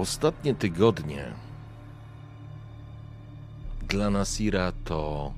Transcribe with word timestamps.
Ostatnie 0.00 0.54
tygodnie 0.54 1.32
dla 3.88 4.10
Nasira 4.10 4.72
to 4.84 5.32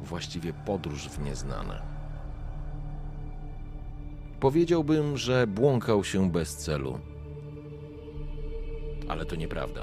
właściwie 0.00 0.52
podróż 0.52 1.08
w 1.08 1.24
nieznane. 1.24 1.82
Powiedziałbym, 4.40 5.16
że 5.16 5.46
błąkał 5.46 6.04
się 6.04 6.30
bez 6.30 6.56
celu, 6.56 6.98
ale 9.08 9.26
to 9.26 9.36
nieprawda. 9.36 9.80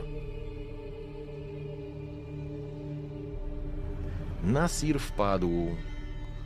Nasir 4.43 4.99
wpadł 4.99 5.75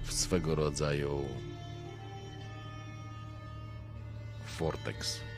w 0.04 0.14
swego 0.14 0.56
rodzaju 0.56 1.22
vortex 4.60 5.33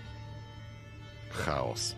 chaos. 1.35 1.95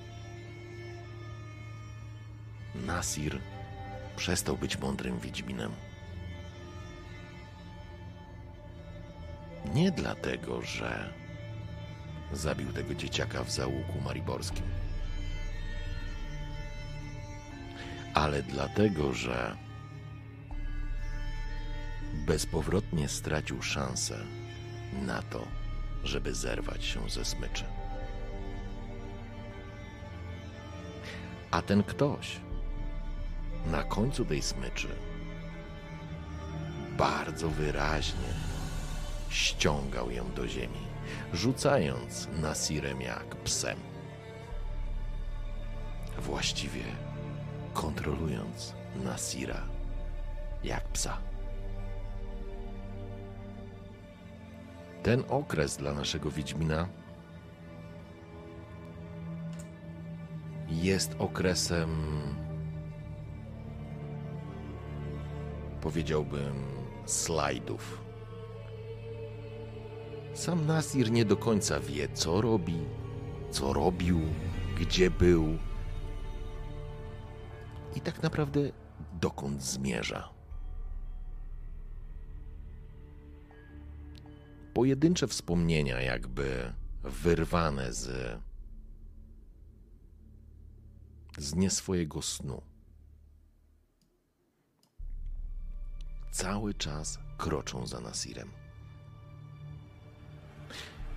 Nasir 2.75 3.39
przestał 4.15 4.57
być 4.57 4.77
mądrym 4.77 5.19
Wiedźminem. 5.19 5.71
Nie 9.73 9.91
dlatego, 9.91 10.61
że 10.61 11.13
zabił 12.33 12.73
tego 12.73 12.95
dzieciaka 12.95 13.43
w 13.43 13.51
załuku 13.51 14.01
mariborskim, 14.05 14.65
ale 18.13 18.43
dlatego, 18.43 19.13
że 19.13 19.55
bezpowrotnie 22.13 23.09
stracił 23.09 23.61
szansę 23.61 24.17
na 24.93 25.21
to, 25.21 25.47
żeby 26.03 26.33
zerwać 26.33 26.85
się 26.85 27.09
ze 27.09 27.25
smyczy. 27.25 27.63
A 31.51 31.61
ten 31.61 31.83
ktoś 31.83 32.39
na 33.65 33.83
końcu 33.83 34.25
tej 34.25 34.41
smyczy 34.41 34.87
bardzo 36.97 37.49
wyraźnie 37.49 38.33
ściągał 39.29 40.11
ją 40.11 40.31
do 40.33 40.47
ziemi, 40.47 40.87
rzucając 41.33 42.27
Nasirem 42.41 43.01
jak 43.01 43.35
psem. 43.35 43.77
Właściwie 46.17 46.83
kontrolując 47.73 48.73
Nasira 49.03 49.61
jak 50.63 50.83
psa. 50.83 51.17
Ten 55.03 55.23
okres 55.29 55.77
dla 55.77 55.93
naszego 55.93 56.31
Wiedźmina 56.31 56.87
jest 60.69 61.15
okresem, 61.19 61.89
powiedziałbym, 65.81 66.53
slajdów. 67.05 68.03
Sam 70.33 70.65
Nasir 70.65 71.11
nie 71.11 71.25
do 71.25 71.37
końca 71.37 71.79
wie, 71.79 72.09
co 72.13 72.41
robi, 72.41 72.79
co 73.51 73.73
robił, 73.73 74.19
gdzie 74.79 75.11
był 75.11 75.57
i 77.95 78.01
tak 78.01 78.23
naprawdę 78.23 78.59
dokąd 79.13 79.63
zmierza. 79.63 80.29
Pojedyncze 84.73 85.27
wspomnienia, 85.27 86.01
jakby 86.01 86.73
wyrwane 87.03 87.93
z 87.93 88.37
z 91.37 91.55
nie 91.55 91.69
swojego 91.69 92.21
snu. 92.21 92.61
Cały 96.31 96.73
czas 96.73 97.19
kroczą 97.37 97.87
za 97.87 97.99
Nasirem. 97.99 98.51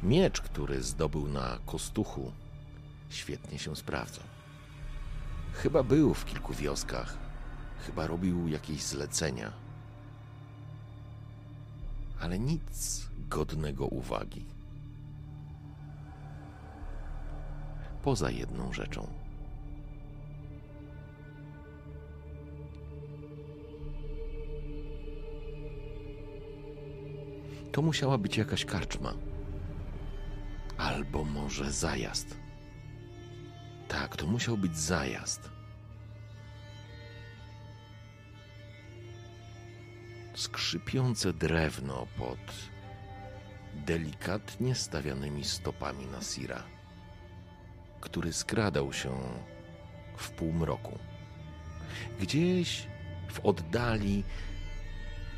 Miecz, 0.02 0.40
który 0.40 0.82
zdobył 0.82 1.28
na 1.28 1.58
kostuchu, 1.66 2.32
świetnie 3.08 3.58
się 3.58 3.76
sprawdza. 3.76 4.22
Chyba 5.52 5.82
był 5.82 6.14
w 6.14 6.24
kilku 6.24 6.54
wioskach, 6.54 7.18
chyba 7.86 8.06
robił 8.06 8.48
jakieś 8.48 8.82
zlecenia, 8.82 9.52
ale 12.20 12.38
nic 12.38 13.06
godnego 13.18 13.86
uwagi. 13.86 14.46
Poza 18.02 18.30
jedną 18.30 18.72
rzeczą. 18.72 19.19
To 27.72 27.82
musiała 27.82 28.18
być 28.18 28.36
jakaś 28.36 28.64
karczma. 28.64 29.14
Albo 30.78 31.24
może 31.24 31.72
zajazd. 31.72 32.36
Tak, 33.88 34.16
to 34.16 34.26
musiał 34.26 34.58
być 34.58 34.78
zajazd. 34.78 35.50
Skrzypiące 40.34 41.32
drewno 41.32 42.06
pod 42.18 42.38
delikatnie 43.74 44.74
stawianymi 44.74 45.44
stopami 45.44 46.06
Nasira, 46.06 46.62
który 48.00 48.32
skradał 48.32 48.92
się 48.92 49.18
w 50.16 50.30
półmroku. 50.30 50.98
Gdzieś 52.20 52.86
w 53.28 53.40
oddali 53.40 54.24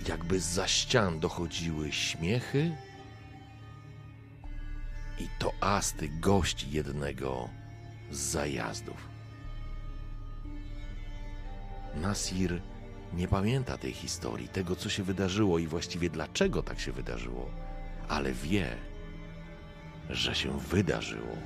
jakby 0.09 0.41
za 0.41 0.69
ścian 0.69 1.21
dochodziły 1.21 1.93
śmiechy 1.93 2.77
i 5.19 5.29
toasty 5.39 6.09
gości 6.09 6.71
jednego 6.71 7.49
z 8.11 8.19
zajazdów. 8.19 9.09
Nasir 11.95 12.63
nie 13.13 13.29
pamięta 13.29 13.79
tej 13.79 13.93
historii, 13.93 14.49
tego 14.49 14.77
co 14.77 14.89
się 14.89 15.03
wydarzyło 15.03 15.59
i 15.59 15.67
właściwie 15.67 16.11
dlaczego 16.11 16.63
tak 16.63 16.81
się 16.81 16.93
wydarzyło, 16.93 17.51
ale 18.09 18.33
wie, 18.33 18.77
że 20.11 20.35
się 20.35 20.59
wydarzyło. 20.59 21.37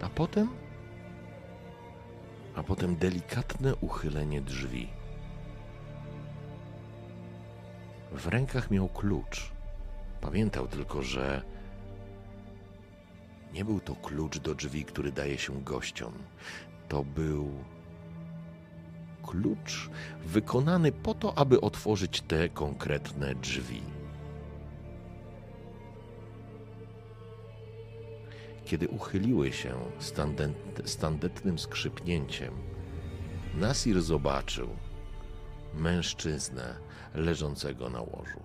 A 0.00 0.08
potem 0.08 0.48
a 2.58 2.62
potem 2.62 2.96
delikatne 2.96 3.76
uchylenie 3.76 4.40
drzwi. 4.40 4.88
W 8.12 8.26
rękach 8.26 8.70
miał 8.70 8.88
klucz. 8.88 9.50
Pamiętał 10.20 10.66
tylko, 10.66 11.02
że 11.02 11.42
nie 13.52 13.64
był 13.64 13.80
to 13.80 13.94
klucz 13.94 14.38
do 14.38 14.54
drzwi, 14.54 14.84
który 14.84 15.12
daje 15.12 15.38
się 15.38 15.62
gościom. 15.62 16.12
To 16.88 17.04
był 17.04 17.50
klucz 19.22 19.90
wykonany 20.24 20.92
po 20.92 21.14
to, 21.14 21.38
aby 21.38 21.60
otworzyć 21.60 22.20
te 22.20 22.48
konkretne 22.48 23.34
drzwi. 23.34 23.97
Kiedy 28.68 28.88
uchyliły 28.88 29.52
się 29.52 29.74
standetnym 30.84 31.58
skrzypnięciem, 31.58 32.54
Nasir 33.54 34.02
zobaczył 34.02 34.68
mężczyznę 35.74 36.76
leżącego 37.14 37.90
na 37.90 38.00
łożu. 38.00 38.42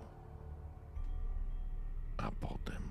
A 2.16 2.30
potem 2.30 2.82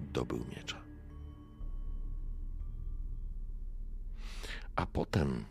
dobył 0.00 0.44
miecza. 0.56 0.80
A 4.76 4.86
potem 4.86 5.44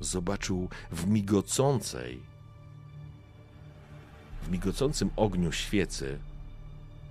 zobaczył 0.00 0.68
w 0.90 1.06
migocącej, 1.06 2.22
w 4.42 4.48
migocącym 4.50 5.10
ogniu 5.16 5.52
świecy 5.52 6.18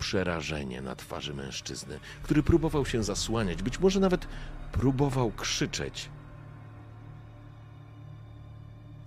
przerażenie 0.02 0.82
na 0.82 0.96
twarzy 0.96 1.34
mężczyzny, 1.34 2.00
który 2.24 2.44
próbował 2.44 2.86
się 2.86 3.04
zasłaniać, 3.04 3.64
być 3.64 3.80
może 3.80 4.00
nawet 4.00 4.28
próbował 4.72 5.32
krzyczeć, 5.32 6.10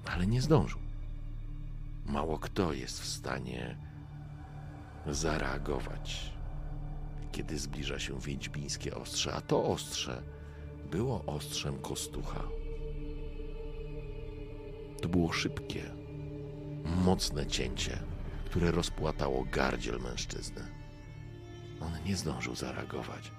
ale 0.04 0.26
nie 0.26 0.42
zdążył. 0.42 0.78
Mało 2.06 2.38
kto 2.38 2.72
jest 2.72 3.00
w 3.00 3.06
stanie 3.06 3.76
zareagować, 5.06 6.32
kiedy 7.32 7.58
zbliża 7.58 7.98
się 7.98 8.20
wiedźmińskie 8.20 8.94
ostrze, 8.94 9.34
a 9.34 9.40
to 9.40 9.64
ostrze 9.64 10.22
było 10.90 11.24
ostrzem 11.24 11.78
kostucha. 11.78 12.42
To 15.02 15.08
było 15.08 15.32
szybkie, 15.32 15.90
mocne 16.84 17.46
cięcie, 17.46 17.98
które 18.44 18.70
rozpłatało 18.70 19.44
gardziel 19.52 20.00
mężczyzny. 20.00 20.83
On 21.80 21.92
nie 22.06 22.16
zdążył 22.16 22.54
zareagować. 22.54 23.30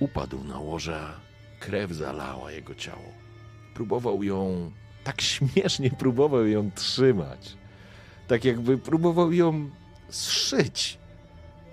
Upadł 0.00 0.44
na 0.44 0.58
łoże, 0.58 1.00
a 1.00 1.20
krew 1.60 1.92
zalała 1.92 2.52
jego 2.52 2.74
ciało. 2.74 3.12
Próbował 3.74 4.22
ją, 4.22 4.70
tak 5.04 5.20
śmiesznie 5.20 5.90
próbował 5.90 6.46
ją 6.46 6.70
trzymać. 6.70 7.56
Tak 8.28 8.44
jakby 8.44 8.78
próbował 8.78 9.32
ją 9.32 9.70
zszyć, 10.08 10.98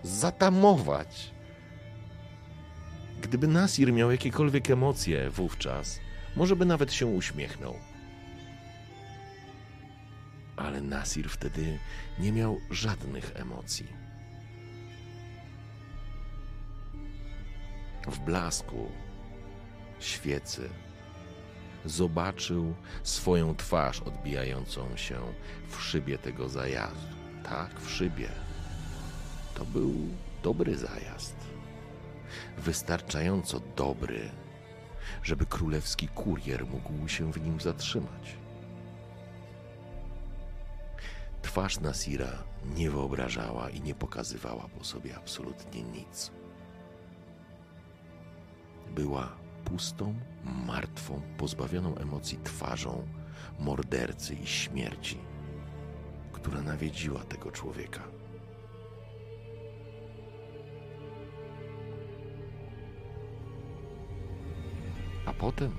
zatamować. 0.03 1.33
Gdyby 3.21 3.47
Nasir 3.47 3.93
miał 3.93 4.11
jakiekolwiek 4.11 4.69
emocje 4.69 5.29
wówczas, 5.29 5.99
może 6.35 6.55
by 6.55 6.65
nawet 6.65 6.93
się 6.93 7.05
uśmiechnął. 7.05 7.75
Ale 10.55 10.81
Nasir 10.81 11.29
wtedy 11.29 11.79
nie 12.19 12.31
miał 12.31 12.59
żadnych 12.71 13.31
emocji. 13.35 13.87
W 18.07 18.19
blasku 18.19 18.91
świecy 19.99 20.69
zobaczył 21.85 22.73
swoją 23.03 23.55
twarz 23.55 24.01
odbijającą 24.01 24.97
się 24.97 25.21
w 25.69 25.81
szybie 25.81 26.17
tego 26.17 26.49
zajazdu. 26.49 27.15
Tak, 27.43 27.79
w 27.79 27.91
szybie. 27.91 28.29
To 29.55 29.65
był 29.65 29.93
dobry 30.43 30.77
zajazd. 30.77 31.35
Wystarczająco 32.57 33.59
dobry, 33.75 34.29
żeby 35.23 35.45
królewski 35.45 36.07
kurier 36.07 36.65
mógł 36.65 37.07
się 37.07 37.33
w 37.33 37.41
nim 37.41 37.61
zatrzymać. 37.61 38.37
Twarz 41.41 41.79
Nasira 41.79 42.43
nie 42.75 42.91
wyobrażała 42.91 43.69
i 43.69 43.81
nie 43.81 43.95
pokazywała 43.95 44.67
po 44.77 44.83
sobie 44.83 45.15
absolutnie 45.15 45.83
nic. 45.83 46.31
Była 48.95 49.35
pustą, 49.65 50.15
martwą, 50.43 51.21
pozbawioną 51.37 51.95
emocji 51.95 52.39
twarzą 52.43 53.07
mordercy 53.59 54.33
i 54.33 54.47
śmierci, 54.47 55.17
która 56.31 56.61
nawiedziła 56.61 57.23
tego 57.23 57.51
człowieka. 57.51 58.01
A 65.25 65.33
potem. 65.33 65.71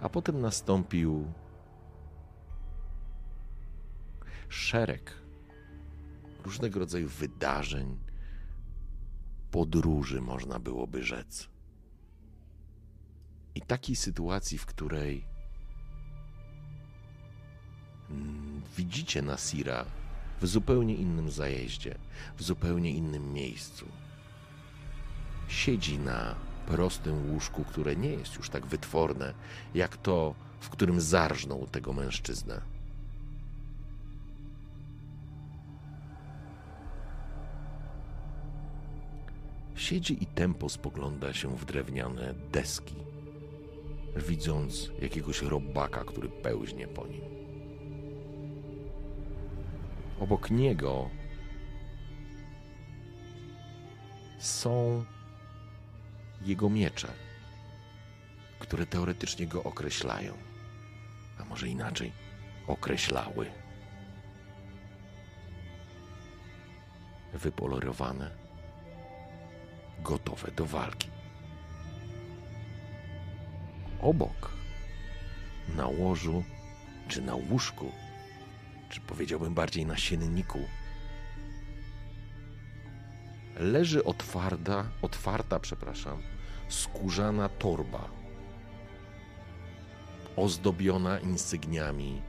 A 0.00 0.08
potem 0.08 0.40
nastąpił 0.40 1.32
szereg 4.48 5.14
różnego 6.44 6.80
rodzaju 6.80 7.08
wydarzeń, 7.08 7.98
podróży, 9.50 10.20
można 10.20 10.58
byłoby 10.58 11.02
rzec. 11.02 11.48
I 13.54 13.60
takiej 13.60 13.96
sytuacji, 13.96 14.58
w 14.58 14.66
której 14.66 15.24
widzicie 18.76 19.22
Nasira 19.22 19.84
w 20.40 20.46
zupełnie 20.46 20.94
innym 20.94 21.30
zajeździe, 21.30 21.98
w 22.36 22.42
zupełnie 22.42 22.90
innym 22.90 23.32
miejscu. 23.32 23.86
Siedzi 25.48 25.98
na 25.98 26.34
prostym 26.66 27.30
łóżku, 27.30 27.64
które 27.64 27.96
nie 27.96 28.10
jest 28.10 28.36
już 28.36 28.50
tak 28.50 28.66
wytworne, 28.66 29.34
jak 29.74 29.96
to, 29.96 30.34
w 30.60 30.68
którym 30.68 31.00
zarżnął 31.00 31.66
tego 31.66 31.92
mężczyznę. 31.92 32.60
Siedzi 39.80 40.22
i 40.22 40.26
tempo 40.26 40.68
spogląda 40.68 41.32
się 41.32 41.56
w 41.56 41.64
drewniane 41.64 42.34
deski, 42.34 42.94
widząc 44.16 44.90
jakiegoś 45.02 45.42
robaka, 45.42 46.04
który 46.04 46.28
pełźnie 46.28 46.88
po 46.88 47.06
nim. 47.06 47.22
Obok 50.20 50.50
niego 50.50 51.10
są 54.38 55.04
jego 56.42 56.70
miecze, 56.70 57.08
które 58.58 58.86
teoretycznie 58.86 59.46
go 59.46 59.62
określają, 59.62 60.34
a 61.38 61.44
może 61.44 61.68
inaczej 61.68 62.12
określały. 62.66 63.46
Wypolerowane 67.34 68.39
gotowe 70.02 70.50
do 70.50 70.66
walki. 70.66 71.08
Obok, 74.00 74.52
na 75.76 75.86
łożu, 75.86 76.44
czy 77.08 77.22
na 77.22 77.34
łóżku, 77.34 77.92
czy 78.88 79.00
powiedziałbym 79.00 79.54
bardziej 79.54 79.86
na 79.86 79.96
sienniku, 79.96 80.58
leży 83.56 84.04
otwarta, 84.04 84.84
otwarta, 85.02 85.58
przepraszam, 85.60 86.22
skórzana 86.68 87.48
torba, 87.48 88.08
ozdobiona 90.36 91.18
insygniami 91.18 92.22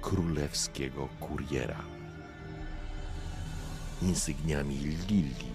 królewskiego 0.00 1.08
kuriera, 1.20 1.84
insygniami 4.02 4.76
lilii, 4.78 5.53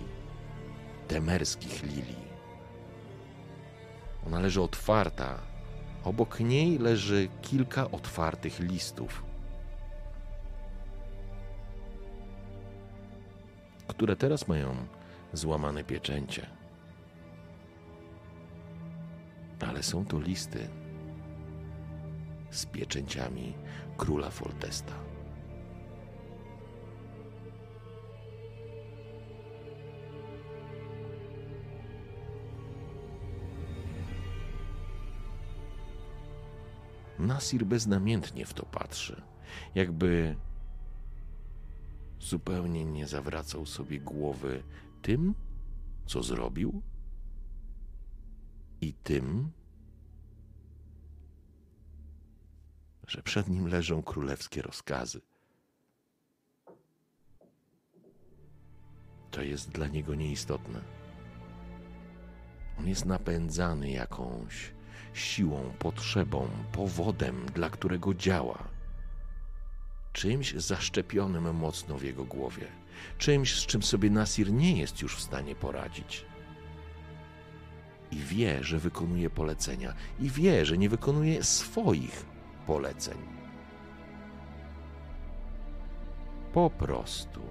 temerskich 1.10 1.84
lilii. 1.84 2.30
Ona 4.28 4.40
leży 4.40 4.62
otwarta. 4.62 5.40
Obok 6.04 6.40
niej 6.40 6.78
leży 6.78 7.28
kilka 7.42 7.92
otwartych 7.92 8.60
listów, 8.60 9.24
które 13.88 14.16
teraz 14.16 14.48
mają 14.48 14.76
złamane 15.34 15.84
pieczęcie. 15.84 16.48
Ale 19.68 19.84
są 19.84 20.06
to 20.06 20.20
listy 20.20 20.70
z 22.52 22.66
pieczęciami 22.66 23.54
króla 23.98 24.30
Foltesta. 24.30 25.09
Nasir 37.20 37.66
beznamiętnie 37.66 38.46
w 38.46 38.54
to 38.54 38.66
patrzy, 38.66 39.22
jakby 39.76 40.36
zupełnie 42.20 42.86
nie 42.86 43.08
zawracał 43.08 43.66
sobie 43.66 44.00
głowy 44.00 44.64
tym, 45.02 45.36
co 46.06 46.24
zrobił 46.24 46.82
i 48.82 48.94
tym, 48.94 49.52
że 53.08 53.24
przed 53.24 53.48
nim 53.50 53.68
leżą 53.68 54.04
królewskie 54.04 54.62
rozkazy. 54.62 55.22
To 59.32 59.42
jest 59.42 59.72
dla 59.72 59.88
niego 59.88 60.16
nieistotne. 60.16 60.82
On 62.80 62.88
jest 62.88 63.06
napędzany 63.06 63.92
jakąś 63.92 64.79
siłą, 65.14 65.72
potrzebą, 65.80 66.50
powodem, 66.72 67.46
dla 67.46 67.70
którego 67.70 68.14
działa. 68.14 68.64
Czymś 70.14 70.54
zaszczepionym 70.54 71.56
mocno 71.56 71.98
w 71.98 72.04
jego 72.04 72.26
głowie, 72.26 72.68
czymś, 73.18 73.56
z 73.56 73.66
czym 73.66 73.84
sobie 73.84 74.10
Nasir 74.10 74.54
nie 74.54 74.78
jest 74.78 75.02
już 75.02 75.16
w 75.16 75.22
stanie 75.22 75.56
poradzić. 75.56 76.26
I 78.12 78.18
wie, 78.18 78.64
że 78.64 78.80
wykonuje 78.80 79.30
polecenia, 79.30 79.94
i 80.20 80.30
wie, 80.30 80.66
że 80.66 80.78
nie 80.78 80.90
wykonuje 80.90 81.44
swoich 81.44 82.26
poleceń. 82.68 83.18
Po 86.54 86.70
prostu 86.70 87.42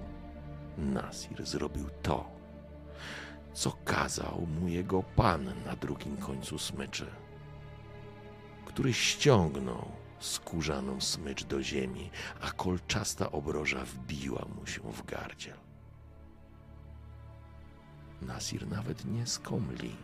Nasir 0.77 1.45
zrobił 1.45 1.89
to, 2.01 2.31
co 3.53 3.71
kazał 3.71 4.47
mu 4.59 4.67
jego 4.67 5.03
pan 5.03 5.53
na 5.65 5.75
drugim 5.75 6.17
końcu 6.17 6.59
smyczy, 6.59 7.05
który 8.79 8.93
ściągnął 8.93 9.91
skórzaną 10.19 11.01
smycz 11.01 11.43
do 11.43 11.63
ziemi, 11.63 12.11
a 12.41 12.51
kolczasta 12.51 13.31
obroża 13.31 13.85
wbiła 13.85 14.45
mu 14.55 14.67
się 14.67 14.81
w 14.81 15.05
gardziel. 15.05 15.57
Nasir 18.21 18.67
nawet 18.67 19.05
nie 19.05 19.27
skomli, 19.27 19.95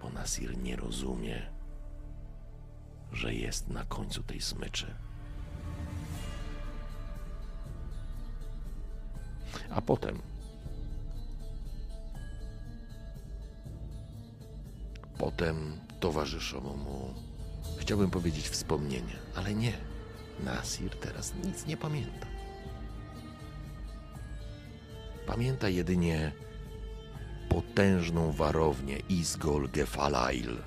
bo 0.00 0.10
Nasir 0.10 0.58
nie 0.58 0.76
rozumie, 0.76 1.50
że 3.12 3.34
jest 3.34 3.68
na 3.68 3.84
końcu 3.84 4.22
tej 4.22 4.40
smyczy. 4.40 4.94
A 9.70 9.80
potem 9.80 10.22
potem 15.18 15.80
towarzyszono 16.00 16.76
mu 16.76 17.23
Chciałbym 17.78 18.10
powiedzieć 18.10 18.48
wspomnienie, 18.48 19.16
ale 19.34 19.54
nie. 19.54 19.72
Nasir 20.44 20.90
teraz 20.96 21.32
nic 21.44 21.66
nie 21.66 21.76
pamięta. 21.76 22.26
Pamięta 25.26 25.68
jedynie 25.68 26.32
potężną 27.48 28.32
warownię 28.32 28.98
Izgol 29.08 29.68
Gefalail, 29.70 30.62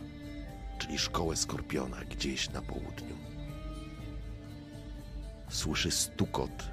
czyli 0.79 0.97
szkołę 0.97 1.35
skorpiona 1.35 1.97
gdzieś 2.05 2.49
na 2.49 2.61
południu. 2.61 3.17
Słyszy 5.49 5.91
stukot 5.91 6.63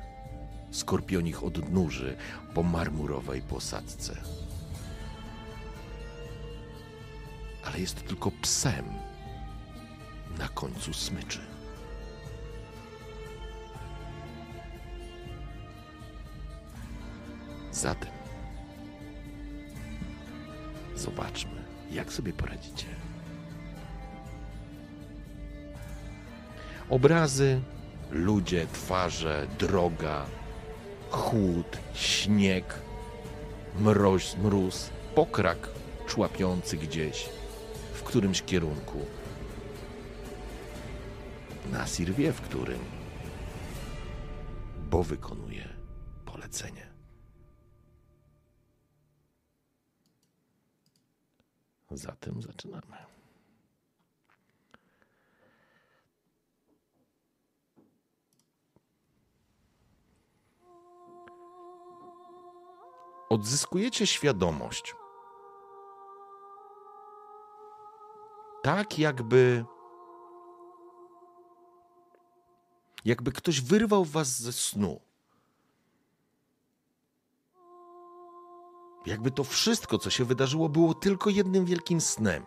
skorpionich 0.70 1.44
odnóży 1.44 2.16
po 2.54 2.62
marmurowej 2.62 3.42
posadzce. 3.42 4.16
Ale 7.64 7.80
jest 7.80 8.06
tylko 8.06 8.30
psem 8.42 8.84
na 10.38 10.48
końcu 10.48 10.92
smyczy. 10.92 11.40
Zatem 17.72 18.10
zobaczmy, 20.96 21.62
jak 21.90 22.12
sobie 22.12 22.32
poradzicie. 22.32 22.86
Obrazy, 26.90 27.60
ludzie, 28.10 28.66
twarze, 28.72 29.46
droga, 29.58 30.26
chłód, 31.10 31.78
śnieg, 31.94 32.64
mroź, 33.80 34.36
mróz, 34.36 34.90
pokrak 35.14 35.68
człapiący 36.06 36.76
gdzieś 36.76 37.28
w 37.94 38.02
którymś 38.02 38.42
kierunku 38.42 38.98
Nasir 41.74 42.14
wie 42.14 42.32
w 42.32 42.40
którym, 42.40 42.78
bo 44.90 45.02
wykonuje 45.02 45.68
polecenie. 46.24 46.94
Zatem 51.90 52.42
zaczynamy. 52.42 52.96
Odzyskujecie 63.28 64.06
świadomość. 64.06 64.94
Tak, 68.62 68.98
jakby 68.98 69.64
jakby 73.04 73.32
ktoś 73.32 73.61
wyrwał 73.61 74.04
was 74.04 74.40
ze 74.40 74.52
snu. 74.52 75.00
Jakby 79.06 79.30
to 79.30 79.44
wszystko, 79.44 79.99
co 79.99 80.11
się 80.11 80.25
wydarzyło, 80.25 80.68
było 80.68 80.94
tylko 80.94 81.30
jednym 81.30 81.64
wielkim 81.64 82.00
snem. 82.00 82.46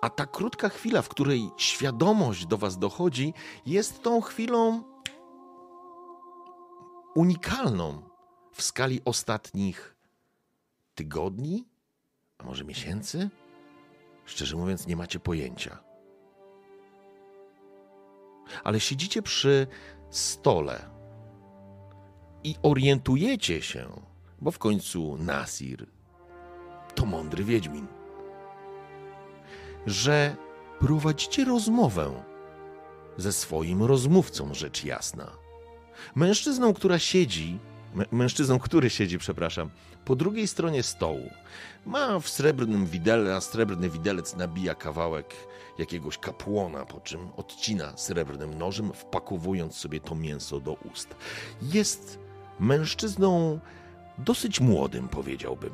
A 0.00 0.10
ta 0.10 0.26
krótka 0.26 0.68
chwila, 0.68 1.02
w 1.02 1.08
której 1.08 1.50
świadomość 1.56 2.46
do 2.46 2.58
was 2.58 2.78
dochodzi, 2.78 3.34
jest 3.66 4.02
tą 4.02 4.20
chwilą 4.20 4.82
unikalną 7.14 8.02
w 8.52 8.62
skali 8.62 9.00
ostatnich 9.04 9.96
tygodni, 10.94 11.64
a 12.38 12.44
może 12.44 12.64
miesięcy? 12.64 13.30
Szczerze 14.24 14.56
mówiąc, 14.56 14.86
nie 14.86 14.96
macie 14.96 15.20
pojęcia 15.20 15.83
ale 18.64 18.80
siedzicie 18.80 19.22
przy 19.22 19.66
stole 20.10 20.90
i 22.44 22.54
orientujecie 22.62 23.62
się, 23.62 23.88
bo 24.40 24.50
w 24.50 24.58
końcu 24.58 25.16
Nasir 25.16 25.86
to 26.94 27.06
mądry 27.06 27.44
wiedźmin, 27.44 27.86
że 29.86 30.36
prowadzicie 30.80 31.44
rozmowę 31.44 32.22
ze 33.16 33.32
swoim 33.32 33.82
rozmówcą, 33.82 34.54
rzecz 34.54 34.84
jasna. 34.84 35.30
Mężczyzną, 36.14 36.74
która 36.74 36.98
siedzi, 36.98 37.58
mężczyzną, 38.12 38.58
który 38.58 38.90
siedzi, 38.90 39.18
przepraszam, 39.18 39.70
po 40.04 40.16
drugiej 40.16 40.48
stronie 40.48 40.82
stołu. 40.82 41.30
Ma 41.86 42.20
w 42.20 42.28
srebrnym 42.28 42.86
widele, 42.86 43.36
a 43.36 43.40
srebrny 43.40 43.90
widelec 43.90 44.36
nabija 44.36 44.74
kawałek 44.74 45.34
jakiegoś 45.78 46.18
kapłona, 46.18 46.86
po 46.86 47.00
czym 47.00 47.28
odcina 47.36 47.96
srebrnym 47.96 48.58
nożem, 48.58 48.92
wpakowując 48.92 49.76
sobie 49.76 50.00
to 50.00 50.14
mięso 50.14 50.60
do 50.60 50.72
ust. 50.72 51.14
Jest 51.62 52.18
mężczyzną 52.60 53.58
dosyć 54.18 54.60
młodym, 54.60 55.08
powiedziałbym. 55.08 55.72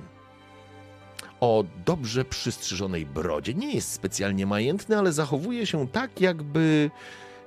O 1.40 1.64
dobrze 1.86 2.24
przystrzyżonej 2.24 3.06
brodzie. 3.06 3.54
Nie 3.54 3.74
jest 3.74 3.92
specjalnie 3.92 4.46
majętny, 4.46 4.98
ale 4.98 5.12
zachowuje 5.12 5.66
się 5.66 5.88
tak, 5.88 6.20
jakby 6.20 6.90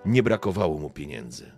nie 0.06 0.24
brakowało 0.24 0.78
mu 0.78 0.90
pieniędzy. 0.90 1.52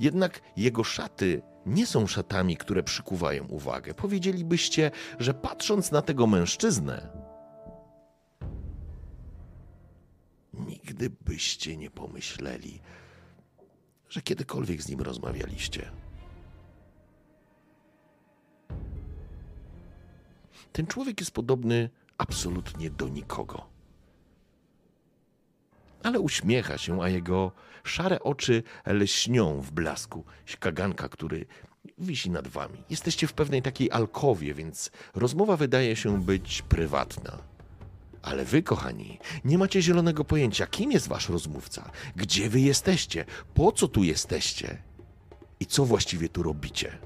Jednak 0.00 0.40
jego 0.56 0.84
szaty 0.84 1.42
nie 1.66 1.86
są 1.86 2.06
szatami, 2.06 2.56
które 2.56 2.82
przykuwają 2.82 3.46
uwagę. 3.46 3.94
Powiedzielibyście, 3.94 4.90
że 5.18 5.34
patrząc 5.34 5.92
na 5.92 6.02
tego 6.02 6.26
mężczyznę, 6.26 7.25
nigdy 10.96 11.16
byście 11.20 11.76
nie 11.76 11.90
pomyśleli, 11.90 12.80
że 14.08 14.22
kiedykolwiek 14.22 14.82
z 14.82 14.88
nim 14.88 15.00
rozmawialiście. 15.00 15.90
Ten 20.72 20.86
człowiek 20.86 21.20
jest 21.20 21.30
podobny 21.30 21.90
absolutnie 22.18 22.90
do 22.90 23.08
nikogo. 23.08 23.66
Ale 26.02 26.20
uśmiecha 26.20 26.78
się, 26.78 27.02
a 27.02 27.08
jego 27.08 27.52
szare 27.84 28.20
oczy 28.20 28.62
lśnią 28.86 29.60
w 29.60 29.72
blasku 29.72 30.24
kaganka, 30.60 31.08
który 31.08 31.46
wisi 31.98 32.30
nad 32.30 32.48
wami. 32.48 32.82
Jesteście 32.90 33.26
w 33.26 33.32
pewnej 33.32 33.62
takiej 33.62 33.90
alkowie, 33.90 34.54
więc 34.54 34.90
rozmowa 35.14 35.56
wydaje 35.56 35.96
się 35.96 36.22
być 36.22 36.62
prywatna. 36.62 37.55
Ale 38.26 38.44
wy, 38.44 38.62
kochani, 38.62 39.18
nie 39.44 39.58
macie 39.58 39.82
zielonego 39.82 40.24
pojęcia, 40.24 40.66
kim 40.66 40.92
jest 40.92 41.08
wasz 41.08 41.28
rozmówca, 41.28 41.90
gdzie 42.16 42.48
wy 42.48 42.60
jesteście, 42.60 43.24
po 43.54 43.72
co 43.72 43.88
tu 43.88 44.04
jesteście 44.04 44.82
i 45.60 45.66
co 45.66 45.84
właściwie 45.84 46.28
tu 46.28 46.42
robicie. 46.42 46.98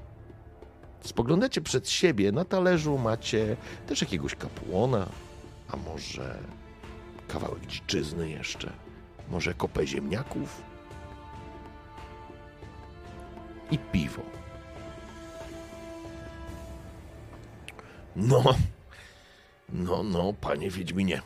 Spoglądacie 1.01 1.61
przed 1.61 1.89
siebie, 1.89 2.31
na 2.31 2.45
talerzu 2.45 2.97
macie 2.97 3.57
też 3.87 4.01
jakiegoś 4.01 4.35
kapłona, 4.35 5.09
a 5.69 5.77
może 5.77 6.39
kawałek 7.27 7.65
dziczyzny 7.65 8.29
jeszcze, 8.29 8.73
może 9.29 9.53
kopę 9.53 9.87
ziemniaków 9.87 10.61
i 13.71 13.77
piwo. 13.77 14.21
No, 18.15 18.43
no, 19.71 20.03
no, 20.03 20.33
panie 20.33 20.69
Wiedźminie. 20.69 21.21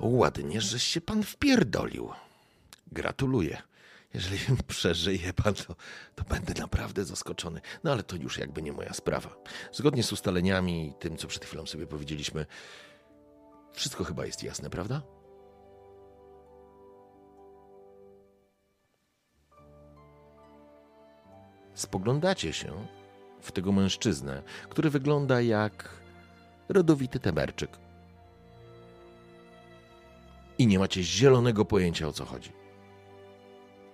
Ładnie, 0.00 0.60
żeś 0.60 0.82
się 0.82 1.00
pan 1.00 1.22
wpierdolił. 1.22 2.10
Gratuluję. 2.92 3.62
Jeżeli 4.14 4.38
przeżyje 4.68 5.32
pan, 5.32 5.54
to, 5.54 5.74
to 6.14 6.24
będę 6.24 6.54
naprawdę 6.60 7.04
zaskoczony. 7.04 7.60
No 7.84 7.92
ale 7.92 8.02
to 8.02 8.16
już 8.16 8.38
jakby 8.38 8.62
nie 8.62 8.72
moja 8.72 8.92
sprawa. 8.92 9.36
Zgodnie 9.72 10.02
z 10.02 10.12
ustaleniami 10.12 10.88
i 10.88 10.94
tym, 10.94 11.16
co 11.16 11.28
przed 11.28 11.44
chwilą 11.44 11.66
sobie 11.66 11.86
powiedzieliśmy, 11.86 12.46
wszystko 13.72 14.04
chyba 14.04 14.26
jest 14.26 14.42
jasne, 14.42 14.70
prawda? 14.70 15.02
Spoglądacie 21.74 22.52
się 22.52 22.86
w 23.42 23.52
tego 23.52 23.72
mężczyznę, 23.72 24.42
który 24.68 24.90
wygląda 24.90 25.40
jak 25.40 25.88
rodowity 26.68 27.20
temerczyk. 27.20 27.70
I 30.58 30.66
nie 30.66 30.78
macie 30.78 31.02
zielonego 31.02 31.64
pojęcia 31.64 32.08
o 32.08 32.12
co 32.12 32.24
chodzi. 32.24 32.52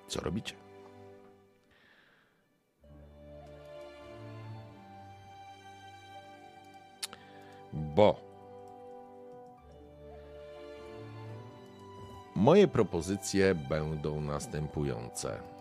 Co 0.08 0.20
robicie? 0.20 0.54
Bo 7.72 8.20
moje 12.34 12.68
propozycje 12.68 13.54
będą 13.54 14.20
następujące. 14.20 15.57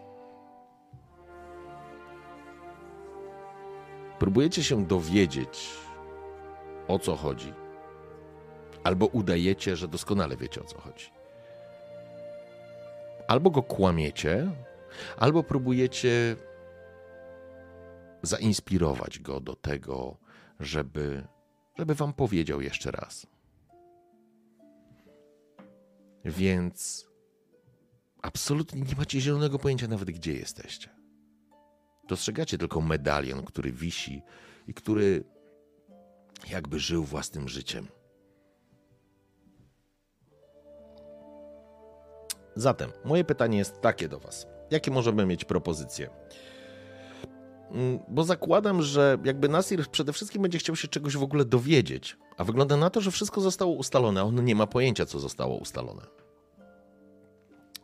Próbujecie 4.20 4.64
się 4.64 4.86
dowiedzieć, 4.86 5.70
o 6.88 7.00
co 7.00 7.16
chodzi, 7.16 7.54
albo 8.84 9.06
udajecie, 9.06 9.76
że 9.76 9.88
doskonale 9.88 10.38
wiecie, 10.38 10.62
o 10.62 10.64
co 10.64 10.82
chodzi 10.82 11.18
albo 13.28 13.50
go 13.50 13.64
kłamiecie, 13.64 14.52
albo 15.18 15.44
próbujecie 15.44 16.36
zainspirować 18.22 19.20
go 19.20 19.40
do 19.40 19.56
tego, 19.56 20.18
żeby, 20.60 21.28
żeby 21.78 21.96
wam 21.96 22.14
powiedział 22.14 22.62
jeszcze 22.62 22.92
raz. 22.92 23.28
Więc 26.26 27.08
absolutnie 28.22 28.82
nie 28.82 28.96
macie 28.96 29.22
zielonego 29.22 29.60
pojęcia 29.60 29.88
nawet, 29.88 30.12
gdzie 30.12 30.34
jesteście. 30.34 30.97
Dostrzegacie 32.08 32.58
tylko 32.58 32.82
medalion, 32.82 33.44
który 33.44 33.72
wisi 33.72 34.22
i 34.68 34.74
który 34.74 35.24
jakby 36.50 36.80
żył 36.80 37.04
własnym 37.04 37.48
życiem. 37.50 37.88
Zatem 42.56 42.92
moje 43.06 43.24
pytanie 43.24 43.58
jest 43.58 43.82
takie 43.82 44.08
do 44.08 44.20
Was. 44.20 44.48
Jakie 44.72 44.92
możemy 44.92 45.26
mieć 45.26 45.46
propozycje? 45.46 46.10
Mm, 47.72 48.00
bo 48.08 48.24
zakładam, 48.24 48.82
że 48.82 49.18
jakby 49.24 49.50
Nasir 49.50 49.88
przede 49.88 50.14
wszystkim 50.14 50.42
będzie 50.42 50.60
chciał 50.60 50.76
się 50.76 50.88
czegoś 50.88 51.18
w 51.18 51.24
ogóle 51.24 51.46
dowiedzieć, 51.46 52.18
a 52.38 52.44
wygląda 52.44 52.78
na 52.78 52.90
to, 52.90 53.02
że 53.02 53.12
wszystko 53.12 53.42
zostało 53.42 53.74
ustalone, 53.74 54.22
a 54.22 54.24
on 54.24 54.46
nie 54.46 54.56
ma 54.56 54.68
pojęcia, 54.68 55.06
co 55.06 55.20
zostało 55.20 55.58
ustalone. 55.58 56.02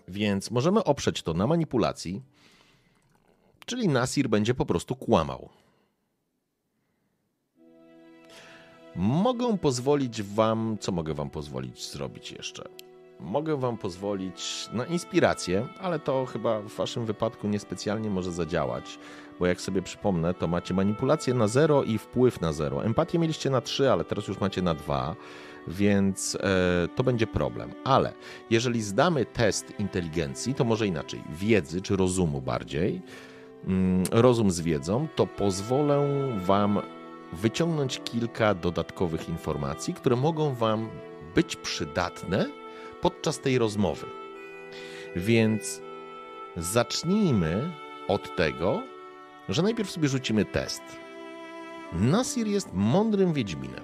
Więc 0.07 0.51
możemy 0.51 0.83
oprzeć 0.83 1.23
to 1.23 1.33
na 1.33 1.47
manipulacji, 1.47 2.23
czyli 3.65 3.87
Nasir 3.87 4.29
będzie 4.29 4.53
po 4.53 4.65
prostu 4.65 4.95
kłamał. 4.95 5.49
Mogę 8.95 9.57
pozwolić 9.57 10.21
Wam, 10.21 10.77
co 10.79 10.91
mogę 10.91 11.13
Wam 11.13 11.29
pozwolić 11.29 11.91
zrobić 11.91 12.31
jeszcze? 12.31 12.69
mogę 13.23 13.57
Wam 13.57 13.77
pozwolić 13.77 14.69
na 14.73 14.85
inspirację, 14.85 15.67
ale 15.81 15.99
to 15.99 16.25
chyba 16.25 16.61
w 16.61 16.75
Waszym 16.75 17.05
wypadku 17.05 17.47
niespecjalnie 17.47 18.09
może 18.09 18.31
zadziałać, 18.31 18.99
bo 19.39 19.45
jak 19.45 19.61
sobie 19.61 19.81
przypomnę, 19.81 20.33
to 20.33 20.47
macie 20.47 20.73
manipulację 20.73 21.33
na 21.33 21.47
0 21.47 21.83
i 21.83 21.97
wpływ 21.97 22.41
na 22.41 22.53
0. 22.53 22.85
Empatię 22.85 23.19
mieliście 23.19 23.49
na 23.49 23.61
3, 23.61 23.91
ale 23.91 24.03
teraz 24.03 24.27
już 24.27 24.39
macie 24.39 24.61
na 24.61 24.73
2, 24.73 25.15
więc 25.67 26.35
e, 26.35 26.87
to 26.95 27.03
będzie 27.03 27.27
problem. 27.27 27.71
Ale 27.83 28.13
jeżeli 28.49 28.81
zdamy 28.81 29.25
test 29.25 29.73
inteligencji, 29.79 30.53
to 30.53 30.63
może 30.63 30.87
inaczej, 30.87 31.23
wiedzy 31.29 31.81
czy 31.81 31.95
rozumu 31.95 32.41
bardziej, 32.41 33.01
rozum 34.11 34.51
z 34.51 34.61
wiedzą, 34.61 35.07
to 35.15 35.27
pozwolę 35.27 36.09
Wam 36.45 36.81
wyciągnąć 37.33 38.01
kilka 38.03 38.55
dodatkowych 38.55 39.29
informacji, 39.29 39.93
które 39.93 40.15
mogą 40.15 40.53
Wam 40.53 40.89
być 41.35 41.55
przydatne 41.55 42.49
podczas 43.01 43.39
tej 43.39 43.57
rozmowy. 43.57 44.05
Więc 45.15 45.81
zacznijmy 46.57 47.71
od 48.07 48.35
tego, 48.35 48.83
że 49.49 49.63
najpierw 49.63 49.91
sobie 49.91 50.07
rzucimy 50.07 50.45
test. 50.45 50.81
Nasir 51.93 52.47
jest 52.47 52.73
mądrym 52.73 53.33
wiedźminem, 53.33 53.83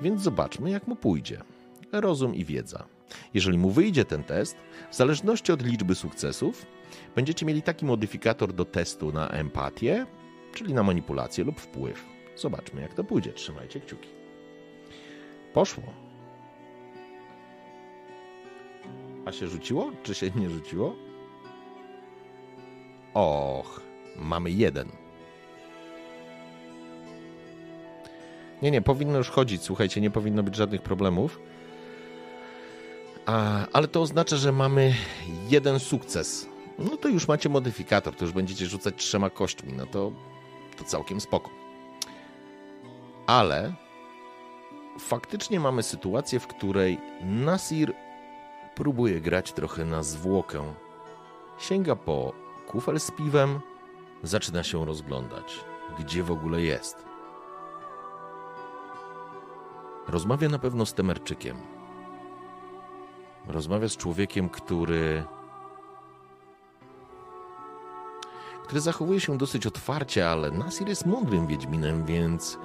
więc 0.00 0.22
zobaczmy, 0.22 0.70
jak 0.70 0.86
mu 0.86 0.96
pójdzie. 0.96 1.40
Rozum 1.92 2.34
i 2.34 2.44
wiedza. 2.44 2.84
Jeżeli 3.34 3.58
mu 3.58 3.70
wyjdzie 3.70 4.04
ten 4.04 4.24
test, 4.24 4.56
w 4.90 4.96
zależności 4.96 5.52
od 5.52 5.62
liczby 5.62 5.94
sukcesów, 5.94 6.66
będziecie 7.14 7.46
mieli 7.46 7.62
taki 7.62 7.84
modyfikator 7.84 8.52
do 8.52 8.64
testu 8.64 9.12
na 9.12 9.28
empatię, 9.28 10.06
czyli 10.54 10.74
na 10.74 10.82
manipulację 10.82 11.44
lub 11.44 11.60
wpływ. 11.60 12.04
Zobaczmy, 12.36 12.80
jak 12.82 12.94
to 12.94 13.04
pójdzie. 13.04 13.32
Trzymajcie 13.32 13.80
kciuki. 13.80 14.08
Poszło. 15.52 15.84
A 19.24 19.32
się 19.32 19.48
rzuciło? 19.48 19.92
Czy 20.02 20.14
się 20.14 20.30
nie 20.30 20.50
rzuciło? 20.50 20.96
Och, 23.14 23.80
mamy 24.16 24.50
jeden. 24.50 24.88
Nie, 28.62 28.70
nie, 28.70 28.82
powinno 28.82 29.18
już 29.18 29.30
chodzić. 29.30 29.62
Słuchajcie, 29.62 30.00
nie 30.00 30.10
powinno 30.10 30.42
być 30.42 30.54
żadnych 30.54 30.82
problemów. 30.82 31.40
A, 33.26 33.66
ale 33.72 33.88
to 33.88 34.02
oznacza, 34.02 34.36
że 34.36 34.52
mamy 34.52 34.94
jeden 35.48 35.78
sukces. 35.78 36.48
No 36.78 36.96
to 36.96 37.08
już 37.08 37.28
macie 37.28 37.48
modyfikator, 37.48 38.16
to 38.16 38.24
już 38.24 38.34
będziecie 38.34 38.66
rzucać 38.66 38.94
trzema 38.96 39.30
kośćmi. 39.30 39.72
No 39.72 39.86
to, 39.86 40.12
to 40.76 40.84
całkiem 40.84 41.20
spoko. 41.20 41.50
Ale 43.26 43.74
faktycznie 44.98 45.60
mamy 45.60 45.82
sytuację, 45.82 46.40
w 46.40 46.46
której 46.46 46.98
Nasir 47.22 47.94
Próbuje 48.76 49.20
grać 49.20 49.52
trochę 49.52 49.84
na 49.84 50.02
zwłokę. 50.02 50.74
Sięga 51.58 51.96
po 51.96 52.32
kufel 52.66 53.00
z 53.00 53.10
piwem, 53.10 53.60
zaczyna 54.22 54.62
się 54.62 54.84
rozglądać, 54.84 55.64
gdzie 55.98 56.22
w 56.22 56.30
ogóle 56.30 56.62
jest. 56.62 57.04
Rozmawia 60.08 60.48
na 60.48 60.58
pewno 60.58 60.86
z 60.86 60.94
Temerczykiem. 60.94 61.56
Rozmawia 63.46 63.88
z 63.88 63.96
człowiekiem, 63.96 64.48
który. 64.48 65.24
Który 68.66 68.80
zachowuje 68.80 69.20
się 69.20 69.38
dosyć 69.38 69.66
otwarcie, 69.66 70.28
ale 70.28 70.50
Nasir 70.50 70.88
jest 70.88 71.06
mądrym 71.06 71.46
Wiedźminem, 71.46 72.04
więc 72.04 72.58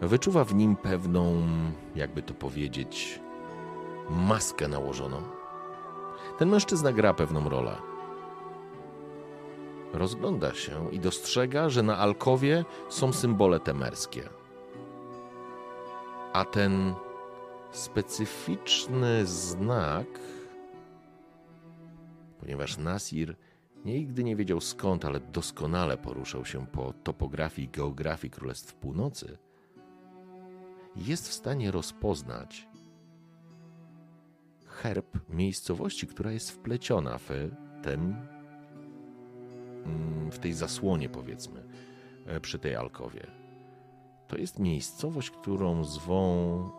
wyczuwa 0.00 0.44
w 0.44 0.54
nim 0.54 0.76
pewną, 0.76 1.42
jakby 1.94 2.22
to 2.22 2.34
powiedzieć, 2.34 3.20
maskę 4.10 4.68
nałożoną. 4.68 5.22
Ten 6.38 6.48
mężczyzna 6.48 6.92
gra 6.92 7.14
pewną 7.14 7.48
rolę. 7.48 7.76
Rozgląda 9.92 10.54
się 10.54 10.90
i 10.90 11.00
dostrzega, 11.00 11.68
że 11.68 11.82
na 11.82 11.96
alkowie 11.96 12.64
są 12.88 13.12
symbole 13.12 13.60
temerskie. 13.60 14.28
A 16.32 16.44
ten 16.44 16.94
specyficzny 17.70 19.26
znak, 19.26 20.06
ponieważ 22.40 22.78
Nasir 22.78 23.36
nigdy 23.84 24.24
nie 24.24 24.36
wiedział 24.36 24.60
skąd, 24.60 25.04
ale 25.04 25.20
doskonale 25.20 25.96
poruszał 25.96 26.44
się 26.44 26.66
po 26.66 26.92
topografii 26.92 27.68
i 27.68 27.70
geografii 27.70 28.30
Królestw 28.30 28.74
Północy, 28.74 29.38
jest 30.96 31.28
w 31.28 31.32
stanie 31.32 31.70
rozpoznać 31.70 32.68
herb 34.66 35.18
miejscowości, 35.28 36.06
która 36.06 36.32
jest 36.32 36.50
wpleciona 36.50 37.18
w 37.18 37.30
tym, 37.82 38.16
mm, 39.84 40.30
w 40.30 40.38
tej 40.38 40.52
zasłonie, 40.52 41.08
powiedzmy, 41.08 41.64
e, 42.26 42.40
przy 42.40 42.58
tej 42.58 42.76
alkowie. 42.76 43.26
To 44.28 44.36
jest 44.36 44.58
miejscowość, 44.58 45.30
którą 45.30 45.84
zwą 45.84 46.70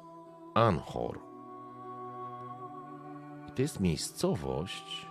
Anhor. 0.54 1.20
I 3.48 3.52
to 3.52 3.62
jest 3.62 3.80
miejscowość 3.80 5.09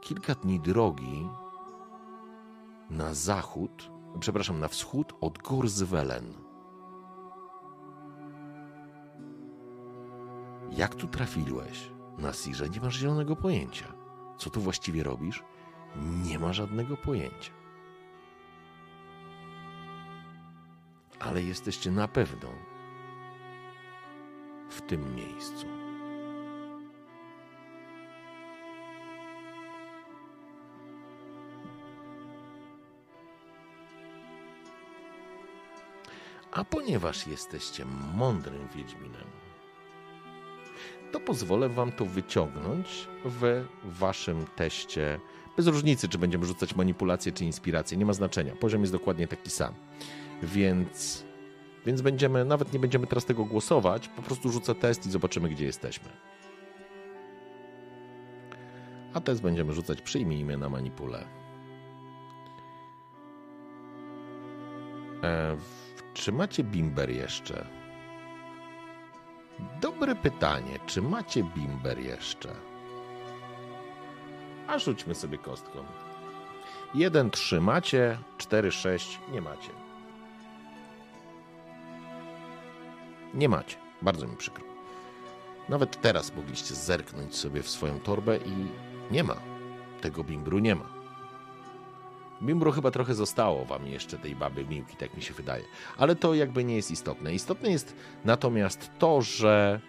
kilka 0.00 0.34
dni 0.34 0.60
drogi 0.60 1.28
na 2.90 3.14
zachód, 3.14 3.90
przepraszam, 4.20 4.60
na 4.60 4.68
wschód 4.68 5.12
od 5.20 5.38
gór 5.38 5.68
Zwelen. 5.68 6.34
Jak 10.70 10.94
tu 10.94 11.08
trafiłeś? 11.08 11.90
Na 12.18 12.32
Sirze 12.32 12.68
nie 12.68 12.80
masz 12.80 12.96
zielonego 12.98 13.36
pojęcia. 13.36 13.86
co 14.38 14.50
tu 14.50 14.60
właściwie 14.60 15.02
robisz, 15.02 15.44
nie 16.24 16.38
ma 16.38 16.52
żadnego 16.52 16.96
pojęcia. 16.96 17.52
Ale 21.20 21.42
jesteście 21.42 21.90
na 21.90 22.08
pewno 22.08 22.48
w 24.70 24.82
tym 24.82 25.14
miejscu. 25.14 25.66
A 36.52 36.64
ponieważ 36.64 37.26
jesteście 37.26 37.84
mądrym 38.14 38.68
Wiedźminem, 38.76 39.24
to 41.12 41.20
pozwolę 41.20 41.68
wam 41.68 41.92
to 41.92 42.04
wyciągnąć 42.04 43.08
w 43.24 43.64
waszym 43.84 44.46
teście. 44.56 45.20
Bez 45.56 45.66
różnicy, 45.66 46.08
czy 46.08 46.18
będziemy 46.18 46.46
rzucać 46.46 46.74
manipulację, 46.76 47.32
czy 47.32 47.44
inspirację, 47.44 47.98
nie 47.98 48.06
ma 48.06 48.12
znaczenia. 48.12 48.56
Poziom 48.56 48.80
jest 48.80 48.92
dokładnie 48.92 49.28
taki 49.28 49.50
sam. 49.50 49.74
Więc, 50.42 51.24
więc 51.86 52.00
będziemy, 52.00 52.44
nawet 52.44 52.72
nie 52.72 52.78
będziemy 52.78 53.06
teraz 53.06 53.24
tego 53.24 53.44
głosować, 53.44 54.08
po 54.08 54.22
prostu 54.22 54.52
rzucę 54.52 54.74
test 54.74 55.06
i 55.06 55.10
zobaczymy, 55.10 55.48
gdzie 55.48 55.64
jesteśmy. 55.64 56.08
A 59.14 59.20
test 59.20 59.42
będziemy 59.42 59.72
rzucać, 59.72 60.02
przyjmijmy 60.02 60.56
na 60.56 60.68
manipulę. 60.68 61.24
E, 65.22 65.56
czy 66.14 66.32
macie 66.32 66.64
bimber 66.64 67.10
jeszcze? 67.10 67.66
Dobre 69.80 70.14
pytanie, 70.14 70.78
czy 70.86 71.02
macie 71.02 71.44
bimber 71.44 71.98
jeszcze? 71.98 72.54
A 74.66 74.78
rzućmy 74.78 75.14
sobie 75.14 75.38
kostką. 75.38 75.84
1, 76.94 77.30
3 77.30 77.60
macie, 77.60 78.18
4, 78.38 78.72
6 78.72 79.20
nie 79.32 79.40
macie. 79.40 79.70
Nie 83.34 83.48
macie. 83.48 83.76
Bardzo 84.02 84.26
mi 84.26 84.36
przykro. 84.36 84.64
Nawet 85.68 86.00
teraz 86.00 86.36
mogliście 86.36 86.74
zerknąć 86.74 87.36
sobie 87.36 87.62
w 87.62 87.68
swoją 87.68 88.00
torbę 88.00 88.36
i 88.36 88.66
nie 89.10 89.24
ma. 89.24 89.36
Tego 90.00 90.24
bimbru 90.24 90.58
nie 90.58 90.74
ma. 90.74 90.97
Bimbru 92.42 92.72
chyba 92.72 92.90
trochę 92.90 93.14
zostało 93.14 93.64
wam 93.64 93.86
jeszcze 93.86 94.18
tej 94.18 94.36
baby 94.36 94.64
Miłki, 94.64 94.96
tak 94.96 95.16
mi 95.16 95.22
się 95.22 95.34
wydaje. 95.34 95.64
Ale 95.96 96.16
to 96.16 96.34
jakby 96.34 96.64
nie 96.64 96.76
jest 96.76 96.90
istotne. 96.90 97.34
Istotne 97.34 97.70
jest 97.70 97.94
natomiast 98.24 98.90
to, 98.98 99.22
że... 99.22 99.80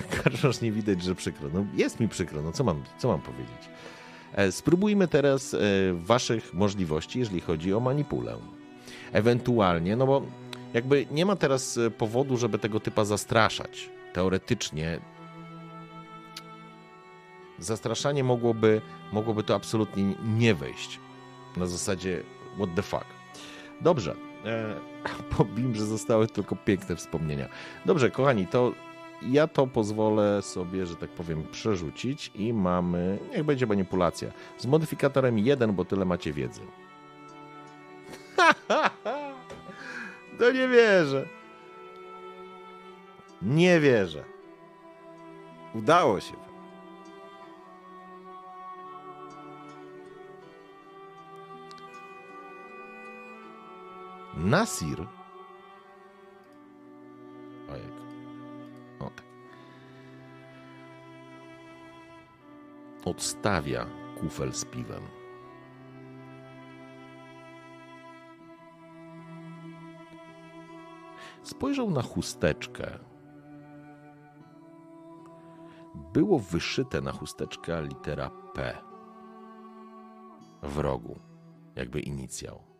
Karżasz 0.22 0.60
nie 0.60 0.72
widać, 0.72 1.02
że 1.02 1.14
przykro. 1.14 1.48
No 1.54 1.66
jest 1.74 2.00
mi 2.00 2.08
przykro, 2.08 2.42
no 2.42 2.52
co 2.52 2.64
mam, 2.64 2.82
co 2.98 3.08
mam 3.08 3.20
powiedzieć? 3.20 3.68
E, 4.34 4.52
spróbujmy 4.52 5.08
teraz 5.08 5.54
e, 5.54 5.58
waszych 5.92 6.54
możliwości, 6.54 7.18
jeżeli 7.18 7.40
chodzi 7.40 7.74
o 7.74 7.80
manipulę. 7.80 8.36
Ewentualnie, 9.12 9.96
no 9.96 10.06
bo 10.06 10.22
jakby 10.74 11.06
nie 11.10 11.26
ma 11.26 11.36
teraz 11.36 11.78
e, 11.78 11.90
powodu, 11.90 12.36
żeby 12.36 12.58
tego 12.58 12.80
typa 12.80 13.04
zastraszać. 13.04 13.90
Teoretycznie 14.12 15.00
zastraszanie 17.64 18.24
mogłoby, 18.24 18.80
mogłoby 19.12 19.42
to 19.42 19.54
absolutnie 19.54 20.14
nie 20.24 20.54
wejść. 20.54 21.00
Na 21.56 21.66
zasadzie 21.66 22.22
what 22.56 22.74
the 22.74 22.82
fuck. 22.82 23.04
Dobrze. 23.80 24.14
E, 24.44 24.74
powiem, 25.36 25.74
że 25.74 25.86
zostały 25.86 26.26
tylko 26.26 26.56
piękne 26.56 26.96
wspomnienia. 26.96 27.48
Dobrze, 27.86 28.10
kochani, 28.10 28.46
to 28.46 28.72
ja 29.22 29.48
to 29.48 29.66
pozwolę 29.66 30.42
sobie, 30.42 30.86
że 30.86 30.96
tak 30.96 31.10
powiem, 31.10 31.44
przerzucić 31.52 32.30
i 32.34 32.52
mamy, 32.52 33.18
niech 33.30 33.44
będzie 33.44 33.66
manipulacja, 33.66 34.28
z 34.58 34.66
modyfikatorem 34.66 35.38
1, 35.38 35.72
bo 35.72 35.84
tyle 35.84 36.04
macie 36.04 36.32
wiedzy. 36.32 36.60
to 40.38 40.52
nie 40.52 40.68
wierzę. 40.68 41.28
Nie 43.42 43.80
wierzę. 43.80 44.24
Udało 45.74 46.20
się. 46.20 46.34
Nasir. 54.36 55.06
Ojek. 57.72 57.92
O 59.00 59.04
tak. 59.04 59.22
Odstawia 63.04 63.86
kufel 64.20 64.52
z 64.52 64.64
piwem. 64.64 65.02
Spojrzał 71.42 71.90
na 71.90 72.02
chusteczkę. 72.02 72.98
Było 76.12 76.38
wyszyte 76.38 77.00
na 77.00 77.12
chusteczkę 77.12 77.82
litera 77.82 78.30
P 78.54 78.78
w 80.62 80.78
rogu, 80.78 81.18
jakby 81.76 82.00
inicjał. 82.00 82.73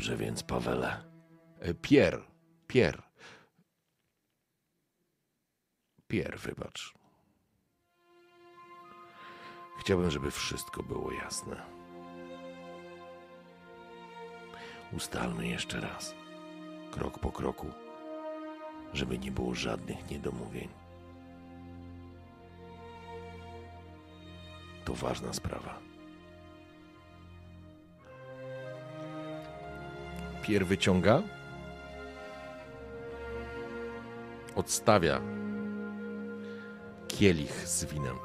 Dobrze 0.00 0.16
więc, 0.16 0.42
Pawele. 0.42 1.04
E, 1.60 1.74
Pier, 1.74 2.22
Pier. 2.66 3.02
Pier, 6.08 6.38
wybacz. 6.38 6.94
Chciałbym, 9.80 10.10
żeby 10.10 10.30
wszystko 10.30 10.82
było 10.82 11.12
jasne. 11.12 11.62
Ustalmy 14.92 15.48
jeszcze 15.48 15.80
raz, 15.80 16.14
krok 16.90 17.18
po 17.18 17.32
kroku, 17.32 17.70
żeby 18.92 19.18
nie 19.18 19.30
było 19.30 19.54
żadnych 19.54 20.10
niedomówień. 20.10 20.68
To 24.84 24.94
ważna 24.94 25.32
sprawa. 25.32 25.89
Pier 30.50 30.66
wyciąga, 30.66 31.22
odstawia 34.54 35.20
kielich 37.08 37.68
z 37.68 37.84
winem. 37.84 38.16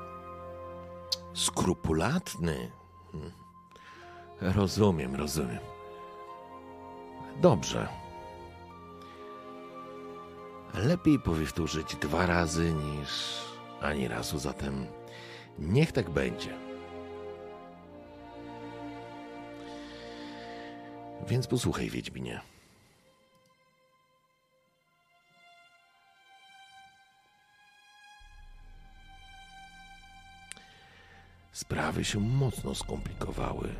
Skrupulatny. 1.33 2.71
Hmm. 3.11 3.31
Rozumiem, 4.41 5.15
rozumiem. 5.15 5.59
Dobrze. 7.41 7.87
Lepiej 10.73 11.19
powtórzyć 11.19 11.95
dwa 11.95 12.25
razy 12.25 12.73
niż 12.73 13.41
ani 13.81 14.07
razu, 14.07 14.39
zatem 14.39 14.85
niech 15.59 15.91
tak 15.91 16.09
będzie. 16.09 16.64
Więc 21.27 21.47
posłuchaj, 21.47 21.89
Wiedźminie. 21.89 22.41
Sprawy 31.51 32.05
się 32.05 32.19
mocno 32.19 32.75
skomplikowały, 32.75 33.75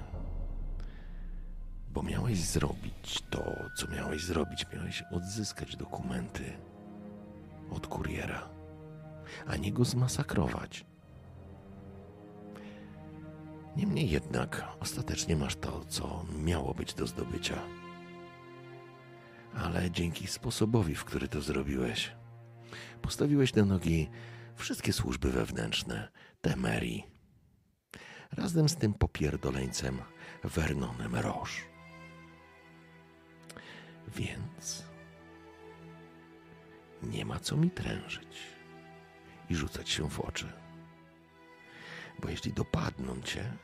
bo 1.90 2.04
miałeś 2.04 2.40
zrobić 2.40 3.24
to, 3.30 3.44
co 3.76 3.88
miałeś 3.88 4.24
zrobić. 4.24 4.66
Miałeś 4.74 5.04
odzyskać 5.12 5.76
dokumenty 5.76 6.58
od 7.72 7.88
kuriera, 7.88 8.50
a 9.48 9.56
nie 9.56 9.74
go 9.74 9.86
zmasakrować. 9.86 10.86
Niemniej 13.76 14.10
jednak 14.10 14.68
ostatecznie 14.80 15.36
masz 15.36 15.56
to, 15.56 15.86
co 15.86 16.26
miało 16.38 16.74
być 16.74 16.94
do 16.94 17.08
zdobycia. 17.08 17.62
Ale 19.56 19.92
dzięki 19.92 20.28
sposobowi, 20.28 20.96
w 20.96 21.06
który 21.06 21.28
to 21.28 21.42
zrobiłeś, 21.42 22.12
postawiłeś 23.02 23.54
na 23.54 23.66
nogi 23.66 24.10
wszystkie 24.56 24.94
służby 24.94 25.32
wewnętrzne 25.32 26.12
Temerii. 26.42 27.04
Razem 28.32 28.70
z 28.70 28.76
tym 28.76 28.94
popierdoleńcem 28.94 30.02
Vernonem 30.44 31.16
Roche. 31.16 31.62
Więc 34.16 34.86
nie 37.04 37.26
ma 37.26 37.40
co 37.40 37.58
mi 37.58 37.72
trężyć 37.72 38.38
i 39.50 39.56
rzucać 39.56 39.90
się 39.90 40.10
w 40.10 40.20
oczy. 40.20 40.52
Bo 42.20 42.30
jeśli 42.30 42.54
dopadną 42.54 43.22
cię, 43.22 43.58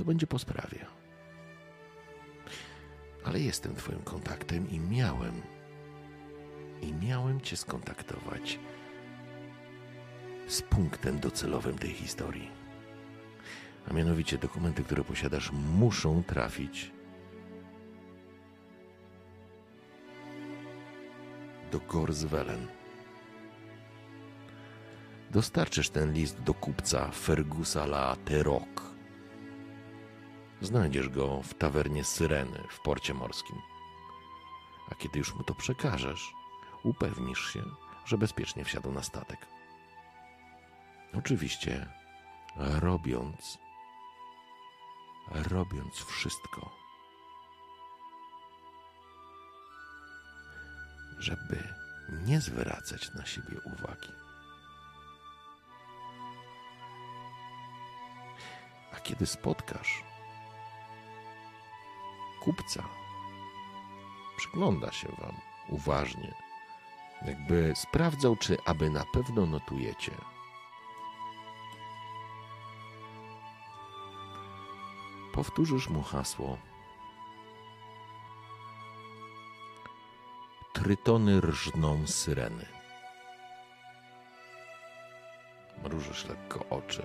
to 0.00 0.04
będzie 0.04 0.26
po 0.26 0.38
sprawie. 0.38 0.86
Ale 3.24 3.40
jestem 3.40 3.74
Twoim 3.74 4.02
kontaktem 4.02 4.70
i 4.70 4.80
miałem, 4.80 5.42
i 6.82 6.92
miałem 6.92 7.40
Cię 7.40 7.56
skontaktować 7.56 8.58
z 10.48 10.62
punktem 10.62 11.18
docelowym 11.18 11.78
tej 11.78 11.90
historii. 11.90 12.50
A 13.88 13.92
mianowicie 13.92 14.38
dokumenty, 14.38 14.84
które 14.84 15.04
posiadasz, 15.04 15.52
muszą 15.52 16.22
trafić 16.22 16.92
do 21.72 21.80
Gorswellen. 21.80 22.66
Dostarczysz 25.30 25.90
ten 25.90 26.12
list 26.12 26.40
do 26.42 26.54
kupca 26.54 27.10
Fergusa 27.10 27.84
La 27.84 28.16
Terok. 28.24 28.89
Znajdziesz 30.60 31.08
go 31.08 31.42
w 31.42 31.54
tawernie 31.54 32.04
Syreny 32.04 32.64
w 32.70 32.80
porcie 32.80 33.14
morskim. 33.14 33.56
A 34.90 34.94
kiedy 34.94 35.18
już 35.18 35.34
mu 35.34 35.42
to 35.42 35.54
przekażesz, 35.54 36.34
upewnisz 36.82 37.52
się, 37.52 37.62
że 38.04 38.18
bezpiecznie 38.18 38.64
wsiadł 38.64 38.92
na 38.92 39.02
statek. 39.02 39.46
Oczywiście, 41.14 41.86
robiąc, 42.56 43.58
robiąc 45.30 45.94
wszystko, 45.94 46.70
żeby 51.18 51.74
nie 52.10 52.40
zwracać 52.40 53.14
na 53.14 53.26
siebie 53.26 53.60
uwagi. 53.64 54.12
A 58.92 59.00
kiedy 59.00 59.26
spotkasz 59.26 60.09
kupca, 62.40 62.84
przygląda 64.36 64.92
się 64.92 65.08
wam 65.08 65.36
uważnie, 65.68 66.34
jakby 67.26 67.72
sprawdzał, 67.76 68.36
czy 68.36 68.56
aby 68.64 68.90
na 68.90 69.04
pewno 69.04 69.46
notujecie. 69.46 70.12
Powtórzysz 75.32 75.88
mu 75.88 76.02
hasło. 76.02 76.58
Trytony 80.72 81.40
rżną 81.40 82.06
syreny. 82.06 82.66
Mrużysz 85.84 86.24
lekko 86.24 86.64
oczy. 86.70 87.02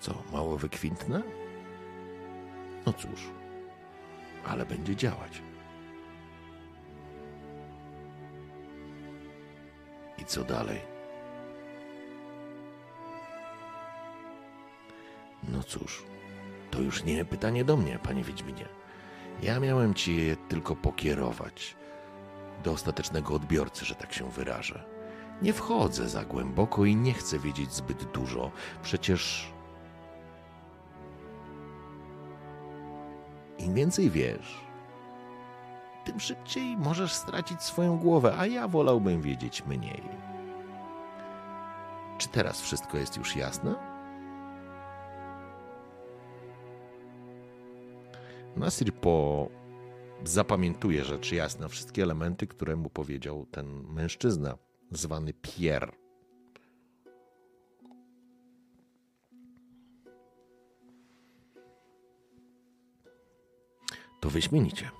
Co, 0.00 0.14
mało 0.32 0.58
wykwintne? 0.58 1.22
No 2.86 2.92
cóż, 2.92 3.30
ale 4.46 4.66
będzie 4.66 4.96
działać. 4.96 5.42
I 10.18 10.24
co 10.24 10.44
dalej? 10.44 10.80
No 15.48 15.62
cóż, 15.62 16.04
to 16.70 16.80
już 16.80 17.04
nie 17.04 17.24
pytanie 17.24 17.64
do 17.64 17.76
mnie, 17.76 17.98
panie 18.02 18.24
Wiedźminie. 18.24 18.68
Ja 19.42 19.60
miałem 19.60 19.94
ci 19.94 20.16
je 20.16 20.36
tylko 20.36 20.76
pokierować 20.76 21.76
do 22.64 22.72
ostatecznego 22.72 23.34
odbiorcy, 23.34 23.84
że 23.84 23.94
tak 23.94 24.12
się 24.12 24.30
wyrażę. 24.30 24.84
Nie 25.42 25.52
wchodzę 25.52 26.08
za 26.08 26.24
głęboko 26.24 26.84
i 26.84 26.96
nie 26.96 27.12
chcę 27.12 27.38
wiedzieć 27.38 27.72
zbyt 27.72 28.04
dużo. 28.04 28.50
Przecież 28.82 29.52
im 33.64 33.74
więcej 33.74 34.10
wiesz, 34.10 34.64
tym 36.04 36.20
szybciej 36.20 36.76
możesz 36.76 37.12
stracić 37.12 37.62
swoją 37.62 37.98
głowę, 37.98 38.34
a 38.38 38.46
ja 38.46 38.68
wolałbym 38.68 39.22
wiedzieć 39.22 39.66
mniej. 39.66 40.02
Czy 42.18 42.28
teraz 42.28 42.60
wszystko 42.60 42.98
jest 42.98 43.16
już 43.16 43.36
jasne? 43.36 43.74
Nasir 48.56 48.94
po 48.94 49.48
zapamiętuje 50.24 51.04
rzecz 51.04 51.32
jasna, 51.32 51.68
wszystkie 51.68 52.02
elementy, 52.02 52.46
które 52.46 52.76
mu 52.76 52.90
powiedział 52.90 53.46
ten 53.46 53.84
mężczyzna, 53.92 54.58
zwany 54.90 55.32
Pierre. 55.32 56.03
To 64.24 64.30
wyśmienicie. 64.30 64.90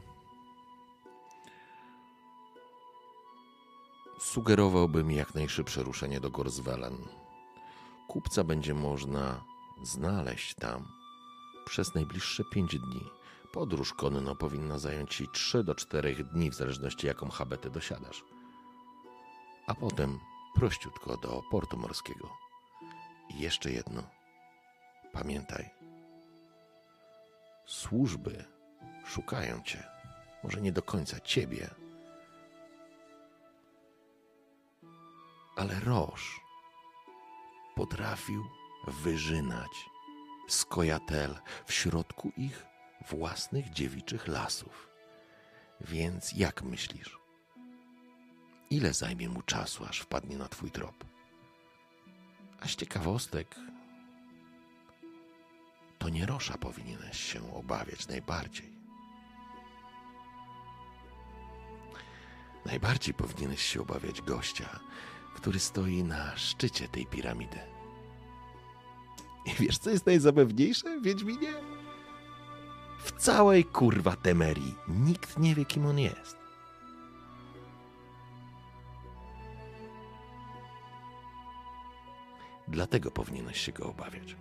Sugerowałbym 4.18 5.10
jak 5.10 5.34
najszybsze 5.34 5.82
ruszenie 5.82 6.20
do 6.20 6.30
Gorswellen. 6.30 6.98
Kupca 8.08 8.44
będzie 8.44 8.74
można 8.74 9.44
znaleźć 9.82 10.54
tam 10.54 10.88
przez 11.66 11.94
najbliższe 11.94 12.44
pięć 12.44 12.78
dni. 12.78 13.10
Podróż 13.52 13.94
konno 13.94 14.36
powinna 14.36 14.78
zająć 14.78 15.16
ci 15.16 15.28
3 15.28 15.64
do 15.64 15.74
4 15.74 16.24
dni, 16.24 16.50
w 16.50 16.54
zależności 16.54 17.06
jaką 17.06 17.28
habetę 17.30 17.70
dosiadasz. 17.70 18.24
A 19.66 19.74
potem 19.74 20.18
prościutko 20.54 21.16
do 21.16 21.42
portu 21.50 21.76
morskiego. 21.76 22.28
I 23.28 23.38
jeszcze 23.38 23.70
jedno. 23.70 24.02
Pamiętaj. 25.12 25.70
Służby 27.66 28.53
szukają 29.04 29.62
cię. 29.62 29.82
Może 30.42 30.60
nie 30.60 30.72
do 30.72 30.82
końca 30.82 31.20
ciebie, 31.20 31.70
ale 35.56 35.80
Roż 35.80 36.40
potrafił 37.74 38.44
wyżynać 38.86 39.70
skojatel 40.48 41.34
w 41.66 41.72
środku 41.72 42.32
ich 42.36 42.66
własnych 43.10 43.70
dziewiczych 43.70 44.28
lasów. 44.28 44.88
Więc 45.80 46.32
jak 46.32 46.62
myślisz? 46.62 47.18
Ile 48.70 48.92
zajmie 48.92 49.28
mu 49.28 49.42
czasu, 49.42 49.84
aż 49.84 50.00
wpadnie 50.00 50.36
na 50.36 50.48
twój 50.48 50.70
trop? 50.70 51.04
A 52.60 52.68
z 52.68 52.76
ciekawostek, 52.76 53.56
to 55.98 56.08
nie 56.08 56.26
Rosza 56.26 56.58
powinieneś 56.58 57.20
się 57.20 57.54
obawiać 57.54 58.08
najbardziej. 58.08 58.73
Najbardziej 62.66 63.14
powinieneś 63.14 63.62
się 63.62 63.80
obawiać 63.80 64.22
gościa, 64.22 64.80
który 65.34 65.58
stoi 65.58 66.04
na 66.04 66.36
szczycie 66.36 66.88
tej 66.88 67.06
piramidy. 67.06 67.58
I 69.46 69.50
wiesz, 69.50 69.78
co 69.78 69.90
jest 69.90 70.06
najzabawniejsze, 70.06 71.00
Wiedźminie? 71.00 71.52
W 73.04 73.12
całej 73.12 73.64
kurwa 73.64 74.16
Temerii 74.16 74.74
nikt 74.88 75.38
nie 75.38 75.54
wie, 75.54 75.64
kim 75.64 75.86
on 75.86 75.98
jest. 75.98 76.36
Dlatego 82.68 83.10
powinieneś 83.10 83.60
się 83.60 83.72
go 83.72 83.86
obawiać. 83.86 84.36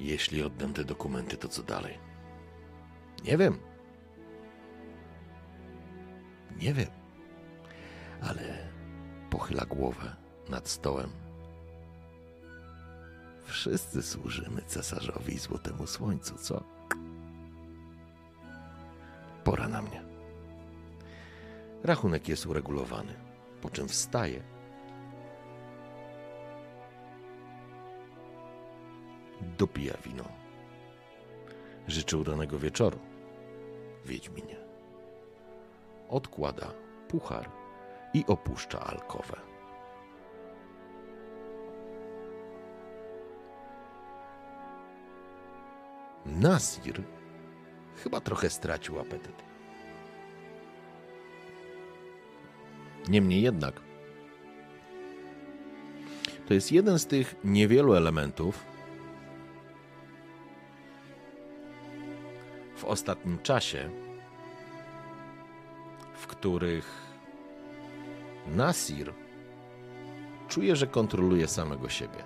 Jeśli 0.00 0.42
oddam 0.42 0.72
te 0.72 0.84
dokumenty, 0.84 1.36
to 1.36 1.48
co 1.48 1.62
dalej? 1.62 1.98
Nie 3.24 3.36
wiem. 3.36 3.58
Nie 6.56 6.74
wiem. 6.74 6.90
Ale 8.22 8.68
pochyla 9.30 9.64
głowę 9.64 10.16
nad 10.48 10.68
stołem. 10.68 11.10
Wszyscy 13.44 14.02
służymy 14.02 14.62
cesarzowi 14.62 15.34
i 15.34 15.38
złotemu 15.38 15.86
słońcu, 15.86 16.38
co? 16.38 16.64
Pora 19.44 19.68
na 19.68 19.82
mnie. 19.82 20.02
Rachunek 21.84 22.28
jest 22.28 22.46
uregulowany, 22.46 23.14
po 23.60 23.70
czym 23.70 23.88
wstaje. 23.88 24.42
Dopija 29.60 29.94
wino. 30.04 30.24
Życzę 31.88 32.16
udanego 32.16 32.58
wieczoru, 32.58 32.98
Wiedźminie. 34.04 34.56
Odkłada 36.08 36.66
puchar 37.08 37.50
i 38.14 38.24
opuszcza 38.26 38.80
alkowę. 38.80 39.36
Nasir 46.26 47.02
chyba 47.96 48.20
trochę 48.20 48.50
stracił 48.50 49.00
apetyt. 49.00 49.42
Niemniej 53.08 53.42
jednak, 53.42 53.80
to 56.48 56.54
jest 56.54 56.72
jeden 56.72 56.98
z 56.98 57.06
tych 57.06 57.36
niewielu 57.44 57.94
elementów 57.94 58.69
w 62.80 62.84
ostatnim 62.84 63.38
czasie, 63.38 63.90
w 66.14 66.26
których 66.26 67.10
Nasir 68.46 69.12
czuje, 70.48 70.76
że 70.76 70.86
kontroluje 70.86 71.48
samego 71.48 71.88
siebie. 71.88 72.24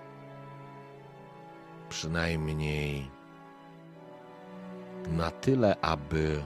Przynajmniej 1.89 3.11
na 5.09 5.31
tyle, 5.31 5.81
aby, 5.81 6.43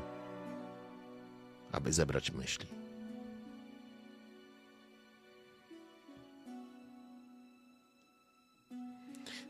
aby 1.73 1.93
zebrać 1.93 2.31
myśli. 2.31 2.67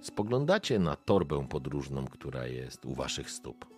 Spoglądacie 0.00 0.78
na 0.78 0.96
torbę 0.96 1.46
podróżną, 1.48 2.04
która 2.04 2.46
jest 2.46 2.84
u 2.84 2.94
waszych 2.94 3.30
stóp. 3.30 3.77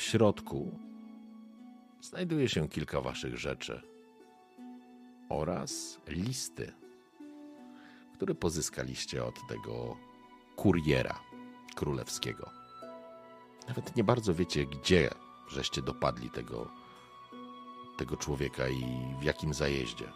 W 0.00 0.02
środku 0.02 0.78
znajduje 2.00 2.48
się 2.48 2.68
kilka 2.68 3.00
waszych 3.00 3.36
rzeczy 3.36 3.82
oraz 5.28 6.00
listy, 6.08 6.72
które 8.14 8.34
pozyskaliście 8.34 9.24
od 9.24 9.34
tego 9.48 9.96
kuriera 10.56 11.20
królewskiego. 11.74 12.50
Nawet 13.68 13.96
nie 13.96 14.04
bardzo 14.04 14.34
wiecie, 14.34 14.66
gdzie 14.66 15.10
żeście 15.48 15.82
dopadli 15.82 16.30
tego, 16.30 16.70
tego 17.98 18.16
człowieka 18.16 18.68
i 18.68 18.84
w 19.20 19.22
jakim 19.22 19.54
zajeździe. 19.54 20.12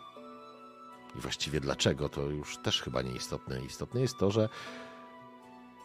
I 1.17 1.21
właściwie 1.21 1.61
dlaczego, 1.61 2.09
to 2.09 2.23
już 2.23 2.57
też 2.59 2.83
chyba 2.83 3.03
nieistotne. 3.03 3.65
Istotne 3.65 4.01
jest 4.01 4.19
to, 4.19 4.31
że, 4.31 4.49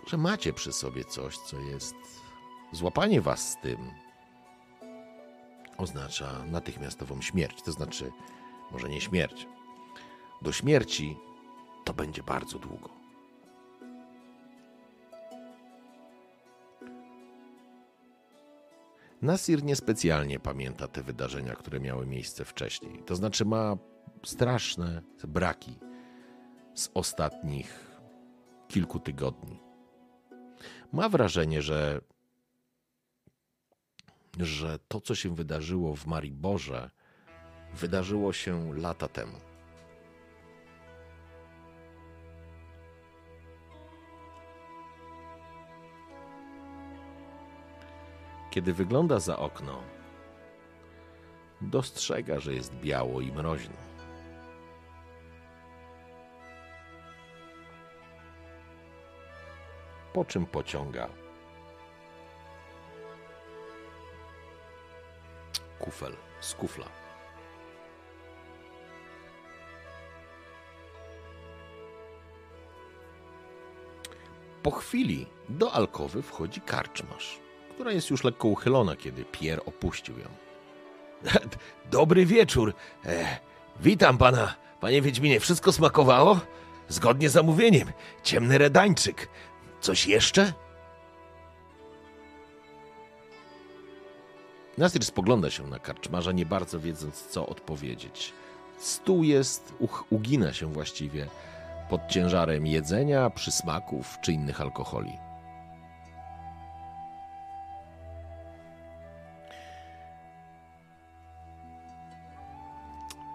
że 0.08 0.18
macie 0.18 0.54
przy 0.54 0.74
sobie 0.74 1.06
coś, 1.06 1.38
co 1.38 1.60
jest. 1.60 2.29
Złapanie 2.72 3.22
was 3.22 3.52
z 3.52 3.58
tym 3.58 3.78
oznacza 5.78 6.46
natychmiastową 6.46 7.22
śmierć. 7.22 7.62
To 7.62 7.72
znaczy, 7.72 8.12
może 8.72 8.90
nie 8.90 9.02
śmierć. 9.02 9.48
Do 10.42 10.52
śmierci 10.52 11.18
to 11.86 11.94
będzie 11.94 12.24
bardzo 12.24 12.60
długo. 12.60 12.90
Nasir 19.22 19.64
niespecjalnie 19.64 20.40
pamięta 20.40 20.88
te 20.88 21.04
wydarzenia, 21.04 21.56
które 21.56 21.80
miały 21.80 22.06
miejsce 22.06 22.46
wcześniej. 22.46 23.04
To 23.06 23.16
znaczy, 23.16 23.46
ma 23.46 23.78
straszne 24.24 25.02
braki 25.28 25.80
z 26.74 26.90
ostatnich 26.94 27.98
kilku 28.68 29.00
tygodni. 29.00 29.60
Ma 30.92 31.10
wrażenie, 31.10 31.62
że, 31.62 32.02
że 34.40 34.80
to, 34.88 35.02
co 35.02 35.16
się 35.16 35.36
wydarzyło 35.36 35.96
w 35.96 36.06
Mariborze, 36.06 36.90
wydarzyło 37.74 38.34
się 38.34 38.74
lata 38.74 39.08
temu. 39.08 39.40
Kiedy 48.50 48.74
wygląda 48.74 49.20
za 49.20 49.40
okno, 49.40 49.84
dostrzega, 51.62 52.40
że 52.40 52.54
jest 52.54 52.76
biało 52.76 53.22
i 53.22 53.32
mroźno. 53.32 53.76
Po 60.14 60.26
czym 60.26 60.46
pociąga 60.46 61.10
kufel 65.80 66.16
z 66.40 66.54
kufla. 66.54 66.86
Po 74.64 74.72
chwili 74.72 75.26
do 75.50 75.72
alkowy 75.74 76.22
wchodzi 76.22 76.62
karczmasz, 76.62 77.40
która 77.74 77.92
jest 77.92 78.10
już 78.10 78.24
lekko 78.24 78.48
uchylona, 78.48 78.96
kiedy 78.96 79.26
Pierre 79.26 79.66
opuścił 79.66 80.20
ją. 80.20 80.28
Dobry 81.92 82.26
wieczór. 82.26 82.74
E, 83.06 83.40
witam 83.80 84.18
pana, 84.18 84.56
panie 84.82 85.02
Wiedźminie. 85.02 85.40
Wszystko 85.40 85.72
smakowało? 85.72 86.40
Zgodnie 86.88 87.30
z 87.30 87.34
zamówieniem. 87.34 87.92
Ciemny 88.24 88.58
redańczyk. 88.58 89.30
Coś 89.82 90.08
jeszcze? 90.08 90.54
Nasir 94.80 95.06
spogląda 95.06 95.50
się 95.50 95.68
na 95.68 95.80
karczmarza, 95.80 96.32
nie 96.32 96.46
bardzo 96.46 96.80
wiedząc, 96.80 97.28
co 97.28 97.48
odpowiedzieć. 97.48 98.34
Stół 98.78 99.24
jest, 99.24 99.74
ugina 100.10 100.54
się 100.54 100.74
właściwie 100.74 101.28
pod 101.90 102.08
ciężarem 102.08 102.68
jedzenia, 102.68 103.30
przysmaków 103.30 104.18
czy 104.22 104.32
innych 104.32 104.62
alkoholi. 104.62 105.18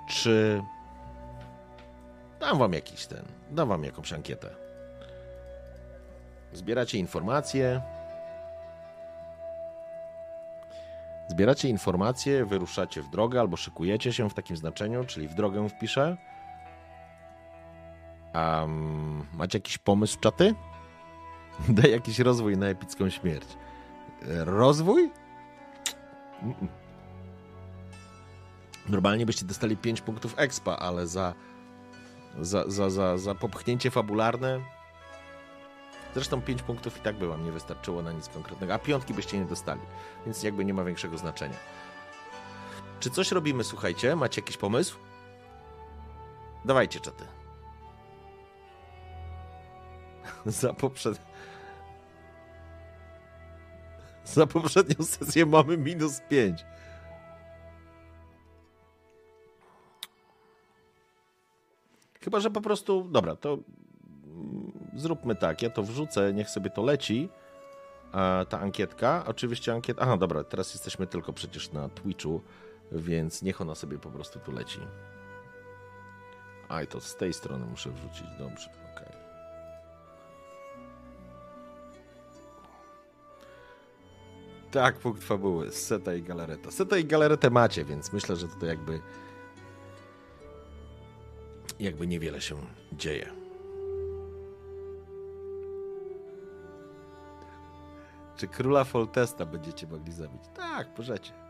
Czy 0.08 0.62
dam 2.40 2.58
wam 2.58 2.72
jakiś 2.72 3.06
ten, 3.06 3.24
dam 3.50 3.68
wam 3.68 3.84
jakąś 3.84 4.12
ankietę. 4.12 4.50
Zbieracie 6.52 6.98
informacje. 6.98 7.82
Zbieracie 11.28 11.68
informacje, 11.68 12.44
wyruszacie 12.44 13.02
w 13.02 13.08
drogę 13.08 13.40
albo 13.40 13.56
szykujecie 13.56 14.12
się 14.12 14.30
w 14.30 14.34
takim 14.34 14.56
znaczeniu, 14.56 15.04
czyli 15.04 15.28
w 15.28 15.34
drogę 15.34 15.68
wpiszę. 15.68 16.16
Um, 18.34 19.26
macie 19.32 19.58
jakiś 19.58 19.78
pomysł, 19.78 20.20
czaty? 20.20 20.54
Daj 21.68 21.90
jakiś 21.90 22.18
rozwój 22.18 22.56
na 22.56 22.66
epicką 22.66 23.10
śmierć. 23.10 23.48
Rozwój? 24.44 25.10
Normalnie 28.88 29.26
byście 29.26 29.46
dostali 29.46 29.76
5 29.76 30.00
punktów 30.00 30.34
expa, 30.36 30.76
ale 30.76 31.06
za, 31.06 31.34
za, 32.40 32.64
za, 32.66 32.90
za, 32.90 33.18
za 33.18 33.34
popchnięcie 33.34 33.90
fabularne. 33.90 34.73
Zresztą 36.14 36.42
5 36.42 36.62
punktów 36.62 36.98
i 36.98 37.00
tak 37.00 37.16
by 37.16 37.28
wam 37.28 37.44
nie 37.44 37.52
wystarczyło 37.52 38.02
na 38.02 38.12
nic 38.12 38.28
konkretnego, 38.28 38.74
a 38.74 38.78
piątki 38.78 39.14
byście 39.14 39.38
nie 39.38 39.44
dostali, 39.44 39.80
więc 40.24 40.42
jakby 40.42 40.64
nie 40.64 40.74
ma 40.74 40.84
większego 40.84 41.18
znaczenia. 41.18 41.56
Czy 43.00 43.10
coś 43.10 43.32
robimy, 43.32 43.64
słuchajcie? 43.64 44.16
Macie 44.16 44.40
jakiś 44.40 44.56
pomysł? 44.56 44.98
Dawajcie, 46.64 47.00
czaty. 47.00 47.24
za 50.46 50.74
poprzed... 50.74 51.20
Za 54.24 54.46
poprzednią 54.46 55.04
sesję 55.04 55.46
mamy 55.46 55.78
minus 55.78 56.20
5. 56.28 56.64
Chyba, 62.20 62.40
że 62.40 62.50
po 62.50 62.60
prostu. 62.60 63.08
Dobra, 63.10 63.36
to 63.36 63.58
zróbmy 64.94 65.34
tak. 65.34 65.62
Ja 65.62 65.70
to 65.70 65.82
wrzucę, 65.82 66.32
niech 66.32 66.50
sobie 66.50 66.70
to 66.70 66.82
leci. 66.82 67.28
Ta 68.48 68.60
ankietka. 68.60 69.24
Oczywiście 69.26 69.72
ankieta. 69.72 70.02
Aha, 70.02 70.16
dobra, 70.16 70.44
teraz 70.44 70.74
jesteśmy 70.74 71.06
tylko 71.06 71.32
przecież 71.32 71.72
na 71.72 71.88
Twitchu, 71.88 72.40
więc 72.92 73.42
niech 73.42 73.60
ona 73.60 73.74
sobie 73.74 73.98
po 73.98 74.10
prostu 74.10 74.38
tu 74.38 74.52
leci. 74.52 74.80
A 76.68 76.82
i 76.82 76.86
to 76.86 77.00
z 77.00 77.16
tej 77.16 77.32
strony 77.32 77.66
muszę 77.66 77.90
wrzucić. 77.90 78.26
Dobrze. 78.38 78.70
Tak, 84.70 84.98
punkt 84.98 85.24
fabuły. 85.24 85.70
Seta 85.70 86.14
i 86.14 86.22
galareta. 86.22 86.70
Seta 86.70 86.96
i 86.96 87.04
galaretę 87.04 87.50
macie, 87.50 87.84
więc 87.84 88.12
myślę, 88.12 88.36
że 88.36 88.48
tutaj 88.48 88.68
jakby 88.68 89.00
jakby 91.80 92.06
niewiele 92.06 92.40
się 92.40 92.56
dzieje. 92.92 93.43
Czy 98.36 98.48
króla 98.48 98.84
Foltesta 98.84 99.46
będziecie 99.46 99.86
mogli 99.86 100.12
zabić? 100.12 100.42
Tak, 100.54 100.88
możecie. 100.98 101.32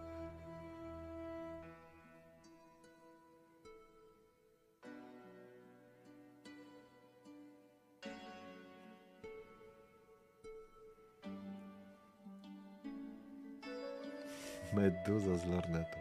Meduza 14.74 15.36
z 15.36 15.46
lornetu. 15.46 15.98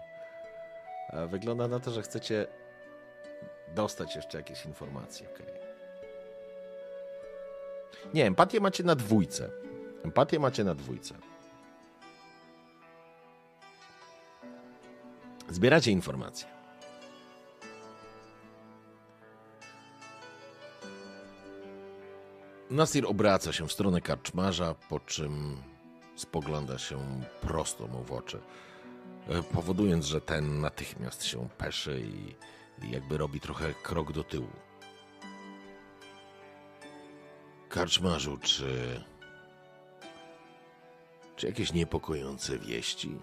Wygląda 1.27 1.67
na 1.67 1.79
to, 1.79 1.91
że 1.91 2.01
chcecie 2.01 2.47
dostać 3.75 4.15
jeszcze 4.15 4.37
jakieś 4.37 4.65
informacje. 4.65 5.27
Okay. 5.33 5.45
Nie, 8.13 8.25
empatię 8.25 8.59
macie 8.59 8.83
na 8.83 8.95
dwójce. 8.95 9.62
Empatię 10.03 10.39
macie 10.39 10.63
na 10.63 10.75
dwójce. 10.75 11.15
Zbieracie 15.49 15.91
informacje. 15.91 16.47
Nasir 22.69 23.05
obraca 23.05 23.53
się 23.53 23.67
w 23.67 23.71
stronę 23.71 24.01
karczmarza, 24.01 24.75
po 24.89 24.99
czym 24.99 25.61
spogląda 26.15 26.77
się 26.77 27.21
prosto 27.41 27.87
mu 27.87 28.03
w 28.03 28.11
oczy, 28.11 28.39
e, 29.27 29.43
powodując, 29.43 30.05
że 30.05 30.21
ten 30.21 30.61
natychmiast 30.61 31.25
się 31.25 31.49
peszy 31.57 32.01
i, 32.01 32.35
i 32.85 32.91
jakby 32.91 33.17
robi 33.17 33.39
trochę 33.39 33.73
krok 33.73 34.11
do 34.11 34.23
tyłu. 34.23 34.49
Karczmarzu, 37.69 38.37
czy. 38.37 39.03
Czy 41.43 41.47
jakieś 41.47 41.73
niepokojące 41.73 42.59
wieści? 42.59 43.17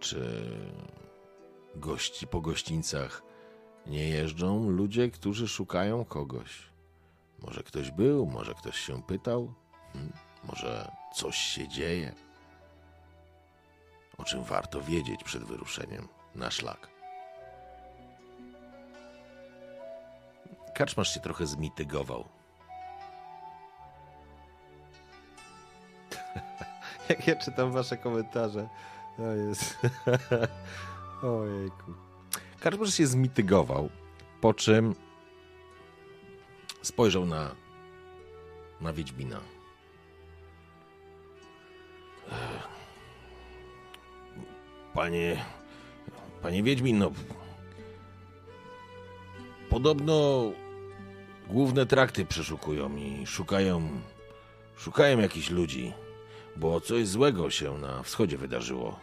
Czy 0.00 0.50
gości 1.74 2.26
po 2.26 2.40
gościńcach 2.40 3.22
nie 3.86 4.08
jeżdżą 4.08 4.70
ludzie, 4.70 5.10
którzy 5.10 5.48
szukają 5.48 6.04
kogoś? 6.04 6.62
Może 7.38 7.62
ktoś 7.62 7.90
był, 7.90 8.26
może 8.26 8.54
ktoś 8.54 8.76
się 8.76 9.02
pytał, 9.02 9.54
hmm? 9.92 10.12
może 10.44 10.90
coś 11.14 11.36
się 11.36 11.68
dzieje, 11.68 12.14
o 14.18 14.24
czym 14.24 14.44
warto 14.44 14.82
wiedzieć 14.82 15.24
przed 15.24 15.44
wyruszeniem 15.44 16.08
na 16.34 16.50
szlak. 16.50 16.88
Kaczmarz 20.74 21.14
się 21.14 21.20
trochę 21.20 21.46
zmitygował. 21.46 22.37
Jak 27.08 27.26
ja 27.26 27.36
czytam 27.36 27.72
wasze 27.72 27.96
komentarze, 27.96 28.68
to 29.16 29.22
jest... 29.22 29.78
Ojejku. 31.22 31.94
Kaczmarz 32.60 32.94
się 32.94 33.06
zmitygował, 33.06 33.88
po 34.40 34.54
czym 34.54 34.94
spojrzał 36.82 37.26
na, 37.26 37.54
na 38.80 38.92
Wiedźmina. 38.92 39.40
Panie, 44.94 45.44
panie 46.42 46.62
Wiedźmin, 46.62 46.98
no. 46.98 47.12
Podobno 49.70 50.42
główne 51.48 51.86
trakty 51.86 52.24
przeszukują 52.24 52.96
i 52.96 53.26
szukają, 53.26 53.88
szukają 54.76 55.18
jakichś 55.18 55.50
ludzi, 55.50 55.92
bo 56.58 56.80
coś 56.80 57.08
złego 57.08 57.50
się 57.50 57.78
na 57.78 58.02
wschodzie 58.02 58.38
wydarzyło. 58.38 58.98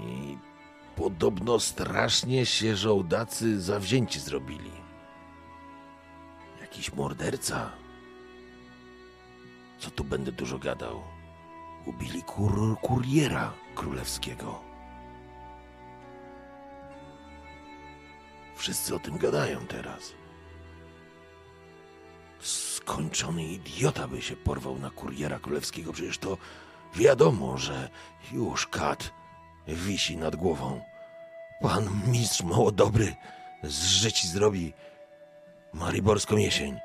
I 0.00 0.38
podobno 0.96 1.60
strasznie 1.60 2.46
się 2.46 2.76
żołdacy 2.76 3.60
zawzięci 3.60 4.20
zrobili. 4.20 4.70
Jakiś 6.60 6.92
morderca? 6.92 7.70
Co 9.78 9.90
tu 9.90 10.04
będę 10.04 10.32
dużo 10.32 10.58
gadał? 10.58 11.02
Ubili 11.86 12.22
kur 12.22 12.76
kuriera 12.80 13.52
królewskiego. 13.74 14.60
Wszyscy 18.56 18.94
o 18.94 18.98
tym 18.98 19.18
gadają 19.18 19.66
teraz. 19.66 20.21
Skończony 22.92 23.44
idiota 23.44 24.08
by 24.08 24.22
się 24.22 24.36
porwał 24.36 24.78
na 24.78 24.90
kuriera 24.90 25.38
królewskiego. 25.38 25.92
Przecież 25.92 26.18
to 26.18 26.38
wiadomo, 26.96 27.58
że 27.58 27.88
już 28.32 28.66
kat 28.66 29.10
wisi 29.68 30.16
nad 30.16 30.36
głową. 30.36 30.80
Pan 31.60 31.88
mistrz 32.06 32.42
mało 32.42 32.72
dobry 32.72 33.14
z 33.62 33.84
życi 33.84 34.28
zrobi 34.28 34.72
Mariborską 35.72 36.36
jesień. 36.36 36.80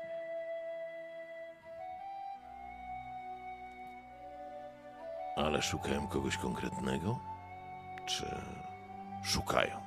Ale 5.36 5.62
szukają 5.62 6.08
kogoś 6.08 6.36
konkretnego? 6.36 7.18
Czy 8.06 8.40
szukają? 9.24 9.80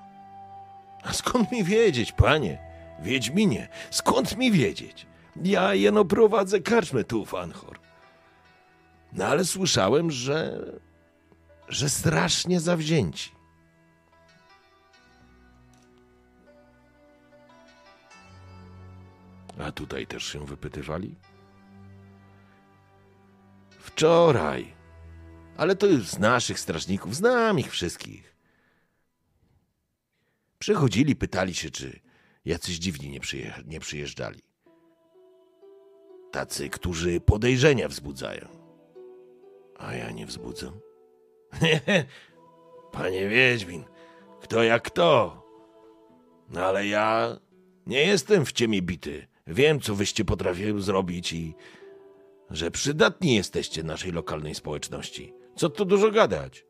A 1.03 1.13
skąd 1.13 1.51
mi 1.51 1.63
wiedzieć, 1.63 2.11
panie? 2.11 2.57
Wiedźminie, 2.99 3.67
skąd 3.89 4.37
mi 4.37 4.51
wiedzieć? 4.51 5.10
Ja 5.35 5.73
jeno 5.73 6.05
prowadzę 6.05 6.61
karczmę 6.61 7.03
tu 7.03 7.25
w 7.25 7.35
Anchor. 7.35 7.79
No 9.13 9.25
ale 9.25 9.45
słyszałem, 9.45 10.11
że... 10.11 10.65
że 11.67 11.89
strasznie 11.89 12.59
zawzięci. 12.59 13.31
A 19.59 19.71
tutaj 19.71 20.07
też 20.07 20.23
się 20.23 20.45
wypytywali? 20.45 21.15
Wczoraj. 23.79 24.73
Ale 25.57 25.75
to 25.75 25.87
już 25.87 26.07
z 26.07 26.19
naszych 26.19 26.59
strażników, 26.59 27.15
znam 27.15 27.59
ich 27.59 27.71
wszystkich. 27.71 28.35
Przychodzili, 30.59 31.15
pytali 31.15 31.53
się, 31.53 31.71
czy 31.71 31.99
jacyś 32.45 32.77
dziwni 32.77 33.09
nie, 33.09 33.19
przyje 33.19 33.53
nie 33.65 33.79
przyjeżdżali. 33.79 34.41
Tacy, 36.31 36.69
którzy 36.69 37.21
podejrzenia 37.21 37.87
wzbudzają. 37.87 38.47
A 39.77 39.93
ja 39.93 40.11
nie 40.11 40.25
wzbudzam. 40.25 40.73
Panie 42.91 43.29
Wiedźmin, 43.29 43.83
kto 44.41 44.63
jak 44.63 44.83
kto. 44.83 45.41
No 46.49 46.65
ale 46.65 46.87
ja 46.87 47.37
nie 47.85 48.05
jestem 48.05 48.45
w 48.45 48.51
ciemię 48.51 48.81
bity. 48.81 49.27
Wiem, 49.47 49.79
co 49.79 49.95
wyście 49.95 50.25
potrafili 50.25 50.81
zrobić 50.81 51.33
i 51.33 51.55
że 52.49 52.71
przydatni 52.71 53.35
jesteście 53.35 53.83
naszej 53.83 54.11
lokalnej 54.11 54.55
społeczności. 54.55 55.33
Co 55.55 55.69
tu 55.69 55.85
dużo 55.85 56.11
gadać? 56.11 56.65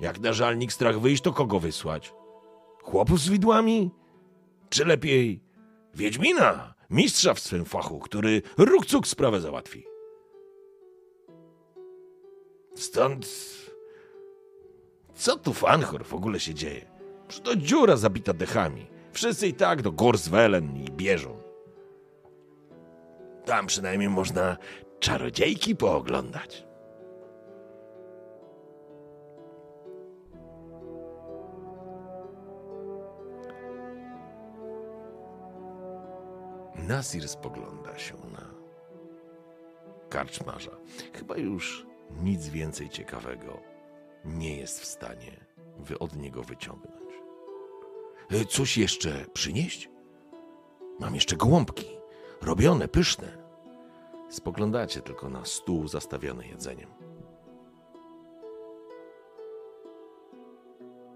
Jak 0.00 0.20
na 0.20 0.32
żalnik 0.32 0.72
strach 0.72 1.00
wyjść, 1.00 1.22
to 1.22 1.32
kogo 1.32 1.60
wysłać? 1.60 2.12
Chłopów 2.82 3.20
z 3.20 3.28
widłami? 3.28 3.90
Czy 4.68 4.84
lepiej 4.84 5.42
Wiedźmina, 5.94 6.73
mistrza 6.90 7.34
w 7.34 7.40
swym 7.40 7.64
fachu, 7.64 7.98
który 7.98 8.42
rukcuk 8.58 9.06
sprawę 9.06 9.40
załatwi? 9.40 9.84
Stąd... 12.74 13.26
Co 15.14 15.36
tu 15.36 15.52
w 15.52 15.64
Anchor 15.64 16.04
w 16.04 16.14
ogóle 16.14 16.40
się 16.40 16.54
dzieje? 16.54 16.86
Przecież 17.28 17.44
to 17.44 17.56
dziura 17.56 17.96
zabita 17.96 18.32
dechami. 18.32 18.86
Wszyscy 19.12 19.48
i 19.48 19.54
tak 19.54 19.82
do 19.82 19.92
gór 19.92 20.18
i 20.84 20.90
bieżą. 20.90 21.42
Tam 23.44 23.66
przynajmniej 23.66 24.08
można 24.08 24.56
czarodziejki 25.00 25.76
pooglądać. 25.76 26.64
Nasir 36.88 37.28
spogląda 37.28 37.98
się 37.98 38.14
na 38.14 38.54
karczmarza. 40.08 40.70
Chyba 41.12 41.36
już 41.36 41.86
nic 42.22 42.48
więcej 42.48 42.88
ciekawego 42.88 43.60
nie 44.24 44.56
jest 44.56 44.80
w 44.80 44.84
stanie 44.84 45.46
wy 45.78 45.98
od 45.98 46.16
niego 46.16 46.42
wyciągnąć. 46.42 47.14
E, 48.30 48.44
coś 48.44 48.78
jeszcze 48.78 49.24
przynieść? 49.32 49.90
Mam 51.00 51.14
jeszcze 51.14 51.36
gołąbki 51.36 51.86
robione, 52.42 52.88
pyszne. 52.88 53.44
Spoglądacie 54.30 55.00
tylko 55.00 55.28
na 55.28 55.44
stół 55.44 55.88
zastawiony 55.88 56.46
jedzeniem. 56.46 56.90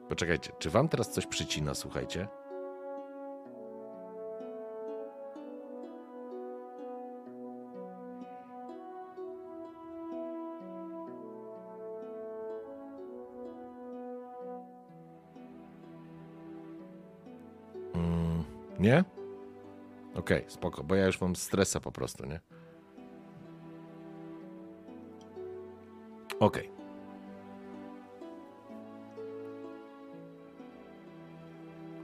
Poczekajcie, 0.08 0.52
czy 0.58 0.70
wam 0.70 0.88
teraz 0.88 1.10
coś 1.10 1.26
przycina, 1.26 1.74
słuchajcie? 1.74 2.28
nie? 18.88 19.04
Okej, 20.14 20.38
okay, 20.38 20.50
spoko, 20.50 20.84
bo 20.84 20.94
ja 20.94 21.06
już 21.06 21.20
mam 21.20 21.36
stresa 21.36 21.80
po 21.80 21.92
prostu, 21.92 22.26
nie? 22.26 22.40
Okej. 26.40 26.70
Okay. 26.70 26.78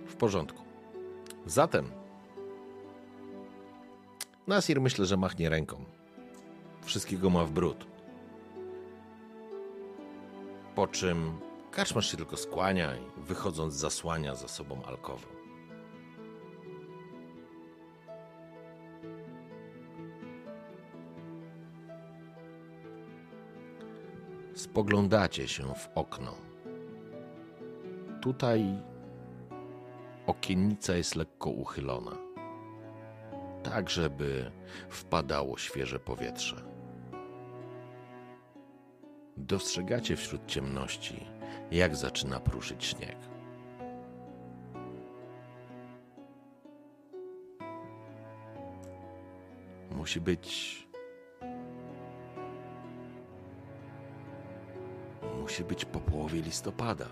W 0.07 0.17
porządku. 0.17 0.63
Zatem 1.47 1.91
Nasir 4.47 4.81
myślę, 4.81 5.07
że 5.07 5.17
machnie 5.17 5.49
ręką. 5.49 5.85
Wszystkiego 6.83 7.31
ma 7.31 7.45
w 7.45 7.51
brud. 7.51 7.87
Po 10.75 10.87
czym 10.87 11.39
Kaczmarz 11.71 12.11
się 12.11 12.17
tylko 12.17 12.37
skłania 12.37 12.97
i 12.97 13.01
wychodząc 13.17 13.75
zasłania 13.75 14.35
za 14.35 14.49
sobą 14.49 14.85
alkowę. 14.85 15.34
Spoglądacie 24.75 25.49
się 25.49 25.75
w 25.75 25.89
okno. 25.95 26.35
Tutaj 28.21 28.83
okiennica 30.27 30.97
jest 30.97 31.17
lekko 31.17 31.51
uchylona, 31.51 32.17
tak 33.63 33.91
żeby 33.91 34.51
wpadało 34.89 35.59
świeże 35.59 35.99
powietrze. 35.99 36.57
Dostrzegacie 39.37 40.17
wśród 40.17 40.47
ciemności, 40.47 41.27
jak 41.71 41.97
zaczyna 41.97 42.41
pruszyć 42.41 42.85
śnieg. 42.85 43.17
Musi 49.91 50.21
być. 50.21 50.84
Musi 55.55 55.65
być 55.65 55.85
po 55.85 56.01
połowie 56.01 56.43
listopada, 56.43 57.07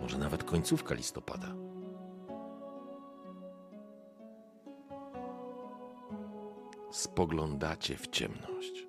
może 0.00 0.18
nawet 0.18 0.44
końcówka 0.44 0.94
listopada. 0.94 1.46
Spoglądacie 6.90 7.96
w 7.96 8.06
ciemność. 8.06 8.83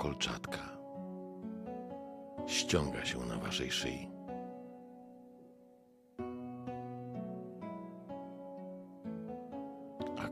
Kolczatka 0.00 0.58
ściąga 2.46 3.04
się 3.04 3.18
na 3.18 3.36
Waszej 3.36 3.70
szyi. 3.70 4.10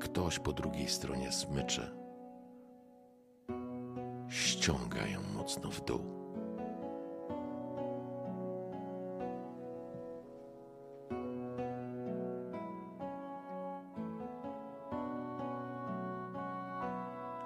ktoś 0.00 0.38
po 0.38 0.52
drugiej 0.52 0.88
stronie 0.88 1.32
smyczy. 1.32 1.90
Ściąga 4.28 5.06
ją 5.06 5.20
mocno 5.34 5.70
w 5.70 5.84
dół. 5.84 6.00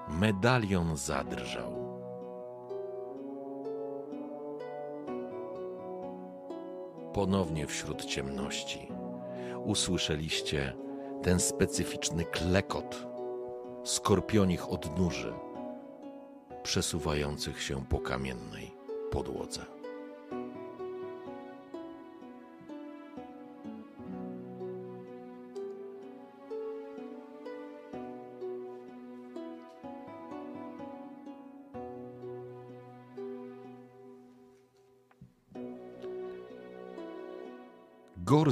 Medalion 0.09 0.97
zadrżał. 0.97 1.82
Ponownie 7.15 7.67
wśród 7.67 8.05
ciemności 8.05 8.89
usłyszeliście 9.65 10.73
ten 11.23 11.41
specyficzny 11.41 12.25
klekot 12.25 13.07
skorpionich 13.85 14.69
odnóży 14.69 15.33
przesuwających 16.63 17.63
się 17.63 17.87
po 17.87 17.99
kamiennej 17.99 18.75
podłodze. 19.11 19.82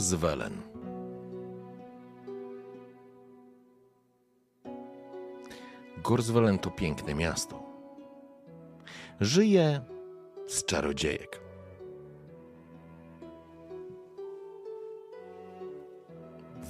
Gorzwelen 0.01 0.63
Gorzwelen 6.03 6.59
to 6.59 6.71
piękne 6.71 7.15
miasto. 7.15 7.63
Żyje 9.21 9.81
z 10.47 10.65
czarodziejek. 10.65 11.41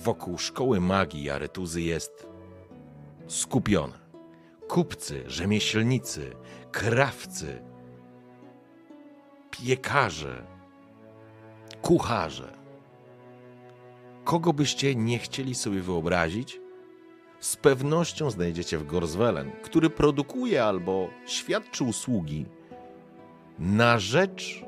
Wokół 0.03 0.39
szkoły 0.39 0.81
magii 0.81 1.31
aretuzy 1.31 1.83
jest 1.83 2.27
skupione. 3.27 3.99
Kupcy, 4.69 5.25
rzemieślnicy, 5.27 6.37
krawcy, 6.73 7.63
piekarze, 9.51 10.47
kucharze. 11.83 12.60
Kogo 14.31 14.53
byście 14.53 14.95
nie 14.95 15.19
chcieli 15.19 15.55
sobie 15.55 15.81
wyobrazić, 15.81 16.61
z 17.41 17.57
pewnością 17.57 18.31
znajdziecie 18.31 18.79
w 18.79 18.87
Gorzwelen, 18.87 19.51
który 19.63 19.91
produkuje 19.91 20.65
albo 20.65 21.09
świadczy 21.27 21.85
usługi 21.85 22.47
na 23.59 23.99
rzecz 23.99 24.65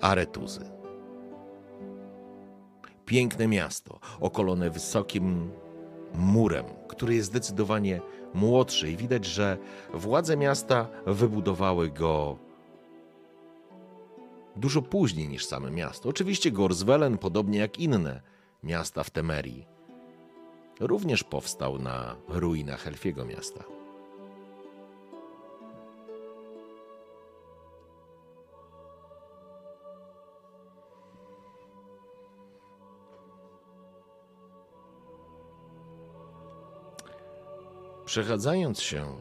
Aretuzy. 0.00 0.70
Piękne 3.06 3.48
miasto, 3.48 4.00
okolone 4.20 4.70
wysokim 4.70 5.50
murem, 6.14 6.64
który 6.88 7.14
jest 7.14 7.28
zdecydowanie 7.28 8.00
młodszy 8.34 8.90
i 8.90 8.96
widać, 8.96 9.24
że 9.24 9.58
władze 9.94 10.36
miasta 10.36 10.88
wybudowały 11.06 11.90
go 11.90 12.38
dużo 14.56 14.82
później 14.82 15.28
niż 15.28 15.46
same 15.46 15.70
miasto. 15.70 16.08
Oczywiście 16.08 16.50
Gorzwelen, 16.50 17.18
podobnie 17.18 17.58
jak 17.58 17.78
inne 17.78 18.31
miasta 18.62 19.04
w 19.04 19.10
Temerii, 19.10 19.66
również 20.80 21.24
powstał 21.24 21.78
na 21.78 22.16
ruinach 22.28 22.86
Elfiego 22.86 23.24
miasta. 23.24 23.64
Przechadzając 38.04 38.80
się 38.80 39.20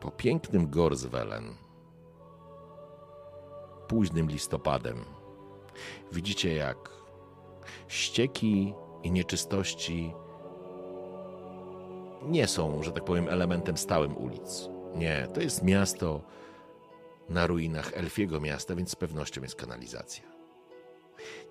po 0.00 0.10
pięknym 0.10 0.70
Gorzwelen, 0.70 1.54
późnym 3.88 4.28
listopadem, 4.28 5.15
widzicie 6.12 6.54
jak 6.54 6.90
ścieki 7.88 8.74
i 9.02 9.10
nieczystości 9.10 10.12
nie 12.22 12.46
są, 12.46 12.82
że 12.82 12.92
tak 12.92 13.04
powiem, 13.04 13.28
elementem 13.28 13.76
stałym 13.76 14.16
ulic. 14.16 14.68
Nie, 14.94 15.28
to 15.34 15.40
jest 15.40 15.62
miasto 15.62 16.22
na 17.28 17.46
ruinach 17.46 17.92
elfiego 17.94 18.40
miasta, 18.40 18.74
więc 18.74 18.90
z 18.90 18.96
pewnością 18.96 19.42
jest 19.42 19.54
kanalizacja. 19.54 20.36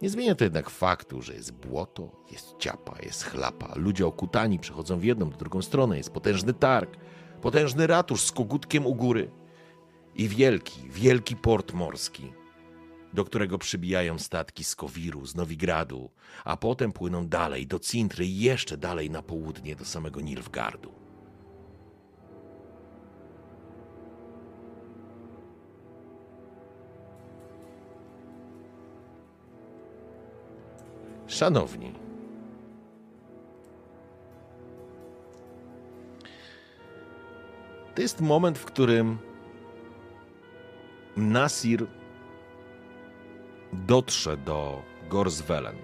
Nie 0.01 0.09
zmienia 0.09 0.35
to 0.35 0.43
jednak 0.43 0.69
faktu, 0.69 1.21
że 1.21 1.33
jest 1.33 1.51
błoto, 1.51 2.11
jest 2.31 2.57
ciapa, 2.57 2.95
jest 3.03 3.23
chlapa. 3.23 3.73
Ludzie 3.75 4.07
okutani 4.07 4.59
przechodzą 4.59 4.99
w 4.99 5.03
jedną, 5.03 5.29
w 5.29 5.37
drugą 5.37 5.61
stronę. 5.61 5.97
Jest 5.97 6.11
potężny 6.11 6.53
targ, 6.53 6.97
potężny 7.41 7.87
ratusz 7.87 8.21
z 8.21 8.31
kogutkiem 8.31 8.85
u 8.85 8.95
góry 8.95 9.31
i 10.15 10.27
wielki, 10.27 10.89
wielki 10.89 11.35
port 11.35 11.73
morski 11.73 12.33
do 13.15 13.25
którego 13.25 13.57
przybijają 13.57 14.19
statki 14.19 14.63
z 14.63 14.75
Kowiru, 14.75 15.25
z 15.25 15.35
Nowigradu, 15.35 16.09
a 16.43 16.57
potem 16.57 16.91
płyną 16.91 17.27
dalej 17.27 17.67
do 17.67 17.79
Cintry 17.79 18.25
i 18.25 18.39
jeszcze 18.39 18.77
dalej 18.77 19.09
na 19.09 19.21
południe 19.21 19.75
do 19.75 19.85
samego 19.85 20.21
Nilfgardu. 20.21 20.93
Szanowni, 31.27 31.93
To 37.95 38.01
jest 38.01 38.21
moment, 38.21 38.57
w 38.57 38.65
którym 38.65 39.17
Nasir 41.17 41.87
dotrze 43.75 44.37
do 44.37 44.83
Gorswellen. 45.09 45.75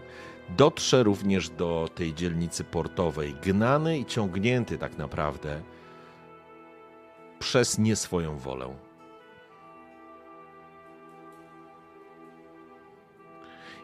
Dotrze 0.49 1.03
również 1.03 1.49
do 1.49 1.89
tej 1.95 2.13
dzielnicy 2.13 2.63
portowej, 2.63 3.33
gnany 3.33 3.99
i 3.99 4.05
ciągnięty 4.05 4.77
tak 4.77 4.97
naprawdę 4.97 5.61
przez 7.39 7.77
nie 7.77 7.95
swoją 7.95 8.37
wolę. 8.37 8.75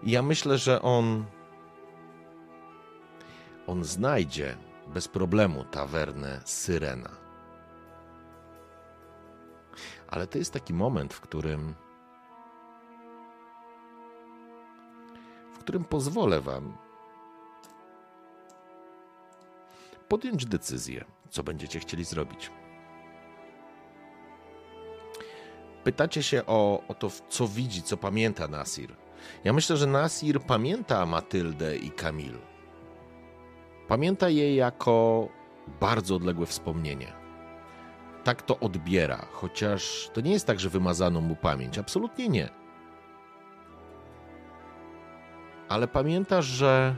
I 0.04 0.12
ja 0.12 0.22
myślę, 0.22 0.58
że 0.58 0.82
on 0.82 1.26
on 3.68 3.84
znajdzie 3.84 4.58
bez 4.88 5.08
problemu 5.08 5.64
tawernę 5.64 6.42
Syrena. 6.46 7.10
Ale 10.08 10.28
to 10.28 10.38
jest 10.38 10.54
taki 10.54 10.74
moment, 10.74 11.14
w 11.14 11.22
którym 11.22 11.74
którym 15.68 15.84
pozwolę 15.84 16.42
wam 16.42 16.78
podjąć 20.08 20.46
decyzję, 20.46 21.06
co 21.30 21.44
będziecie 21.44 21.80
chcieli 21.80 22.04
zrobić. 22.04 22.52
Pytacie 25.84 26.24
się 26.24 26.46
o, 26.46 26.84
o 26.88 26.94
to, 26.94 27.10
co 27.30 27.48
widzi, 27.48 27.82
co 27.84 27.98
pamięta 27.98 28.48
Nasir. 28.48 28.96
Ja 29.44 29.54
myślę, 29.54 29.78
że 29.78 29.88
Nasir 29.88 30.42
pamięta 30.42 31.06
Matyldę 31.06 31.78
i 31.78 31.92
Kamil. 31.92 32.38
Pamięta 33.88 34.30
je 34.30 34.56
jako 34.56 35.28
bardzo 35.80 36.16
odległe 36.16 36.46
wspomnienie. 36.46 37.14
Tak 38.24 38.42
to 38.42 38.60
odbiera, 38.60 39.28
chociaż 39.32 40.10
to 40.14 40.22
nie 40.22 40.32
jest 40.32 40.48
tak, 40.48 40.60
że 40.60 40.70
wymazano 40.70 41.22
mu 41.22 41.36
pamięć. 41.36 41.78
Absolutnie 41.78 42.30
nie. 42.30 42.67
Ale 45.70 45.88
pamięta, 45.88 46.42
że, 46.42 46.96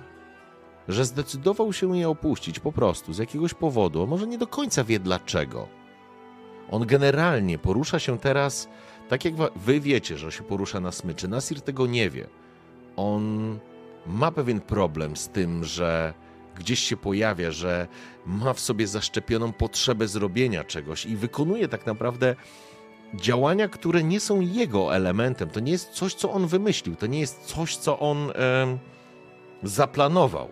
że 0.88 1.06
zdecydował 1.06 1.74
się 1.74 1.98
je 1.98 2.10
opuścić 2.10 2.60
po 2.60 2.72
prostu 2.72 3.14
z 3.14 3.18
jakiegoś 3.18 3.54
powodu. 3.54 4.04
On 4.04 4.10
może 4.10 4.28
nie 4.28 4.38
do 4.38 4.48
końca 4.48 4.84
wie 4.84 5.00
dlaczego. 5.00 5.68
On 6.72 6.86
generalnie 6.86 7.58
porusza 7.58 8.00
się 8.00 8.20
teraz 8.20 8.70
tak 9.10 9.26
jak 9.26 9.34
wy 9.56 9.80
wiecie, 9.80 10.18
że 10.18 10.32
się 10.32 10.44
porusza 10.44 10.80
na 10.80 10.92
smyczy. 10.92 11.28
Nasir 11.28 11.62
tego 11.62 11.88
nie 11.88 12.10
wie. 12.10 12.28
On 12.96 13.60
ma 14.08 14.32
pewien 14.32 14.62
problem 14.62 15.18
z 15.18 15.30
tym, 15.30 15.64
że 15.64 16.14
gdzieś 16.56 16.80
się 16.80 16.98
pojawia, 16.98 17.52
że 17.52 17.88
ma 18.26 18.54
w 18.54 18.60
sobie 18.60 18.88
zaszczepioną 18.88 19.54
potrzebę 19.54 20.08
zrobienia 20.08 20.64
czegoś 20.64 21.06
i 21.06 21.16
wykonuje 21.16 21.68
tak 21.68 21.86
naprawdę 21.86 22.36
działania, 23.14 23.68
które 23.68 24.03
nie 24.03 24.20
są 24.20 24.41
jego 24.41 24.95
elementem. 24.95 25.49
To 25.49 25.60
nie 25.60 25.72
jest 25.72 25.89
coś, 25.89 26.14
co 26.14 26.32
on 26.32 26.47
wymyślił, 26.47 26.95
to 26.95 27.07
nie 27.07 27.20
jest 27.20 27.41
coś, 27.45 27.78
co 27.78 27.99
on 27.99 28.32
e, 28.32 28.78
zaplanował. 29.64 30.49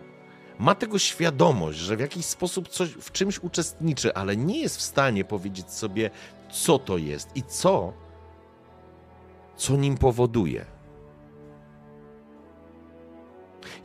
Ma 0.58 0.74
tego 0.74 0.98
świadomość, 0.98 1.78
że 1.78 1.96
w 1.96 2.00
jakiś 2.00 2.24
sposób 2.24 2.68
coś, 2.68 2.90
w 2.90 3.12
czymś 3.12 3.38
uczestniczy, 3.38 4.14
ale 4.14 4.36
nie 4.36 4.60
jest 4.60 4.76
w 4.76 4.82
stanie 4.82 5.24
powiedzieć 5.24 5.70
sobie, 5.70 6.10
co 6.50 6.78
to 6.78 6.98
jest 6.98 7.36
i 7.36 7.42
co, 7.42 7.92
co 9.56 9.76
nim 9.76 9.98
powoduje. 9.98 10.66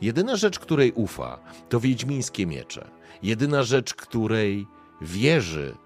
Jedyna 0.00 0.36
rzecz, 0.36 0.58
której 0.58 0.92
ufa, 0.92 1.38
to 1.68 1.80
wiedźmińskie 1.80 2.46
miecze. 2.46 2.90
Jedyna 3.22 3.62
rzecz, 3.62 3.94
której 3.94 4.66
wierzy, 5.00 5.76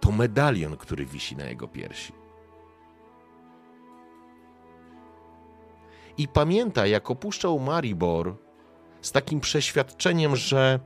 to 0.00 0.12
medalion, 0.12 0.76
który 0.76 1.06
wisi 1.06 1.36
na 1.36 1.44
jego 1.44 1.68
piersi. 1.68 2.12
I 6.18 6.28
pamięta, 6.28 6.86
jak 6.86 7.10
opuszczał 7.10 7.60
Maribor 7.60 8.36
z 9.00 9.12
takim 9.12 9.40
przeświadczeniem, 9.40 10.36
że 10.36 10.80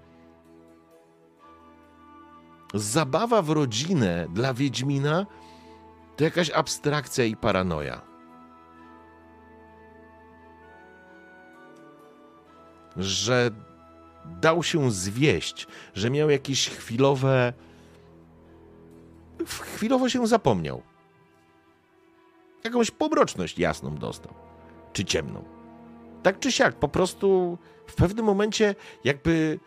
zabawa 2.74 3.42
w 3.42 3.50
rodzinę 3.50 4.26
dla 4.30 4.54
Wiedźmina 4.54 5.26
to 6.16 6.24
jakaś 6.24 6.50
abstrakcja 6.50 7.24
i 7.24 7.36
paranoja. 7.36 8.14
że 12.96 13.50
dał 14.24 14.62
się 14.62 14.90
zwieść, 14.90 15.66
że 15.94 16.10
miał 16.10 16.30
jakieś 16.30 16.68
chwilowe. 16.68 17.52
Chwilowo 19.46 20.08
się 20.08 20.26
zapomniał. 20.26 20.82
Jakąś 22.64 22.90
pomroczność 22.90 23.58
jasną 23.58 23.94
dostał. 23.94 24.34
Czy 24.92 25.04
ciemną. 25.04 25.44
Tak 26.22 26.38
czy 26.38 26.52
siak, 26.52 26.74
po 26.74 26.88
prostu 26.88 27.58
w 27.86 27.94
pewnym 27.94 28.26
momencie 28.26 28.74
jakby 29.04 29.58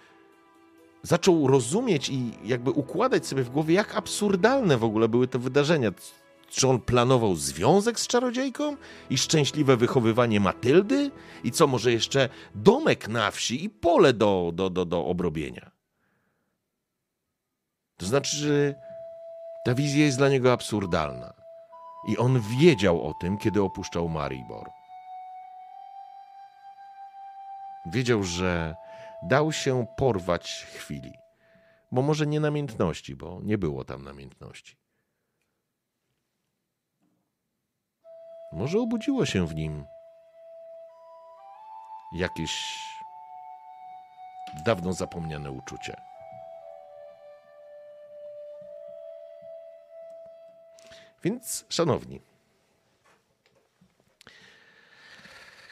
zaczął 1.04 1.48
rozumieć 1.48 2.10
i 2.10 2.32
jakby 2.44 2.72
układać 2.72 3.28
sobie 3.28 3.44
w 3.44 3.50
głowie, 3.50 3.76
jak 3.76 3.96
absurdalne 3.96 4.78
w 4.78 4.84
ogóle 4.84 5.10
były 5.10 5.28
te 5.28 5.40
wydarzenia. 5.40 5.92
Czy 6.50 6.68
on 6.68 6.80
planował 6.80 7.36
związek 7.36 8.00
z 8.00 8.08
czarodziejką 8.08 8.78
i 9.10 9.18
szczęśliwe 9.18 9.78
wychowywanie 9.78 10.40
Matyldy? 10.40 11.12
I 11.44 11.52
co, 11.52 11.68
może 11.68 11.92
jeszcze 11.92 12.30
domek 12.56 13.08
na 13.08 13.32
wsi 13.32 13.64
i 13.64 13.70
pole 13.70 14.14
do, 14.14 14.52
do, 14.54 14.70
do, 14.70 14.86
do 14.86 15.06
obrobienia? 15.06 15.72
To 17.98 18.06
znaczy, 18.06 18.38
że 18.38 18.76
ta 19.68 19.76
wizja 19.76 20.06
jest 20.06 20.18
dla 20.18 20.30
niego 20.30 20.54
absurdalna. 20.54 21.34
I 22.08 22.18
on 22.18 22.42
wiedział 22.42 23.08
o 23.08 23.14
tym, 23.14 23.38
kiedy 23.38 23.64
opuszczał 23.64 24.10
Maribor. 24.10 24.70
Wiedział, 27.86 28.24
że 28.24 28.76
dał 29.24 29.52
się 29.52 29.86
porwać 29.98 30.52
chwili. 30.52 31.14
Bo 31.92 32.02
może 32.02 32.28
nie 32.28 32.40
namiętności, 32.40 33.16
bo 33.16 33.40
nie 33.44 33.58
było 33.58 33.84
tam 33.84 34.04
namiętności. 34.04 34.78
Może 38.52 38.80
obudziło 38.80 39.26
się 39.26 39.48
w 39.48 39.56
nim 39.56 39.86
jakieś 42.14 42.80
dawno 44.66 44.94
zapomniane 44.94 45.52
uczucie. 45.52 46.07
Więc, 51.24 51.66
szanowni, 51.70 52.22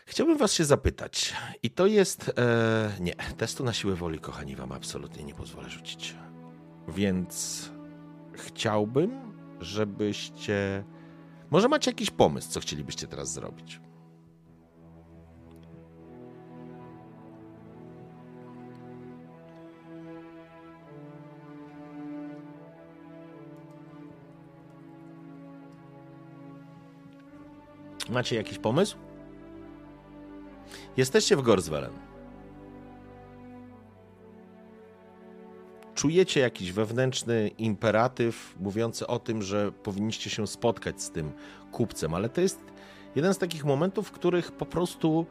chciałbym 0.05 0.37
Was 0.37 0.53
się 0.53 0.65
zapytać, 0.65 1.33
i 1.63 1.69
to 1.69 1.85
jest. 1.85 2.31
E, 2.37 2.91
nie, 2.99 3.15
testu 3.15 3.63
na 3.63 3.73
siłę 3.73 3.95
woli, 3.95 4.19
kochani, 4.19 4.55
Wam 4.55 4.71
absolutnie 4.71 5.23
nie 5.23 5.33
pozwolę 5.35 5.69
rzucić. 5.69 6.15
Więc 6.87 7.69
chciałbym, 8.33 9.37
żebyście 9.59 10.83
może 11.51 11.67
macie 11.67 11.91
jakiś 11.91 12.11
pomysł, 12.11 12.49
co 12.49 12.59
chcielibyście 12.59 13.07
teraz 13.07 13.33
zrobić? 13.33 13.79
Macie 28.09 28.35
jakiś 28.35 28.57
pomysł? 28.57 28.97
Jesteście 30.97 31.35
w 31.35 31.41
Gorswellen. 31.41 32.05
czujecie 35.95 36.39
jakiś 36.39 36.71
wewnętrzny 36.71 37.51
imperatyw 37.57 38.55
mówiący 38.59 39.07
o 39.07 39.19
tym, 39.19 39.41
że 39.41 39.71
powinniście 39.71 40.29
się 40.29 40.47
spotkać 40.47 41.01
z 41.01 41.11
tym 41.11 41.31
kupcem, 41.71 42.13
ale 42.13 42.29
to 42.29 42.41
jest 42.41 42.59
jeden 43.15 43.33
z 43.33 43.37
takich 43.37 43.65
momentów, 43.65 44.07
w 44.07 44.11
których 44.11 44.51
po 44.51 44.65
prostu 44.65 45.25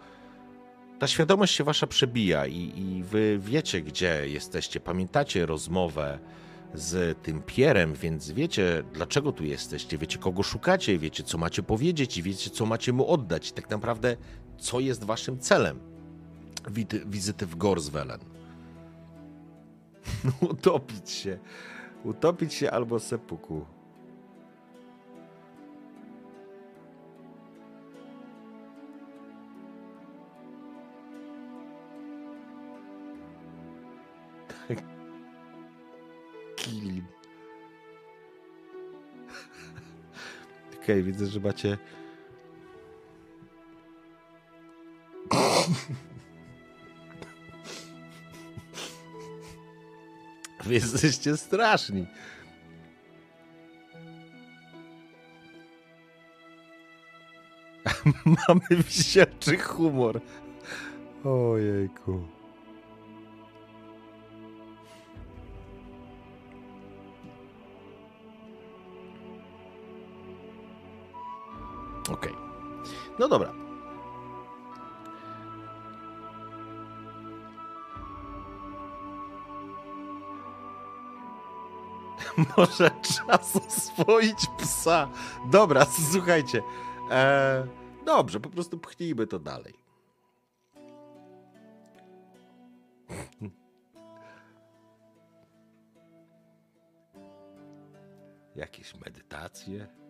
ta 0.98 1.06
świadomość 1.06 1.54
się 1.54 1.64
wasza 1.64 1.86
przebija 1.86 2.46
i, 2.46 2.72
i 2.76 3.02
wy 3.02 3.38
wiecie, 3.38 3.80
gdzie 3.80 4.28
jesteście. 4.28 4.80
Pamiętacie 4.80 5.46
rozmowę 5.46 6.18
z 6.74 7.18
tym 7.22 7.42
Pierem, 7.42 7.94
więc 7.94 8.30
wiecie, 8.30 8.84
dlaczego 8.92 9.32
tu 9.32 9.44
jesteście, 9.44 9.98
wiecie, 9.98 10.18
kogo 10.18 10.42
szukacie, 10.42 10.98
wiecie, 10.98 11.22
co 11.22 11.38
macie 11.38 11.62
powiedzieć 11.62 12.18
i 12.18 12.22
wiecie, 12.22 12.50
co 12.50 12.66
macie 12.66 12.92
mu 12.92 13.08
oddać. 13.08 13.52
Tak 13.52 13.70
naprawdę, 13.70 14.16
co 14.58 14.80
jest 14.80 15.04
waszym 15.04 15.38
celem 15.38 15.80
wizyty 17.06 17.46
w 17.46 17.56
Gorswellen. 17.56 18.20
Utopić 20.50 21.10
się. 21.10 21.38
Utopić 22.04 22.54
się 22.54 22.70
albo 22.70 23.00
sepuku. 23.00 23.66
Kilin. 36.64 37.04
Okej, 40.68 40.80
okay, 40.82 41.02
widzę, 41.02 41.26
że 41.26 41.40
macie... 41.40 41.78
Wy 50.64 50.74
jesteście 50.74 51.36
straszni. 51.36 52.06
Mamy 58.48 58.82
wisiaczy 58.82 59.58
humor. 59.58 60.20
Ojejku. 61.24 62.43
Okej. 72.10 72.32
Okay. 72.32 72.44
No 73.18 73.28
dobra. 73.28 73.64
Może 82.56 82.90
czas 83.02 83.56
oswoić 83.56 84.46
psa. 84.58 85.08
Dobra, 85.50 85.86
słuchajcie. 86.12 86.62
Eee, 87.10 87.66
dobrze, 88.04 88.40
po 88.40 88.50
prostu 88.50 88.78
pchnijmy 88.78 89.26
to 89.26 89.38
dalej. 89.38 89.74
Jakieś 98.56 98.94
medytacje? 98.94 100.03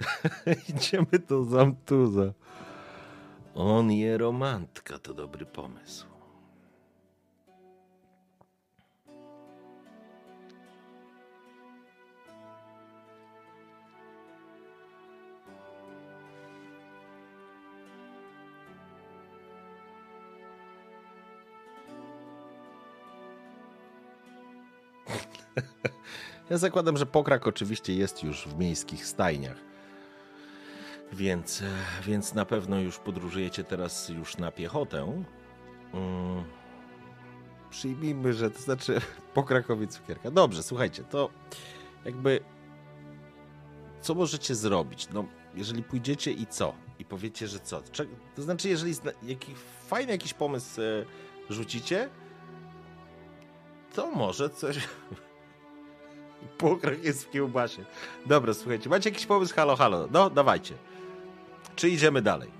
Idziemy 0.68 1.18
do 1.28 1.44
Zamtuza. 1.44 2.32
On 3.54 3.92
je 3.92 4.18
romantka, 4.18 4.98
to 4.98 5.14
dobry 5.14 5.46
pomysł. 5.46 6.06
Ja 26.50 26.58
zakładam, 26.58 26.96
że 26.96 27.06
pokrak 27.06 27.46
oczywiście 27.46 27.94
jest 27.94 28.22
już 28.22 28.48
w 28.48 28.58
miejskich 28.58 29.06
stajniach. 29.06 29.75
Więc, 31.12 31.62
więc 32.02 32.34
na 32.34 32.44
pewno 32.44 32.80
już 32.80 32.98
podróżujecie 32.98 33.64
teraz 33.64 34.08
już 34.08 34.36
na 34.36 34.52
piechotę. 34.52 35.22
Hmm. 35.92 36.44
Przyjmijmy, 37.70 38.32
że 38.32 38.50
to 38.50 38.58
znaczy 38.58 39.00
po 39.34 39.42
Krakowie 39.42 39.86
cukierka. 39.86 40.30
Dobrze, 40.30 40.62
słuchajcie, 40.62 41.04
to 41.04 41.30
jakby 42.04 42.40
co 44.00 44.14
możecie 44.14 44.54
zrobić? 44.54 45.08
No, 45.12 45.24
jeżeli 45.54 45.82
pójdziecie 45.82 46.32
i 46.32 46.46
co? 46.46 46.74
I 46.98 47.04
powiecie, 47.04 47.48
że 47.48 47.60
co? 47.60 47.82
To 48.36 48.42
znaczy, 48.42 48.68
jeżeli 48.68 48.94
jaki, 49.22 49.54
fajny 49.86 50.12
jakiś 50.12 50.34
pomysł 50.34 50.80
e, 50.80 51.04
rzucicie, 51.50 52.08
to 53.94 54.10
może 54.10 54.50
coś... 54.50 54.78
Pokrak 56.58 57.04
jest 57.04 57.24
w 57.24 57.30
kiełbasie. 57.30 57.84
Dobra, 58.26 58.54
słuchajcie, 58.54 58.90
macie 58.90 59.10
jakiś 59.10 59.26
pomysł? 59.26 59.54
Halo, 59.54 59.76
halo. 59.76 60.08
No, 60.10 60.30
dawajcie. 60.30 60.74
Czy 61.76 61.88
idziemy 61.88 62.22
dalej? 62.22 62.50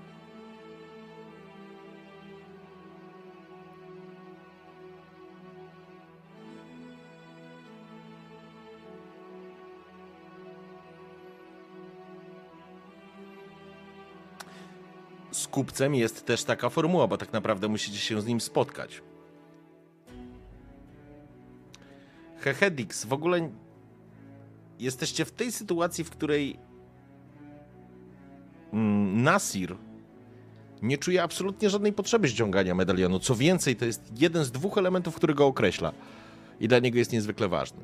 Z 15.31 15.47
kupcem 15.47 15.95
jest 15.95 16.25
też 16.25 16.43
taka 16.43 16.69
formuła, 16.69 17.07
bo 17.07 17.17
tak 17.17 17.33
naprawdę 17.33 17.67
musicie 17.67 17.97
się 17.97 18.21
z 18.21 18.25
nim 18.25 18.41
spotkać. 18.41 19.01
Hehedix, 22.39 23.05
w 23.05 23.13
ogóle 23.13 23.49
jesteście 24.79 25.25
w 25.25 25.31
tej 25.31 25.51
sytuacji, 25.51 26.03
w 26.03 26.09
której 26.09 26.66
Nasir 28.73 29.75
nie 30.81 30.97
czuje 30.97 31.23
absolutnie 31.23 31.69
żadnej 31.69 31.93
potrzeby 31.93 32.29
ściągania 32.29 32.75
medalionu. 32.75 33.19
Co 33.19 33.35
więcej, 33.35 33.75
to 33.75 33.85
jest 33.85 34.11
jeden 34.15 34.43
z 34.43 34.51
dwóch 34.51 34.77
elementów, 34.77 35.15
który 35.15 35.33
go 35.33 35.45
określa 35.45 35.91
i 36.59 36.67
dla 36.67 36.79
niego 36.79 36.97
jest 36.97 37.11
niezwykle 37.11 37.47
ważny. 37.47 37.79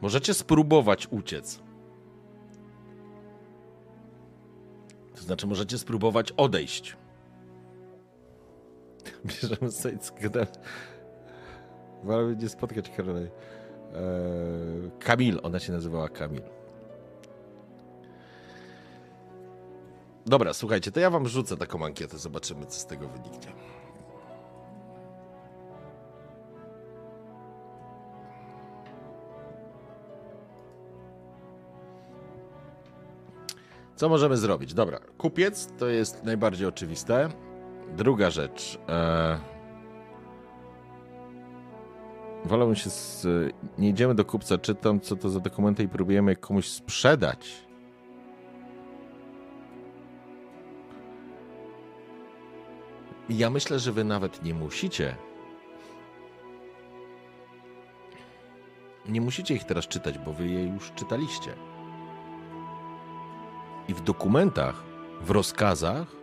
Możecie 0.00 0.34
spróbować 0.34 1.08
uciec. 1.10 1.60
To 5.14 5.22
znaczy, 5.22 5.46
możecie 5.46 5.78
spróbować 5.78 6.32
odejść. 6.32 6.96
Bierzemy 9.24 9.70
sobie 9.72 9.98
Wolę 12.04 12.36
nie 12.36 12.48
spotkać 12.48 12.90
Karolej. 12.90 13.24
Eee, 13.24 14.90
Kamil, 14.98 15.40
ona 15.42 15.58
się 15.58 15.72
nazywała 15.72 16.08
Kamil. 16.08 16.42
Dobra, 20.26 20.54
słuchajcie, 20.54 20.92
to 20.92 21.00
ja 21.00 21.10
wam 21.10 21.28
rzucę 21.28 21.56
taką 21.56 21.84
ankietę, 21.84 22.18
zobaczymy, 22.18 22.66
co 22.66 22.80
z 22.80 22.86
tego 22.86 23.08
wyniknie. 23.08 23.52
Co 33.96 34.08
możemy 34.08 34.36
zrobić? 34.36 34.74
Dobra, 34.74 34.98
kupiec 35.18 35.68
to 35.78 35.86
jest 35.86 36.24
najbardziej 36.24 36.66
oczywiste. 36.66 37.28
Druga 37.96 38.30
rzecz. 38.30 38.78
E... 38.88 39.38
Wolałbym 42.44 42.76
się. 42.76 42.90
Z... 42.90 43.26
Nie 43.78 43.88
idziemy 43.88 44.14
do 44.14 44.24
kupca, 44.24 44.58
czytam, 44.58 45.00
co 45.00 45.16
to 45.16 45.30
za 45.30 45.40
dokumenty 45.40 45.82
i 45.82 45.88
próbujemy 45.88 46.36
komuś 46.36 46.68
sprzedać. 46.68 47.70
Ja 53.28 53.50
myślę, 53.50 53.78
że 53.78 53.92
wy 53.92 54.04
nawet 54.04 54.42
nie 54.42 54.54
musicie. 54.54 55.16
Nie 59.08 59.20
musicie 59.20 59.54
ich 59.54 59.64
teraz 59.64 59.88
czytać, 59.88 60.18
bo 60.18 60.32
wy 60.32 60.48
je 60.48 60.64
już 60.64 60.92
czytaliście. 60.92 61.54
I 63.88 63.94
w 63.94 64.00
dokumentach, 64.00 64.82
w 65.20 65.30
rozkazach 65.30 66.19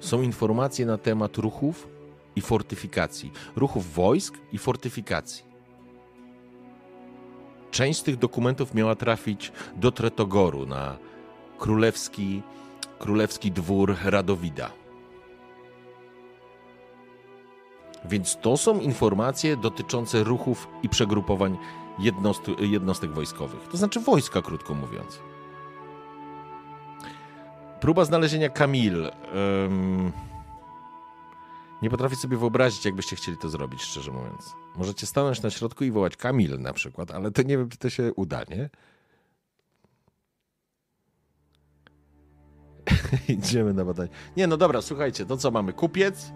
są 0.00 0.22
informacje 0.22 0.86
na 0.86 0.98
temat 0.98 1.36
ruchów 1.36 1.88
i 2.36 2.40
fortyfikacji, 2.40 3.32
ruchów 3.56 3.94
wojsk 3.94 4.38
i 4.52 4.58
fortyfikacji. 4.58 5.44
Część 7.70 8.00
z 8.00 8.02
tych 8.02 8.16
dokumentów 8.16 8.74
miała 8.74 8.94
trafić 8.94 9.52
do 9.76 9.92
Tretogoru 9.92 10.66
na 10.66 10.96
królewski, 11.58 12.42
królewski 12.98 13.52
dwór 13.52 13.96
Radowida. 14.04 14.70
Więc 18.04 18.38
to 18.40 18.56
są 18.56 18.80
informacje 18.80 19.56
dotyczące 19.56 20.24
ruchów 20.24 20.68
i 20.82 20.88
przegrupowań 20.88 21.58
jednostek 22.60 23.10
wojskowych, 23.10 23.68
to 23.70 23.76
znaczy 23.76 24.00
wojska, 24.00 24.42
krótko 24.42 24.74
mówiąc. 24.74 25.18
Próba 27.80 28.04
znalezienia 28.04 28.48
Kamil. 28.48 29.10
Um, 29.34 30.12
nie 31.82 31.90
potrafię 31.90 32.16
sobie 32.16 32.36
wyobrazić, 32.36 32.84
jakbyście 32.84 33.16
chcieli 33.16 33.38
to 33.38 33.48
zrobić, 33.48 33.82
szczerze 33.82 34.10
mówiąc. 34.10 34.54
Możecie 34.76 35.06
stanąć 35.06 35.42
na 35.42 35.50
środku 35.50 35.84
i 35.84 35.90
wołać 35.90 36.16
Kamil 36.16 36.60
na 36.60 36.72
przykład, 36.72 37.10
ale 37.10 37.30
to 37.30 37.42
nie 37.42 37.58
wiem, 37.58 37.68
czy 37.68 37.78
to 37.78 37.90
się 37.90 38.14
uda, 38.14 38.42
nie? 38.50 38.70
Idziemy 43.34 43.74
na 43.74 43.84
badanie. 43.84 44.08
Nie, 44.36 44.46
no 44.46 44.56
dobra, 44.56 44.82
słuchajcie, 44.82 45.26
to 45.26 45.36
co 45.36 45.50
mamy? 45.50 45.72
Kupiec? 45.72 46.32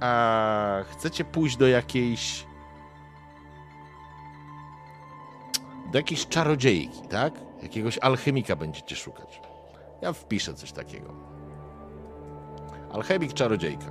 A 0.00 0.84
chcecie 0.90 1.24
pójść 1.24 1.56
do 1.56 1.68
jakiejś. 1.68 2.48
do 5.92 5.98
jakiejś 5.98 6.26
czarodziejki, 6.26 7.08
tak? 7.08 7.34
Jakiegoś 7.62 7.98
alchemika 7.98 8.56
będziecie 8.56 8.96
szukać. 8.96 9.47
Ja 10.02 10.12
wpiszę 10.12 10.54
coś 10.54 10.72
takiego. 10.72 11.14
Alchemik, 12.92 13.32
czarodziejka. 13.32 13.86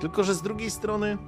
Tylko, 0.00 0.24
że 0.24 0.34
z 0.34 0.42
drugiej 0.42 0.70
strony. 0.70 1.18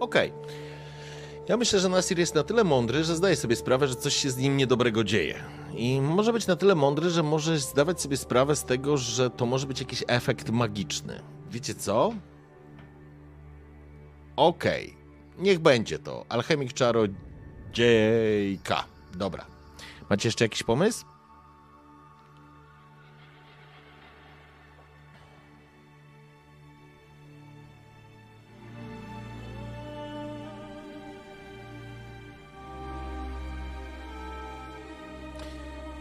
Okej. 0.00 0.32
Okay. 0.32 0.63
Ja 1.48 1.56
myślę, 1.56 1.80
że 1.80 1.88
Nasir 1.88 2.18
jest 2.18 2.34
na 2.34 2.42
tyle 2.42 2.64
mądry, 2.64 3.04
że 3.04 3.16
zdaje 3.16 3.36
sobie 3.36 3.56
sprawę, 3.56 3.88
że 3.88 3.94
coś 3.94 4.16
się 4.16 4.30
z 4.30 4.36
nim 4.36 4.56
niedobrego 4.56 5.04
dzieje. 5.04 5.34
I 5.76 6.00
może 6.00 6.32
być 6.32 6.46
na 6.46 6.56
tyle 6.56 6.74
mądry, 6.74 7.10
że 7.10 7.22
może 7.22 7.58
zdawać 7.58 8.00
sobie 8.00 8.16
sprawę 8.16 8.56
z 8.56 8.64
tego, 8.64 8.96
że 8.96 9.30
to 9.30 9.46
może 9.46 9.66
być 9.66 9.80
jakiś 9.80 10.04
efekt 10.06 10.50
magiczny. 10.50 11.20
Wiecie 11.50 11.74
co? 11.74 12.14
Okej. 14.36 14.86
Okay. 14.86 14.96
Niech 15.38 15.58
będzie 15.58 15.98
to. 15.98 16.24
Alchemik 16.28 16.72
czarodziejka. 16.72 18.84
Dobra. 19.14 19.46
Macie 20.10 20.28
jeszcze 20.28 20.44
jakiś 20.44 20.62
pomysł? 20.62 21.04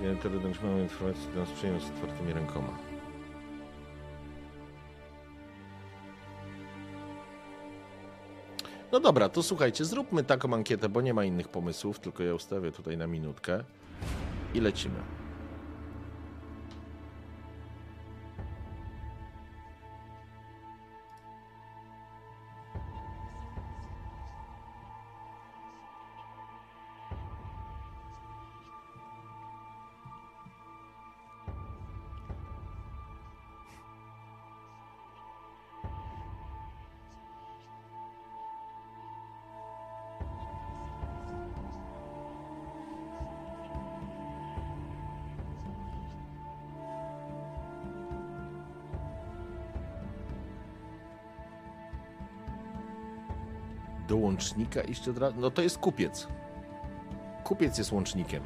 Ja 0.04 0.16
to 0.16 0.30
wręcz 0.30 0.62
mamy 0.62 0.82
informację, 0.82 1.22
nas 1.36 1.50
przyjął 1.50 1.80
z 1.80 1.90
otwartymi 1.90 2.34
rękoma. 2.34 2.78
No 8.92 9.00
dobra, 9.00 9.30
to 9.30 9.44
słuchajcie, 9.44 9.86
zróbmy 9.86 10.24
taką 10.24 10.54
ankietę, 10.54 10.90
bo 10.90 11.02
nie 11.02 11.14
ma 11.14 11.26
innych 11.26 11.48
pomysłów, 11.48 12.00
tylko 12.00 12.24
ja 12.24 12.34
ustawię 12.34 12.72
tutaj 12.72 12.98
na 12.98 13.08
minutkę 13.08 13.64
i 14.54 14.62
lecimy. 14.62 15.23
Do 54.14 54.18
łącznika 54.18 54.82
iść 54.82 55.08
od 55.08 55.18
razu? 55.18 55.36
No 55.40 55.52
to 55.52 55.62
jest 55.62 55.78
kupiec. 55.78 56.28
Kupiec 57.44 57.78
jest 57.78 57.92
łącznikiem. 57.92 58.44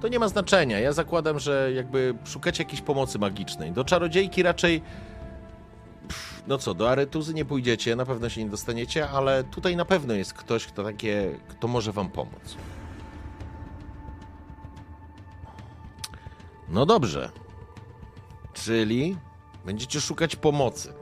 To 0.00 0.08
nie 0.08 0.18
ma 0.18 0.28
znaczenia. 0.28 0.78
Ja 0.78 0.92
zakładam, 0.92 1.38
że 1.38 1.72
jakby 1.74 2.14
szukacie 2.24 2.62
jakiejś 2.62 2.80
pomocy 2.80 3.18
magicznej. 3.18 3.72
Do 3.72 3.84
czarodziejki 3.84 4.42
raczej. 4.42 4.82
no 6.46 6.58
co, 6.58 6.74
do 6.74 6.90
aretuzy 6.90 7.34
nie 7.34 7.44
pójdziecie, 7.44 7.96
na 7.96 8.06
pewno 8.06 8.28
się 8.28 8.44
nie 8.44 8.50
dostaniecie, 8.50 9.08
ale 9.08 9.44
tutaj 9.44 9.76
na 9.76 9.84
pewno 9.84 10.14
jest 10.14 10.34
ktoś, 10.34 10.66
kto 10.66 10.84
takie, 10.84 11.38
kto 11.48 11.68
może 11.68 11.92
wam 11.92 12.10
pomóc. 12.10 12.56
No 16.68 16.86
dobrze. 16.86 17.30
Czyli 18.52 19.16
będziecie 19.64 20.00
szukać 20.00 20.36
pomocy. 20.36 20.99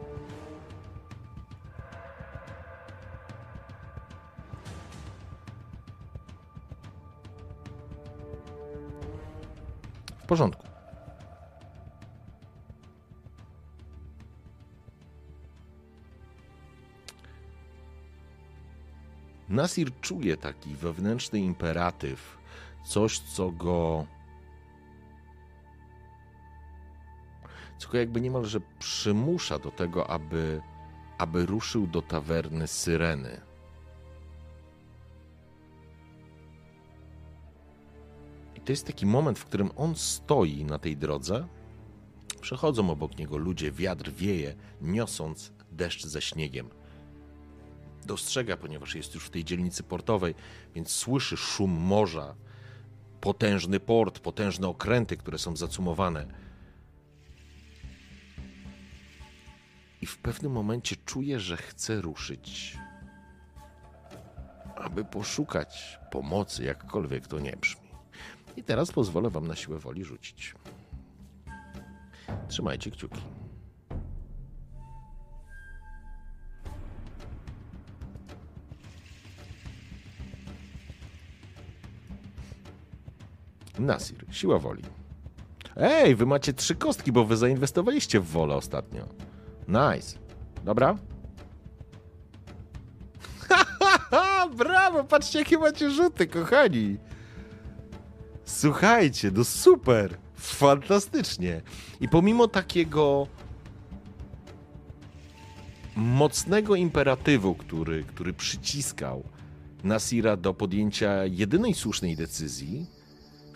Nasir 19.59 20.01
czuje 20.01 20.37
taki 20.37 20.75
wewnętrzny 20.75 21.39
imperatyw, 21.39 22.39
coś, 22.85 23.19
co 23.19 23.51
go. 23.51 24.07
co 27.79 27.89
go 27.89 27.99
jakby 27.99 28.21
niemalże 28.21 28.61
przymusza 28.79 29.59
do 29.59 29.71
tego, 29.71 30.11
aby, 30.11 30.61
aby 31.19 31.47
ruszył 31.47 31.87
do 31.87 32.03
tawerny 32.03 32.67
Syreny. 32.67 33.41
to 38.65 38.73
jest 38.73 38.87
taki 38.87 39.07
moment, 39.07 39.39
w 39.39 39.45
którym 39.45 39.71
on 39.77 39.95
stoi 39.97 40.65
na 40.65 40.79
tej 40.79 40.97
drodze. 40.97 41.49
Przechodzą 42.41 42.91
obok 42.91 43.19
niego 43.19 43.37
ludzie, 43.37 43.73
wiatr 43.73 44.11
wieje, 44.11 44.55
niosąc 44.83 45.53
deszcz 45.73 46.07
ze 46.07 46.21
śniegiem. 46.21 46.78
Dostrzega, 48.09 48.57
ponieważ 48.57 48.95
jest 48.95 49.15
już 49.15 49.27
w 49.27 49.31
tej 49.31 49.45
dzielnicy 49.45 49.83
portowej, 49.83 50.35
więc 50.75 50.91
słyszy 50.91 51.37
szum 51.37 51.71
morza, 51.71 52.35
potężny 53.21 53.81
port, 53.81 54.19
potężne 54.19 54.69
okręty, 54.69 55.17
które 55.17 55.39
są 55.39 55.57
zacumowane. 55.57 56.27
I 60.01 60.07
w 60.07 60.19
pewnym 60.19 60.53
momencie 60.53 60.97
czuje, 60.97 61.41
że 61.41 61.57
chce 61.57 62.01
ruszyć, 62.01 62.79
aby 64.77 65.05
poszukać 65.05 65.99
pomocy, 66.11 66.65
jakkolwiek 66.65 67.27
to 67.27 67.39
nie 67.39 67.57
brzmi. 67.57 67.89
I 68.57 68.65
teraz 68.65 68.93
pozwolę 68.93 69.31
wam 69.31 69.47
na 69.47 69.57
siłę 69.57 69.79
woli 69.79 70.05
rzucić. 70.05 70.55
Trzymajcie 72.49 72.91
kciuki. 72.91 73.21
Nasir, 83.79 84.25
siła 84.31 84.59
woli. 84.59 84.83
Ej, 85.77 86.17
wy 86.17 86.27
macie 86.27 86.53
trzy 86.53 86.75
kostki, 86.75 87.13
bo 87.13 87.25
wy 87.25 87.37
zainwestowaliście 87.37 88.21
w 88.21 88.27
wolę 88.27 88.55
ostatnio. 88.55 89.09
Nice. 89.69 90.19
Dobra? 90.65 90.99
Brawo, 94.59 95.05
patrzcie 95.05 95.39
jakie 95.39 95.59
macie 95.59 95.91
rzuty, 95.91 96.27
kochani. 96.27 96.99
Słuchajcie, 98.45 99.31
no 99.35 99.45
super, 99.45 100.19
fantastycznie. 100.35 101.63
I 102.01 102.09
pomimo 102.09 102.49
takiego 102.49 103.27
mocnego 105.97 106.75
imperatywu, 106.75 107.55
który, 107.55 108.05
który 108.05 108.33
przyciskał 108.33 109.25
Nasira 109.85 110.37
do 110.37 110.55
podjęcia 110.55 111.25
jedynej 111.25 111.75
słusznej 111.75 112.17
decyzji, 112.17 112.87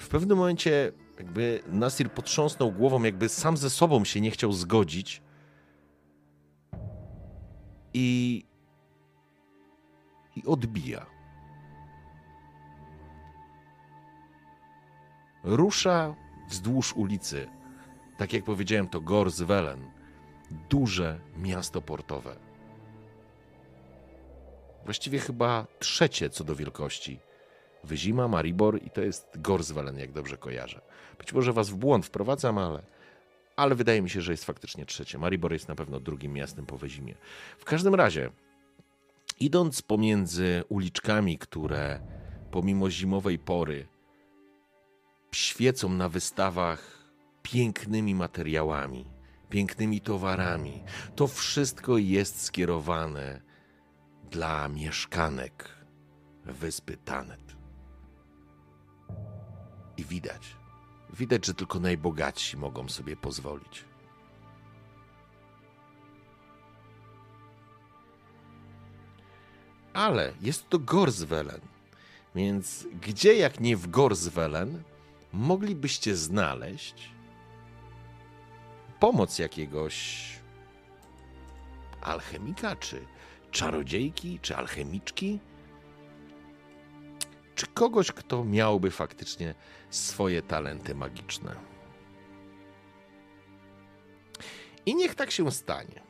w 0.03 0.09
pewnym 0.09 0.39
momencie 0.39 0.93
jakby 1.19 1.63
Nasir 1.67 2.11
potrząsnął 2.11 2.73
głową, 2.73 3.03
jakby 3.03 3.29
sam 3.29 3.57
ze 3.57 3.71
sobą 3.71 4.05
się 4.05 4.21
nie 4.21 4.31
chciał 4.31 4.53
zgodzić. 4.53 5.23
I, 7.95 8.45
i 10.37 10.47
odbija. 10.47 11.07
rusza 15.45 16.15
wzdłuż 16.49 16.93
ulicy. 16.93 17.49
Tak 18.19 18.33
jak 18.33 18.45
powiedziałem, 18.45 18.89
to 18.89 19.01
Gorswellen, 19.01 19.91
duże 20.71 21.21
miasto 21.37 21.83
portowe. 21.83 22.37
Właściwie 24.85 25.19
chyba 25.19 25.67
trzecie 25.79 26.31
co 26.31 26.45
do 26.45 26.57
wielkości. 26.57 27.21
Wyzima, 27.85 28.29
Maribor 28.29 28.83
i 28.83 28.91
to 28.91 29.01
jest 29.01 29.29
Gorswellen, 29.35 29.99
jak 29.99 30.13
dobrze 30.13 30.37
kojarzę. 30.37 30.81
Być 31.19 31.33
może 31.33 31.53
was 31.53 31.71
w 31.71 31.77
błąd 31.77 32.07
wprowadzam, 32.07 32.59
ale, 32.59 32.83
ale 33.57 33.75
wydaje 33.75 34.03
mi 34.03 34.11
się, 34.11 34.21
że 34.21 34.33
jest 34.33 34.45
faktycznie 34.45 34.87
trzecie. 34.87 35.19
Maribor 35.19 35.53
jest 35.53 35.69
na 35.69 35.75
pewno 35.75 36.01
drugim 36.01 36.33
miastem 36.33 36.67
po 36.67 36.79
Wyzimie. 36.79 37.15
W 37.59 37.65
każdym 37.65 37.95
razie, 37.95 38.31
idąc 39.41 39.83
pomiędzy 39.83 40.65
uliczkami, 40.69 41.39
które 41.39 42.01
pomimo 42.51 42.91
zimowej 42.91 43.39
pory, 43.39 43.87
świecą 45.33 45.89
na 45.89 46.09
wystawach 46.09 47.03
pięknymi 47.43 48.15
materiałami, 48.15 49.05
pięknymi 49.51 50.01
towarami. 50.01 50.83
To 51.17 51.27
wszystko 51.27 51.99
jest 51.99 52.43
skierowane 52.43 53.41
dla 54.31 54.69
mieszkanek 54.69 55.69
wyspy 56.45 56.97
Tanet. 56.97 57.42
I 59.97 60.05
widać, 60.05 60.57
widać, 61.13 61.47
że 61.47 61.55
tylko 61.55 61.81
najbogatsi 61.81 62.57
mogą 62.57 62.89
sobie 62.89 63.17
pozwolić. 63.17 63.85
Ale 69.93 70.33
jest 70.41 70.69
to 70.69 70.79
Gorswellen, 70.79 71.61
więc 72.35 72.87
gdzie 73.01 73.35
jak 73.35 73.61
nie 73.61 73.77
w 73.77 73.91
Gorswellen 73.91 74.83
moglibyście 75.33 76.17
znaleźć 76.17 77.13
pomoc 79.01 79.39
jakiegoś 79.39 80.27
alchemika, 82.01 82.77
czy 82.77 83.07
czarodziejki, 83.51 84.39
czy 84.43 84.57
alchemiczki, 84.57 85.39
czy 87.55 87.67
kogoś, 87.67 88.13
kto 88.13 88.45
miałby 88.45 88.91
faktycznie 88.91 89.55
swoje 89.95 90.43
talenty 90.43 90.95
magiczne. 90.95 91.57
I 94.87 94.95
niech 94.95 95.15
tak 95.15 95.31
się 95.31 95.51
stanie. 95.51 96.03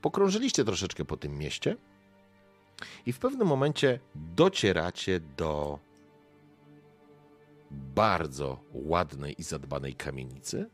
Pokrążyliście 0.00 0.64
troszeczkę 0.64 1.04
po 1.04 1.16
tym 1.16 1.38
mieście 1.38 1.76
i 3.06 3.12
w 3.12 3.18
pewnym 3.18 3.48
momencie 3.48 4.00
docieracie 4.14 5.20
do 5.20 5.78
bardzo 7.70 8.60
ładnej 8.72 9.40
i 9.40 9.42
zadbanej 9.42 9.94
kamienicy, 9.94 10.70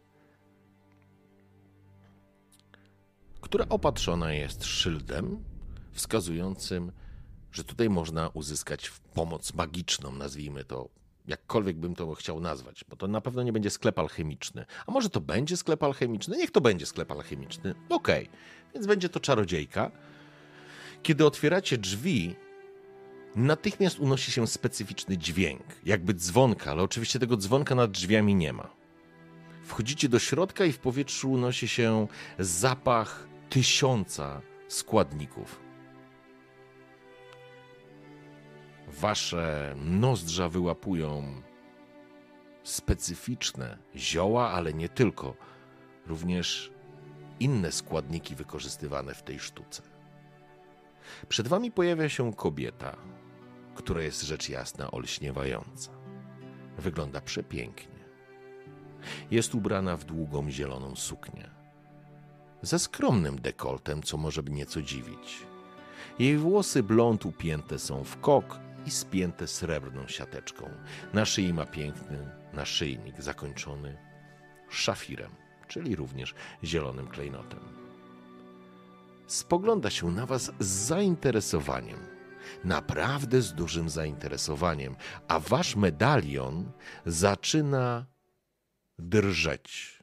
która 3.41 3.67
opatrzona 3.69 4.33
jest 4.33 4.65
szyldem 4.65 5.45
wskazującym, 5.93 6.93
że 7.53 7.65
tutaj 7.65 7.91
można 7.91 8.29
uzyskać 8.29 8.93
pomoc 9.15 9.55
magiczną, 9.55 10.13
nazwijmy 10.13 10.65
to, 10.65 10.96
jakkolwiek 11.27 11.77
bym 11.77 11.95
to 11.95 12.15
chciał 12.15 12.41
nazwać, 12.41 12.85
bo 12.89 12.97
to 12.97 13.09
na 13.09 13.21
pewno 13.21 13.43
nie 13.43 13.53
będzie 13.53 13.71
sklep 13.71 13.99
alchemiczny. 13.99 14.67
A 14.87 14.93
może 14.93 15.11
to 15.11 15.21
będzie 15.21 15.57
sklep 15.57 15.83
alchemiczny? 15.83 16.37
Niech 16.37 16.51
to 16.51 16.61
będzie 16.61 16.87
sklep 16.87 17.11
alchemiczny. 17.11 17.75
Okej, 17.89 18.25
okay. 18.25 18.37
więc 18.75 18.87
będzie 18.87 19.09
to 19.09 19.21
czarodziejka. 19.21 19.91
Kiedy 21.03 21.27
otwieracie 21.27 21.79
drzwi, 21.79 22.37
natychmiast 23.37 23.99
unosi 23.99 24.33
się 24.33 24.47
specyficzny 24.47 25.19
dźwięk, 25.19 25.63
jakby 25.85 26.15
dzwonka, 26.15 26.71
ale 26.71 26.83
oczywiście 26.83 27.19
tego 27.19 27.37
dzwonka 27.37 27.75
nad 27.75 27.91
drzwiami 27.91 28.35
nie 28.35 28.53
ma. 28.53 28.71
Wchodzicie 29.65 30.09
do 30.09 30.19
środka 30.19 30.65
i 30.65 30.73
w 30.73 30.79
powietrzu 30.79 31.31
unosi 31.31 31.69
się 31.69 32.07
zapach 32.39 33.29
tysiąca 33.51 34.43
składników. 34.69 35.66
Wasze 38.87 39.75
nozdrza 39.77 40.49
wyłapują 40.49 41.43
specyficzne 42.63 43.79
zioła, 43.97 44.51
ale 44.51 44.75
nie 44.75 44.89
tylko, 44.89 45.35
również 46.07 46.73
inne 47.41 47.73
składniki 47.73 48.35
wykorzystywane 48.35 49.15
w 49.15 49.23
tej 49.23 49.39
sztuce. 49.39 49.83
Przed 51.29 51.49
wami 51.49 51.71
pojawia 51.71 52.09
się 52.09 52.33
kobieta, 52.35 52.97
która 53.75 54.03
jest 54.03 54.23
rzecz 54.23 54.49
jasna 54.49 54.91
olśniewająca. 54.91 55.91
Wygląda 56.79 57.21
przepięknie. 57.21 57.97
Jest 59.31 59.55
ubrana 59.55 59.97
w 59.97 60.05
długą 60.05 60.51
zieloną 60.51 60.97
suknię. 60.97 61.51
Ze 62.63 62.79
skromnym 62.79 63.41
dekoltem, 63.41 64.03
co 64.03 64.17
może 64.17 64.43
nieco 64.43 64.83
dziwić. 64.83 65.47
Jej 66.19 66.39
włosy 66.39 66.83
blond 66.83 67.27
upięte 67.27 67.79
są 67.79 68.05
w 68.05 68.21
kok 68.21 68.66
i 68.87 68.91
spięte 68.91 69.47
srebrną 69.47 70.09
siateczką. 70.09 70.71
Na 71.13 71.25
szyi 71.25 71.55
ma 71.55 71.67
piękny 71.67 72.31
naszyjnik 72.53 73.23
zakończony 73.23 73.97
szafirem, 74.71 75.31
czyli 75.69 75.97
również 75.97 76.35
zielonym 76.65 77.09
klejnotem. 77.09 77.61
Spogląda 79.27 79.91
się 79.91 80.11
na 80.11 80.27
was 80.27 80.53
z 80.59 80.67
zainteresowaniem, 80.67 81.99
naprawdę 82.65 83.43
z 83.43 83.55
dużym 83.55 83.89
zainteresowaniem, 83.89 84.97
a 85.29 85.41
wasz 85.41 85.77
medalion 85.77 86.73
zaczyna 87.07 88.07
drżeć. 88.99 89.97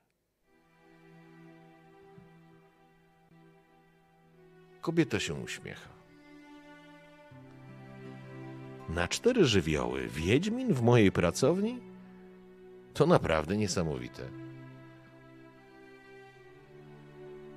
Kobieta 4.81 5.19
się 5.19 5.33
uśmiecha. 5.33 5.92
Na 8.89 9.07
cztery 9.07 9.45
żywioły 9.45 10.07
Wiedźmin 10.07 10.73
w 10.73 10.81
mojej 10.81 11.11
pracowni? 11.11 11.79
To 12.93 13.05
naprawdę 13.05 13.57
niesamowite. 13.57 14.23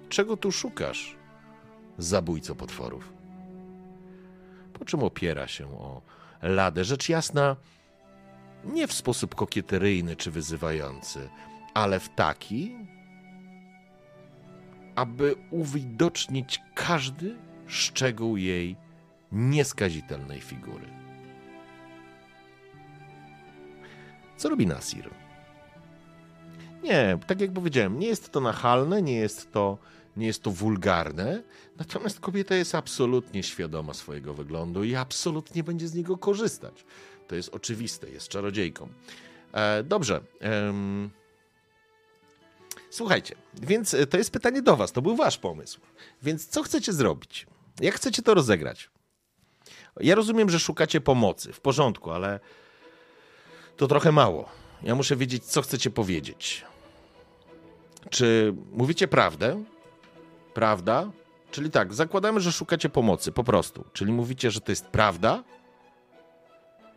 Czego 0.09 0.37
tu 0.37 0.53
szukasz, 0.53 1.17
zabójco 1.99 2.55
potworów? 2.55 3.13
Po 4.73 4.85
czym 4.85 5.03
opiera 5.03 5.49
się 5.49 5.67
o 5.67 6.03
ladę? 6.43 6.85
Rzecz 6.85 7.09
jasna, 7.09 7.57
nie 8.65 8.87
w 8.87 8.93
sposób 8.93 9.35
kokieteryjny 9.35 10.17
czy 10.17 10.31
wyzywający, 10.31 11.29
ale 11.75 12.01
w 12.01 12.09
taki, 12.09 12.77
aby 14.95 15.35
uwidocznić 15.51 16.61
każdy 16.75 17.37
szczegół 17.67 18.37
jej 18.37 18.77
nieskazitelnej 19.33 20.41
figury. 20.41 20.96
Co 24.37 24.49
robi 24.49 24.67
Nasir? 24.67 25.11
Nie, 26.83 27.19
tak 27.27 27.41
jak 27.41 27.53
powiedziałem, 27.53 27.99
nie 27.99 28.07
jest 28.07 28.33
to 28.33 28.41
nachalne, 28.41 29.03
nie 29.03 29.17
jest 29.17 29.53
to, 29.53 29.79
nie 30.17 30.27
jest 30.27 30.43
to 30.43 30.51
wulgarne, 30.51 31.43
natomiast 31.79 32.21
kobieta 32.21 32.55
jest 32.55 32.75
absolutnie 32.75 33.43
świadoma 33.43 33.95
swojego 33.95 34.35
wyglądu 34.35 34.85
i 34.85 34.95
absolutnie 34.95 35.65
będzie 35.65 35.89
z 35.89 35.95
niego 35.95 36.19
korzystać. 36.19 36.85
To 37.29 37.35
jest 37.35 37.55
oczywiste, 37.55 38.11
jest 38.11 38.29
czarodziejką. 38.29 38.89
E, 39.53 39.83
dobrze. 39.83 40.21
Słuchajcie, 42.91 43.35
więc 43.55 43.95
e, 43.95 44.07
to 44.07 44.19
jest 44.19 44.31
pytanie 44.31 44.63
do 44.63 44.77
Was, 44.77 44.93
to 44.93 45.03
był 45.03 45.17
Wasz 45.17 45.39
pomysł. 45.39 45.81
Więc 46.23 46.47
co 46.47 46.63
chcecie 46.63 46.93
zrobić? 46.93 47.47
Jak 47.81 47.95
chcecie 47.95 48.23
to 48.23 48.35
rozegrać? 48.35 48.91
Ja 50.01 50.15
rozumiem, 50.15 50.51
że 50.51 50.61
szukacie 50.61 51.01
pomocy, 51.01 51.53
w 51.53 51.61
porządku, 51.61 52.11
ale 52.11 52.41
to 53.77 53.87
trochę 53.87 54.13
mało. 54.13 54.49
Ja 54.83 54.95
muszę 54.95 55.17
wiedzieć, 55.17 55.45
co 55.45 55.63
chcecie 55.63 55.91
powiedzieć. 55.91 56.65
Czy 58.11 58.55
mówicie 58.73 59.09
prawdę? 59.09 59.65
Prawda? 60.55 61.11
Czyli 61.51 61.71
tak, 61.71 61.95
zakładamy, 61.95 62.41
że 62.41 62.53
szukacie 62.53 62.89
pomocy, 62.89 63.33
po 63.33 63.45
prostu. 63.45 63.85
Czyli 63.93 64.13
mówicie, 64.13 64.51
że 64.51 64.61
to 64.61 64.73
jest 64.73 64.87
prawda. 64.87 65.45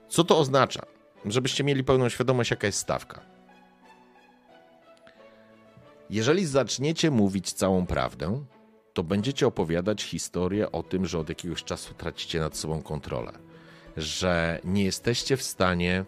Co 0.09 0.23
to 0.23 0.38
oznacza? 0.38 0.86
Żebyście 1.25 1.63
mieli 1.63 1.84
pełną 1.84 2.09
świadomość, 2.09 2.51
jaka 2.51 2.67
jest 2.67 2.80
stawka. 2.80 3.21
Jeżeli 6.09 6.45
zaczniecie 6.45 7.11
mówić 7.11 7.53
całą 7.53 7.86
prawdę, 7.86 8.43
to 8.93 9.03
będziecie 9.03 9.47
opowiadać 9.47 10.03
historię 10.03 10.71
o 10.71 10.84
tym, 10.84 11.05
że 11.05 11.19
od 11.19 11.30
jakiegoś 11.30 11.63
czasu 11.63 11.93
tracicie 11.93 12.39
nad 12.39 12.57
sobą 12.57 12.82
kontrolę, 12.82 13.32
że 13.97 14.59
nie 14.63 14.84
jesteście 14.84 15.38
w 15.38 15.43
stanie 15.43 16.05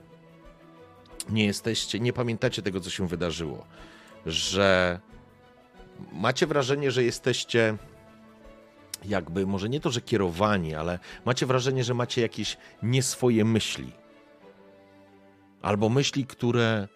nie 1.30 1.46
jesteście, 1.46 2.00
nie 2.00 2.14
pamiętacie 2.14 2.62
tego, 2.62 2.80
co 2.80 2.90
się 2.90 3.08
wydarzyło, 3.08 3.66
że 4.26 5.00
macie 6.12 6.48
wrażenie, 6.48 6.92
że 6.92 7.04
jesteście 7.04 7.78
jakby, 9.06 9.48
może 9.48 9.70
nie 9.70 9.80
to, 9.80 9.90
że 9.92 10.02
kierowani, 10.02 10.76
ale 10.76 11.00
macie 11.26 11.46
wrażenie, 11.46 11.84
że 11.84 11.94
macie 11.94 12.22
jakieś 12.22 12.58
nieswoje 12.84 13.46
myśli. 13.46 13.92
Albo 15.62 15.90
myśli, 15.90 16.26
które, 16.26 16.88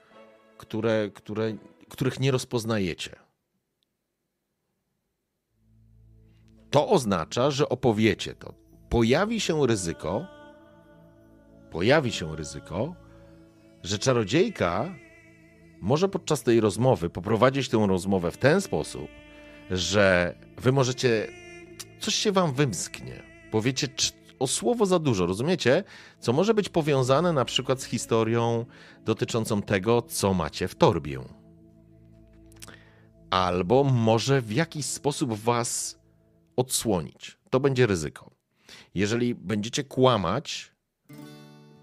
które, 0.58 1.10
które, 1.14 1.58
których 1.90 2.20
nie 2.20 2.32
rozpoznajecie. 2.32 3.16
To 6.70 6.90
oznacza, 6.90 7.52
że 7.52 7.70
opowiecie 7.70 8.36
to. 8.36 8.54
Pojawi 8.90 9.40
się 9.40 9.68
ryzyko, 9.68 10.28
pojawi 11.72 12.12
się 12.12 12.36
ryzyko, 12.36 12.96
że 13.86 14.00
czarodziejka 14.00 14.96
może 15.82 16.10
podczas 16.10 16.44
tej 16.44 16.60
rozmowy 16.60 17.10
poprowadzić 17.10 17.70
tę 17.70 17.88
rozmowę 17.88 18.32
w 18.32 18.38
ten 18.38 18.62
sposób, 18.62 19.08
że 19.72 20.36
wy 20.58 20.72
możecie. 20.72 21.28
Coś 22.00 22.16
się 22.16 22.32
wam 22.32 22.54
wymsknie. 22.54 23.24
Powiecie 23.52 23.88
o 24.40 24.48
słowo 24.48 24.86
za 24.86 25.00
dużo, 25.00 25.26
rozumiecie? 25.26 25.84
Co 26.20 26.34
może 26.34 26.54
być 26.54 26.70
powiązane 26.70 27.34
na 27.34 27.46
przykład 27.46 27.82
z 27.82 27.86
historią 27.86 28.66
dotyczącą 29.06 29.62
tego, 29.62 30.02
co 30.02 30.34
macie 30.34 30.68
w 30.68 30.76
torbie. 30.76 31.20
Albo 33.30 33.84
może 33.84 34.42
w 34.42 34.52
jakiś 34.52 34.86
sposób 34.86 35.34
was 35.34 36.00
odsłonić. 36.56 37.38
To 37.50 37.60
będzie 37.60 37.88
ryzyko. 37.88 38.32
Jeżeli 38.96 39.36
będziecie 39.36 39.84
kłamać, 39.84 40.75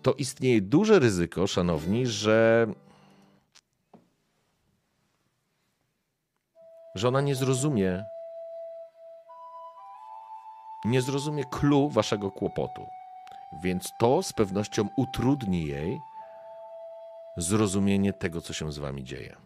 to 0.02 0.14
istnieje 0.14 0.60
duże 0.60 0.98
ryzyko, 0.98 1.46
szanowni, 1.46 2.06
że 2.06 2.66
że 6.94 7.08
ona 7.08 7.20
nie 7.20 7.34
zrozumie 7.34 8.04
nie 10.84 11.02
zrozumie 11.02 11.44
clue 11.44 11.88
waszego 11.88 12.30
kłopotu. 12.30 12.86
Więc 13.62 13.90
to 13.98 14.22
z 14.22 14.32
pewnością 14.32 14.88
utrudni 14.96 15.66
jej 15.66 16.00
zrozumienie 17.36 18.12
tego, 18.12 18.40
co 18.40 18.52
się 18.52 18.72
z 18.72 18.78
wami 18.78 19.04
dzieje. 19.04 19.36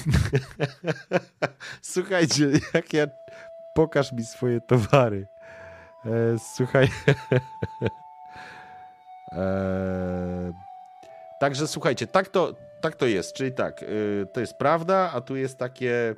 Słuchajcie, 1.83 2.51
jak 2.75 2.93
ja. 2.93 3.07
Pokaż 3.75 4.13
mi 4.13 4.25
swoje 4.25 4.61
towary. 4.61 5.27
E, 6.07 6.39
słuchaj. 6.39 6.89
e, 9.33 10.53
także 11.41 11.69
słuchajcie, 11.69 12.07
tak 12.07 12.29
to, 12.29 12.55
tak 12.81 12.97
to 12.97 13.07
jest. 13.07 13.33
Czyli 13.33 13.53
tak, 13.53 13.83
y, 13.83 14.27
to 14.33 14.41
jest 14.41 14.57
prawda, 14.57 15.11
a 15.15 15.21
tu 15.21 15.37
jest 15.37 15.59
takie 15.59 16.15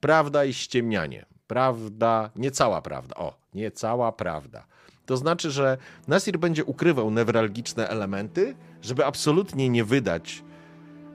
prawda 0.00 0.44
i 0.44 0.52
ściemnianie. 0.52 1.26
Prawda, 1.46 2.30
nie 2.36 2.50
cała 2.50 2.82
prawda. 2.82 3.16
O, 3.16 3.36
nie 3.54 3.70
cała 3.70 4.12
prawda. 4.12 4.64
To 5.06 5.16
znaczy, 5.16 5.50
że 5.50 5.78
Nasir 6.08 6.38
będzie 6.38 6.64
ukrywał 6.64 7.10
newralgiczne 7.10 7.88
elementy, 7.88 8.54
żeby 8.82 9.06
absolutnie 9.06 9.68
nie 9.68 9.84
wydać, 9.84 10.44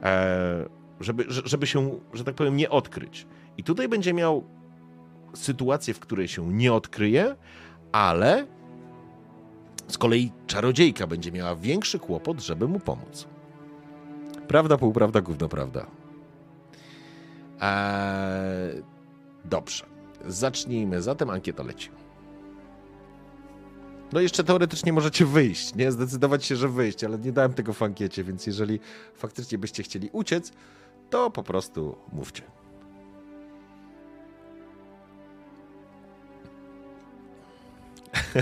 e, 0.04 0.66
żeby, 1.00 1.26
żeby 1.28 1.68
się, 1.68 2.00
że 2.14 2.24
tak 2.24 2.36
powiem, 2.36 2.58
nie 2.58 2.70
odkryć. 2.70 3.28
I 3.58 3.64
tutaj 3.64 3.88
będzie 3.88 4.14
miał 4.14 4.44
sytuację, 5.36 5.94
w 5.94 6.00
której 6.00 6.28
się 6.28 6.54
nie 6.54 6.74
odkryje, 6.74 7.36
ale 7.92 8.48
z 9.88 9.98
kolei 9.98 10.32
czarodziejka 10.48 11.08
będzie 11.08 11.32
miała 11.32 11.56
większy 11.56 12.00
kłopot, 12.00 12.42
żeby 12.42 12.68
mu 12.68 12.80
pomóc. 12.80 13.28
Prawda, 14.48 14.78
półprawda, 14.78 15.22
gówno 15.22 15.50
prawda. 15.50 15.86
Eee, 17.62 18.84
dobrze. 19.46 19.86
Zacznijmy. 20.28 21.02
Zatem 21.02 21.30
ankieta 21.30 21.64
leci. 21.64 21.90
No 24.14 24.20
jeszcze 24.20 24.44
teoretycznie 24.44 24.94
możecie 24.94 25.26
wyjść, 25.26 25.76
nie? 25.76 25.92
Zdecydować 25.92 26.46
się, 26.46 26.56
że 26.56 26.70
wyjść, 26.70 27.04
ale 27.04 27.20
nie 27.20 27.32
dałem 27.32 27.54
tego 27.54 27.74
w 27.74 27.82
ankiecie, 27.82 28.24
więc 28.24 28.48
jeżeli 28.48 28.80
faktycznie 29.16 29.58
byście 29.58 29.84
chcieli 29.84 30.10
uciec, 30.14 30.52
to 31.10 31.32
po 31.32 31.44
prostu 31.44 31.96
mówcie. 32.12 32.44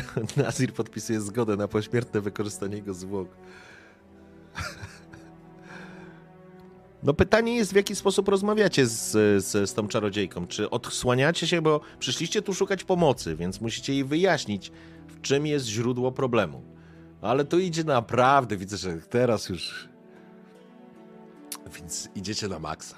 Nazir 0.37 0.73
podpisuje 0.73 1.21
zgodę 1.21 1.55
na 1.55 1.67
pośmiertne 1.67 2.21
wykorzystanie 2.21 2.75
jego 2.75 2.93
zwłok. 2.93 3.27
No 7.03 7.13
pytanie 7.13 7.55
jest, 7.55 7.73
w 7.73 7.75
jaki 7.75 7.95
sposób 7.95 8.27
rozmawiacie 8.27 8.87
z, 8.87 9.11
z, 9.45 9.69
z 9.69 9.73
tą 9.73 9.87
czarodziejką. 9.87 10.47
Czy 10.47 10.69
odsłaniacie 10.69 11.47
się, 11.47 11.61
bo 11.61 11.81
przyszliście 11.99 12.41
tu 12.41 12.53
szukać 12.53 12.83
pomocy, 12.83 13.35
więc 13.35 13.61
musicie 13.61 13.93
jej 13.93 14.03
wyjaśnić, 14.03 14.71
w 15.07 15.21
czym 15.21 15.45
jest 15.45 15.65
źródło 15.65 16.11
problemu. 16.11 16.61
Ale 17.21 17.45
to 17.45 17.57
idzie 17.57 17.83
naprawdę, 17.83 18.57
widzę, 18.57 18.77
że 18.77 18.97
teraz 18.97 19.49
już... 19.49 19.89
Więc 21.75 22.09
idziecie 22.15 22.47
na 22.47 22.59
maksa. 22.59 22.95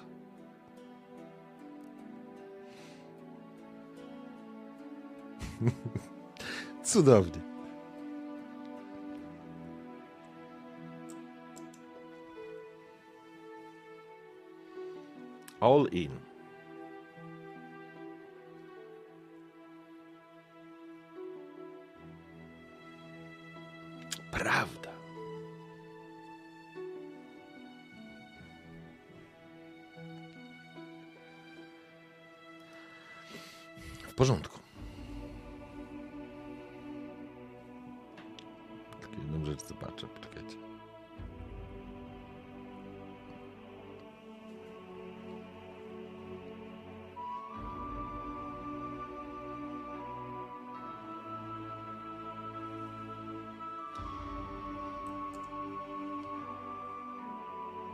Cudownie. 6.85 7.41
All 15.59 15.87
in. 15.91 16.11
Prawda. 24.31 24.91
W 34.07 34.13
porządku. 34.13 34.64
Rzecz 39.45 39.65
zobaczę, 39.65 40.07
poczekajcie. 40.07 40.55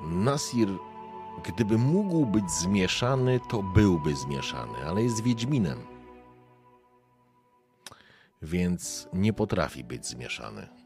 Nasir, 0.04 0.70
gdyby 1.44 1.78
mógł 1.78 2.26
być 2.26 2.52
zmieszany, 2.52 3.40
to 3.50 3.64
byłby 3.64 4.16
zmieszany, 4.16 4.86
ale 4.88 5.04
jest 5.04 5.24
Wiedźminem. 5.24 5.80
Więc 8.42 9.08
nie 9.14 9.34
potrafi 9.34 9.84
być 9.84 10.06
zmieszany. 10.06 10.81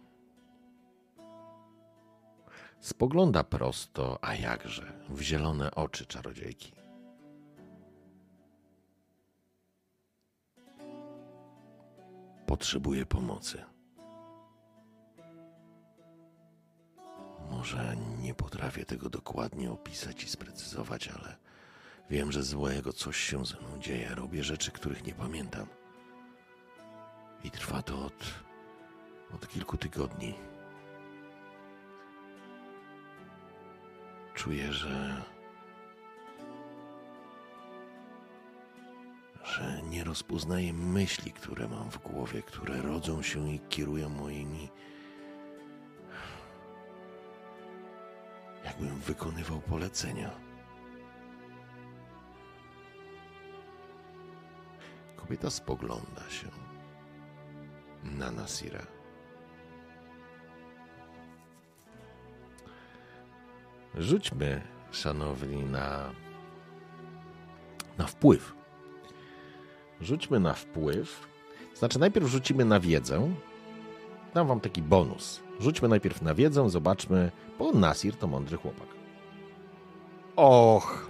Spogląda 2.85 3.43
prosto, 3.43 4.19
a 4.21 4.35
jakże, 4.35 4.93
w 5.09 5.21
zielone 5.21 5.71
oczy 5.71 6.05
czarodziejki. 6.05 6.71
Potrzebuje 12.45 13.05
pomocy. 13.05 13.63
Może 17.51 17.95
nie 18.21 18.33
potrafię 18.33 18.85
tego 18.85 19.09
dokładnie 19.09 19.71
opisać 19.71 20.23
i 20.23 20.29
sprecyzować, 20.29 21.07
ale 21.07 21.37
wiem, 22.09 22.31
że 22.31 22.43
złego 22.43 22.93
coś 22.93 23.17
się 23.17 23.45
ze 23.45 23.57
mną 23.57 23.79
dzieje. 23.79 24.15
Robię 24.15 24.43
rzeczy, 24.43 24.71
których 24.71 25.03
nie 25.05 25.13
pamiętam. 25.13 25.67
I 27.43 27.51
trwa 27.51 27.81
to 27.81 28.05
od, 28.05 28.33
od 29.33 29.47
kilku 29.47 29.77
tygodni. 29.77 30.54
Czuję, 34.35 34.73
że. 34.73 35.21
że 39.43 39.81
nie 39.89 40.03
rozpoznaję 40.03 40.73
myśli, 40.73 41.31
które 41.31 41.67
mam 41.67 41.91
w 41.91 41.97
głowie, 41.97 42.41
które 42.41 42.81
rodzą 42.81 43.21
się 43.21 43.49
i 43.49 43.59
kierują 43.59 44.09
moimi 44.09 44.69
jakbym 48.79 48.99
wykonywał 48.99 49.61
polecenia. 49.61 50.31
Kobieta 55.15 55.49
spogląda 55.49 56.29
się 56.29 56.47
na 58.03 58.31
Nasira. 58.31 58.94
Rzućmy, 63.97 64.61
szanowni, 64.91 65.63
na, 65.63 66.11
na 67.97 68.07
wpływ. 68.07 68.53
Rzućmy 70.01 70.39
na 70.39 70.53
wpływ. 70.53 71.27
Znaczy, 71.75 71.99
najpierw 71.99 72.27
rzucimy 72.27 72.65
na 72.65 72.79
wiedzę. 72.79 73.31
Dam 74.33 74.47
wam 74.47 74.59
taki 74.59 74.81
bonus. 74.81 75.41
Rzućmy 75.59 75.87
najpierw 75.87 76.21
na 76.21 76.33
wiedzę, 76.33 76.69
zobaczmy, 76.69 77.31
bo 77.59 77.71
Nasir 77.71 78.15
to 78.15 78.27
mądry 78.27 78.57
chłopak. 78.57 78.87
Och. 80.35 81.09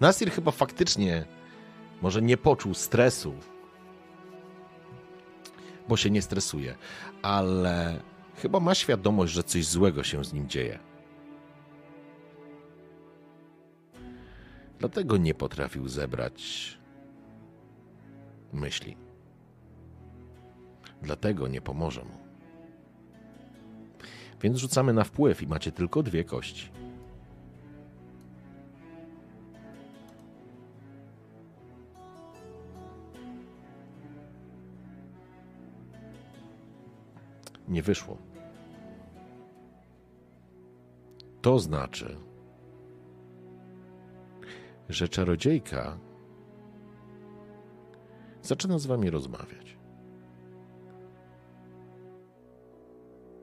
Nasir 0.00 0.30
chyba 0.30 0.50
faktycznie 0.50 1.24
może 2.02 2.22
nie 2.22 2.36
poczuł 2.36 2.74
stresu, 2.74 3.34
bo 5.88 5.96
się 5.96 6.10
nie 6.10 6.22
stresuje, 6.22 6.76
ale 7.22 8.00
chyba 8.36 8.60
ma 8.60 8.74
świadomość, 8.74 9.32
że 9.32 9.42
coś 9.42 9.66
złego 9.66 10.02
się 10.02 10.24
z 10.24 10.32
nim 10.32 10.48
dzieje. 10.48 10.78
Dlatego 14.78 15.16
nie 15.16 15.34
potrafił 15.34 15.88
zebrać 15.88 16.42
myśli. 18.52 18.96
Dlatego 21.02 21.48
nie 21.48 21.60
pomoże 21.60 22.04
mu. 22.04 22.22
Więc 24.40 24.58
rzucamy 24.58 24.92
na 24.92 25.04
wpływ 25.04 25.42
i 25.42 25.46
macie 25.46 25.72
tylko 25.72 26.02
dwie 26.02 26.24
kości. 26.24 26.81
Nie 37.68 37.82
wyszło. 37.82 38.16
To 41.42 41.58
znaczy, 41.58 42.16
że 44.88 45.08
czarodziejka 45.08 45.98
zaczyna 48.42 48.78
z 48.78 48.86
wami 48.86 49.10
rozmawiać. 49.10 49.78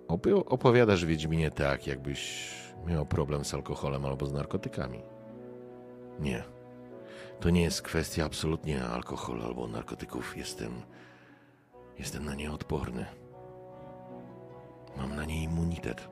Opo- 0.08 0.44
Opowiadasz 0.46 1.06
Wiedźminie 1.06 1.52
tak, 1.52 1.88
jakbyś 1.88 2.52
miał 2.86 3.06
problem 3.06 3.46
z 3.46 3.54
alkoholem 3.54 4.06
albo 4.06 4.26
z 4.26 4.34
narkotykami. 4.34 5.02
Nie. 6.20 6.44
To 7.40 7.50
nie 7.50 7.62
jest 7.62 7.82
kwestia 7.82 8.26
absolutnie 8.26 8.84
alkoholu 8.86 9.44
albo 9.44 9.68
narkotyków. 9.68 10.38
Jestem. 10.38 10.72
Jestem 12.00 12.26
na 12.26 12.36
nie 12.36 12.52
odporny. 12.52 13.06
Mam 14.98 15.16
na 15.16 15.26
nie 15.26 15.44
immunitet. 15.44 16.10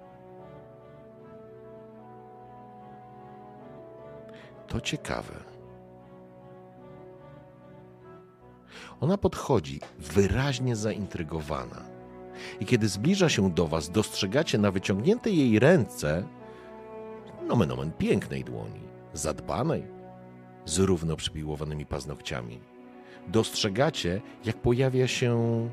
To 4.68 4.82
ciekawe. 4.82 5.34
Ona 9.02 9.18
podchodzi 9.18 9.80
wyraźnie 10.00 10.76
zaintrygowana. 10.76 11.82
I 12.60 12.66
kiedy 12.66 12.88
zbliża 12.88 13.30
się 13.30 13.52
do 13.52 13.68
was, 13.68 13.90
dostrzegacie 13.90 14.58
na 14.58 14.72
wyciągniętej 14.72 15.38
jej 15.38 15.60
ręce, 15.60 16.24
nomen 17.48 17.72
omen 17.72 17.92
pięknej 17.92 18.44
dłoni, 18.44 18.82
zadbanej, 19.14 19.84
z 20.66 20.80
równo 20.80 21.16
przypiłowanymi 21.16 21.86
paznokciami. 21.86 22.60
Dostrzegacie, 23.28 24.22
jak 24.46 24.58
pojawia 24.58 25.08
się 25.08 25.70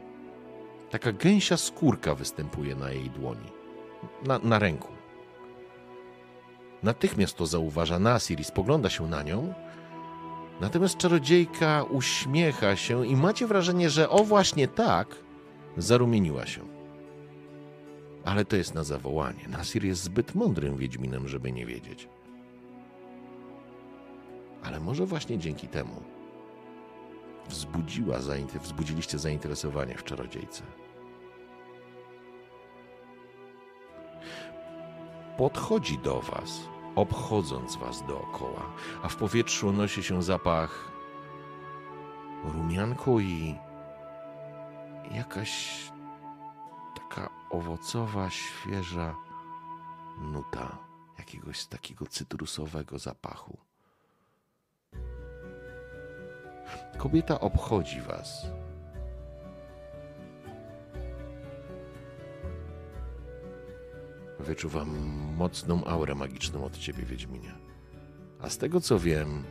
taka 0.90 1.12
gęsia 1.12 1.56
skórka 1.56 2.14
występuje 2.14 2.74
na 2.74 2.90
jej 2.90 3.10
dłoni, 3.10 3.52
na, 4.26 4.38
na 4.38 4.58
ręku. 4.58 4.92
Natychmiast 6.82 7.36
to 7.36 7.46
zauważa 7.46 7.98
Nasir 7.98 8.40
i 8.40 8.44
spogląda 8.44 8.90
się 8.90 9.08
na 9.08 9.22
nią. 9.22 9.54
Natomiast 10.60 10.96
czarodziejka 10.96 11.82
uśmiecha 11.82 12.76
się 12.76 13.06
i 13.06 13.16
macie 13.16 13.46
wrażenie, 13.46 13.90
że 13.90 14.10
o 14.10 14.24
właśnie 14.24 14.68
tak 14.68 15.16
zarumieniła 15.76 16.46
się. 16.46 16.60
Ale 18.24 18.44
to 18.44 18.56
jest 18.56 18.74
na 18.74 18.84
zawołanie. 18.84 19.48
Nasir 19.48 19.84
jest 19.84 20.02
zbyt 20.02 20.34
mądrym 20.34 20.76
wiedźminem, 20.76 21.28
żeby 21.28 21.52
nie 21.52 21.66
wiedzieć. 21.66 22.08
Ale 24.62 24.80
może 24.80 25.06
właśnie 25.06 25.38
dzięki 25.38 25.68
temu 25.68 26.02
wzbudziła, 27.48 28.20
wzbudziliście 28.60 29.18
zainteresowanie 29.18 29.94
w 29.98 30.04
czarodziejce. 30.04 30.62
Podchodzi 35.36 35.98
do 35.98 36.20
was, 36.20 36.60
obchodząc 36.94 37.76
was 37.76 38.06
dookoła, 38.06 38.72
a 39.02 39.08
w 39.08 39.16
powietrzu 39.16 39.72
nosi 39.72 40.02
się 40.02 40.22
zapach 40.22 40.92
rumianku 42.44 43.20
i 43.20 43.58
jakaś 45.10 45.82
taka 46.94 47.30
owocowa, 47.50 48.30
świeża 48.30 49.14
nuta 50.18 50.78
jakiegoś 51.18 51.66
takiego 51.66 52.06
cytrusowego 52.06 52.98
zapachu. 52.98 53.63
Kobieta 56.98 57.40
obchodzi 57.40 58.00
was. 58.00 58.46
Wyczuwam 64.40 64.88
mocną 65.36 65.84
aurę 65.84 66.14
magiczną 66.14 66.64
od 66.64 66.78
ciebie, 66.78 67.04
Wiedźminie. 67.04 67.52
A 68.40 68.50
z 68.50 68.58
tego 68.58 68.80
co 68.80 68.98
wiem, 68.98 69.44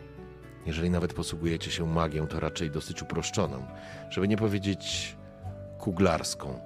jeżeli 0.65 0.89
nawet 0.89 1.13
posługujecie 1.13 1.71
się 1.71 1.85
magią, 1.87 2.27
to 2.27 2.39
raczej 2.39 2.71
dosyć 2.71 3.01
uproszczoną, 3.01 3.65
żeby 4.09 4.27
nie 4.27 4.37
powiedzieć 4.37 5.15
kuglarską. 5.79 6.59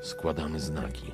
Składamy 0.00 0.60
znaki. 0.60 1.12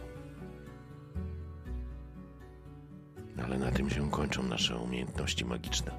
Ale 3.45 3.59
na 3.59 3.71
tym 3.71 3.91
się 3.91 4.11
kończą 4.11 4.43
nasze 4.43 4.77
umiejętności 4.77 5.45
magiczne. 5.45 5.93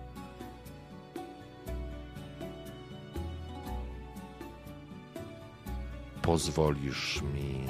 Pozwolisz 6.22 7.22
mi. 7.22 7.65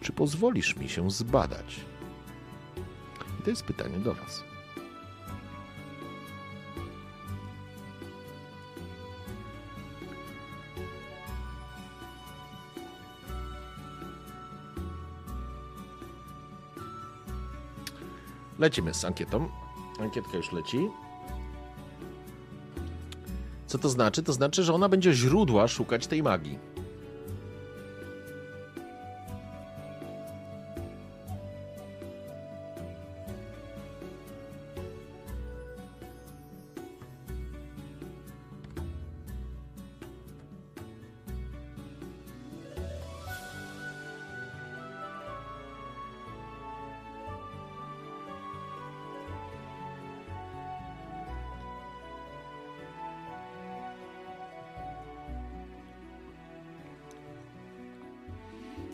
Czy 0.00 0.12
pozwolisz 0.12 0.76
mi 0.76 0.88
się 0.88 1.10
zbadać? 1.10 1.80
I 3.40 3.42
to 3.42 3.50
jest 3.50 3.64
pytanie 3.64 3.98
do 3.98 4.14
Was. 4.14 4.47
Lecimy 18.58 18.94
z 18.94 19.04
ankietą. 19.04 19.48
Ankietka 20.00 20.36
już 20.36 20.52
leci. 20.52 20.88
Co 23.66 23.78
to 23.78 23.88
znaczy? 23.88 24.22
To 24.22 24.32
znaczy, 24.32 24.64
że 24.64 24.74
ona 24.74 24.88
będzie 24.88 25.12
źródła 25.12 25.68
szukać 25.68 26.06
tej 26.06 26.22
magii. 26.22 26.58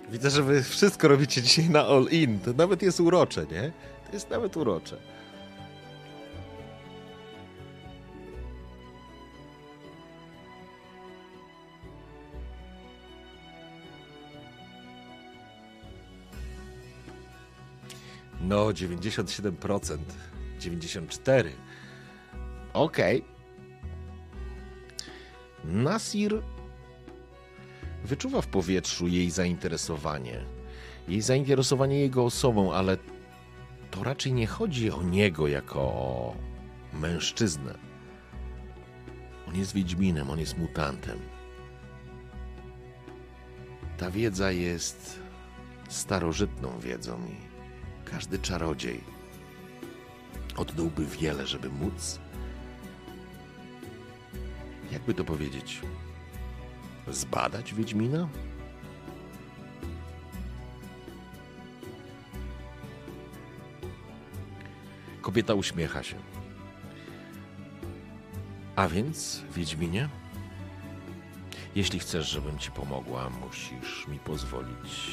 Widzę, 0.08 0.30
że 0.30 0.42
wy 0.42 0.62
wszystko 0.62 1.08
robicie 1.08 1.42
dzisiaj 1.42 1.70
na 1.70 1.86
all 1.86 2.06
in. 2.10 2.40
To 2.40 2.52
nawet 2.52 2.82
jest 2.82 3.00
urocze, 3.00 3.46
nie? 3.52 3.72
To 4.06 4.12
jest 4.12 4.30
nawet 4.30 4.56
urocze. 4.56 4.96
No, 18.40 18.66
97%. 18.66 19.98
94%. 20.60 21.44
Okej. 22.72 23.24
Nasir 25.64 26.42
wyczuwa 28.04 28.40
w 28.40 28.46
powietrzu 28.46 29.08
jej 29.08 29.30
zainteresowanie. 29.30 30.44
Jej 31.08 31.20
zainteresowanie 31.20 32.00
jego 32.00 32.24
osobą, 32.24 32.72
ale 32.72 32.96
to 33.90 34.04
raczej 34.04 34.32
nie 34.32 34.46
chodzi 34.46 34.90
o 34.90 35.02
niego 35.02 35.48
jako 35.48 35.80
o 35.80 36.36
mężczyznę. 36.92 37.74
On 39.48 39.56
jest 39.56 39.74
wiedźminem, 39.74 40.30
on 40.30 40.40
jest 40.40 40.58
mutantem. 40.58 41.18
Ta 43.96 44.10
wiedza 44.10 44.50
jest 44.50 45.20
starożytną 45.88 46.78
wiedzą 46.78 47.18
i 47.26 47.36
każdy 48.10 48.38
czarodziej 48.38 49.00
oddałby 50.56 51.06
wiele, 51.06 51.46
żeby 51.46 51.68
móc, 51.68 52.20
jakby 54.92 55.14
to 55.14 55.24
powiedzieć, 55.24 55.80
zbadać 57.10 57.74
Wiedźmina? 57.74 58.28
Kobieta 65.22 65.54
uśmiecha 65.54 66.02
się. 66.02 66.16
A 68.76 68.88
więc, 68.88 69.42
Wiedźminie, 69.54 70.08
jeśli 71.74 71.98
chcesz, 71.98 72.30
żebym 72.30 72.58
ci 72.58 72.70
pomogła, 72.70 73.30
musisz 73.30 74.08
mi 74.08 74.18
pozwolić. 74.18 75.10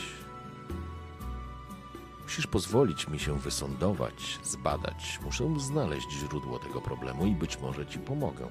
Musisz 2.23 2.47
pozwolić 2.47 3.07
mi 3.07 3.19
się 3.19 3.39
wysądować, 3.39 4.39
zbadać. 4.43 5.19
Muszę 5.23 5.59
znaleźć 5.59 6.11
źródło 6.11 6.59
tego 6.59 6.81
problemu 6.81 7.25
i 7.25 7.35
być 7.35 7.59
może 7.59 7.85
ci 7.85 7.99
pomogę. 7.99 8.47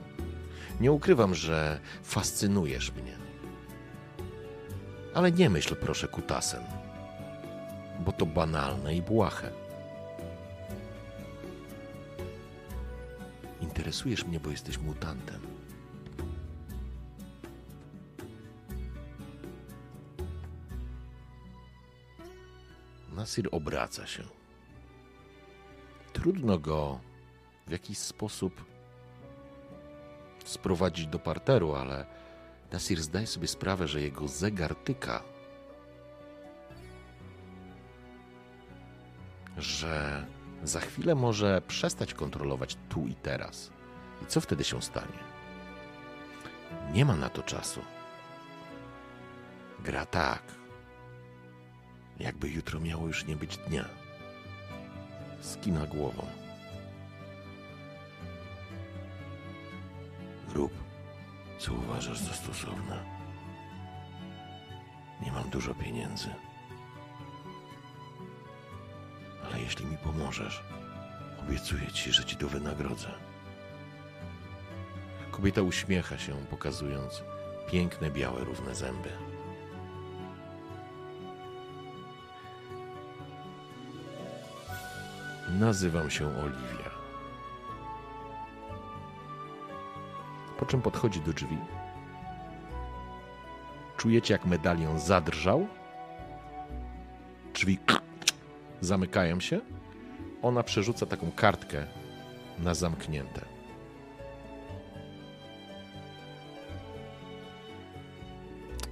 Nie 0.81 0.93
ukrywam, 0.93 1.35
że 1.35 1.81
fascynujesz 2.03 2.93
mnie. 2.93 3.30
Ale 5.15 5.32
nie 5.32 5.51
myśl 5.51 5.77
proszę 5.77 6.09
kutasem, 6.09 6.62
bo 8.01 8.12
to 8.12 8.27
banalne 8.27 8.95
i 8.95 9.03
błahe. 9.03 9.51
Interesujesz 13.61 14.27
mnie, 14.27 14.41
bo 14.41 14.51
jesteś 14.51 14.78
mutantem. 14.78 15.41
Nasir 23.12 23.49
obraca 23.53 24.07
się. 24.07 24.23
Trudno 26.12 26.59
go 26.59 27.01
w 27.66 27.70
jakiś 27.70 27.99
sposób 27.99 28.65
sprowadzić 30.45 31.07
do 31.07 31.19
parteru, 31.19 31.74
ale 31.74 32.07
Nasir 32.73 33.03
zdaje 33.03 33.27
sobie 33.27 33.49
sprawę, 33.49 33.89
że 33.89 34.01
jego 34.01 34.29
zegar 34.29 34.75
tyka. 34.75 35.23
Że 39.59 40.27
za 40.63 40.81
chwilę 40.81 41.15
może 41.15 41.63
przestać 41.69 42.15
kontrolować 42.15 42.77
tu 42.89 43.07
i 43.07 43.15
teraz. 43.15 43.71
I 44.23 44.27
co 44.27 44.41
wtedy 44.41 44.65
się 44.65 44.83
stanie? 44.83 45.19
Nie 46.93 47.05
ma 47.05 47.17
na 47.17 47.29
to 47.29 47.43
czasu. 47.43 47.81
Gra 49.81 50.07
tak, 50.07 50.43
jakby 52.21 52.49
jutro 52.49 52.81
miało 52.81 53.07
już 53.07 53.27
nie 53.27 53.37
być 53.37 53.57
dnia. 53.57 53.85
Skina 55.41 55.87
głową. 55.87 56.27
Rób, 60.55 60.73
co 61.61 61.73
uważasz 61.74 62.19
za 62.19 62.32
stosowne. 62.32 63.05
Nie 65.23 65.32
mam 65.32 65.51
dużo 65.51 65.74
pieniędzy. 65.74 66.28
Ale 69.47 69.61
jeśli 69.61 69.87
mi 69.87 69.97
pomożesz, 69.97 70.62
obiecuję 71.43 71.93
ci, 71.93 72.12
że 72.12 72.24
ci 72.24 72.37
to 72.37 72.49
wynagrodzę. 72.49 73.09
Kobieta 75.31 75.62
uśmiecha 75.62 76.19
się, 76.19 76.32
pokazując 76.51 77.23
piękne, 77.70 78.11
białe, 78.11 78.45
równe 78.45 78.74
zęby. 78.74 79.11
Nazywam 85.49 86.11
się 86.11 86.27
Oliwia. 86.27 86.90
Po 90.61 90.66
czym 90.66 90.82
podchodzi 90.82 91.20
do 91.20 91.32
drzwi. 91.32 91.59
Czujecie, 93.97 94.35
jak 94.35 94.45
medalion 94.47 95.01
zadrżał. 95.01 95.66
Drzwi 97.55 97.78
zamykają 98.81 99.41
się. 99.41 99.61
Ona 100.43 100.62
przerzuca 100.62 101.07
taką 101.07 101.32
kartkę 101.32 101.87
na 102.59 102.74
zamknięte. 102.74 103.45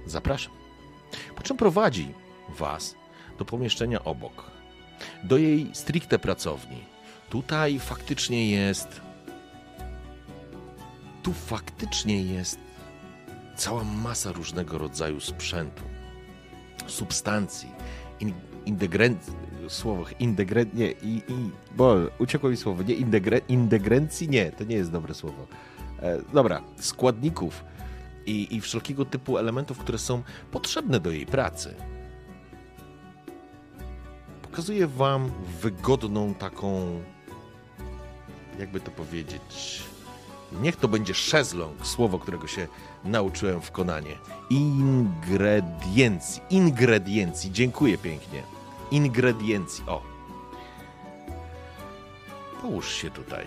Zapraszam. 0.05 0.53
Po 1.35 1.43
czym 1.43 1.57
prowadzi 1.57 2.13
was 2.49 2.95
do 3.39 3.45
pomieszczenia 3.45 4.03
obok, 4.03 4.51
do 5.23 5.37
jej 5.37 5.69
stricte 5.73 6.19
pracowni. 6.19 6.83
Tutaj 7.29 7.79
faktycznie 7.79 8.51
jest. 8.51 9.08
Tu 11.23 11.33
faktycznie 11.33 12.23
jest 12.23 12.59
cała 13.55 13.83
masa 13.83 14.31
różnego 14.31 14.77
rodzaju 14.77 15.19
sprzętu, 15.19 15.83
substancji, 16.87 17.69
in, 18.19 18.33
indegrencji, 18.65 19.33
słowo, 19.67 20.05
indegre, 20.19 20.65
nie, 20.73 20.91
i, 20.91 21.17
i, 21.27 21.51
bo 21.75 21.95
uciekło 22.19 22.49
mi 22.49 22.57
słowo, 22.57 22.83
nie, 22.83 22.93
indegre, 22.93 23.37
indegrencji, 23.37 24.29
nie, 24.29 24.51
to 24.51 24.63
nie 24.63 24.75
jest 24.75 24.91
dobre 24.91 25.13
słowo. 25.13 25.47
E, 26.01 26.21
dobra, 26.33 26.61
składników 26.77 27.63
i, 28.25 28.55
i 28.55 28.61
wszelkiego 28.61 29.05
typu 29.05 29.37
elementów, 29.37 29.77
które 29.77 29.97
są 29.97 30.23
potrzebne 30.51 30.99
do 30.99 31.11
jej 31.11 31.25
pracy. 31.25 31.75
Pokazuję 34.41 34.87
wam 34.87 35.31
wygodną 35.61 36.33
taką, 36.33 37.01
jakby 38.59 38.79
to 38.79 38.91
powiedzieć, 38.91 39.83
niech 40.51 40.75
to 40.75 40.87
będzie 40.87 41.13
szezlong, 41.13 41.87
słowo, 41.87 42.19
którego 42.19 42.47
się 42.47 42.67
nauczyłem 43.03 43.61
w 43.61 43.71
Konanie. 43.71 44.17
Ingrediencji, 44.49 46.41
ingrediencji, 46.49 47.51
dziękuję 47.51 47.97
pięknie. 47.97 48.43
Ingrediencji, 48.91 49.83
o. 49.87 50.01
Połóż 52.61 52.93
się 52.93 53.09
tutaj. 53.09 53.45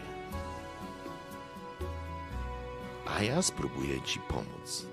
A 3.06 3.22
ja 3.22 3.42
spróbuję 3.42 4.02
ci 4.02 4.20
pomóc. 4.20 4.86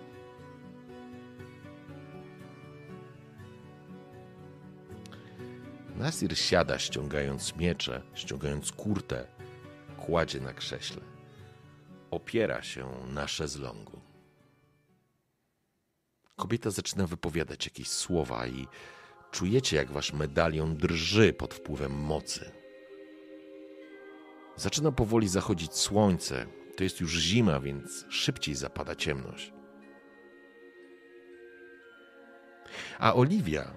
Nasir 5.97 6.37
siada, 6.37 6.79
ściągając 6.79 7.55
miecze, 7.55 8.01
ściągając 8.13 8.71
kurtę, 8.71 9.27
kładzie 9.97 10.39
na 10.39 10.53
krześle. 10.53 11.08
Opiera 12.11 12.61
się 12.61 12.89
na 13.07 13.27
szezlongu. 13.27 13.99
Kobieta 16.35 16.69
zaczyna 16.69 17.07
wypowiadać 17.07 17.65
jakieś 17.65 17.89
słowa 17.89 18.47
i 18.47 18.67
czujecie, 19.31 19.77
jak 19.77 19.91
wasz 19.91 20.13
medalion 20.13 20.77
drży 20.77 21.33
pod 21.33 21.53
wpływem 21.53 21.91
mocy. 21.91 22.51
Zaczyna 24.55 24.91
powoli 24.91 25.27
zachodzić 25.27 25.75
słońce. 25.75 26.45
To 26.77 26.83
jest 26.83 26.99
już 26.99 27.11
zima, 27.11 27.59
więc 27.59 28.05
szybciej 28.09 28.55
zapada 28.55 28.95
ciemność. 28.95 29.53
A 32.99 33.13
Oliwia 33.13 33.73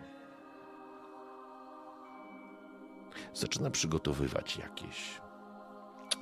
zaczyna 3.35 3.71
przygotowywać 3.71 4.57
jakieś 4.57 5.21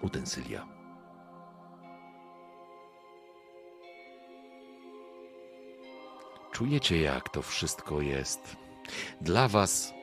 utensylia. 0.02 0.79
Czujecie, 6.60 7.00
jak 7.00 7.28
to 7.28 7.42
wszystko 7.42 8.00
jest 8.00 8.56
dla 9.20 9.48
Was 9.48 9.94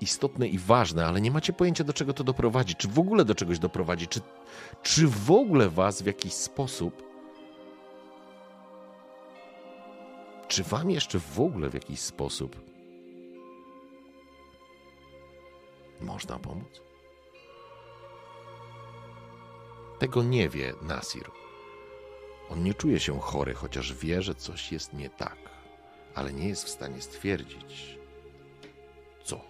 istotne 0.00 0.48
i 0.48 0.58
ważne, 0.58 1.06
ale 1.06 1.20
nie 1.20 1.30
macie 1.30 1.52
pojęcia, 1.52 1.84
do 1.84 1.92
czego 1.92 2.12
to 2.12 2.24
doprowadzi, 2.24 2.74
czy 2.74 2.88
w 2.88 2.98
ogóle 2.98 3.24
do 3.24 3.34
czegoś 3.34 3.58
doprowadzi, 3.58 4.08
czy, 4.08 4.20
czy 4.82 5.08
w 5.08 5.30
ogóle 5.30 5.68
Was 5.68 6.02
w 6.02 6.06
jakiś 6.06 6.32
sposób, 6.32 7.02
czy 10.48 10.62
Wam 10.62 10.90
jeszcze 10.90 11.18
w 11.18 11.40
ogóle 11.40 11.70
w 11.70 11.74
jakiś 11.74 12.00
sposób 12.00 12.56
można 16.00 16.38
pomóc? 16.38 16.80
Tego 19.98 20.22
nie 20.22 20.48
wie 20.48 20.74
Nasir. 20.82 21.41
On 22.52 22.62
nie 22.62 22.74
czuje 22.74 23.00
się 23.00 23.20
chory, 23.20 23.54
chociaż 23.54 23.94
wie, 23.94 24.22
że 24.22 24.34
coś 24.34 24.72
jest 24.72 24.92
nie 24.92 25.10
tak, 25.10 25.36
ale 26.14 26.32
nie 26.32 26.48
jest 26.48 26.64
w 26.64 26.68
stanie 26.68 27.02
stwierdzić, 27.02 27.98
co. 29.24 29.40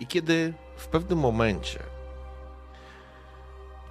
I 0.00 0.06
kiedy 0.06 0.54
w 0.76 0.86
pewnym 0.86 1.18
momencie 1.18 1.82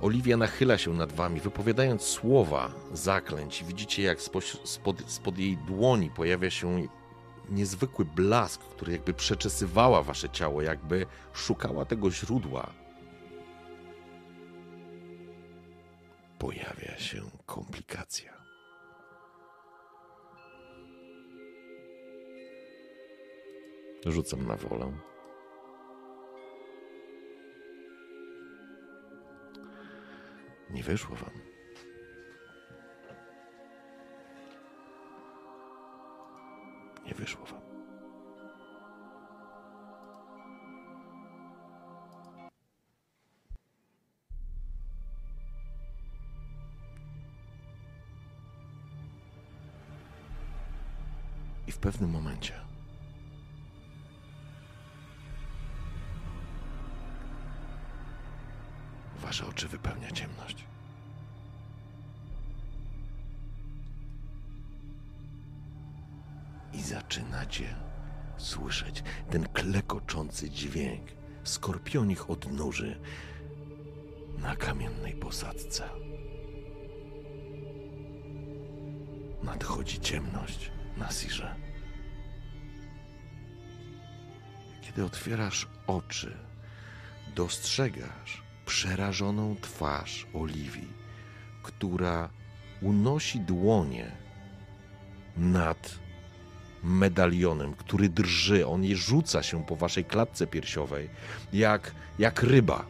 Oliwia 0.01 0.37
nachyla 0.37 0.77
się 0.77 0.93
nad 0.93 1.13
wami, 1.13 1.39
wypowiadając 1.39 2.01
słowa 2.01 2.71
zaklęć, 2.93 3.63
widzicie, 3.63 4.03
jak 4.03 4.21
spod, 4.21 4.43
spod 5.05 5.37
jej 5.37 5.57
dłoni 5.57 6.09
pojawia 6.09 6.49
się 6.49 6.87
niezwykły 7.49 8.05
blask, 8.05 8.61
który 8.61 8.91
jakby 8.91 9.13
przeczesywała 9.13 10.03
wasze 10.03 10.29
ciało, 10.29 10.61
jakby 10.61 11.05
szukała 11.33 11.85
tego 11.85 12.11
źródła 12.11 12.84
pojawia 16.45 16.97
się 16.97 17.21
komplikacja. 17.45 18.33
Rzucam 24.05 24.47
na 24.47 24.55
wolę. 24.55 24.97
Nie 30.69 30.83
wyszło 30.83 31.15
wam. 31.15 31.41
Nie 37.05 37.13
wyszło 37.13 37.45
wam. 37.45 37.64
Pewnym 51.85 52.09
momencie 52.09 52.53
wasze 59.21 59.47
oczy 59.47 59.67
wypełnia 59.67 60.11
ciemność. 60.11 60.65
I 66.73 66.81
zaczynacie 66.81 67.75
słyszeć 68.37 69.03
ten 69.29 69.47
klekoczący 69.47 70.49
dźwięk 70.49 71.11
skorpionich 71.43 72.29
odnóży 72.29 72.99
na 74.37 74.55
kamiennej 74.55 75.13
posadzce. 75.13 75.89
Nadchodzi 79.43 79.99
ciemność 79.99 80.71
na 80.97 81.11
Sirze. 81.11 81.64
Kiedy 84.95 85.05
otwierasz 85.05 85.67
oczy, 85.87 86.37
dostrzegasz 87.35 88.43
przerażoną 88.65 89.55
twarz 89.61 90.27
Oliwii, 90.33 90.87
która 91.63 92.29
unosi 92.81 93.39
dłonie 93.39 94.11
nad 95.37 95.99
medalionem, 96.83 97.73
który 97.73 98.09
drży. 98.09 98.67
On 98.67 98.83
je 98.83 98.95
rzuca 98.95 99.43
się 99.43 99.65
po 99.65 99.75
waszej 99.75 100.05
klatce 100.05 100.47
piersiowej, 100.47 101.09
jak, 101.53 101.95
jak 102.19 102.43
ryba. 102.43 102.85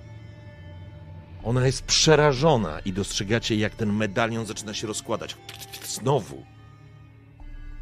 Ona 1.43 1.65
jest 1.65 1.83
przerażona 1.83 2.79
i 2.79 2.93
dostrzegacie, 2.93 3.55
jak 3.55 3.75
ten 3.75 3.93
medalion 3.93 4.45
zaczyna 4.45 4.73
się 4.73 4.87
rozkładać. 4.87 5.37
Znowu. 5.85 6.45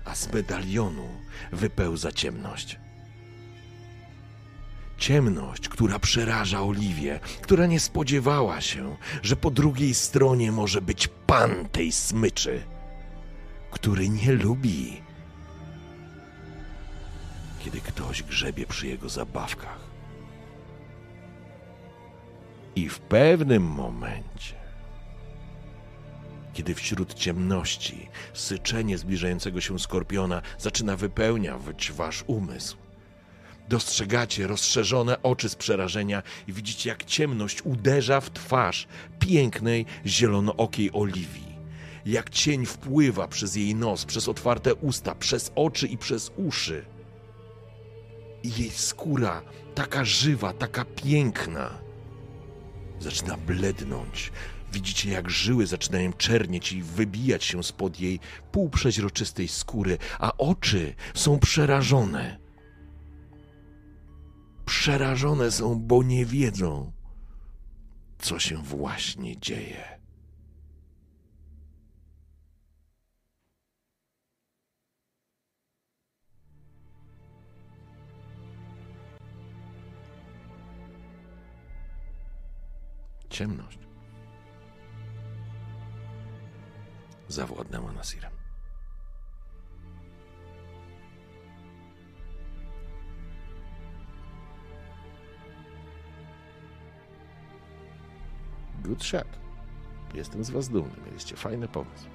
A 0.06 0.16
z 0.16 0.34
medalionu 0.34 1.08
wypełza 1.52 2.12
ciemność. 2.12 2.80
Ciemność, 5.03 5.69
która 5.69 5.99
przeraża 5.99 6.61
Oliwię, 6.61 7.19
która 7.41 7.65
nie 7.65 7.80
spodziewała 7.80 8.61
się, 8.61 8.95
że 9.23 9.35
po 9.35 9.51
drugiej 9.51 9.93
stronie 9.93 10.51
może 10.51 10.81
być 10.81 11.07
pan 11.07 11.69
tej 11.71 11.91
smyczy, 11.91 12.63
który 13.71 14.09
nie 14.09 14.31
lubi, 14.31 15.01
kiedy 17.59 17.81
ktoś 17.81 18.23
grzebie 18.23 18.65
przy 18.65 18.88
jego 18.88 19.09
zabawkach. 19.09 19.80
I 22.75 22.89
w 22.89 22.99
pewnym 22.99 23.63
momencie, 23.63 24.55
kiedy 26.53 26.75
wśród 26.75 27.13
ciemności 27.13 28.09
syczenie 28.34 28.97
zbliżającego 28.97 29.61
się 29.61 29.80
skorpiona 29.80 30.41
zaczyna 30.57 30.97
wypełniać 30.97 31.91
wasz 31.91 32.23
umysł, 32.27 32.82
Dostrzegacie 33.69 34.48
rozszerzone 34.48 35.23
oczy 35.23 35.49
z 35.49 35.56
przerażenia 35.56 36.23
i 36.48 36.53
widzicie, 36.53 36.90
jak 36.90 37.03
ciemność 37.03 37.61
uderza 37.61 38.22
w 38.22 38.31
twarz 38.31 38.88
pięknej, 39.19 39.85
zielonookiej 40.06 40.90
Oliwii. 40.94 41.53
Jak 42.06 42.30
cień 42.30 42.65
wpływa 42.65 43.27
przez 43.27 43.56
jej 43.56 43.76
nos, 43.76 44.06
przez 44.06 44.27
otwarte 44.27 44.76
usta, 44.76 45.15
przez 45.15 45.52
oczy 45.56 45.88
i 45.88 45.98
przez 45.98 46.31
uszy. 46.38 46.85
I 48.44 48.61
jej 48.61 48.69
skóra, 48.69 49.41
taka 49.76 50.06
żywa, 50.06 50.53
taka 50.53 50.85
piękna, 50.85 51.80
zaczyna 52.99 53.38
blednąć. 53.38 54.31
Widzicie, 54.73 55.11
jak 55.11 55.30
żyły 55.30 55.68
zaczynają 55.68 56.14
czernieć 56.14 56.72
i 56.72 56.84
wybijać 56.84 57.44
się 57.44 57.64
spod 57.64 57.99
jej 57.99 58.19
półprzeźroczystej 58.52 59.48
skóry, 59.48 59.98
a 60.19 60.38
oczy 60.38 60.95
są 61.14 61.40
przerażone 61.40 62.43
przerażone 64.65 65.52
są, 65.52 65.80
bo 65.80 66.03
nie 66.03 66.26
wiedzą, 66.26 66.91
co 68.19 68.40
się 68.40 68.57
właśnie 68.57 69.40
dzieje. 69.40 69.99
Ciemność 83.30 83.80
zawładnęła 87.27 87.91
Nasirem. 87.91 88.32
Good 98.84 99.03
shot. 99.03 99.27
Jestem 100.14 100.43
z 100.43 100.49
was 100.49 100.69
dumny. 100.69 100.95
Mieliście 101.05 101.35
fajny 101.35 101.68
pomysł. 101.68 102.05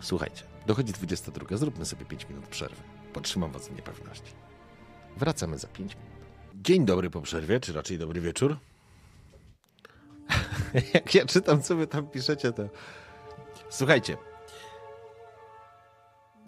Słuchajcie, 0.00 0.44
dochodzi 0.66 0.92
22. 0.92 1.56
Zróbmy 1.56 1.84
sobie 1.84 2.04
5 2.04 2.28
minut 2.28 2.46
przerwy. 2.46 2.82
Potrzymam 3.12 3.52
was 3.52 3.68
w 3.68 3.76
niepewności. 3.76 4.32
Wracamy 5.16 5.58
za 5.58 5.68
5 5.68 5.96
minut. 5.96 6.10
Dzień 6.54 6.84
dobry 6.84 7.10
po 7.10 7.20
przerwie, 7.20 7.60
czy 7.60 7.72
raczej 7.72 7.98
dobry 7.98 8.20
wieczór. 8.20 8.56
Jak 10.94 11.14
ja 11.14 11.26
czytam, 11.26 11.62
co 11.62 11.76
wy 11.76 11.86
tam 11.86 12.06
piszecie, 12.06 12.52
to... 12.52 12.62
Słuchajcie, 13.68 14.16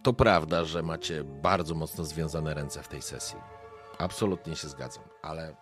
to 0.02 0.12
prawda, 0.12 0.64
że 0.64 0.82
macie 0.82 1.24
bardzo 1.24 1.74
mocno 1.74 2.04
związane 2.04 2.54
ręce 2.54 2.82
w 2.82 2.88
tej 2.88 3.02
sesji. 3.02 3.38
Absolutnie 3.98 4.56
się 4.56 4.68
zgadzam, 4.68 5.04
ale 5.22 5.56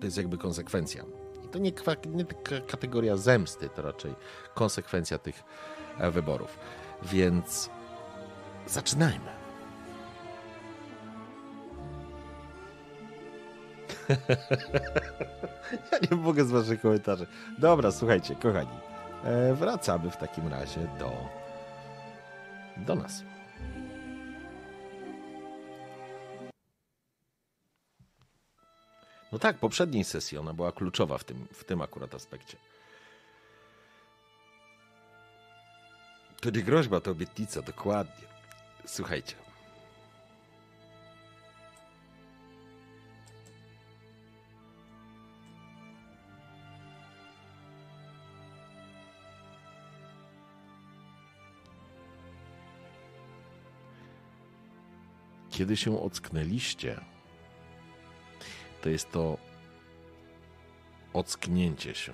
to 0.00 0.06
jest 0.06 0.16
jakby 0.16 0.38
konsekwencja. 0.38 1.04
I 1.44 1.48
to 1.48 1.58
nie, 1.58 1.72
nie 2.06 2.24
kategoria 2.66 3.16
zemsty, 3.16 3.68
to 3.68 3.82
raczej 3.82 4.14
konsekwencja 4.54 5.18
tych 5.18 5.42
e, 5.98 6.10
wyborów. 6.10 6.58
Więc 7.02 7.70
zaczynajmy. 8.66 9.36
ja 15.92 15.98
nie 16.10 16.16
mogę 16.16 16.44
z 16.44 16.50
waszych 16.50 16.80
komentarzy. 16.80 17.26
Dobra, 17.58 17.92
słuchajcie, 17.92 18.34
kochani. 18.34 18.78
E, 19.24 19.54
wracamy 19.54 20.10
w 20.10 20.16
takim 20.16 20.48
razie 20.48 20.80
do, 20.98 21.12
do 22.76 22.94
nas. 22.94 23.22
No 29.36 29.40
tak, 29.40 29.58
poprzedniej 29.58 30.04
sesji 30.04 30.38
ona 30.38 30.52
była 30.54 30.72
kluczowa 30.72 31.18
w 31.18 31.24
tym, 31.24 31.46
w 31.52 31.64
tym 31.64 31.82
akurat 31.82 32.14
aspekcie. 32.14 32.56
To 36.40 36.50
nie 36.50 36.62
groźba, 36.62 37.00
to 37.00 37.10
obietnica, 37.10 37.62
dokładnie. 37.62 38.26
Słuchajcie. 38.86 39.34
Kiedy 55.50 55.76
się 55.76 56.02
ocknęliście, 56.02 57.15
to 58.86 58.90
jest 58.90 59.12
to 59.12 59.38
ocknięcie 61.12 61.94
się. 61.94 62.12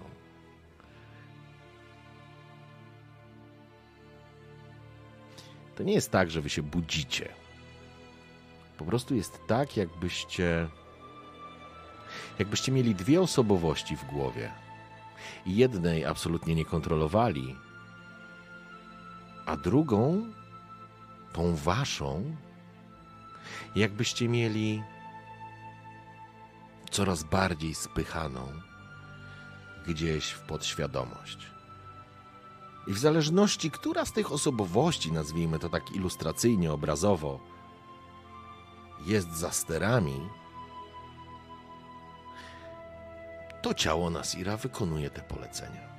To 5.76 5.82
nie 5.82 5.92
jest 5.92 6.10
tak, 6.10 6.30
że 6.30 6.40
wy 6.40 6.50
się 6.50 6.62
budzicie. 6.62 7.28
Po 8.78 8.84
prostu 8.84 9.14
jest 9.14 9.46
tak, 9.46 9.76
jakbyście. 9.76 10.68
Jakbyście 12.38 12.72
mieli 12.72 12.94
dwie 12.94 13.20
osobowości 13.20 13.96
w 13.96 14.04
głowie. 14.04 14.50
jednej 15.46 16.04
absolutnie 16.04 16.54
nie 16.54 16.64
kontrolowali, 16.64 17.56
a 19.46 19.56
drugą, 19.56 20.32
tą 21.32 21.56
waszą, 21.56 22.36
jakbyście 23.76 24.28
mieli 24.28 24.82
coraz 26.92 27.22
bardziej 27.22 27.74
spychaną 27.74 28.52
gdzieś 29.86 30.30
w 30.30 30.40
podświadomość. 30.40 31.38
I 32.86 32.92
w 32.92 32.98
zależności, 32.98 33.70
która 33.70 34.04
z 34.04 34.12
tych 34.12 34.32
osobowości, 34.32 35.12
nazwijmy 35.12 35.58
to 35.58 35.68
tak 35.68 35.92
ilustracyjnie, 35.92 36.72
obrazowo, 36.72 37.40
jest 39.06 39.32
za 39.32 39.50
sterami, 39.50 40.28
to 43.62 43.74
ciało 43.74 44.10
Nasira 44.10 44.56
wykonuje 44.56 45.10
te 45.10 45.22
polecenia. 45.22 45.92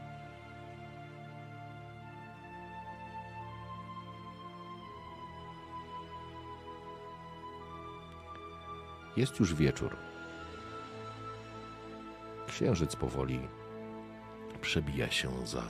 Jest 9.18 9.40
już 9.40 9.54
wieczór. 9.54 10.13
Księżyc 12.54 12.96
powoli 12.96 13.40
przebija 14.62 15.12
się 15.12 15.48
za 15.48 15.64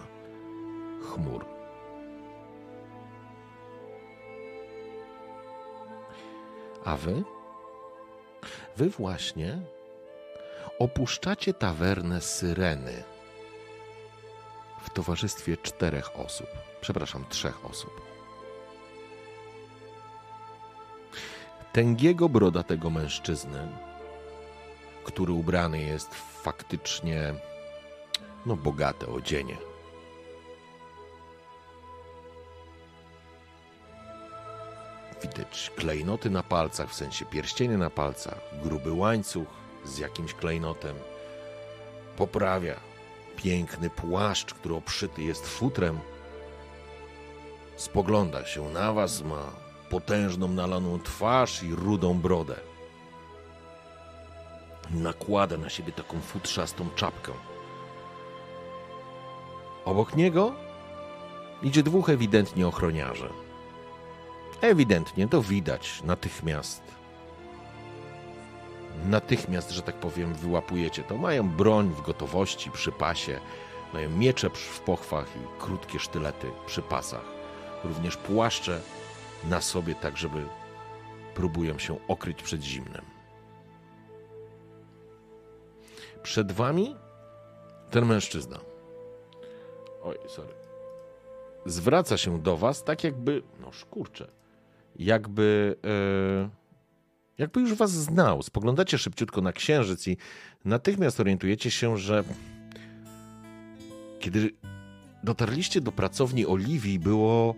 chmur. 1.01 1.45
A 6.85 6.97
wy? 6.97 7.23
Wy 8.77 8.89
właśnie 8.89 9.59
opuszczacie 10.79 11.53
tawernę 11.53 12.21
Syreny 12.21 13.03
w 14.81 14.89
towarzystwie 14.89 15.57
czterech 15.57 16.19
osób. 16.19 16.47
Przepraszam, 16.81 17.25
trzech 17.29 17.65
osób. 17.65 18.01
Tęgiego 21.73 22.29
brodatego 22.29 22.89
mężczyzny, 22.89 23.67
który 25.03 25.33
ubrany 25.33 25.81
jest 25.81 26.15
faktycznie 26.43 27.33
no 28.45 28.55
bogate 28.55 29.07
odzienie. 29.07 29.57
Widać 35.21 35.71
klejnoty 35.75 36.29
na 36.29 36.43
palcach, 36.43 36.89
w 36.89 36.93
sensie 36.93 37.25
pierścienie 37.25 37.77
na 37.77 37.89
palcach, 37.89 38.39
gruby 38.63 38.91
łańcuch 38.93 39.47
z 39.85 39.97
jakimś 39.97 40.33
klejnotem. 40.33 40.95
Poprawia 42.17 42.75
piękny 43.35 43.89
płaszcz, 43.89 44.53
który 44.53 44.75
obszyty 44.75 45.23
jest 45.23 45.47
futrem. 45.47 45.99
Spogląda 47.75 48.45
się 48.45 48.69
na 48.69 48.93
was, 48.93 49.21
ma 49.21 49.51
potężną 49.89 50.47
nalaną 50.47 50.99
twarz 50.99 51.63
i 51.63 51.75
rudą 51.75 52.19
brodę. 52.19 52.72
Nakłada 54.93 55.57
na 55.57 55.69
siebie 55.69 55.91
taką 55.91 56.21
futrzastą 56.21 56.89
czapkę. 56.95 57.31
Obok 59.85 60.15
niego 60.15 60.53
idzie 61.63 61.83
dwóch 61.83 62.09
ewidentnie 62.09 62.67
ochroniarzy. 62.67 63.29
Ewidentnie 64.61 65.27
to 65.27 65.41
widać 65.41 66.03
natychmiast. 66.03 66.81
Natychmiast, 69.05 69.71
że 69.71 69.81
tak 69.81 69.95
powiem, 69.95 70.33
wyłapujecie 70.33 71.03
to. 71.03 71.17
Mają 71.17 71.49
broń 71.49 71.89
w 71.89 72.01
gotowości 72.01 72.71
przy 72.71 72.91
pasie, 72.91 73.39
mają 73.93 74.09
miecze 74.09 74.49
w 74.49 74.79
pochwach 74.79 75.27
i 75.35 75.61
krótkie 75.61 75.99
sztylety 75.99 76.51
przy 76.65 76.81
pasach. 76.81 77.25
Również 77.83 78.17
płaszcze 78.17 78.81
na 79.43 79.61
sobie, 79.61 79.95
tak 79.95 80.17
żeby 80.17 80.45
próbują 81.35 81.79
się 81.79 81.97
okryć 82.07 82.43
przed 82.43 82.63
zimnem. 82.63 83.12
Przed 86.23 86.51
wami 86.51 86.95
ten 87.91 88.05
mężczyzna. 88.05 88.59
Oj, 90.03 90.17
sorry. 90.27 90.53
Zwraca 91.65 92.17
się 92.17 92.41
do 92.41 92.57
was 92.57 92.83
tak 92.83 93.03
jakby, 93.03 93.41
no 93.61 93.71
szkurcze, 93.71 94.27
jakby, 94.95 95.75
e, 95.85 96.49
jakby 97.37 97.61
już 97.61 97.73
was 97.73 97.91
znał. 97.91 98.43
Spoglądacie 98.43 98.97
szybciutko 98.97 99.41
na 99.41 99.53
księżyc 99.53 100.07
i 100.07 100.17
natychmiast 100.65 101.19
orientujecie 101.19 101.71
się, 101.71 101.97
że 101.97 102.23
kiedy 104.19 104.51
dotarliście 105.23 105.81
do 105.81 105.91
pracowni 105.91 106.45
Oliwii, 106.45 106.99
było, 106.99 107.55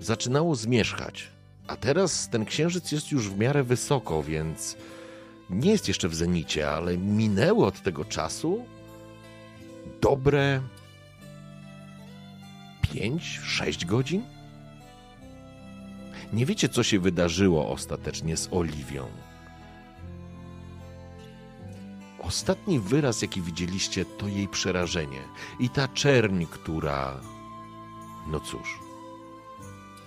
zaczynało 0.00 0.54
zmierzchać. 0.54 1.28
A 1.66 1.76
teraz 1.76 2.28
ten 2.28 2.44
księżyc 2.44 2.92
jest 2.92 3.12
już 3.12 3.30
w 3.30 3.38
miarę 3.38 3.62
wysoko, 3.62 4.22
więc 4.22 4.76
nie 5.52 5.70
jest 5.70 5.88
jeszcze 5.88 6.08
w 6.08 6.14
zenicie, 6.14 6.70
ale 6.70 6.98
minęło 6.98 7.66
od 7.66 7.82
tego 7.82 8.04
czasu 8.04 8.66
dobre 10.00 10.62
5-6 12.94 13.86
godzin? 13.86 14.22
Nie 16.32 16.46
wiecie, 16.46 16.68
co 16.68 16.82
się 16.82 17.00
wydarzyło 17.00 17.70
ostatecznie 17.70 18.36
z 18.36 18.48
Oliwią. 18.52 19.06
Ostatni 22.18 22.80
wyraz, 22.80 23.22
jaki 23.22 23.42
widzieliście, 23.42 24.04
to 24.04 24.28
jej 24.28 24.48
przerażenie 24.48 25.20
i 25.60 25.70
ta 25.70 25.88
czerń, 25.88 26.44
która. 26.44 27.20
No 28.26 28.40
cóż, 28.40 28.78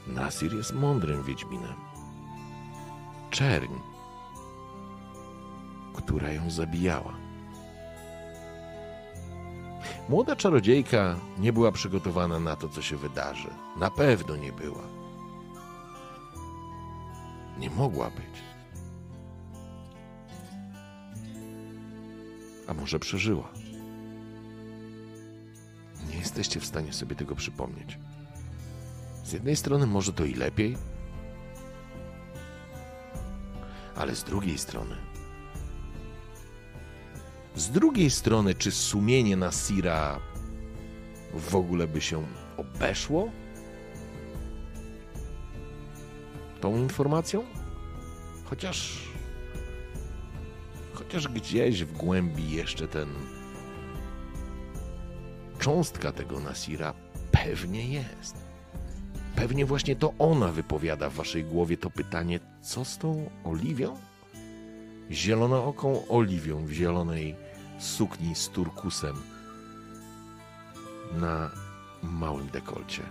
Nasir 0.08 0.54
jest 0.54 0.74
mądrym 0.74 1.24
wiedźminem. 1.24 1.76
Czerń, 3.30 3.74
która 5.96 6.32
ją 6.32 6.50
zabijała. 6.50 7.14
Młoda 10.10 10.36
czarodziejka 10.36 11.16
nie 11.38 11.54
była 11.54 11.72
przygotowana 11.72 12.40
na 12.40 12.56
to, 12.56 12.70
co 12.70 12.82
się 12.82 12.98
wydarzy. 12.98 13.50
Na 13.80 13.92
pewno 13.92 14.36
nie 14.36 14.52
była. 14.52 14.84
Nie 17.60 17.70
mogła 17.70 18.10
być. 18.10 18.44
A 22.68 22.74
może 22.74 23.00
przeżyła? 23.00 23.50
Nie 26.10 26.18
jesteście 26.18 26.60
w 26.60 26.66
stanie 26.66 26.94
sobie 26.94 27.16
tego 27.16 27.36
przypomnieć. 27.36 27.98
Z 29.24 29.32
jednej 29.34 29.56
strony 29.56 29.88
może 29.88 30.14
to 30.14 30.26
i 30.26 30.34
lepiej, 30.34 30.78
ale 33.96 34.16
z 34.16 34.24
drugiej 34.24 34.58
strony 34.58 34.96
z 37.56 37.70
drugiej 37.70 38.10
strony, 38.10 38.56
czy 38.56 38.72
sumienie 38.72 39.38
Nasira 39.38 40.20
w 41.34 41.56
ogóle 41.56 41.88
by 41.88 42.02
się 42.02 42.24
obeszło 42.58 43.30
tą 46.62 46.78
informacją? 46.78 47.44
Chociaż. 48.46 49.08
Chociaż 50.94 51.28
gdzieś 51.28 51.84
w 51.84 51.98
głębi 51.98 52.52
jeszcze 52.52 52.88
ten. 52.88 53.10
Cząstka 55.60 56.12
tego 56.12 56.40
Nasira 56.40 56.94
pewnie 57.32 57.88
jest. 57.88 58.46
Pewnie 59.36 59.66
właśnie 59.66 59.96
to 59.96 60.14
ona 60.20 60.48
wypowiada 60.48 61.10
w 61.10 61.14
waszej 61.14 61.44
głowie 61.44 61.78
to 61.78 61.90
pytanie, 61.90 62.40
co 62.62 62.86
z 62.86 62.98
tą 62.98 63.30
Oliwią? 63.44 63.98
Zielonooką 65.12 66.08
Oliwią 66.08 66.66
w 66.66 66.72
zielonej 66.72 67.36
sukni 67.80 68.36
z 68.36 68.50
turkusem 68.50 69.16
na 71.12 71.52
małym 72.04 72.48
dekolcie. 72.48 73.04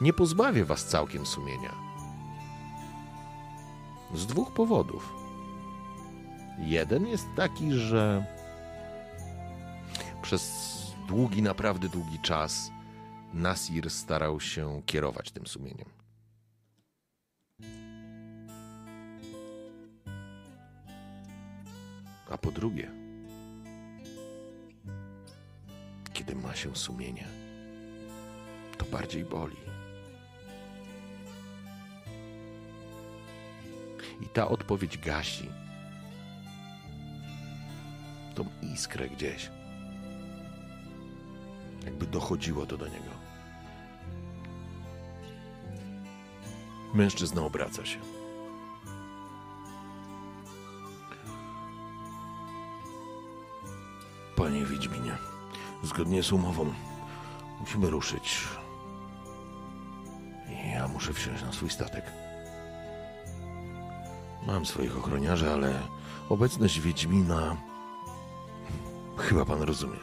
Nie 0.00 0.12
pozbawię 0.12 0.64
was 0.64 0.84
całkiem 0.84 1.26
sumienia. 1.26 1.74
Z 4.14 4.26
dwóch 4.26 4.52
powodów. 4.52 5.12
Jeden 6.58 7.06
jest 7.06 7.26
taki, 7.36 7.72
że 7.72 8.24
przez 10.22 10.68
długi, 11.08 11.42
naprawdę 11.42 11.88
długi 11.88 12.18
czas 12.18 12.70
Nasir 13.34 13.90
starał 13.90 14.40
się 14.40 14.82
kierować 14.86 15.30
tym 15.30 15.46
sumieniem. 15.46 15.97
A 22.30 22.38
po 22.38 22.52
drugie, 22.52 22.90
kiedy 26.12 26.34
ma 26.34 26.54
się 26.54 26.76
sumienie, 26.76 27.26
to 28.78 28.84
bardziej 28.84 29.24
boli. 29.24 29.56
I 34.22 34.26
ta 34.26 34.48
odpowiedź 34.48 34.98
gasi 34.98 35.48
tą 38.34 38.44
iskrę 38.62 39.08
gdzieś. 39.08 39.50
Jakby 41.84 42.06
dochodziło 42.06 42.66
to 42.66 42.76
do 42.76 42.86
niego. 42.88 43.10
Mężczyzna 46.94 47.42
obraca 47.42 47.86
się. 47.86 48.17
Panie 54.38 54.66
Wiedźminie, 54.66 55.12
zgodnie 55.82 56.22
z 56.22 56.32
umową 56.32 56.72
musimy 57.60 57.90
ruszyć. 57.90 58.38
Ja 60.74 60.88
muszę 60.88 61.12
wsiąść 61.12 61.42
na 61.42 61.52
swój 61.52 61.70
statek. 61.70 62.04
Mam 64.46 64.66
swoich 64.66 64.98
ochroniarzy, 64.98 65.50
ale 65.50 65.74
obecność 66.28 66.80
Wiedźmina 66.80 67.56
chyba 69.16 69.44
pan 69.44 69.62
rozumie. 69.62 69.98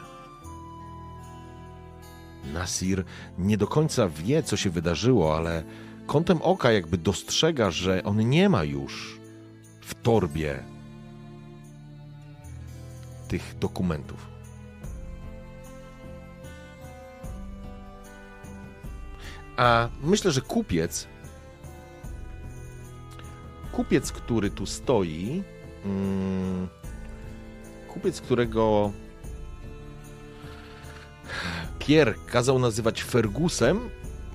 Nasir 2.52 3.04
nie 3.38 3.56
do 3.56 3.66
końca 3.66 4.08
wie, 4.08 4.42
co 4.42 4.56
się 4.56 4.70
wydarzyło, 4.70 5.36
ale 5.36 5.64
kątem 6.06 6.42
oka 6.42 6.72
jakby 6.72 6.98
dostrzega, 6.98 7.70
że 7.70 8.04
on 8.04 8.28
nie 8.28 8.48
ma 8.48 8.64
już 8.64 9.20
w 9.80 9.94
torbie 9.94 10.75
tych 13.28 13.58
dokumentów. 13.58 14.36
A 19.56 19.88
myślę, 20.02 20.30
że 20.30 20.40
kupiec, 20.40 21.06
kupiec, 23.72 24.12
który 24.12 24.50
tu 24.50 24.66
stoi, 24.66 25.42
mm, 25.84 26.68
kupiec, 27.88 28.20
którego 28.20 28.92
Pierre 31.78 32.14
kazał 32.26 32.58
nazywać 32.58 33.02
Fergusem, 33.02 33.80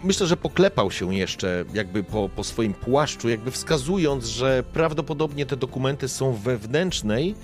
myślę, 0.03 0.27
że 0.27 0.37
poklepał 0.37 0.91
się 0.91 1.15
jeszcze 1.15 1.65
jakby 1.73 2.03
po, 2.03 2.29
po 2.29 2.43
swoim 2.43 2.73
płaszczu, 2.73 3.29
jakby 3.29 3.51
wskazując, 3.51 4.25
że 4.25 4.63
prawdopodobnie 4.73 5.45
te 5.45 5.57
dokumenty 5.57 6.07
są 6.07 6.33
wewnętrznej, 6.33 7.35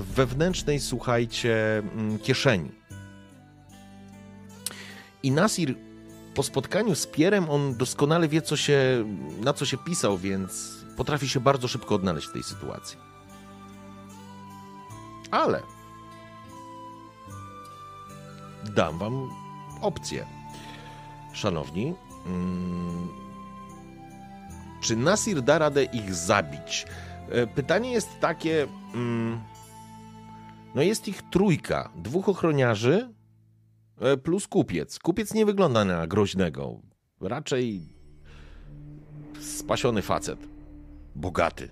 wewnętrznej, 0.00 0.80
słuchajcie, 0.80 1.78
mm, 1.78 2.18
kieszeni. 2.18 2.70
I 5.22 5.30
Nasir 5.30 5.74
po 6.34 6.42
spotkaniu 6.42 6.94
z 6.94 7.06
Pierem 7.06 7.50
on 7.50 7.76
doskonale 7.76 8.28
wie, 8.28 8.42
co 8.42 8.56
się, 8.56 9.04
na 9.40 9.52
co 9.52 9.64
się 9.66 9.78
pisał, 9.78 10.18
więc 10.18 10.70
potrafi 10.96 11.28
się 11.28 11.40
bardzo 11.40 11.68
szybko 11.68 11.94
odnaleźć 11.94 12.26
w 12.26 12.32
tej 12.32 12.42
sytuacji. 12.42 12.98
Ale 15.30 15.62
dam 18.64 18.98
wam 18.98 19.30
opcję. 19.80 20.26
Szanowni, 21.32 21.94
mm, 22.26 23.08
czy 24.80 24.96
Nasir 24.96 25.42
da 25.42 25.58
radę 25.58 25.84
ich 25.84 26.14
zabić? 26.14 26.86
E, 27.32 27.46
pytanie 27.46 27.92
jest 27.92 28.20
takie. 28.20 28.66
Mm, 28.94 29.40
no 30.74 30.82
jest 30.82 31.08
ich 31.08 31.22
trójka, 31.30 31.90
dwóch 31.96 32.28
ochroniarzy 32.28 33.14
e, 34.00 34.16
plus 34.16 34.48
kupiec. 34.48 34.98
Kupiec 34.98 35.34
nie 35.34 35.46
wygląda 35.46 35.84
na 35.84 36.06
groźnego. 36.06 36.80
Raczej 37.20 37.80
spasiony 39.40 40.02
facet. 40.02 40.38
Bogaty. 41.14 41.68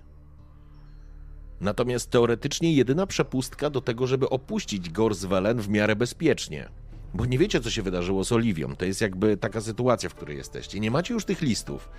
Natomiast 1.59 2.09
teoretycznie 2.09 2.73
jedyna 2.73 3.07
przepustka 3.07 3.69
do 3.69 3.81
tego, 3.81 4.07
żeby 4.07 4.29
opuścić 4.29 4.89
Gorswellen 4.89 5.61
w 5.61 5.69
miarę 5.69 5.95
bezpiecznie. 5.95 6.69
Bo 7.13 7.25
nie 7.25 7.37
wiecie, 7.37 7.61
co 7.61 7.69
się 7.69 7.81
wydarzyło 7.81 8.23
z 8.23 8.31
Oliwią. 8.31 8.75
To 8.75 8.85
jest 8.85 9.01
jakby 9.01 9.37
taka 9.37 9.61
sytuacja, 9.61 10.09
w 10.09 10.15
której 10.15 10.37
jesteście. 10.37 10.79
Nie 10.79 10.91
macie 10.91 11.13
już 11.13 11.25
tych 11.25 11.41
listów. 11.41 11.89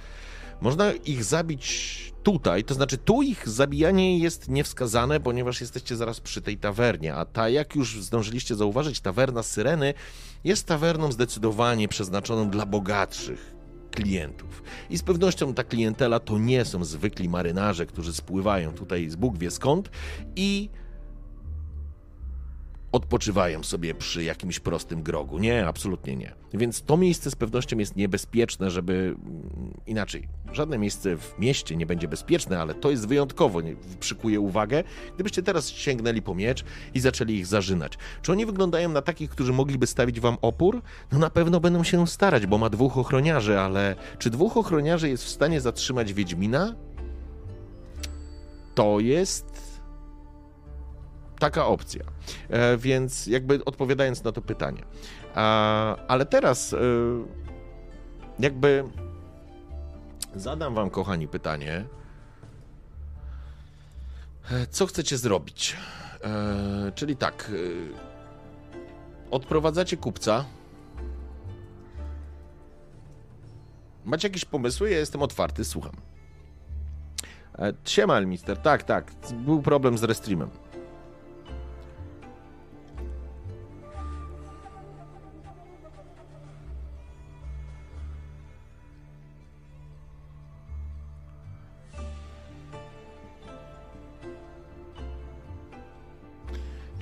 Można 0.62 0.92
ich 0.92 1.24
zabić 1.24 2.12
tutaj, 2.22 2.64
to 2.64 2.74
znaczy 2.74 2.98
tu 2.98 3.22
ich 3.22 3.48
zabijanie 3.48 4.18
jest 4.18 4.48
niewskazane, 4.48 5.20
ponieważ 5.20 5.60
jesteście 5.60 5.96
zaraz 5.96 6.20
przy 6.20 6.42
tej 6.42 6.56
tawernie, 6.56 7.14
a 7.14 7.24
ta, 7.24 7.48
jak 7.48 7.74
już 7.74 8.02
zdążyliście 8.02 8.54
zauważyć, 8.54 9.00
tawerna 9.00 9.42
Syreny 9.42 9.94
jest 10.44 10.66
tawerną 10.66 11.12
zdecydowanie 11.12 11.88
przeznaczoną 11.88 12.50
dla 12.50 12.66
bogatszych 12.66 13.54
klientów. 13.90 14.62
I 14.90 14.98
z 14.98 15.02
pewnością 15.02 15.54
ta 15.54 15.64
klientela 15.64 16.20
to 16.20 16.38
nie 16.38 16.64
są 16.64 16.84
zwykli 16.84 17.28
marynarze, 17.28 17.86
którzy 17.86 18.12
spływają 18.12 18.72
tutaj 18.72 19.10
z 19.10 19.16
Bóg 19.16 19.38
wie 19.38 19.50
skąd 19.50 19.90
i 20.36 20.68
odpoczywają 22.92 23.62
sobie 23.62 23.94
przy 23.94 24.24
jakimś 24.24 24.60
prostym 24.60 25.02
grogu. 25.02 25.38
Nie, 25.38 25.66
absolutnie 25.66 26.16
nie. 26.16 26.34
Więc 26.54 26.82
to 26.82 26.96
miejsce 26.96 27.30
z 27.30 27.36
pewnością 27.36 27.78
jest 27.78 27.96
niebezpieczne, 27.96 28.70
żeby 28.70 28.92
mm, 28.92 29.74
inaczej. 29.86 30.28
Żadne 30.52 30.78
miejsce 30.78 31.16
w 31.16 31.34
mieście 31.38 31.76
nie 31.76 31.86
będzie 31.86 32.08
bezpieczne, 32.08 32.60
ale 32.60 32.74
to 32.74 32.90
jest 32.90 33.08
wyjątkowo, 33.08 33.60
przykuje 34.00 34.40
uwagę. 34.40 34.84
Gdybyście 35.14 35.42
teraz 35.42 35.68
sięgnęli 35.68 36.22
po 36.22 36.34
miecz 36.34 36.64
i 36.94 37.00
zaczęli 37.00 37.34
ich 37.34 37.46
zarzynać. 37.46 37.98
Czy 38.22 38.32
oni 38.32 38.46
wyglądają 38.46 38.88
na 38.88 39.02
takich, 39.02 39.30
którzy 39.30 39.52
mogliby 39.52 39.86
stawić 39.86 40.20
wam 40.20 40.36
opór? 40.42 40.82
No 41.12 41.18
na 41.18 41.30
pewno 41.30 41.60
będą 41.60 41.84
się 41.84 42.06
starać, 42.06 42.46
bo 42.46 42.58
ma 42.58 42.70
dwóch 42.70 42.98
ochroniarzy, 42.98 43.60
ale 43.60 43.96
czy 44.18 44.30
dwóch 44.30 44.56
ochroniarzy 44.56 45.08
jest 45.08 45.24
w 45.24 45.28
stanie 45.28 45.60
zatrzymać 45.60 46.12
Wiedźmina? 46.12 46.74
To 48.74 49.00
jest 49.00 49.71
taka 51.42 51.66
opcja. 51.66 52.04
E, 52.50 52.76
więc 52.76 53.26
jakby 53.26 53.64
odpowiadając 53.64 54.24
na 54.24 54.32
to 54.32 54.42
pytanie. 54.42 54.82
Ale 56.08 56.26
teraz 56.26 56.72
e, 56.72 56.78
jakby 58.38 58.84
zadam 60.34 60.74
wam, 60.74 60.90
kochani, 60.90 61.28
pytanie. 61.28 61.84
E, 64.50 64.66
co 64.66 64.86
chcecie 64.86 65.18
zrobić? 65.18 65.76
Czyli 66.94 67.16
tak. 67.16 67.52
Odprowadzacie 69.30 69.96
kupca. 69.96 70.44
Macie 74.04 74.28
jakieś 74.28 74.44
pomysły? 74.44 74.90
Ja 74.90 74.98
jestem 74.98 75.22
otwarty, 75.22 75.64
słucham. 75.64 75.96
Siema, 77.84 78.20
mister. 78.20 78.56
Tak, 78.58 78.82
tak. 78.82 79.12
Był 79.34 79.62
problem 79.62 79.98
z 79.98 80.02
restreamem. 80.02 80.50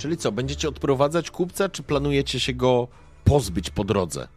Czyli 0.00 0.16
co, 0.16 0.32
będziecie 0.32 0.68
odprowadzać 0.68 1.30
kupca, 1.30 1.68
czy 1.68 1.82
planujecie 1.82 2.40
się 2.40 2.52
go 2.52 2.88
pozbyć 3.24 3.70
po 3.70 3.84
drodze? 3.84 4.28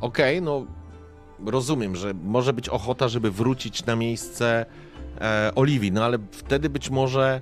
Okej, 0.00 0.38
okay, 0.38 0.40
no 0.40 0.66
rozumiem, 1.50 1.96
że 1.96 2.14
może 2.14 2.52
być 2.52 2.68
ochota, 2.68 3.08
żeby 3.08 3.30
wrócić 3.30 3.86
na 3.86 3.96
miejsce 3.96 4.66
e, 5.20 5.52
Oliwii, 5.54 5.92
no 5.92 6.04
ale 6.04 6.18
wtedy 6.32 6.70
być 6.70 6.90
może 6.90 7.40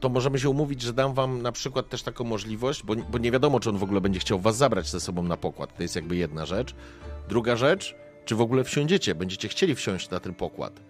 to 0.00 0.08
możemy 0.08 0.38
się 0.38 0.50
umówić, 0.50 0.82
że 0.82 0.92
dam 0.92 1.14
wam 1.14 1.42
na 1.42 1.52
przykład 1.52 1.88
też 1.88 2.02
taką 2.02 2.24
możliwość, 2.24 2.82
bo, 2.82 2.94
bo 2.96 3.18
nie 3.18 3.30
wiadomo, 3.30 3.60
czy 3.60 3.70
on 3.70 3.78
w 3.78 3.82
ogóle 3.82 4.00
będzie 4.00 4.20
chciał 4.20 4.38
was 4.38 4.56
zabrać 4.56 4.88
ze 4.88 5.00
sobą 5.00 5.22
na 5.22 5.36
pokład. 5.36 5.76
To 5.76 5.82
jest 5.82 5.96
jakby 5.96 6.16
jedna 6.16 6.46
rzecz. 6.46 6.74
Druga 7.28 7.56
rzecz, 7.56 7.94
czy 8.24 8.34
w 8.34 8.40
ogóle 8.40 8.64
wsiądziecie, 8.64 9.14
będziecie 9.14 9.48
chcieli 9.48 9.74
wsiąść 9.74 10.10
na 10.10 10.20
ten 10.20 10.34
pokład. 10.34 10.80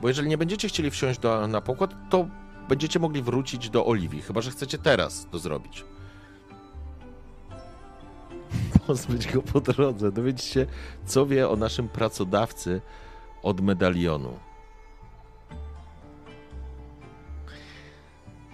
Bo 0.00 0.08
jeżeli 0.08 0.28
nie 0.28 0.38
będziecie 0.38 0.68
chcieli 0.68 0.90
wsiąść 0.90 1.20
do, 1.20 1.48
na 1.48 1.60
pokład, 1.60 1.94
to 2.10 2.26
będziecie 2.68 2.98
mogli 2.98 3.22
wrócić 3.22 3.70
do 3.70 3.86
Oliwii, 3.86 4.22
chyba 4.22 4.40
że 4.40 4.50
chcecie 4.50 4.78
teraz 4.78 5.26
to 5.30 5.38
zrobić. 5.38 5.84
Pozbyć 8.86 9.32
go 9.32 9.42
po 9.42 9.60
drodze, 9.60 10.12
dowiedzieć 10.12 10.44
się, 10.44 10.66
co 11.06 11.26
wie 11.26 11.48
o 11.48 11.56
naszym 11.56 11.88
pracodawcy 11.88 12.80
od 13.42 13.60
medalionu. 13.60 14.38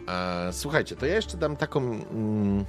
E, 0.08 0.52
słuchajcie, 0.52 0.96
to 0.96 1.06
ja 1.06 1.14
jeszcze 1.14 1.36
dam 1.36 1.56
taką 1.56 1.80
mm, 1.80 2.64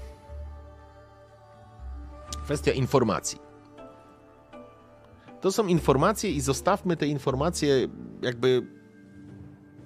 kwestia 2.43 2.71
informacji. 2.71 3.46
To 5.47 5.51
są 5.51 5.67
informacje 5.67 6.31
i 6.31 6.41
zostawmy 6.41 6.97
te 6.97 7.07
informacje, 7.07 7.87
jakby 8.21 8.67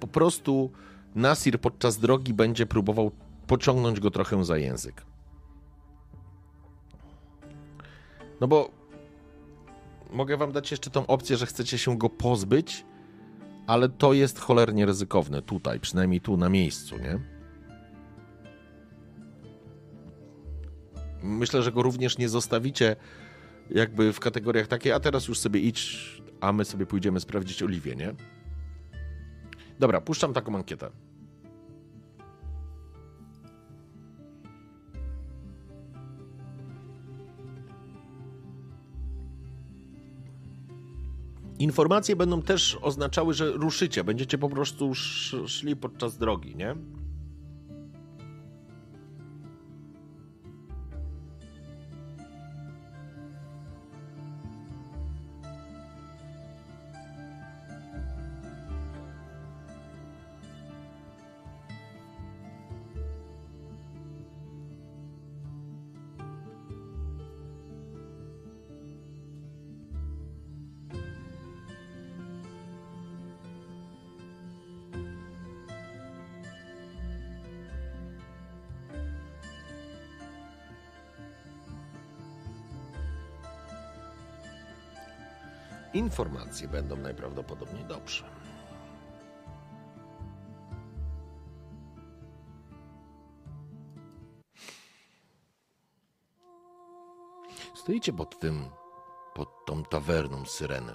po 0.00 0.06
prostu 0.06 0.70
Nasir 1.14 1.60
podczas 1.60 1.98
drogi 1.98 2.34
będzie 2.34 2.66
próbował 2.66 3.10
pociągnąć 3.46 4.00
go 4.00 4.10
trochę 4.10 4.44
za 4.44 4.58
język. 4.58 5.06
No 8.40 8.48
bo 8.48 8.70
mogę 10.12 10.36
wam 10.36 10.52
dać 10.52 10.70
jeszcze 10.70 10.90
tą 10.90 11.06
opcję, 11.06 11.36
że 11.36 11.46
chcecie 11.46 11.78
się 11.78 11.98
go 11.98 12.10
pozbyć, 12.10 12.84
ale 13.66 13.88
to 13.88 14.12
jest 14.12 14.38
cholernie 14.38 14.86
ryzykowne 14.86 15.42
tutaj, 15.42 15.80
przynajmniej 15.80 16.20
tu 16.20 16.36
na 16.36 16.48
miejscu, 16.48 16.98
nie? 16.98 17.18
Myślę, 21.22 21.62
że 21.62 21.72
go 21.72 21.82
również 21.82 22.18
nie 22.18 22.28
zostawicie 22.28 22.96
jakby 23.74 24.12
w 24.12 24.20
kategoriach 24.20 24.66
takie, 24.66 24.94
a 24.94 25.00
teraz 25.00 25.28
już 25.28 25.38
sobie 25.38 25.60
idź, 25.60 26.22
a 26.40 26.52
my 26.52 26.64
sobie 26.64 26.86
pójdziemy 26.86 27.20
sprawdzić 27.20 27.62
Oliwię, 27.62 27.96
nie? 27.96 28.14
Dobra, 29.78 30.00
puszczam 30.00 30.32
taką 30.32 30.56
ankietę. 30.56 30.90
Informacje 41.58 42.16
będą 42.16 42.42
też 42.42 42.78
oznaczały, 42.82 43.34
że 43.34 43.50
ruszycie, 43.50 44.04
będziecie 44.04 44.38
po 44.38 44.48
prostu 44.48 44.94
szli 45.46 45.76
podczas 45.76 46.18
drogi, 46.18 46.56
nie? 46.56 46.76
Informacje 86.02 86.68
będą 86.68 86.96
najprawdopodobniej 86.96 87.84
dobrze. 87.84 88.24
Stoicie 97.74 98.12
pod 98.12 98.38
tym, 98.38 98.68
pod 99.34 99.48
tą 99.66 99.84
tawerną 99.84 100.44
syreny. 100.44 100.92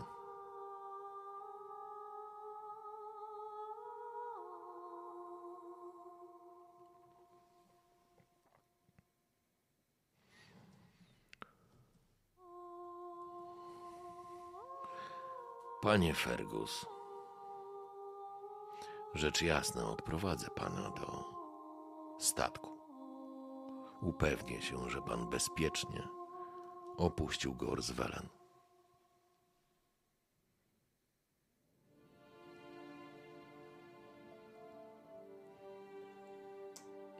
Panie 15.87 16.13
Fergus, 16.13 16.85
rzecz 19.13 19.41
jasna, 19.41 19.89
odprowadzę 19.89 20.47
pana 20.49 20.89
do 20.89 21.23
statku. 22.19 22.69
Upewnię 24.01 24.61
się, 24.61 24.89
że 24.89 25.01
pan 25.01 25.29
bezpiecznie 25.29 26.07
opuścił 26.97 27.55
Gorswellen. 27.55 28.29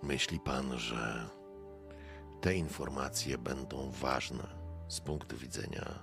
Myśli 0.04 0.40
pan, 0.40 0.78
że 0.78 1.30
te 2.42 2.56
informacje 2.56 3.38
będą 3.38 3.92
ważne 3.92 4.48
z 4.88 5.00
punktu 5.00 5.38
widzenia 5.38 6.00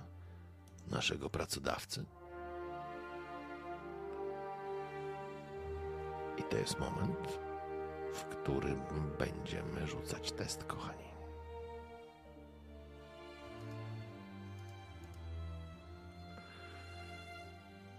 naszego 0.87 1.29
pracodawcy? 1.29 2.05
To 6.49 6.57
jest 6.57 6.79
moment, 6.79 7.39
w 8.13 8.23
którym 8.23 8.79
będziemy 9.19 9.87
rzucać 9.87 10.31
test, 10.31 10.63
kochani. 10.63 11.05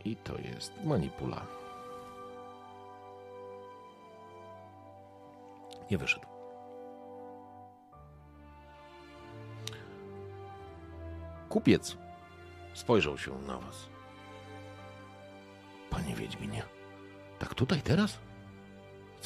I 0.04 0.16
to 0.16 0.38
jest 0.38 0.72
manipula. 0.84 1.46
Nie 5.90 5.98
wyszedł. 5.98 6.26
Kupiec 11.48 11.96
spojrzał 12.74 13.18
się 13.18 13.38
na 13.38 13.58
was. 13.58 13.88
Panie 15.90 16.14
Wiedźminie, 16.14 16.62
tak 17.38 17.54
tutaj 17.54 17.82
teraz? 17.82 18.25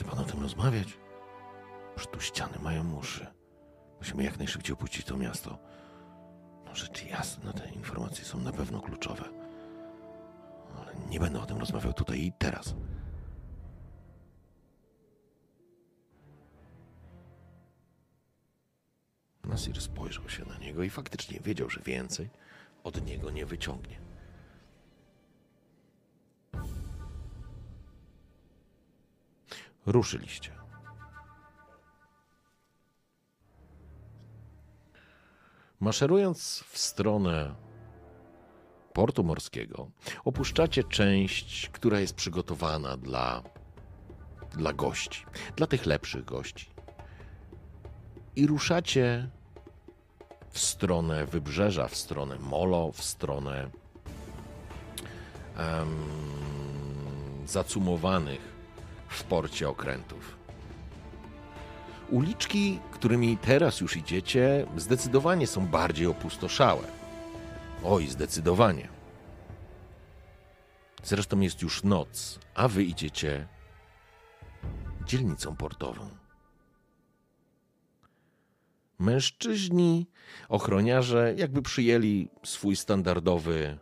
Chce 0.00 0.08
pan 0.08 0.18
o 0.18 0.24
tym 0.24 0.42
rozmawiać? 0.42 0.98
Już 1.96 2.06
tu 2.06 2.20
ściany 2.20 2.58
mają 2.58 2.96
uszy. 2.96 3.26
Musimy 3.98 4.24
jak 4.24 4.38
najszybciej 4.38 4.74
opuścić 4.74 5.06
to 5.06 5.16
miasto. 5.16 5.58
No 6.64 6.74
rzecz 6.74 7.04
jasna, 7.04 7.52
te 7.52 7.70
informacje 7.70 8.24
są 8.24 8.38
na 8.40 8.52
pewno 8.52 8.80
kluczowe. 8.80 9.24
Ale 10.76 10.94
nie 11.10 11.20
będę 11.20 11.40
o 11.40 11.46
tym 11.46 11.58
rozmawiał 11.58 11.92
tutaj 11.92 12.20
i 12.20 12.32
teraz. 12.38 12.74
Nasir 19.44 19.80
spojrzał 19.80 20.28
się 20.28 20.44
na 20.44 20.58
niego 20.58 20.82
i 20.82 20.90
faktycznie 20.90 21.40
wiedział, 21.40 21.70
że 21.70 21.80
więcej 21.80 22.28
od 22.84 23.06
niego 23.06 23.30
nie 23.30 23.46
wyciągnie. 23.46 24.09
Ruszyliście. 29.90 30.52
Maszerując 35.80 36.64
w 36.68 36.78
stronę 36.78 37.54
portu 38.92 39.24
morskiego, 39.24 39.90
opuszczacie 40.24 40.84
część, 40.84 41.68
która 41.68 42.00
jest 42.00 42.14
przygotowana 42.14 42.96
dla, 42.96 43.42
dla 44.50 44.72
gości, 44.72 45.26
dla 45.56 45.66
tych 45.66 45.86
lepszych 45.86 46.24
gości. 46.24 46.70
I 48.36 48.46
ruszacie 48.46 49.30
w 50.50 50.58
stronę 50.58 51.26
wybrzeża, 51.26 51.88
w 51.88 51.96
stronę 51.96 52.38
Molo, 52.38 52.92
w 52.92 53.02
stronę 53.02 53.70
um, 55.58 55.98
zacumowanych 57.46 58.59
w 59.10 59.24
porcie 59.24 59.68
okrętów. 59.68 60.36
Uliczki, 62.10 62.80
którymi 62.90 63.36
teraz 63.36 63.80
już 63.80 63.96
idziecie, 63.96 64.66
zdecydowanie 64.76 65.46
są 65.46 65.66
bardziej 65.66 66.06
opustoszałe. 66.06 66.82
Oj, 67.84 68.06
zdecydowanie. 68.06 68.88
Zresztą 71.02 71.40
jest 71.40 71.62
już 71.62 71.84
noc, 71.84 72.38
a 72.54 72.68
wy 72.68 72.84
idziecie 72.84 73.48
dzielnicą 75.06 75.56
portową. 75.56 76.08
Mężczyźni, 78.98 80.06
ochroniarze, 80.48 81.34
jakby 81.36 81.62
przyjęli 81.62 82.30
swój 82.44 82.76
standardowy, 82.76 83.78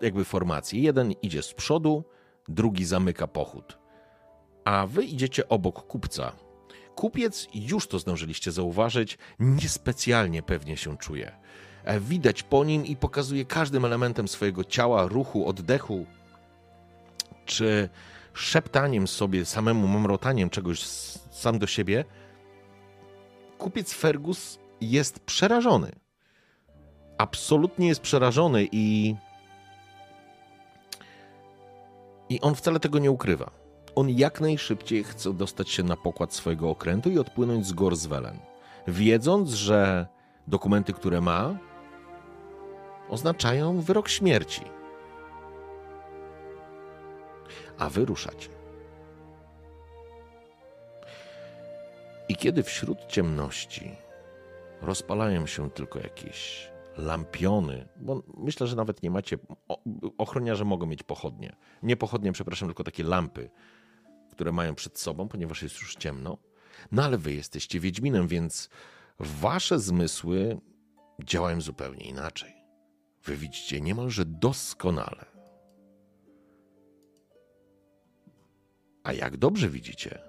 jakby 0.00 0.24
formację. 0.24 0.80
Jeden 0.80 1.12
idzie 1.12 1.42
z 1.42 1.54
przodu, 1.54 2.04
drugi 2.48 2.84
zamyka 2.84 3.26
pochód. 3.26 3.78
A 4.64 4.86
wy 4.86 5.04
idziecie 5.04 5.48
obok 5.48 5.86
kupca. 5.86 6.32
Kupiec, 6.94 7.48
już 7.54 7.88
to 7.88 7.98
zdążyliście 7.98 8.52
zauważyć, 8.52 9.18
niespecjalnie 9.38 10.42
pewnie 10.42 10.76
się 10.76 10.98
czuje. 10.98 11.32
E, 11.84 12.00
widać 12.00 12.42
po 12.42 12.64
nim 12.64 12.86
i 12.86 12.96
pokazuje 12.96 13.44
każdym 13.44 13.84
elementem 13.84 14.28
swojego 14.28 14.64
ciała, 14.64 15.06
ruchu, 15.06 15.48
oddechu, 15.48 16.06
czy 17.44 17.88
szeptaniem 18.34 19.08
sobie, 19.08 19.44
samemu 19.44 19.88
mamrotaniem 19.88 20.50
czegoś 20.50 20.82
sam 21.30 21.58
do 21.58 21.66
siebie. 21.66 22.04
Kupiec 23.58 23.92
Fergus 23.92 24.58
jest 24.80 25.20
przerażony. 25.20 25.92
Absolutnie 27.18 27.88
jest 27.88 28.00
przerażony 28.00 28.68
i 28.72 29.14
i 32.32 32.40
on 32.40 32.54
wcale 32.54 32.80
tego 32.80 32.98
nie 32.98 33.10
ukrywa. 33.10 33.50
On 33.94 34.10
jak 34.10 34.40
najszybciej 34.40 35.04
chce 35.04 35.32
dostać 35.32 35.70
się 35.70 35.82
na 35.82 35.96
pokład 35.96 36.34
swojego 36.34 36.70
okrętu 36.70 37.10
i 37.10 37.18
odpłynąć 37.18 37.66
z 37.66 37.72
Gorswellen, 37.72 38.38
wiedząc, 38.88 39.50
że 39.50 40.06
dokumenty, 40.46 40.92
które 40.92 41.20
ma, 41.20 41.58
oznaczają 43.08 43.80
wyrok 43.80 44.08
śmierci. 44.08 44.62
a 47.78 47.88
wy 47.88 48.04
ruszacie. 48.04 48.48
I 52.28 52.36
kiedy 52.36 52.62
wśród 52.62 53.06
ciemności 53.06 53.96
rozpalają 54.82 55.46
się 55.46 55.70
tylko 55.70 55.98
jakieś 55.98 56.71
lampiony, 56.96 57.88
bo 57.96 58.22
myślę, 58.36 58.66
że 58.66 58.76
nawet 58.76 59.02
nie 59.02 59.10
macie, 59.10 59.38
ochroniarze 60.18 60.64
mogą 60.64 60.86
mieć 60.86 61.02
pochodnie. 61.02 61.56
Nie 61.82 61.96
pochodnie, 61.96 62.32
przepraszam, 62.32 62.68
tylko 62.68 62.84
takie 62.84 63.04
lampy, 63.04 63.50
które 64.30 64.52
mają 64.52 64.74
przed 64.74 64.98
sobą, 64.98 65.28
ponieważ 65.28 65.62
jest 65.62 65.80
już 65.80 65.96
ciemno. 65.96 66.38
No 66.92 67.04
ale 67.04 67.18
wy 67.18 67.32
jesteście 67.32 67.80
Wiedźminem, 67.80 68.28
więc 68.28 68.68
wasze 69.18 69.78
zmysły 69.78 70.60
działają 71.24 71.60
zupełnie 71.60 72.04
inaczej. 72.04 72.54
Wy 73.24 73.36
widzicie 73.36 73.80
niemalże 73.80 74.24
doskonale. 74.24 75.24
A 79.04 79.12
jak 79.12 79.36
dobrze 79.36 79.68
widzicie, 79.68 80.22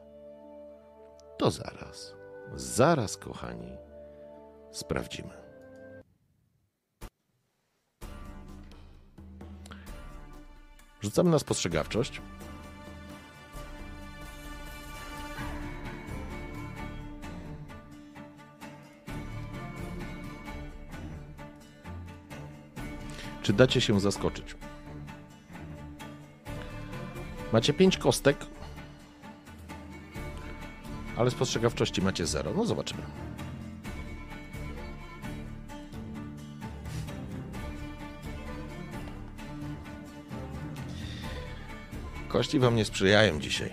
to 1.38 1.52
zaraz, 1.52 2.16
zaraz, 2.56 3.18
kochani, 3.18 3.78
sprawdzimy. 4.72 5.43
Rzucamy 11.04 11.30
na 11.30 11.40
spostrzegawczość. 11.40 12.22
Czy 23.42 23.54
dacie 23.54 23.82
się 23.82 24.00
zaskoczyć? 24.00 24.56
Macie 27.54 27.74
pięć 27.74 27.98
kostek, 27.98 28.38
ale 31.18 31.32
spostrzegawczości 31.32 32.02
macie 32.02 32.26
zero. 32.26 32.52
No 32.56 32.66
zobaczymy. 32.66 33.02
Kości 42.34 42.60
wam 42.60 42.76
nie 42.76 42.86
sprzyjają 42.86 43.40
dzisiaj. 43.40 43.70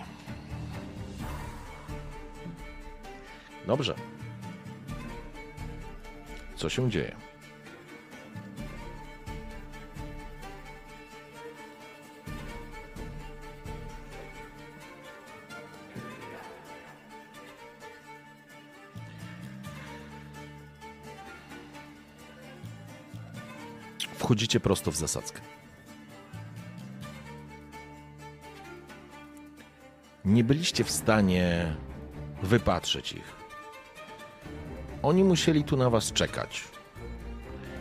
Dobrze. 3.67 3.95
Co 6.57 6.69
się 6.69 6.91
dzieje? 6.91 7.17
Wchodzicie 24.19 24.61
prosto 24.61 24.91
w 24.91 24.97
zasadzkę. 24.97 25.41
Nie 30.31 30.45
byliście 30.45 30.85
w 30.85 30.91
stanie 30.91 31.77
wypatrzeć 32.43 33.13
ich. 33.13 33.41
Oni 35.03 35.25
musieli 35.25 35.65
tu 35.65 35.77
na 35.77 35.91
was 35.91 36.13
czekać 36.13 36.65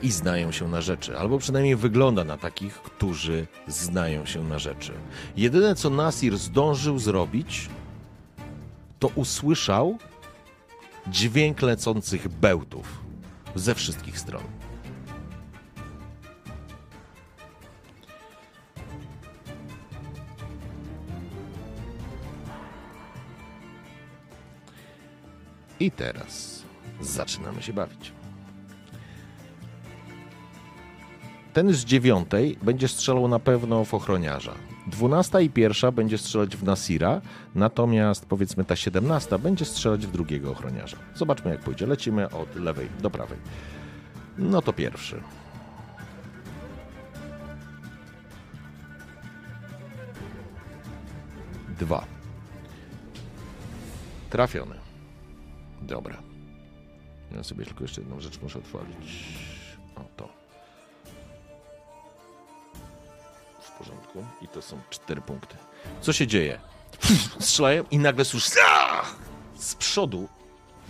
i 0.01 0.11
znają 0.11 0.51
się 0.51 0.67
na 0.67 0.81
rzeczy, 0.81 1.17
albo 1.17 1.37
przynajmniej 1.37 1.75
wygląda 1.75 2.23
na 2.23 2.37
takich, 2.37 2.73
którzy 2.73 3.47
znają 3.67 4.25
się 4.25 4.43
na 4.43 4.59
rzeczy. 4.59 4.93
Jedyne 5.37 5.75
co 5.75 5.89
Nasir 5.89 6.37
zdążył 6.37 6.99
zrobić, 6.99 7.69
to 8.99 9.07
usłyszał 9.07 9.97
dźwięk 11.07 11.61
lecących 11.61 12.27
bełtów 12.27 13.01
ze 13.55 13.75
wszystkich 13.75 14.19
stron. 14.19 14.43
I 25.79 25.91
teraz 25.91 26.63
zaczynamy 27.01 27.61
się 27.61 27.73
bawić. 27.73 28.11
Ten 31.53 31.73
z 31.73 31.85
dziewiątej 31.85 32.57
będzie 32.61 32.87
strzelał 32.87 33.27
na 33.27 33.39
pewno 33.39 33.85
w 33.85 33.93
ochroniarza. 33.93 34.53
Dwunasta 34.87 35.41
i 35.41 35.49
pierwsza 35.49 35.91
będzie 35.91 36.17
strzelać 36.17 36.55
w 36.55 36.63
Nasira, 36.63 37.21
natomiast 37.55 38.25
powiedzmy 38.25 38.65
ta 38.65 38.75
siedemnasta 38.75 39.37
będzie 39.37 39.65
strzelać 39.65 40.07
w 40.07 40.11
drugiego 40.11 40.51
ochroniarza. 40.51 40.97
Zobaczmy 41.15 41.51
jak 41.51 41.59
pójdzie. 41.59 41.87
Lecimy 41.87 42.29
od 42.29 42.55
lewej 42.55 42.89
do 43.01 43.09
prawej. 43.09 43.37
No 44.37 44.61
to 44.61 44.73
pierwszy. 44.73 45.21
Dwa. 51.79 52.05
Trafiony. 54.29 54.88
Dobra. 55.81 56.17
Ja 57.35 57.43
sobie 57.43 57.65
tylko 57.65 57.83
jeszcze 57.83 58.01
jedną 58.01 58.19
rzecz 58.19 58.41
muszę 58.41 58.59
otworzyć. 58.59 59.23
O 59.95 60.01
to. 60.15 60.29
W 63.61 63.71
porządku. 63.77 64.25
I 64.41 64.47
to 64.47 64.61
są 64.61 64.79
cztery 64.89 65.21
punkty. 65.21 65.55
Co 66.01 66.13
się 66.13 66.27
dzieje? 66.27 66.59
Strzelają 67.39 67.83
i 67.91 67.97
nagle 67.97 68.25
słyszysz 68.25 68.53
z 69.55 69.75
przodu 69.75 70.27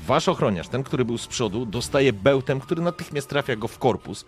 wasz 0.05 0.27
ochroniarz, 0.27 0.67
ten, 0.67 0.83
który 0.83 1.05
był 1.05 1.17
z 1.17 1.27
przodu, 1.27 1.65
dostaje 1.65 2.13
bełtem, 2.13 2.59
który 2.59 2.81
natychmiast 2.81 3.29
trafia 3.29 3.55
go 3.55 3.67
w 3.67 3.79
korpus. 3.79 4.25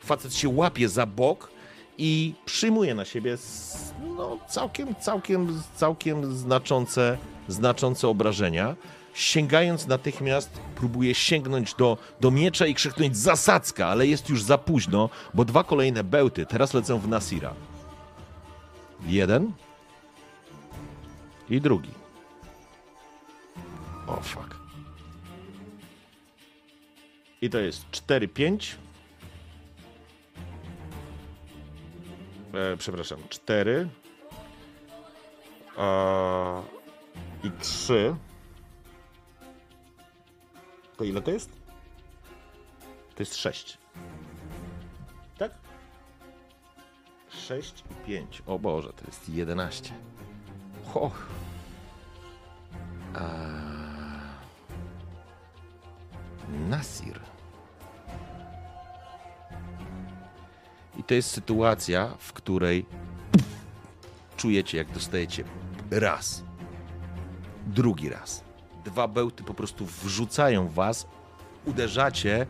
Facet 0.00 0.34
się 0.34 0.48
łapie 0.48 0.88
za 0.88 1.06
bok 1.06 1.50
i 1.98 2.34
przyjmuje 2.44 2.94
na 2.94 3.04
siebie 3.04 3.36
no, 4.16 4.38
całkiem, 4.48 4.94
całkiem, 4.94 5.62
całkiem 5.76 6.36
znaczące, 6.36 7.18
znaczące 7.48 8.08
obrażenia 8.08 8.76
sięgając 9.14 9.86
natychmiast, 9.86 10.50
próbuje 10.74 11.14
sięgnąć 11.14 11.74
do, 11.74 11.98
do 12.20 12.30
miecza 12.30 12.66
i 12.66 12.74
krzyknąć 12.74 13.16
zasadzka, 13.16 13.86
ale 13.86 14.06
jest 14.06 14.28
już 14.28 14.42
za 14.42 14.58
późno, 14.58 15.10
bo 15.34 15.44
dwa 15.44 15.64
kolejne 15.64 16.04
bełty 16.04 16.46
teraz 16.46 16.74
lecą 16.74 16.98
w 16.98 17.08
Nasira. 17.08 17.54
Jeden 19.06 19.52
i 21.50 21.60
drugi. 21.60 21.90
O 24.06 24.12
oh, 24.12 24.22
fuck. 24.22 24.56
I 27.42 27.50
to 27.50 27.58
jest 27.58 27.90
4-5. 27.90 28.74
E, 32.54 32.76
przepraszam, 32.76 33.18
4 33.28 33.88
e, 35.78 36.62
i 37.44 37.50
3. 37.60 38.14
To 41.00 41.04
ile 41.04 41.22
to 41.22 41.30
jest? 41.30 41.50
To 43.14 43.22
jest 43.22 43.36
6. 43.36 43.78
Tak? 45.38 45.52
6 47.28 47.84
i 47.90 48.06
5. 48.06 48.42
O 48.46 48.58
Boże, 48.58 48.92
to 48.92 49.06
jest 49.06 49.28
11. 49.28 49.94
Och. 50.94 51.26
A... 53.14 53.28
Nasir. 56.68 57.20
I 60.96 61.04
to 61.04 61.14
jest 61.14 61.30
sytuacja, 61.30 62.14
w 62.18 62.32
której 62.32 62.86
czujecie, 64.36 64.78
jak 64.78 64.90
dostajecie 64.90 65.44
raz, 65.90 66.44
drugi 67.66 68.08
raz 68.08 68.49
dwa 68.84 69.08
bełty 69.08 69.44
po 69.44 69.54
prostu 69.54 69.86
wrzucają 69.86 70.68
was, 70.68 71.06
uderzacie 71.64 72.46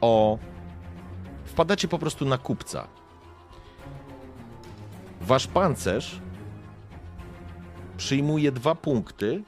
o. 0.00 0.38
Wpadacie 1.44 1.88
po 1.88 1.98
prostu 1.98 2.24
na 2.24 2.38
kupca. 2.38 2.88
Wasz 5.20 5.46
pancerz 5.46 6.20
przyjmuje 7.96 8.52
dwa 8.52 8.74
punkty 8.74 9.42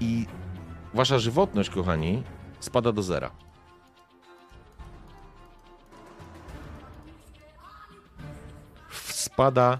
i 0.00 0.26
wasza 0.94 1.18
żywotność, 1.18 1.70
kochani, 1.70 2.22
spada 2.60 2.92
do 2.92 3.02
zera. 3.02 3.30
Spada. 9.08 9.78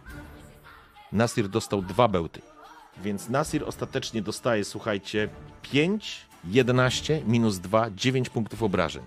Nasir 1.12 1.48
dostał 1.48 1.82
dwa 1.82 2.08
bełty. 2.08 2.53
Więc 3.02 3.28
Nasir 3.28 3.64
ostatecznie 3.64 4.22
dostaje, 4.22 4.64
słuchajcie, 4.64 5.28
5, 5.62 6.26
11, 6.44 7.22
minus 7.26 7.58
2, 7.58 7.90
9 7.90 8.28
punktów 8.28 8.62
obrażeń. 8.62 9.02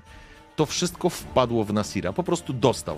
To 0.55 0.65
wszystko 0.65 1.09
wpadło 1.09 1.63
w 1.63 1.73
Nasira, 1.73 2.13
po 2.13 2.23
prostu 2.23 2.53
dostał. 2.53 2.97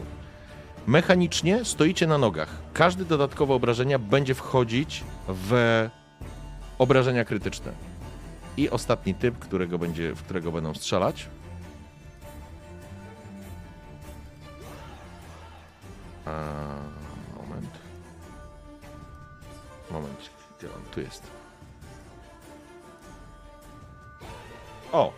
Mechanicznie 0.87 1.65
stoicie 1.65 2.07
na 2.07 2.17
nogach. 2.17 2.49
Każde 2.73 3.05
dodatkowe 3.05 3.53
obrażenia 3.53 3.99
będzie 3.99 4.35
wchodzić 4.35 5.03
w 5.27 5.87
obrażenia 6.77 7.25
krytyczne. 7.25 7.71
I 8.57 8.69
ostatni 8.69 9.15
typ, 9.15 9.39
którego 9.39 9.79
będzie, 9.79 10.15
w 10.15 10.23
którego 10.23 10.51
będą 10.51 10.73
strzelać. 10.73 11.27
A, 16.25 16.31
moment. 17.37 17.69
Moment. 19.91 20.38
Gdzie 20.59 20.67
on? 20.67 20.81
Tu 20.91 21.01
jest. 21.01 21.23
O! 24.91 25.13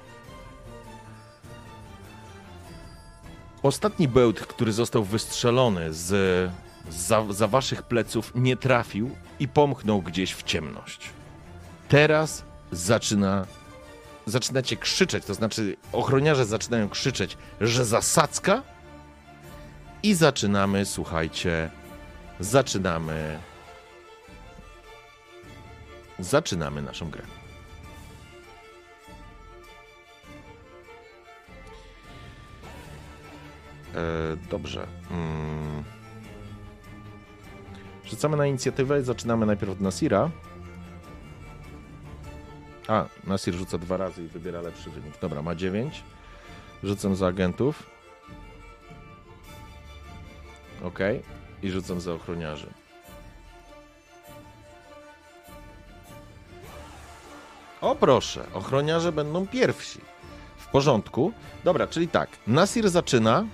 Ostatni 3.63 4.07
bełt, 4.07 4.39
który 4.39 4.71
został 4.71 5.03
wystrzelony 5.03 5.93
z 5.93 6.51
za, 6.89 7.25
za 7.29 7.47
waszych 7.47 7.83
pleców, 7.83 8.31
nie 8.35 8.57
trafił 8.57 9.15
i 9.39 9.47
pomknął 9.47 10.01
gdzieś 10.01 10.33
w 10.33 10.43
ciemność. 10.43 11.09
Teraz 11.89 12.43
zaczyna, 12.71 13.45
zaczynacie 14.25 14.77
krzyczeć, 14.77 15.25
to 15.25 15.33
znaczy 15.33 15.77
ochroniarze 15.91 16.45
zaczynają 16.45 16.89
krzyczeć, 16.89 17.37
że 17.61 17.85
zasadzka 17.85 18.63
i 20.03 20.13
zaczynamy, 20.13 20.85
słuchajcie, 20.85 21.69
zaczynamy 22.39 23.39
zaczynamy 26.23 26.81
naszą 26.81 27.09
grę. 27.09 27.23
E, 33.95 34.37
dobrze. 34.49 34.87
Mm. 35.11 35.83
Rzucamy 38.05 38.37
na 38.37 38.47
inicjatywę 38.47 39.03
zaczynamy 39.03 39.45
najpierw 39.45 39.71
od 39.71 39.81
Nasira. 39.81 40.29
A, 42.87 43.05
Nasir 43.27 43.53
rzuca 43.53 43.77
dwa 43.77 43.97
razy 43.97 44.23
i 44.23 44.27
wybiera 44.27 44.61
lepszy 44.61 44.89
wynik. 44.89 45.19
Dobra, 45.21 45.41
ma 45.41 45.55
9. 45.55 46.03
Rzucam 46.83 47.15
za 47.15 47.27
agentów. 47.27 47.83
Ok. 50.83 50.99
I 51.63 51.71
rzucam 51.71 52.01
za 52.01 52.13
ochroniarzy. 52.13 52.80
O 57.81 57.95
proszę, 57.95 58.47
ochroniarze 58.53 59.11
będą 59.11 59.47
pierwsi. 59.47 59.99
W 60.57 60.67
porządku. 60.67 61.33
Dobra, 61.63 61.87
czyli 61.87 62.07
tak. 62.07 62.29
Nasir 62.47 62.89
zaczyna, 62.89 63.45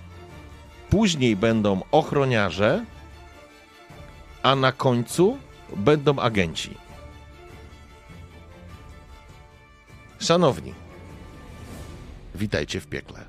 później 0.90 1.36
będą 1.36 1.82
ochroniarze, 1.92 2.86
a 4.44 4.56
na 4.56 4.72
końcu 4.72 5.38
będą 5.76 6.20
agenci. 6.20 6.78
Szanowni, 10.20 10.74
witajcie 12.36 12.80
w 12.80 12.88
piekle. 12.88 13.26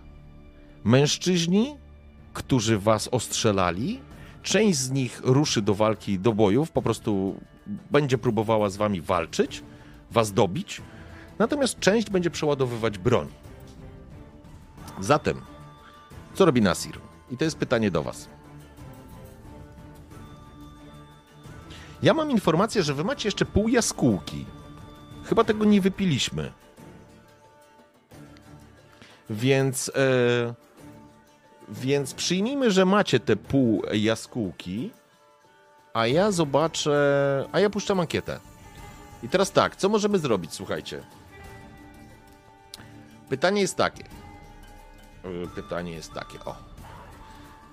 Mężczyźni, 0.84 1.76
którzy 2.32 2.78
was 2.78 3.08
ostrzelali, 3.08 4.00
część 4.42 4.78
z 4.78 4.90
nich 4.90 5.20
ruszy 5.24 5.62
do 5.62 5.74
walki, 5.74 6.18
do 6.18 6.32
bojów, 6.32 6.70
po 6.70 6.82
prostu 6.82 7.40
będzie 7.90 8.18
próbowała 8.18 8.68
z 8.68 8.76
wami 8.76 9.00
walczyć, 9.00 9.62
was 10.10 10.32
dobić, 10.32 10.82
natomiast 11.38 11.80
część 11.80 12.10
będzie 12.10 12.30
przeładowywać 12.30 12.98
broń. 12.98 13.28
Zatem, 15.00 15.40
co 16.34 16.44
robi 16.44 16.62
Nasir? 16.62 16.98
I 17.30 17.36
to 17.36 17.44
jest 17.44 17.58
pytanie 17.58 17.90
do 17.90 18.02
was. 18.02 18.28
Ja 22.02 22.14
mam 22.14 22.30
informację, 22.30 22.82
że 22.82 22.94
wy 22.94 23.04
macie 23.04 23.28
jeszcze 23.28 23.44
pół 23.44 23.68
jaskółki. 23.68 24.46
Chyba 25.24 25.44
tego 25.44 25.64
nie 25.64 25.80
wypiliśmy. 25.80 26.52
Więc, 29.30 29.92
e, 29.94 30.54
więc 31.68 32.14
przyjmijmy, 32.14 32.70
że 32.70 32.84
macie 32.84 33.20
te 33.20 33.36
pół 33.36 33.82
jaskółki, 33.92 34.90
a 35.94 36.06
ja 36.06 36.30
zobaczę, 36.30 37.48
a 37.52 37.60
ja 37.60 37.70
puszczam 37.70 38.00
ankietę. 38.00 38.40
I 39.22 39.28
teraz 39.28 39.52
tak, 39.52 39.76
co 39.76 39.88
możemy 39.88 40.18
zrobić, 40.18 40.52
słuchajcie. 40.52 41.02
Pytanie 43.28 43.60
jest 43.60 43.76
takie. 43.76 44.04
E, 45.24 45.46
pytanie 45.54 45.92
jest 45.92 46.12
takie, 46.12 46.44
o. 46.44 46.56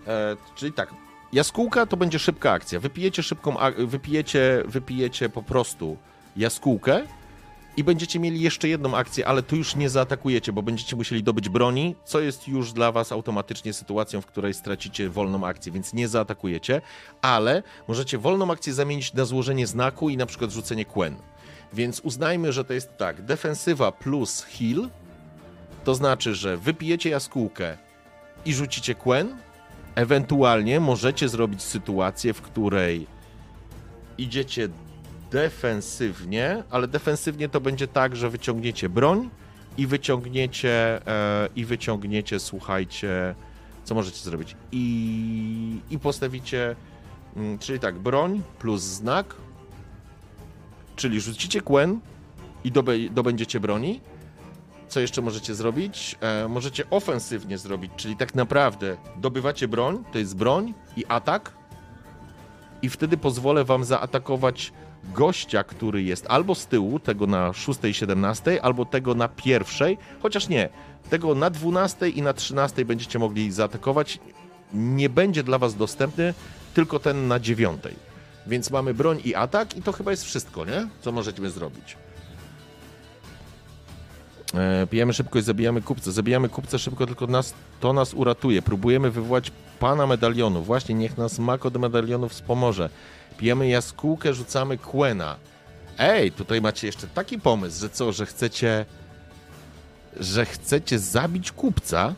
E, 0.08 0.38
czyli 0.56 0.74
tak, 0.74 0.94
jaskółka 1.34 1.86
to 1.86 1.98
będzie 1.98 2.20
szybka 2.20 2.52
akcja. 2.52 2.80
Wypijecie 2.80 3.24
szybką, 3.24 3.56
wypijecie, 3.78 4.64
wypijecie 4.66 5.30
po 5.30 5.44
prostu 5.44 5.98
jaskółkę 6.36 7.02
i 7.78 7.84
będziecie 7.84 8.20
mieli 8.20 8.42
jeszcze 8.42 8.68
jedną 8.68 8.98
akcję, 8.98 9.28
ale 9.28 9.44
tu 9.44 9.56
już 9.56 9.76
nie 9.76 9.90
zaatakujecie, 9.90 10.54
bo 10.54 10.62
będziecie 10.62 10.96
musieli 10.96 11.24
dobyć 11.24 11.50
broni, 11.50 11.96
co 12.06 12.20
jest 12.20 12.48
już 12.48 12.74
dla 12.74 12.92
was 12.92 13.12
automatycznie 13.12 13.74
sytuacją, 13.74 14.22
w 14.22 14.26
której 14.26 14.54
stracicie 14.54 15.10
wolną 15.10 15.48
akcję, 15.48 15.72
więc 15.72 15.94
nie 15.94 16.08
zaatakujecie, 16.08 16.82
ale 17.22 17.64
możecie 17.88 18.18
wolną 18.18 18.52
akcję 18.52 18.74
zamienić 18.74 19.14
na 19.14 19.26
złożenie 19.26 19.68
znaku 19.68 20.10
i 20.10 20.18
na 20.18 20.26
przykład 20.26 20.52
rzucenie 20.52 20.86
Quen. 20.86 21.16
Więc 21.76 22.00
uznajmy, 22.00 22.54
że 22.54 22.66
to 22.66 22.74
jest 22.74 22.98
tak, 22.98 23.22
defensywa 23.22 23.92
plus 23.92 24.42
heal, 24.42 24.90
to 25.84 25.96
znaczy, 25.96 26.36
że 26.36 26.58
wypijecie 26.58 27.10
jaskółkę 27.10 27.78
i 28.46 28.54
rzucicie 28.54 28.96
Quen, 28.96 29.38
ewentualnie 29.96 30.80
możecie 30.80 31.30
zrobić 31.30 31.62
sytuację, 31.62 32.34
w 32.34 32.42
której 32.42 33.08
idziecie 34.18 34.70
defensywnie, 35.32 36.64
ale 36.70 36.88
defensywnie 36.88 37.50
to 37.50 37.62
będzie 37.62 37.88
tak, 37.88 38.16
że 38.16 38.30
wyciągniecie 38.30 38.90
broń 38.90 39.30
i 39.78 39.88
wyciągniecie, 39.88 41.08
e, 41.08 41.50
i 41.56 41.66
wyciągniecie, 41.66 42.40
słuchajcie, 42.40 43.36
co 43.84 43.96
możecie 43.96 44.18
zrobić? 44.18 44.56
I, 44.72 45.80
i 45.90 46.00
postawicie, 46.00 46.76
mm, 47.36 47.60
czyli 47.60 47.80
tak, 47.80 48.00
broń 48.00 48.42
plus 48.60 48.82
znak, 48.82 49.36
czyli 50.96 51.22
rzucicie 51.22 51.62
kłen 51.62 52.00
i 52.64 52.72
dobędziecie 53.12 53.60
broni. 53.60 54.02
Co 54.88 55.00
jeszcze 55.00 55.22
możecie 55.22 55.56
zrobić? 55.56 56.16
E, 56.22 56.48
możecie 56.48 56.90
ofensywnie 56.90 57.58
zrobić, 57.58 57.92
czyli 57.96 58.16
tak 58.16 58.36
naprawdę 58.36 58.98
dobywacie 59.18 59.68
broń, 59.68 60.04
to 60.12 60.20
jest 60.20 60.36
broń 60.36 60.74
i 60.98 61.06
atak, 61.08 61.52
i 62.82 62.90
wtedy 62.90 63.18
pozwolę 63.18 63.64
wam 63.64 63.84
zaatakować 63.84 64.74
gościa, 65.14 65.64
który 65.64 66.04
jest 66.04 66.26
albo 66.30 66.56
z 66.56 66.68
tyłu, 66.68 67.00
tego 67.00 67.28
na 67.28 67.54
6 67.54 67.80
i 67.84 67.94
17, 67.94 68.62
albo 68.64 68.86
tego 68.86 69.16
na 69.16 69.28
pierwszej, 69.28 69.98
chociaż 70.22 70.50
nie, 70.50 70.70
tego 71.10 71.36
na 71.36 71.50
12 71.50 72.10
i 72.10 72.22
na 72.22 72.34
13 72.34 72.86
będziecie 72.86 73.20
mogli 73.20 73.52
zaatakować. 73.52 74.20
Nie 74.74 75.10
będzie 75.10 75.44
dla 75.44 75.58
was 75.58 75.76
dostępny 75.76 76.34
tylko 76.74 77.00
ten 77.00 77.28
na 77.28 77.40
9. 77.40 77.82
Więc 78.48 78.72
mamy 78.72 78.94
broń 78.94 79.22
i 79.24 79.36
atak 79.36 79.78
i 79.78 79.82
to 79.82 79.92
chyba 79.92 80.12
jest 80.12 80.24
wszystko, 80.24 80.66
nie? 80.66 80.88
Co 81.02 81.12
możemy 81.12 81.50
zrobić. 81.50 81.98
E, 84.54 84.88
pijemy 84.88 85.14
szybko 85.14 85.40
i 85.40 85.42
zabijamy 85.42 85.82
kupca. 85.82 86.12
Zabijamy 86.12 86.50
kupca 86.50 86.78
szybko, 86.78 87.06
tylko 87.06 87.28
nas, 87.28 87.54
to 87.80 87.94
nas 87.94 88.14
uratuje. 88.14 88.62
Próbujemy 88.62 89.12
wywołać 89.12 89.52
pana 89.80 90.08
medalionu. 90.08 90.64
Właśnie, 90.64 90.96
niech 90.96 91.18
nas 91.18 91.40
mak 91.40 91.66
od 91.66 91.78
medalionów 91.78 92.32
wspomoże. 92.32 92.90
Pijemy 93.38 93.68
jaskółkę, 93.68 94.34
rzucamy 94.34 94.78
kłena. 94.78 95.36
Ej, 95.98 96.32
tutaj 96.32 96.62
macie 96.62 96.88
jeszcze 96.88 97.08
taki 97.08 97.40
pomysł, 97.40 97.82
że 97.82 97.90
co, 97.90 98.12
że 98.12 98.26
chcecie 98.26 98.86
że 100.20 100.46
chcecie 100.46 101.00
zabić 101.00 101.52
kupca? 101.52 102.14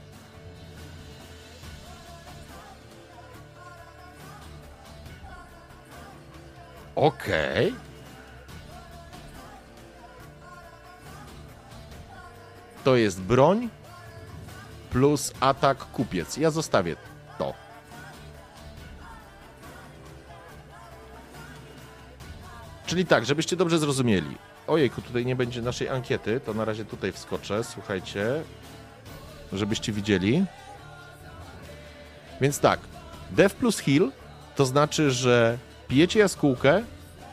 Okej. 6.98 7.68
Okay. 7.68 7.74
To 12.84 12.96
jest 12.96 13.22
broń 13.22 13.70
plus 14.90 15.34
atak 15.40 15.78
kupiec. 15.78 16.38
Ja 16.38 16.52
zostawię 16.52 16.96
to. 17.38 17.54
Czyli 22.86 23.06
tak, 23.06 23.26
żebyście 23.26 23.56
dobrze 23.56 23.80
zrozumieli. 23.80 24.38
Ojejku, 24.68 25.02
tutaj 25.02 25.26
nie 25.26 25.36
będzie 25.36 25.62
naszej 25.62 25.90
ankiety, 25.90 26.40
to 26.40 26.54
na 26.54 26.66
razie 26.66 26.86
tutaj 26.86 27.12
wskoczę, 27.12 27.64
słuchajcie, 27.64 28.44
żebyście 29.54 29.92
widzieli. 29.92 30.46
Więc 32.42 32.60
tak, 32.60 32.80
dev 33.32 33.56
plus 33.56 33.80
heal 33.80 34.12
to 34.56 34.66
znaczy, 34.66 35.12
że 35.12 35.58
pijecie 35.88 36.20
jaskółkę 36.20 36.84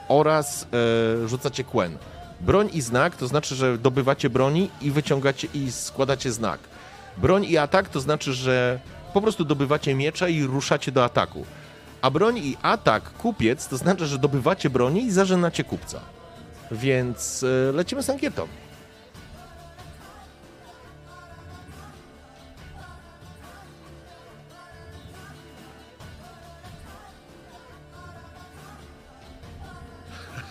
oraz 0.09 0.67
e, 1.25 1.29
rzucacie 1.29 1.65
kłen. 1.65 1.97
Broń 2.41 2.71
i 2.73 2.81
znak 2.81 3.17
to 3.17 3.27
znaczy, 3.27 3.55
że 3.55 3.79
dobywacie 3.79 4.31
broni 4.31 4.71
i 4.83 4.91
wyciągacie 4.91 5.49
i 5.55 5.73
składacie 5.73 6.33
znak. 6.33 6.61
Broń 7.17 7.45
i 7.45 7.59
atak 7.59 7.89
to 7.89 8.01
znaczy, 8.01 8.33
że 8.33 8.81
Po 9.15 9.23
prostu 9.23 9.45
dobywacie 9.45 9.95
miecza 9.95 10.29
i 10.29 10.43
ruszacie 10.43 10.93
do 10.93 11.05
ataku. 11.05 11.47
A 12.03 12.11
broń 12.11 12.39
i 12.39 12.57
atak 12.63 13.11
kupiec 13.11 13.69
to 13.69 13.77
znaczy, 13.77 14.07
że 14.07 14.19
dobywacie 14.19 14.71
broni 14.71 15.05
i 15.05 15.11
zażynacie 15.11 15.65
kupca. 15.65 16.01
Więc 16.71 17.43
e, 17.43 17.73
lecimy 17.73 18.03
z 18.03 18.11
ankietą. 18.11 18.47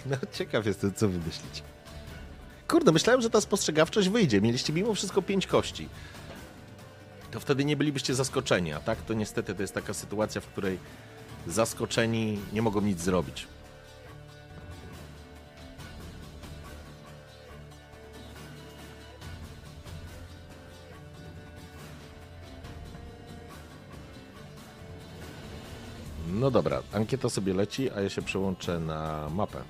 No, 0.05 0.17
ciekaw 0.31 0.65
jestem, 0.65 0.93
co 0.93 1.09
wymyślicie. 1.09 1.61
Kurde, 2.67 2.91
myślałem, 2.91 3.21
że 3.21 3.29
ta 3.29 3.41
spostrzegawczość 3.41 4.09
wyjdzie. 4.09 4.41
Mieliście 4.41 4.73
mimo 4.73 4.93
wszystko 4.93 5.21
pięć 5.21 5.47
kości. 5.47 5.89
To 7.31 7.39
wtedy 7.39 7.65
nie 7.65 7.77
bylibyście 7.77 8.15
zaskoczeni, 8.15 8.73
a 8.73 8.79
tak 8.79 9.01
to 9.01 9.13
niestety 9.13 9.55
to 9.55 9.61
jest 9.61 9.73
taka 9.73 9.93
sytuacja, 9.93 10.41
w 10.41 10.47
której 10.47 10.79
zaskoczeni 11.47 12.39
nie 12.53 12.61
mogą 12.61 12.81
nic 12.81 13.01
zrobić. 13.01 13.47
No 26.27 26.51
dobra, 26.51 26.81
ankieta 26.93 27.29
sobie 27.29 27.53
leci, 27.53 27.91
a 27.91 28.01
ja 28.01 28.09
się 28.09 28.21
przełączę 28.21 28.79
na 28.79 29.29
mapę. 29.29 29.61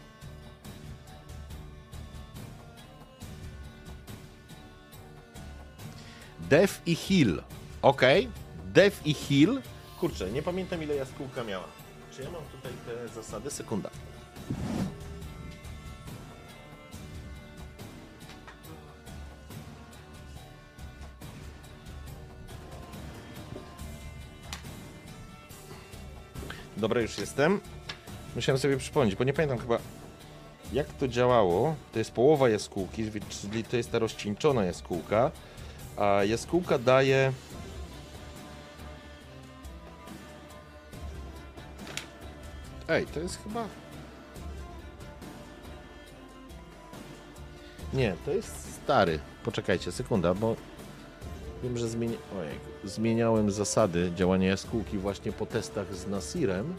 Def 6.49 6.81
i 6.85 6.95
Heal. 6.95 7.43
Ok. 7.81 8.01
Def 8.73 9.01
i 9.05 9.13
Heal. 9.13 9.61
Kurczę, 10.01 10.31
nie 10.31 10.41
pamiętam 10.41 10.83
ile 10.83 10.95
jaskółka 10.95 11.43
miała. 11.43 11.63
Czy 12.11 12.21
ja 12.21 12.31
mam 12.31 12.41
tutaj 12.43 12.71
te 12.85 13.07
zasady? 13.07 13.51
Sekunda. 13.51 13.89
Dobra, 26.77 27.01
już 27.01 27.17
jestem. 27.17 27.59
Musiałem 28.35 28.59
sobie 28.59 28.77
przypomnieć, 28.77 29.15
bo 29.15 29.23
nie 29.23 29.33
pamiętam 29.33 29.57
chyba 29.57 29.77
jak 30.73 30.87
to 30.93 31.07
działało. 31.07 31.75
To 31.93 31.99
jest 31.99 32.11
połowa 32.11 32.49
jaskółki, 32.49 33.11
czyli 33.29 33.63
to 33.63 33.77
jest 33.77 33.91
ta 33.91 33.99
rozcieńczona 33.99 34.65
jaskółka, 34.65 35.31
a 35.97 36.23
jaskółka 36.23 36.79
daje... 36.79 37.33
Ej, 42.91 43.05
to 43.05 43.19
jest 43.19 43.43
chyba... 43.43 43.67
Nie, 47.93 48.15
to 48.25 48.31
jest 48.31 48.73
stary. 48.73 49.19
Poczekajcie, 49.43 49.91
sekunda, 49.91 50.33
bo 50.33 50.55
wiem, 51.63 51.77
że 51.77 51.89
zmieni... 51.89 52.17
Ojej, 52.39 52.55
zmieniałem 52.83 53.51
zasady 53.51 54.11
działania 54.15 54.47
jaskółki 54.47 54.97
właśnie 54.97 55.31
po 55.31 55.45
testach 55.45 55.95
z 55.95 56.07
Nasirem 56.07 56.73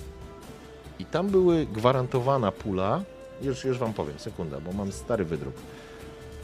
i 0.99 1.05
tam 1.05 1.29
były 1.29 1.67
gwarantowana 1.67 2.53
pula. 2.53 3.03
Już, 3.43 3.65
już 3.65 3.79
wam 3.79 3.93
powiem, 3.93 4.19
sekunda, 4.19 4.61
bo 4.61 4.73
mam 4.73 4.93
stary 4.93 5.25
wydruk. 5.25 5.55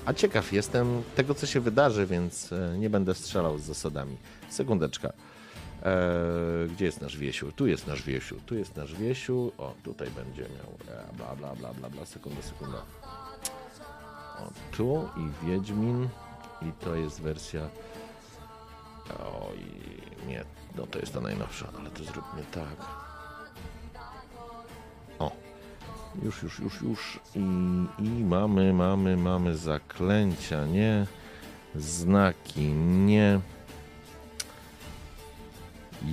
A 0.04 0.12
ciekaw 0.12 0.52
jestem 0.52 1.02
tego, 1.16 1.34
co 1.34 1.46
się 1.46 1.60
wydarzy, 1.60 2.06
więc 2.06 2.52
e, 2.52 2.78
nie 2.78 2.90
będę 2.90 3.14
strzelał 3.14 3.58
z 3.58 3.62
zasadami. 3.62 4.16
Sekundeczka. 4.50 5.12
Eee, 5.84 6.68
gdzie 6.68 6.84
jest 6.84 7.00
nasz 7.00 7.16
Wiesiu? 7.16 7.52
Tu 7.52 7.66
jest 7.66 7.86
nasz 7.86 8.02
Wiesiu, 8.02 8.36
tu 8.46 8.54
jest 8.54 8.76
nasz 8.76 8.94
Wiesiu. 8.94 9.52
O, 9.58 9.74
tutaj 9.82 10.10
będzie 10.10 10.42
miał. 10.42 10.96
E, 10.98 11.16
bla, 11.16 11.36
bla, 11.36 11.54
bla, 11.54 11.74
bla, 11.74 11.90
bla. 11.90 12.06
Sekunda, 12.06 12.42
sekunda. 12.42 12.78
O, 14.38 14.50
tu 14.76 15.08
i 15.16 15.46
Wiedźmin. 15.46 16.08
I 16.62 16.72
to 16.72 16.94
jest 16.94 17.20
wersja. 17.20 17.68
Oj, 19.18 19.58
nie, 20.28 20.44
no 20.76 20.86
to 20.86 20.98
jest 20.98 21.12
ta 21.14 21.20
najnowsza, 21.20 21.68
ale 21.78 21.90
to 21.90 22.04
zróbmy 22.04 22.42
tak. 22.52 22.76
O, 25.18 25.32
już, 26.22 26.42
już, 26.42 26.58
już, 26.58 26.82
już. 26.82 27.20
I, 27.34 27.38
i 27.98 28.24
mamy, 28.24 28.72
mamy, 28.72 29.16
mamy 29.16 29.56
zaklęcia, 29.56 30.66
nie? 30.66 31.06
Znaki, 31.74 32.72
nie. 32.72 33.40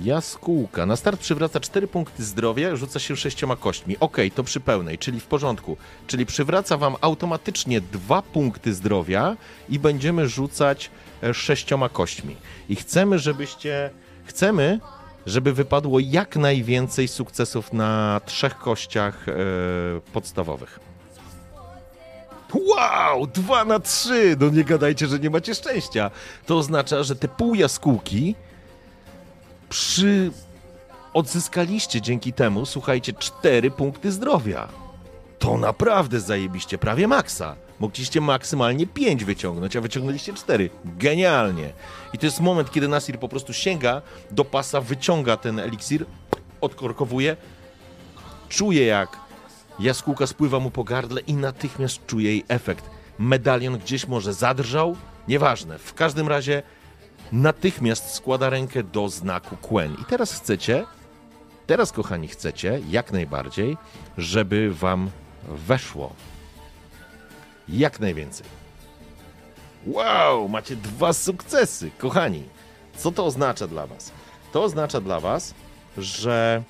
Jaskółka. 0.02 0.86
Na 0.86 0.96
start 0.96 1.20
przywraca 1.20 1.60
4 1.60 1.88
punkty 1.88 2.24
zdrowia, 2.24 2.76
rzuca 2.76 2.98
się 2.98 3.16
sześcioma 3.16 3.56
kośćmi. 3.56 3.96
Ok, 4.00 4.16
to 4.34 4.44
przy 4.44 4.60
pełnej, 4.60 4.98
czyli 4.98 5.20
w 5.20 5.26
porządku. 5.26 5.76
Czyli 6.06 6.26
przywraca 6.26 6.76
wam 6.76 6.96
automatycznie 7.00 7.80
2 7.80 8.22
punkty 8.22 8.74
zdrowia 8.74 9.36
i 9.68 9.78
będziemy 9.78 10.28
rzucać 10.28 10.90
e, 11.22 11.34
sześcioma 11.34 11.88
kośćmi. 11.88 12.36
I 12.68 12.76
chcemy, 12.76 13.18
żebyście. 13.18 13.90
Chcemy, 14.24 14.80
żeby 15.26 15.52
wypadło 15.52 16.00
jak 16.00 16.36
najwięcej 16.36 17.08
sukcesów 17.08 17.72
na 17.72 18.20
trzech 18.26 18.58
kościach 18.58 19.28
e, 19.28 19.32
podstawowych. 20.12 20.80
Wow, 22.54 23.26
dwa 23.26 23.64
na 23.64 23.80
trzy! 23.80 24.36
No 24.40 24.50
nie 24.50 24.64
gadajcie, 24.64 25.06
że 25.06 25.18
nie 25.18 25.30
macie 25.30 25.54
szczęścia. 25.54 26.10
To 26.46 26.56
oznacza, 26.56 27.02
że 27.02 27.16
te 27.16 27.28
pół 27.28 27.54
jaskółki 27.54 28.34
przy... 29.68 30.30
odzyskaliście 31.14 32.00
dzięki 32.00 32.32
temu, 32.32 32.66
słuchajcie, 32.66 33.12
cztery 33.12 33.70
punkty 33.70 34.12
zdrowia. 34.12 34.68
To 35.38 35.58
naprawdę 35.58 36.20
zajebiście, 36.20 36.78
prawie 36.78 37.08
maksa. 37.08 37.56
Mogliście 37.80 38.20
maksymalnie 38.20 38.86
5 38.86 39.24
wyciągnąć, 39.24 39.76
a 39.76 39.80
wyciągnęliście 39.80 40.34
4. 40.34 40.70
Genialnie. 40.84 41.72
I 42.12 42.18
to 42.18 42.26
jest 42.26 42.40
moment, 42.40 42.70
kiedy 42.70 42.88
Nasir 42.88 43.18
po 43.18 43.28
prostu 43.28 43.52
sięga 43.52 44.02
do 44.30 44.44
pasa, 44.44 44.80
wyciąga 44.80 45.36
ten 45.36 45.58
eliksir, 45.58 46.06
odkorkowuje, 46.60 47.36
czuje 48.48 48.86
jak 48.86 49.16
jaskółka 49.78 50.26
spływa 50.26 50.58
mu 50.58 50.70
po 50.70 50.84
gardle 50.84 51.20
i 51.20 51.34
natychmiast 51.34 52.06
czuje 52.06 52.30
jej 52.30 52.44
efekt. 52.48 52.84
Medalion 53.18 53.78
gdzieś 53.78 54.06
może 54.06 54.34
zadrżał, 54.34 54.96
nieważne. 55.28 55.78
W 55.78 55.94
każdym 55.94 56.28
razie 56.28 56.62
natychmiast 57.32 58.14
składa 58.14 58.50
rękę 58.50 58.82
do 58.82 59.08
znaku 59.08 59.56
Quen. 59.56 59.96
I 60.02 60.04
teraz 60.04 60.32
chcecie, 60.40 60.84
teraz 61.66 61.92
kochani 61.92 62.28
chcecie, 62.28 62.80
jak 62.90 63.12
najbardziej, 63.12 63.76
żeby 64.18 64.74
wam 64.74 65.10
weszło 65.48 66.12
jak 67.68 68.00
najwięcej. 68.00 68.46
Wow, 69.86 70.48
macie 70.48 70.76
dwa 70.76 71.12
sukcesy, 71.12 71.90
kochani. 71.98 72.42
Co 72.96 73.12
to 73.12 73.26
oznacza 73.26 73.66
dla 73.66 73.86
Was? 73.86 74.12
To 74.52 74.62
oznacza 74.62 75.00
dla 75.00 75.20
Was, 75.20 75.54
że 75.98 76.62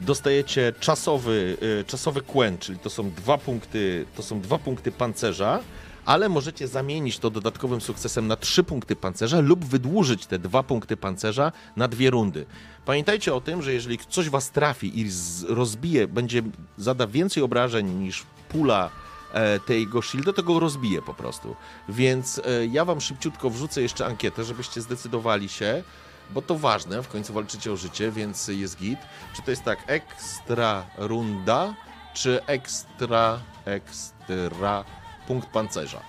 dostajecie 0.00 0.72
czasowy, 0.80 1.56
y, 1.80 1.84
czasowy 1.84 2.20
kłęcz, 2.20 2.60
czyli 2.60 2.78
to 2.78 2.90
są 2.90 3.10
dwa 3.10 3.38
punkty, 3.38 4.06
to 4.16 4.22
są 4.22 4.40
dwa 4.40 4.58
punkty 4.58 4.92
pancerza, 4.92 5.60
ale 6.04 6.28
możecie 6.28 6.68
zamienić 6.68 7.18
to 7.18 7.30
dodatkowym 7.30 7.80
sukcesem 7.80 8.26
na 8.26 8.36
trzy 8.36 8.64
punkty 8.64 8.96
pancerza 8.96 9.40
lub 9.40 9.64
wydłużyć 9.64 10.26
te 10.26 10.38
dwa 10.38 10.62
punkty 10.62 10.96
pancerza 10.96 11.52
na 11.76 11.88
dwie 11.88 12.10
rundy. 12.10 12.46
Pamiętajcie 12.84 13.34
o 13.34 13.40
tym, 13.40 13.62
że 13.62 13.72
jeżeli 13.72 13.98
coś 13.98 14.30
was 14.30 14.50
trafi 14.50 15.00
i 15.00 15.10
rozbije, 15.48 16.08
będzie 16.08 16.42
zada 16.78 17.06
więcej 17.06 17.42
obrażeń 17.42 17.86
niż 17.86 18.24
pula 18.48 18.90
E, 19.32 19.60
tego 19.60 20.02
shielda, 20.02 20.32
to 20.32 20.42
go 20.42 20.60
rozbije 20.60 21.02
po 21.02 21.14
prostu. 21.14 21.56
Więc 21.88 22.38
e, 22.38 22.66
ja 22.66 22.84
wam 22.84 23.00
szybciutko 23.00 23.50
wrzucę 23.50 23.82
jeszcze 23.82 24.06
ankietę, 24.06 24.44
żebyście 24.44 24.80
zdecydowali 24.80 25.48
się, 25.48 25.82
bo 26.30 26.42
to 26.42 26.58
ważne, 26.58 27.02
w 27.02 27.08
końcu 27.08 27.32
walczycie 27.32 27.72
o 27.72 27.76
życie, 27.76 28.10
więc 28.10 28.48
jest 28.48 28.78
git. 28.78 28.98
Czy 29.36 29.42
to 29.42 29.50
jest 29.50 29.64
tak 29.64 29.78
ekstra 29.86 30.86
runda, 30.96 31.74
czy 32.14 32.44
ekstra, 32.46 33.40
ekstra 33.64 34.84
punkt 35.26 35.48
pancerza? 35.48 36.00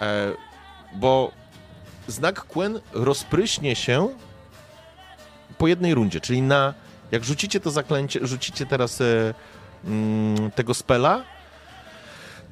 E, 0.00 0.32
bo 0.94 1.32
znak 2.08 2.44
Quen 2.44 2.80
rozpryśnie 2.92 3.76
się 3.76 4.08
po 5.58 5.66
jednej 5.66 5.94
rundzie, 5.94 6.20
czyli 6.20 6.42
na 6.42 6.74
jak 7.10 7.24
rzucicie 7.24 7.60
to 7.60 7.70
zaklęcie, 7.70 8.26
rzucicie 8.26 8.66
teraz 8.66 9.00
e, 9.00 9.34
mm, 9.84 10.50
tego 10.50 10.74
spela, 10.74 11.24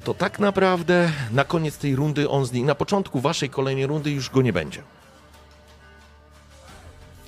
to 0.03 0.13
tak 0.13 0.39
naprawdę 0.39 1.11
na 1.31 1.43
koniec 1.43 1.77
tej 1.77 1.95
rundy 1.95 2.29
on 2.29 2.45
z 2.45 2.51
niej, 2.51 2.63
na 2.63 2.75
początku 2.75 3.19
waszej 3.19 3.49
kolejnej 3.49 3.87
rundy 3.87 4.11
już 4.11 4.29
go 4.29 4.41
nie 4.41 4.53
będzie. 4.53 4.83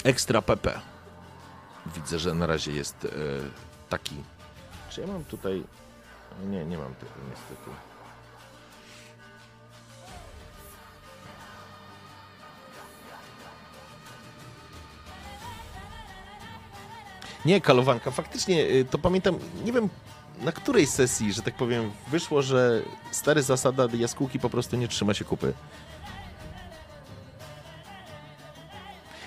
Ekstra 0.04 0.42
PP. 0.42 0.80
Widzę, 1.96 2.20
że 2.20 2.34
na 2.34 2.48
razie 2.48 2.72
jest 2.72 3.06
e, 3.06 3.10
taki. 3.90 4.16
Czy 4.90 5.02
ja 5.02 5.08
mam 5.08 5.24
tutaj. 5.24 5.64
Nie, 6.44 6.66
nie 6.66 6.78
mam 6.78 6.96
tego 6.96 7.12
niestety. 7.30 7.85
Nie, 17.46 17.62
kalowanka. 17.62 18.12
Faktycznie 18.12 18.64
y, 18.64 18.86
to 18.92 18.98
pamiętam, 18.98 19.40
nie 19.66 19.72
wiem 19.72 19.90
na 20.42 20.52
której 20.52 20.88
sesji, 20.88 21.34
że 21.34 21.42
tak 21.42 21.54
powiem, 21.54 21.92
wyszło, 22.08 22.42
że 22.42 22.82
stary 23.12 23.44
zasada 23.44 23.88
jaskółki 23.98 24.40
po 24.40 24.50
prostu 24.50 24.76
nie 24.76 24.88
trzyma 24.88 25.14
się 25.14 25.26
kupy. 25.26 25.54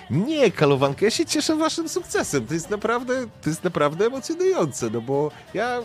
Nie, 0.09 0.51
kalowanka, 0.51 1.05
ja 1.05 1.11
się 1.11 1.25
cieszę 1.25 1.55
waszym 1.55 1.89
sukcesem. 1.89 2.47
To 2.47 2.53
jest 2.53 2.69
naprawdę, 2.69 3.27
to 3.41 3.49
jest 3.49 3.63
naprawdę 3.63 4.05
emocjonujące, 4.05 4.89
no 4.89 5.01
bo 5.01 5.31
ja 5.53 5.79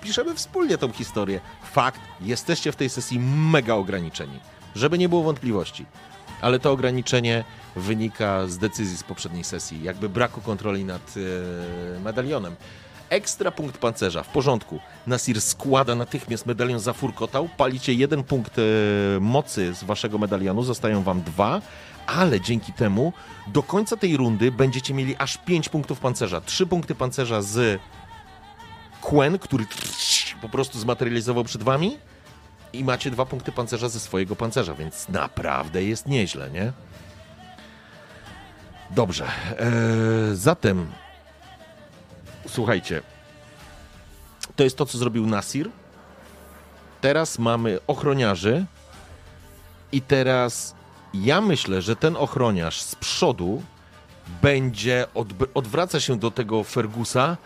piszemy 0.00 0.34
wspólnie 0.34 0.78
tą 0.78 0.92
historię. 0.92 1.40
Fakt, 1.72 2.00
jesteście 2.20 2.72
w 2.72 2.76
tej 2.76 2.90
sesji 2.90 3.20
mega 3.20 3.74
ograniczeni, 3.74 4.40
żeby 4.74 4.98
nie 4.98 5.08
było 5.08 5.22
wątpliwości. 5.22 5.86
Ale 6.40 6.58
to 6.58 6.72
ograniczenie 6.72 7.44
wynika 7.76 8.46
z 8.46 8.58
decyzji 8.58 8.96
z 8.96 9.02
poprzedniej 9.02 9.44
sesji, 9.44 9.82
jakby 9.82 10.08
braku 10.08 10.40
kontroli 10.40 10.84
nad 10.84 11.14
e, 11.96 12.00
medalionem. 12.00 12.56
Ekstra 13.10 13.50
punkt 13.50 13.78
pancerza, 13.78 14.22
w 14.22 14.28
porządku. 14.28 14.80
Nasir 15.06 15.40
składa 15.40 15.94
natychmiast 15.94 16.46
medalion 16.46 16.80
zafurkotał, 16.80 17.48
palicie 17.56 17.94
jeden 17.94 18.24
punkt 18.24 18.58
e, 18.58 18.62
mocy 19.20 19.74
z 19.74 19.84
waszego 19.84 20.18
medalionu, 20.18 20.62
zostają 20.62 21.02
wam 21.02 21.22
dwa, 21.22 21.62
ale 22.06 22.40
dzięki 22.40 22.72
temu 22.72 23.12
do 23.46 23.62
końca 23.62 23.96
tej 23.96 24.16
rundy 24.16 24.52
będziecie 24.52 24.94
mieli 24.94 25.16
aż 25.16 25.38
5 25.38 25.68
punktów 25.68 26.00
pancerza. 26.00 26.40
3 26.40 26.66
punkty 26.66 26.94
pancerza 26.94 27.42
z 27.42 27.80
Quen, 29.00 29.38
który 29.38 29.66
po 30.42 30.48
prostu 30.48 30.78
zmaterializował 30.78 31.44
przed 31.44 31.62
wami 31.62 31.98
i 32.78 32.84
macie 32.84 33.10
dwa 33.10 33.26
punkty 33.26 33.52
pancerza 33.52 33.88
ze 33.88 34.00
swojego 34.00 34.36
pancerza, 34.36 34.74
więc 34.74 35.08
naprawdę 35.08 35.84
jest 35.84 36.06
nieźle, 36.06 36.50
nie? 36.50 36.72
Dobrze. 38.90 39.24
Eee, 39.24 39.66
zatem 40.32 40.92
słuchajcie. 42.48 43.02
To 44.56 44.64
jest 44.64 44.76
to, 44.76 44.86
co 44.86 44.98
zrobił 44.98 45.26
Nasir. 45.26 45.70
Teraz 47.00 47.38
mamy 47.38 47.78
ochroniarzy 47.86 48.64
i 49.92 50.02
teraz 50.02 50.74
ja 51.14 51.40
myślę, 51.40 51.82
że 51.82 51.96
ten 51.96 52.16
ochroniarz 52.16 52.80
z 52.82 52.94
przodu 52.94 53.62
będzie 54.42 55.06
odwraca 55.54 56.00
się 56.00 56.18
do 56.18 56.30
tego 56.30 56.64
Fergusa. 56.64 57.36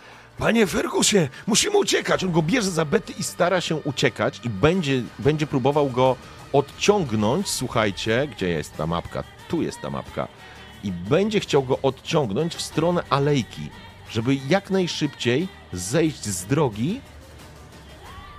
Panie 0.40 0.66
Fergusie, 0.66 1.28
musimy 1.46 1.78
uciekać. 1.78 2.24
On 2.24 2.32
go 2.32 2.42
bierze 2.42 2.70
za 2.70 2.84
bety 2.84 3.12
i 3.18 3.22
stara 3.22 3.60
się 3.60 3.76
uciekać 3.76 4.40
i 4.44 4.50
będzie, 4.50 5.02
będzie 5.18 5.46
próbował 5.46 5.90
go 5.90 6.16
odciągnąć. 6.52 7.48
Słuchajcie, 7.48 8.28
gdzie 8.36 8.48
jest 8.48 8.76
ta 8.76 8.86
mapka? 8.86 9.24
Tu 9.48 9.62
jest 9.62 9.80
ta 9.80 9.90
mapka. 9.90 10.28
I 10.84 10.92
będzie 10.92 11.40
chciał 11.40 11.62
go 11.62 11.78
odciągnąć 11.82 12.54
w 12.54 12.62
stronę 12.62 13.02
alejki, 13.10 13.70
żeby 14.10 14.34
jak 14.48 14.70
najszybciej 14.70 15.48
zejść 15.72 16.24
z 16.24 16.44
drogi 16.46 17.00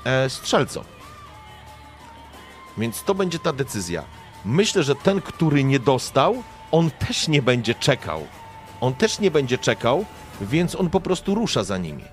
e, 0.05 0.29
strzelcą. 0.29 0.83
Więc 2.77 3.03
to 3.03 3.15
będzie 3.15 3.39
ta 3.39 3.53
decyzja. 3.53 4.03
Myślę, 4.45 4.83
że 4.83 4.95
ten, 4.95 5.21
który 5.21 5.63
nie 5.63 5.79
dostał, 5.79 6.43
on 6.71 6.91
też 6.91 7.27
nie 7.27 7.41
będzie 7.41 7.75
czekał. 7.75 8.27
On 8.81 8.93
też 8.93 9.19
nie 9.19 9.31
będzie 9.31 9.57
czekał, 9.57 10.05
więc 10.41 10.75
on 10.75 10.89
po 10.89 11.01
prostu 11.01 11.35
rusza 11.35 11.63
za 11.63 11.77
nimi. 11.77 12.03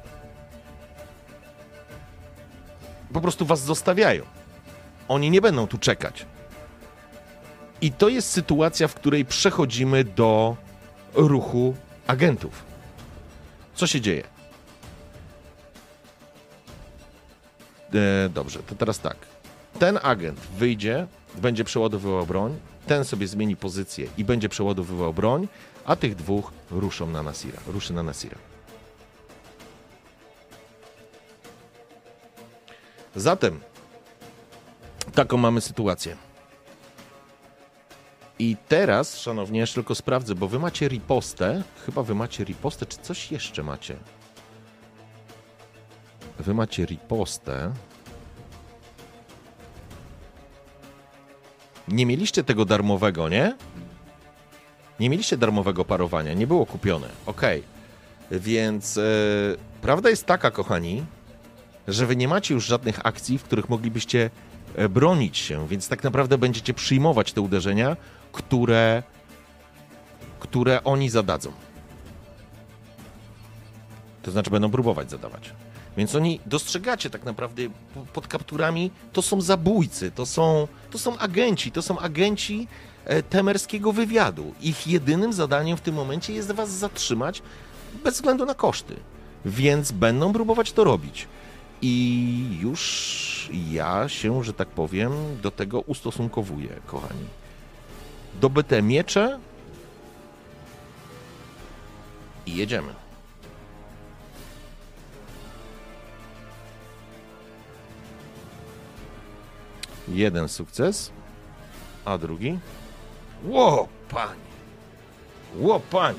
Po 3.13 3.21
prostu 3.21 3.47
was 3.47 3.61
zostawiają. 3.61 4.25
Oni 5.09 5.31
nie 5.31 5.41
będą 5.41 5.67
tu 5.67 5.79
czekać. 5.79 6.27
I 7.81 7.93
to 7.93 8.09
jest 8.09 8.31
sytuacja, 8.31 8.89
w 8.89 8.95
której 8.95 9.25
przechodzimy 9.25 10.05
do 10.05 10.57
ruchu 11.15 11.75
agentów. 12.07 12.65
Co 13.75 13.87
się 13.87 14.01
dzieje? 14.01 14.25
E, 17.95 18.29
dobrze, 18.29 18.59
to 18.63 18.75
teraz 18.75 19.01
tak. 19.01 19.17
Ten 19.79 19.99
agent 20.03 20.41
wyjdzie, 20.41 21.07
będzie 21.35 21.65
przeładowywał 21.65 22.27
broń, 22.27 22.59
ten 22.87 23.05
sobie 23.05 23.27
zmieni 23.27 23.57
pozycję 23.57 24.09
i 24.19 24.25
będzie 24.25 24.49
przeładowywał 24.49 25.15
broń, 25.15 25.49
a 25.89 25.97
tych 25.97 26.15
dwóch 26.15 26.52
ruszą 26.70 27.06
na 27.06 27.23
Nasira. 27.23 27.59
Ruszy 27.66 27.93
na 27.93 28.02
Nasira. 28.02 28.39
Zatem 33.16 33.60
taką 35.15 35.36
mamy 35.36 35.60
sytuację. 35.60 36.16
I 38.39 38.56
teraz, 38.69 39.19
szanowni, 39.19 39.59
jeszcze 39.59 39.74
tylko 39.74 39.94
sprawdzę, 39.94 40.35
bo 40.35 40.48
wy 40.48 40.59
macie 40.59 40.89
ripostę. 40.89 41.62
Chyba 41.86 42.02
wy 42.02 42.15
macie 42.15 42.44
ripostę, 42.44 42.86
czy 42.86 42.98
coś 42.98 43.32
jeszcze 43.32 43.62
macie? 43.62 43.97
Wy 46.39 46.55
macie 46.55 46.86
ripostę. 46.86 47.73
Nie 51.89 52.06
mieliście 52.06 52.44
tego 52.44 52.65
darmowego, 52.65 53.28
nie? 53.28 53.56
Nie 55.01 55.11
mieliście 55.11 55.37
darmowego 55.37 55.85
parowania, 55.85 56.35
nie 56.35 56.47
było 56.47 56.66
kupione. 56.66 57.09
Ok. 57.27 57.43
Więc 58.31 58.97
yy, 58.97 59.03
prawda 59.83 60.11
jest 60.11 60.27
taka, 60.27 60.51
kochani, 60.51 61.05
że 61.89 62.07
wy 62.07 62.16
nie 62.16 62.29
macie 62.29 62.55
już 62.55 62.66
żadnych 62.66 63.07
akcji, 63.07 63.39
w 63.39 63.43
których 63.43 63.69
moglibyście 63.69 64.31
e, 64.75 64.89
bronić 64.89 65.39
się, 65.39 65.69
więc 65.69 65.89
tak 65.89 66.05
naprawdę 66.05 66.39
będziecie 66.39 66.75
przyjmować 66.75 67.33
te 67.33 67.41
uderzenia, 67.41 67.97
które, 68.33 69.03
które 70.41 70.85
oni 70.85 71.11
zadadzą. 71.11 71.53
To 74.23 74.31
znaczy 74.31 74.51
będą 74.51 74.70
próbować 74.70 75.11
zadawać. 75.11 75.53
Więc 75.97 76.15
oni 76.15 76.41
dostrzegacie 76.47 77.11
tak 77.11 77.25
naprawdę 77.25 77.62
pod 78.12 78.27
kapturami, 78.27 78.91
to 79.12 79.23
są 79.23 79.41
zabójcy, 79.41 80.11
to 80.11 80.27
są, 80.27 80.69
to 80.91 80.99
są 80.99 81.19
agenci, 81.19 81.73
to 81.73 81.83
są 81.83 81.99
agenci 81.99 82.62
e, 82.62 82.88
temerskiego 83.30 83.93
wywiadu. 83.93 84.55
Ich 84.60 84.86
jedynym 84.86 85.32
zadaniem 85.32 85.76
w 85.76 85.80
tym 85.80 85.94
momencie 85.94 86.32
jest 86.32 86.52
was 86.52 86.70
zatrzymać 86.70 87.43
bez 88.05 88.14
względu 88.14 88.47
na 88.47 88.55
koszty. 88.55 88.97
Więc 89.44 89.93
będą 89.93 90.32
próbować 90.32 90.72
to 90.72 90.85
robić. 90.85 91.28
I 91.82 92.59
już 92.60 93.51
ja 93.70 94.09
się, 94.09 94.44
że 94.44 94.52
tak 94.52 94.68
powiem, 94.68 95.12
do 95.43 95.51
tego 95.51 95.80
ustosunkowuję, 95.80 96.68
kochani 96.86 97.26
dobyte 98.40 98.82
miecze 98.82 99.39
i 102.47 102.56
jedziemy. 102.56 102.93
Jeden 110.09 110.48
sukces, 110.48 111.12
a 112.05 112.18
drugi. 112.18 112.59
Ło, 113.44 113.89
panie! 114.09 114.48
Ło, 115.59 115.81
panie! 115.81 116.19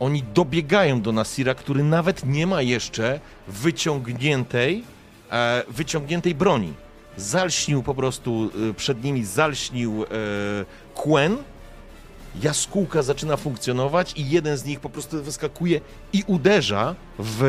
Oni 0.00 0.22
dobiegają 0.22 1.02
do 1.02 1.12
Nasira, 1.12 1.54
który 1.54 1.84
nawet 1.84 2.26
nie 2.26 2.46
ma 2.46 2.62
jeszcze 2.62 3.20
wyciągniętej, 3.48 4.84
e, 5.30 5.62
wyciągniętej 5.68 6.34
broni 6.34 6.74
zalśnił 7.16 7.82
po 7.82 7.94
prostu 7.94 8.50
y, 8.70 8.74
przed 8.74 9.04
nimi, 9.04 9.24
zalśnił 9.24 10.04
e, 10.04 10.06
Quen. 10.94 11.36
Jaskółka 12.42 13.02
zaczyna 13.02 13.36
funkcjonować 13.36 14.12
i 14.16 14.30
jeden 14.30 14.56
z 14.56 14.64
nich 14.64 14.80
po 14.80 14.90
prostu 14.90 15.22
wyskakuje 15.22 15.80
i 16.12 16.24
uderza 16.26 16.94
w, 17.18 17.42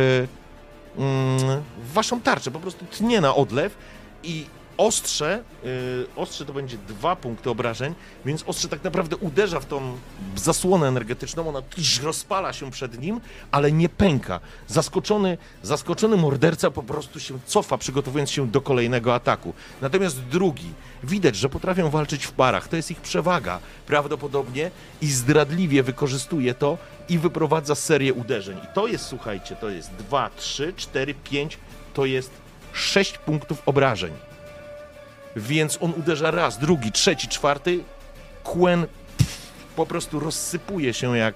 mm, 0.97 1.61
w 1.83 1.93
waszą 1.93 2.21
tarczę. 2.21 2.51
Po 2.51 2.59
prostu 2.59 2.85
tnie 2.85 3.21
na 3.21 3.35
odlew 3.35 3.77
i 4.23 4.45
ostrze, 4.77 5.43
yy, 5.63 5.69
ostrze 6.15 6.45
to 6.45 6.53
będzie 6.53 6.77
dwa 6.77 7.15
punkty 7.15 7.49
obrażeń, 7.49 7.95
więc 8.25 8.43
ostrze 8.47 8.67
tak 8.67 8.83
naprawdę 8.83 9.15
uderza 9.15 9.59
w 9.59 9.65
tą 9.65 9.97
zasłonę 10.35 10.87
energetyczną, 10.87 11.49
ona 11.49 11.61
rozpala 12.03 12.53
się 12.53 12.71
przed 12.71 13.01
nim, 13.01 13.21
ale 13.51 13.71
nie 13.71 13.89
pęka. 13.89 14.39
Zaskoczony, 14.67 15.37
zaskoczony 15.63 16.17
morderca 16.17 16.71
po 16.71 16.83
prostu 16.83 17.19
się 17.19 17.39
cofa, 17.45 17.77
przygotowując 17.77 18.31
się 18.31 18.47
do 18.47 18.61
kolejnego 18.61 19.15
ataku. 19.15 19.53
Natomiast 19.81 20.21
drugi, 20.23 20.73
widać, 21.03 21.35
że 21.35 21.49
potrafią 21.49 21.89
walczyć 21.89 22.25
w 22.25 22.31
parach, 22.31 22.67
to 22.67 22.75
jest 22.75 22.91
ich 22.91 23.01
przewaga 23.01 23.59
prawdopodobnie 23.85 24.71
i 25.01 25.07
zdradliwie 25.07 25.83
wykorzystuje 25.83 26.53
to 26.53 26.77
i 27.09 27.17
wyprowadza 27.17 27.75
serię 27.75 28.13
uderzeń. 28.13 28.57
I 28.57 28.75
to 28.75 28.87
jest, 28.87 29.05
słuchajcie, 29.05 29.55
to 29.55 29.69
jest 29.69 29.91
2, 29.91 30.29
3, 30.35 30.73
4, 30.77 31.13
5, 31.13 31.57
to 31.93 32.05
jest 32.05 32.31
6 32.73 33.17
punktów 33.17 33.61
obrażeń. 33.65 34.30
Więc 35.35 35.77
on 35.81 35.93
uderza 35.97 36.31
raz, 36.31 36.57
drugi, 36.57 36.91
trzeci, 36.91 37.27
czwarty. 37.27 37.83
Quen 38.43 38.87
po 39.75 39.85
prostu 39.85 40.19
rozsypuje 40.19 40.93
się 40.93 41.17
jak, 41.17 41.35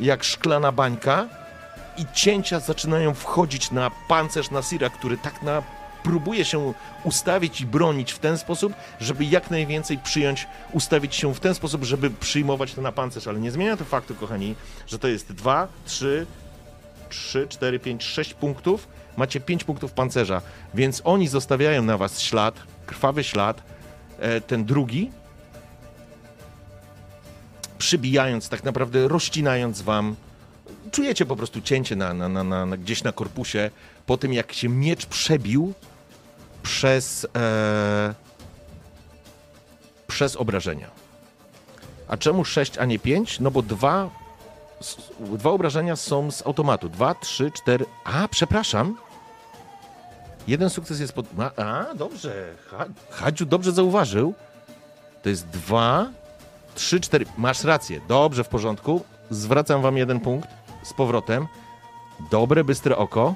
jak 0.00 0.24
szklana 0.24 0.72
bańka 0.72 1.28
i 1.98 2.06
cięcia 2.14 2.60
zaczynają 2.60 3.14
wchodzić 3.14 3.70
na 3.70 3.90
pancerz 4.08 4.50
Nasira, 4.50 4.90
który 4.90 5.18
tak 5.18 5.42
na 5.42 5.62
próbuje 6.02 6.44
się 6.44 6.72
ustawić 7.04 7.60
i 7.60 7.66
bronić 7.66 8.12
w 8.12 8.18
ten 8.18 8.38
sposób, 8.38 8.72
żeby 9.00 9.24
jak 9.24 9.50
najwięcej 9.50 9.98
przyjąć, 9.98 10.46
ustawić 10.72 11.14
się 11.14 11.34
w 11.34 11.40
ten 11.40 11.54
sposób, 11.54 11.84
żeby 11.84 12.10
przyjmować 12.10 12.74
to 12.74 12.82
na 12.82 12.92
pancerz, 12.92 13.26
ale 13.26 13.40
nie 13.40 13.50
zmienia 13.50 13.76
to 13.76 13.84
faktu, 13.84 14.14
kochani, 14.14 14.54
że 14.86 14.98
to 14.98 15.08
jest 15.08 15.32
2, 15.32 15.68
3, 15.84 16.26
3, 17.08 17.46
4, 17.48 17.78
5, 17.78 18.04
6 18.04 18.34
punktów, 18.34 18.88
macie 19.16 19.40
5 19.40 19.64
punktów 19.64 19.92
pancerza, 19.92 20.42
więc 20.74 21.02
oni 21.04 21.28
zostawiają 21.28 21.82
na 21.82 21.98
was 21.98 22.20
ślad, 22.20 22.54
krwawy 22.88 23.24
ślad, 23.24 23.62
e, 24.18 24.40
ten 24.40 24.64
drugi, 24.64 25.10
przybijając, 27.78 28.48
tak 28.48 28.64
naprawdę 28.64 29.08
rozcinając 29.08 29.82
wam 29.82 30.16
czujecie 30.90 31.26
po 31.26 31.36
prostu 31.36 31.60
cięcie 31.60 31.96
na, 31.96 32.14
na, 32.14 32.28
na, 32.28 32.66
na, 32.66 32.76
gdzieś 32.76 33.02
na 33.02 33.12
korpusie 33.12 33.70
po 34.06 34.16
tym, 34.16 34.32
jak 34.32 34.52
się 34.52 34.68
miecz 34.68 35.06
przebił 35.06 35.74
przez, 36.62 37.26
e, 37.36 38.14
przez 40.06 40.36
obrażenia. 40.36 40.90
A 42.08 42.16
czemu 42.16 42.44
6, 42.44 42.78
a 42.78 42.84
nie 42.84 42.98
5? 42.98 43.40
No 43.40 43.50
bo 43.50 43.62
dwa, 43.62 44.10
dwa 45.20 45.50
obrażenia 45.50 45.96
są 45.96 46.30
z 46.30 46.46
automatu. 46.46 46.88
2, 46.88 47.14
3, 47.14 47.50
4. 47.50 47.86
A, 48.04 48.28
przepraszam. 48.28 48.96
Jeden 50.48 50.70
sukces 50.70 51.00
jest 51.00 51.12
pod. 51.12 51.26
A, 51.56 51.94
dobrze. 51.94 52.54
Hadziu 53.10 53.46
dobrze 53.46 53.72
zauważył. 53.72 54.34
To 55.22 55.28
jest 55.28 55.46
2, 55.48 56.06
3, 56.74 57.00
4. 57.00 57.26
Masz 57.36 57.64
rację. 57.64 58.00
Dobrze, 58.08 58.44
w 58.44 58.48
porządku. 58.48 59.04
Zwracam 59.30 59.82
wam 59.82 59.96
jeden 59.96 60.20
punkt 60.20 60.48
z 60.82 60.92
powrotem. 60.92 61.46
Dobre, 62.30 62.64
bystre 62.64 62.96
oko. 62.96 63.34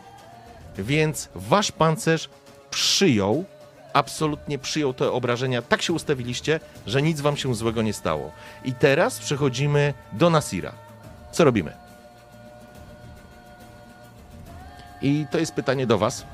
Więc 0.78 1.28
wasz 1.34 1.72
pancerz 1.72 2.28
przyjął, 2.70 3.44
absolutnie 3.92 4.58
przyjął 4.58 4.94
te 4.94 5.12
obrażenia. 5.12 5.62
Tak 5.62 5.82
się 5.82 5.92
ustawiliście, 5.92 6.60
że 6.86 7.02
nic 7.02 7.20
wam 7.20 7.36
się 7.36 7.54
złego 7.54 7.82
nie 7.82 7.92
stało. 7.92 8.30
I 8.64 8.74
teraz 8.74 9.18
przechodzimy 9.18 9.94
do 10.12 10.30
Nasira. 10.30 10.72
Co 11.32 11.44
robimy? 11.44 11.72
I 15.02 15.26
to 15.30 15.38
jest 15.38 15.54
pytanie 15.54 15.86
do 15.86 15.98
was. 15.98 16.24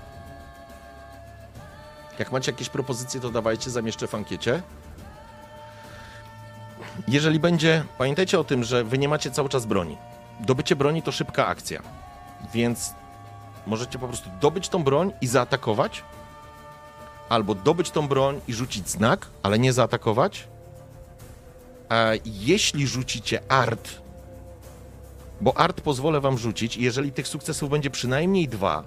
Jak 2.18 2.32
macie 2.32 2.52
jakieś 2.52 2.68
propozycje, 2.68 3.20
to 3.20 3.30
dawajcie, 3.30 3.70
zamieszczę 3.70 4.06
w 4.06 4.14
ankiecie. 4.14 4.62
Jeżeli 7.08 7.40
będzie, 7.40 7.84
pamiętajcie 7.98 8.40
o 8.40 8.44
tym, 8.44 8.64
że 8.64 8.84
wy 8.84 8.98
nie 8.98 9.08
macie 9.08 9.30
cały 9.30 9.48
czas 9.48 9.66
broni. 9.66 9.96
Dobycie 10.40 10.76
broni 10.76 11.02
to 11.02 11.12
szybka 11.12 11.46
akcja, 11.46 11.82
więc 12.54 12.90
możecie 13.66 13.98
po 13.98 14.08
prostu 14.08 14.30
dobyć 14.40 14.68
tą 14.68 14.84
broń 14.84 15.12
i 15.20 15.26
zaatakować, 15.26 16.04
albo 17.28 17.54
dobyć 17.54 17.90
tą 17.90 18.08
broń 18.08 18.40
i 18.48 18.54
rzucić 18.54 18.88
znak, 18.88 19.26
ale 19.42 19.58
nie 19.58 19.72
zaatakować. 19.72 20.48
A 21.88 22.10
jeśli 22.24 22.86
rzucicie 22.86 23.40
art, 23.48 23.90
bo 25.40 25.56
art 25.58 25.80
pozwolę 25.80 26.20
wam 26.20 26.38
rzucić, 26.38 26.76
i 26.76 26.82
jeżeli 26.82 27.12
tych 27.12 27.28
sukcesów 27.28 27.70
będzie 27.70 27.90
przynajmniej 27.90 28.48
dwa, 28.48 28.84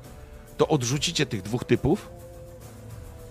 to 0.57 0.67
odrzucicie 0.67 1.25
tych 1.25 1.41
dwóch 1.41 1.63
typów 1.63 2.09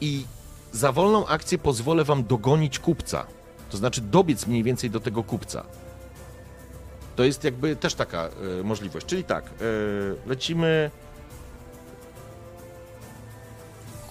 i 0.01 0.25
za 0.73 0.93
wolną 0.93 1.27
akcję 1.27 1.59
pozwolę 1.59 2.05
wam 2.05 2.25
dogonić 2.25 2.79
kupca. 2.79 3.27
To 3.71 3.77
znaczy 3.77 4.01
dobiec 4.01 4.47
mniej 4.47 4.63
więcej 4.63 4.91
do 4.91 5.01
tego 5.01 5.25
kupca. 5.25 5.65
To 7.17 7.25
jest 7.25 7.45
jakby 7.45 7.77
też 7.77 7.95
taka 7.95 8.29
y, 8.61 8.65
możliwość. 8.65 9.07
Czyli 9.07 9.25
tak, 9.25 9.45
y, 9.47 9.51
lecimy 10.27 10.91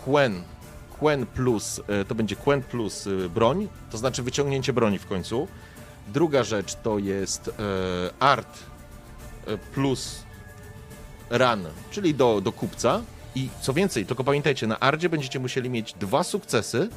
Quen. 0.06 0.44
Quen 1.00 1.26
plus, 1.26 1.82
y, 2.02 2.06
to 2.06 2.16
będzie 2.16 2.36
Quen 2.36 2.62
plus 2.62 3.08
broń, 3.36 3.68
to 3.92 3.98
znaczy 3.98 4.24
wyciągnięcie 4.24 4.74
broni 4.74 5.00
w 5.00 5.08
końcu. 5.08 5.48
Druga 6.08 6.44
rzecz 6.44 6.76
to 6.76 7.00
jest 7.00 7.52
art 8.20 8.60
plus 9.74 10.24
run, 11.30 11.66
czyli 11.92 12.16
do, 12.16 12.42
do 12.42 12.52
kupca. 12.52 13.02
I 13.40 13.50
co 13.62 13.74
więcej, 13.74 14.06
tylko 14.06 14.24
pamiętajcie, 14.24 14.68
na 14.68 14.80
ardzie 14.80 15.10
będziecie 15.10 15.40
musieli 15.40 15.70
mieć 15.70 15.94
dwa 15.94 16.24
sukcesy, 16.24 16.90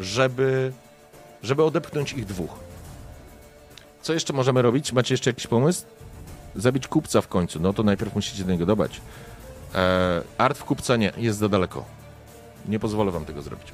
żeby, 0.00 0.72
żeby 1.42 1.64
odepchnąć 1.64 2.12
ich 2.12 2.26
dwóch. 2.26 2.50
Co 4.02 4.12
jeszcze 4.12 4.32
możemy 4.32 4.62
robić? 4.62 4.92
Macie 4.92 5.14
jeszcze 5.14 5.30
jakiś 5.30 5.46
pomysł? 5.46 5.84
Zabić 6.56 6.88
kupca 6.88 7.20
w 7.20 7.28
końcu. 7.28 7.60
No 7.60 7.72
to 7.72 7.82
najpierw 7.82 8.14
musicie 8.14 8.44
do 8.44 8.52
niego 8.52 8.66
dobać. 8.66 9.00
Eee, 9.74 10.22
art 10.38 10.58
w 10.58 10.64
kupca 10.64 10.96
nie, 10.96 11.12
jest 11.16 11.38
za 11.38 11.48
daleko. 11.48 11.84
Nie 12.68 12.78
pozwolę 12.78 13.10
wam 13.10 13.24
tego 13.24 13.42
zrobić. 13.42 13.68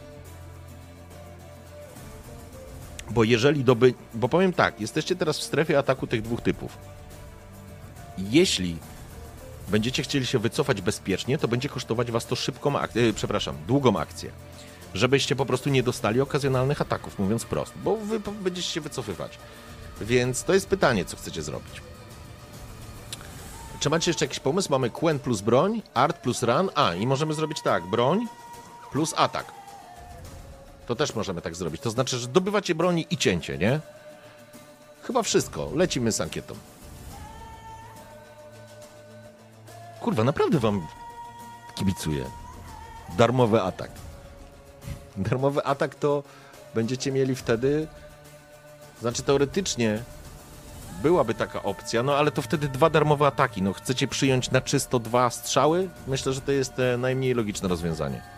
Bo 3.10 3.24
jeżeli 3.24 3.64
doby... 3.64 3.94
Bo 4.14 4.28
powiem 4.28 4.52
tak, 4.52 4.80
jesteście 4.80 5.16
teraz 5.16 5.38
w 5.38 5.42
strefie 5.42 5.78
ataku 5.78 6.06
tych 6.06 6.22
dwóch 6.22 6.40
typów. 6.40 6.78
Jeśli 8.18 8.76
będziecie 9.68 10.02
chcieli 10.02 10.26
się 10.26 10.38
wycofać 10.38 10.80
bezpiecznie, 10.80 11.38
to 11.38 11.48
będzie 11.48 11.68
kosztować 11.68 12.10
was 12.10 12.26
to 12.26 12.36
szybką 12.36 12.78
akcję, 12.78 13.12
przepraszam, 13.12 13.56
długą 13.66 13.98
akcję. 13.98 14.30
Żebyście 14.94 15.36
po 15.36 15.46
prostu 15.46 15.70
nie 15.70 15.82
dostali 15.82 16.20
okazjonalnych 16.20 16.80
ataków, 16.80 17.18
mówiąc 17.18 17.44
prosto, 17.44 17.78
bo 17.84 17.96
wy 17.96 18.20
będziecie 18.20 18.70
się 18.70 18.80
wycofywać. 18.80 19.38
Więc 20.00 20.44
to 20.44 20.54
jest 20.54 20.68
pytanie, 20.68 21.04
co 21.04 21.16
chcecie 21.16 21.42
zrobić. 21.42 21.82
Czy 23.80 23.90
macie 23.90 24.10
jeszcze 24.10 24.24
jakiś 24.24 24.40
pomysł? 24.40 24.68
Mamy 24.70 24.90
Quen 24.90 25.18
plus 25.18 25.40
broń, 25.40 25.82
art 25.94 26.18
plus 26.18 26.42
run. 26.42 26.70
A, 26.74 26.94
i 26.94 27.06
możemy 27.06 27.34
zrobić 27.34 27.62
tak, 27.62 27.86
broń 27.86 28.26
plus 28.92 29.14
atak. 29.16 29.52
To 30.86 30.94
też 30.94 31.14
możemy 31.14 31.42
tak 31.42 31.56
zrobić. 31.56 31.80
To 31.80 31.90
znaczy, 31.90 32.18
że 32.18 32.28
dobywacie 32.28 32.74
broni 32.74 33.06
i 33.10 33.16
cięcie, 33.16 33.58
nie? 33.58 33.80
Chyba 35.02 35.22
wszystko. 35.22 35.70
Lecimy 35.74 36.12
z 36.12 36.20
ankietą. 36.20 36.54
Kurwa, 40.06 40.24
naprawdę 40.24 40.58
wam 40.58 40.86
kibicuję. 41.74 42.24
Darmowy 43.18 43.62
atak. 43.62 43.90
Darmowy 45.16 45.64
atak 45.64 45.94
to 45.94 46.22
będziecie 46.74 47.12
mieli 47.12 47.34
wtedy 47.34 47.86
znaczy 49.00 49.22
teoretycznie 49.22 50.02
byłaby 51.02 51.34
taka 51.34 51.62
opcja, 51.62 52.02
no 52.02 52.16
ale 52.16 52.30
to 52.30 52.42
wtedy 52.42 52.68
dwa 52.68 52.90
darmowe 52.90 53.26
ataki. 53.26 53.62
No 53.62 53.72
chcecie 53.72 54.08
przyjąć 54.08 54.50
na 54.50 54.60
czysto 54.60 54.98
dwa 54.98 55.30
strzały? 55.30 55.88
Myślę, 56.06 56.32
że 56.32 56.40
to 56.40 56.52
jest 56.52 56.78
e, 56.78 56.96
najmniej 56.96 57.34
logiczne 57.34 57.68
rozwiązanie. 57.68 58.35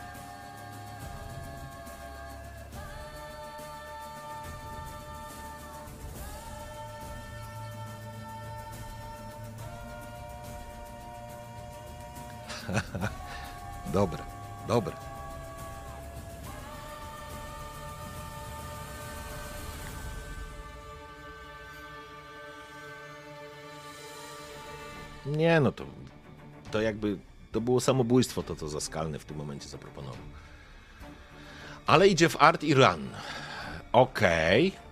dobre, 13.92 14.22
dobre. 14.68 14.96
Nie, 25.26 25.60
no 25.60 25.72
to, 25.72 25.84
to 26.70 26.80
jakby 26.80 27.18
to 27.52 27.60
było 27.60 27.80
samobójstwo, 27.80 28.42
to 28.42 28.56
co 28.56 28.68
Zaskalny 28.68 29.18
w 29.18 29.24
tym 29.24 29.36
momencie 29.36 29.68
zaproponował. 29.68 30.16
Ale 31.86 32.08
idzie 32.08 32.28
w 32.28 32.42
art 32.42 32.64
i 32.64 32.74
run. 32.74 33.08
Okej. 33.92 34.68
Okay. 34.68 34.88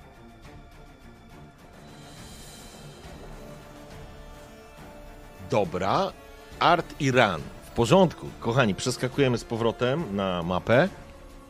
Dobra. 5.51 6.13
Art 6.59 6.95
i 7.01 7.11
run. 7.11 7.56
Porządku. 7.77 8.27
Kochani, 8.41 8.75
przeskakujemy 8.75 9.39
z 9.39 9.45
powrotem 9.45 10.17
na 10.17 10.43
mapę. 10.43 10.89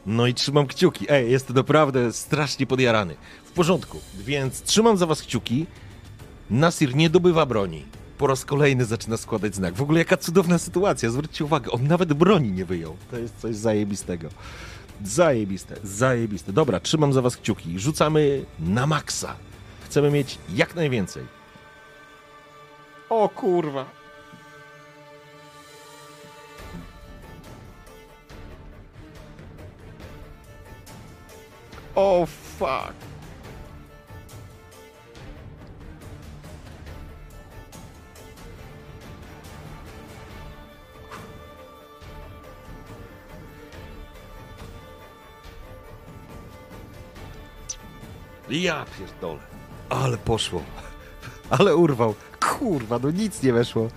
No 0.06 0.26
i 0.26 0.34
trzymam 0.34 0.66
kciuki. 0.66 1.06
Ej, 1.08 1.30
jest 1.30 1.50
naprawdę 1.50 2.12
strasznie 2.12 2.66
podjarany. 2.66 3.16
W 3.44 3.52
porządku. 3.52 4.00
Więc 4.14 4.62
trzymam 4.62 4.96
za 4.96 5.06
was 5.06 5.22
kciuki. 5.22 5.66
Nasir 6.50 6.94
nie 6.94 7.10
dobywa 7.10 7.46
broni 7.46 7.84
po 8.18 8.26
raz 8.26 8.44
kolejny 8.44 8.84
zaczyna 8.84 9.16
składać 9.16 9.54
znak. 9.54 9.74
W 9.74 9.82
ogóle 9.82 9.98
jaka 9.98 10.16
cudowna 10.16 10.58
sytuacja, 10.58 11.10
zwróćcie 11.10 11.44
uwagę, 11.44 11.70
on 11.70 11.86
nawet 11.86 12.12
broni 12.12 12.52
nie 12.52 12.64
wyjął. 12.64 12.96
To 13.10 13.18
jest 13.18 13.38
coś 13.38 13.56
zajebistego. 13.56 14.28
Zajebiste, 15.04 15.76
zajebiste. 15.84 16.52
Dobra, 16.52 16.80
trzymam 16.80 17.12
za 17.12 17.22
was 17.22 17.36
kciuki. 17.36 17.78
Rzucamy 17.78 18.44
na 18.58 18.86
maksa. 18.86 19.36
Chcemy 19.84 20.10
mieć 20.10 20.38
jak 20.54 20.74
najwięcej. 20.74 21.22
O 23.10 23.28
kurwa. 23.28 23.95
O, 31.96 32.26
fuck. 32.26 32.94
Ja 48.50 48.84
pierdolę. 48.98 49.40
Ale 49.88 50.18
poszło. 50.18 50.62
Ale 51.50 51.76
urwał. 51.76 52.14
Kurwa, 52.40 52.98
no 52.98 53.10
nic 53.10 53.42
nie 53.42 53.52
weszło. 53.52 53.88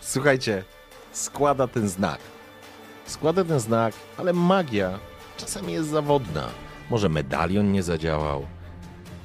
Słuchajcie, 0.00 0.64
składa 1.12 1.68
ten 1.68 1.88
znak. 1.88 2.18
Składa 3.06 3.44
ten 3.44 3.60
znak, 3.60 3.94
ale 4.16 4.32
magia 4.32 4.98
czasami 5.36 5.72
jest 5.72 5.88
zawodna. 5.88 6.48
Może 6.90 7.08
medalion 7.08 7.72
nie 7.72 7.82
zadziałał, 7.82 8.46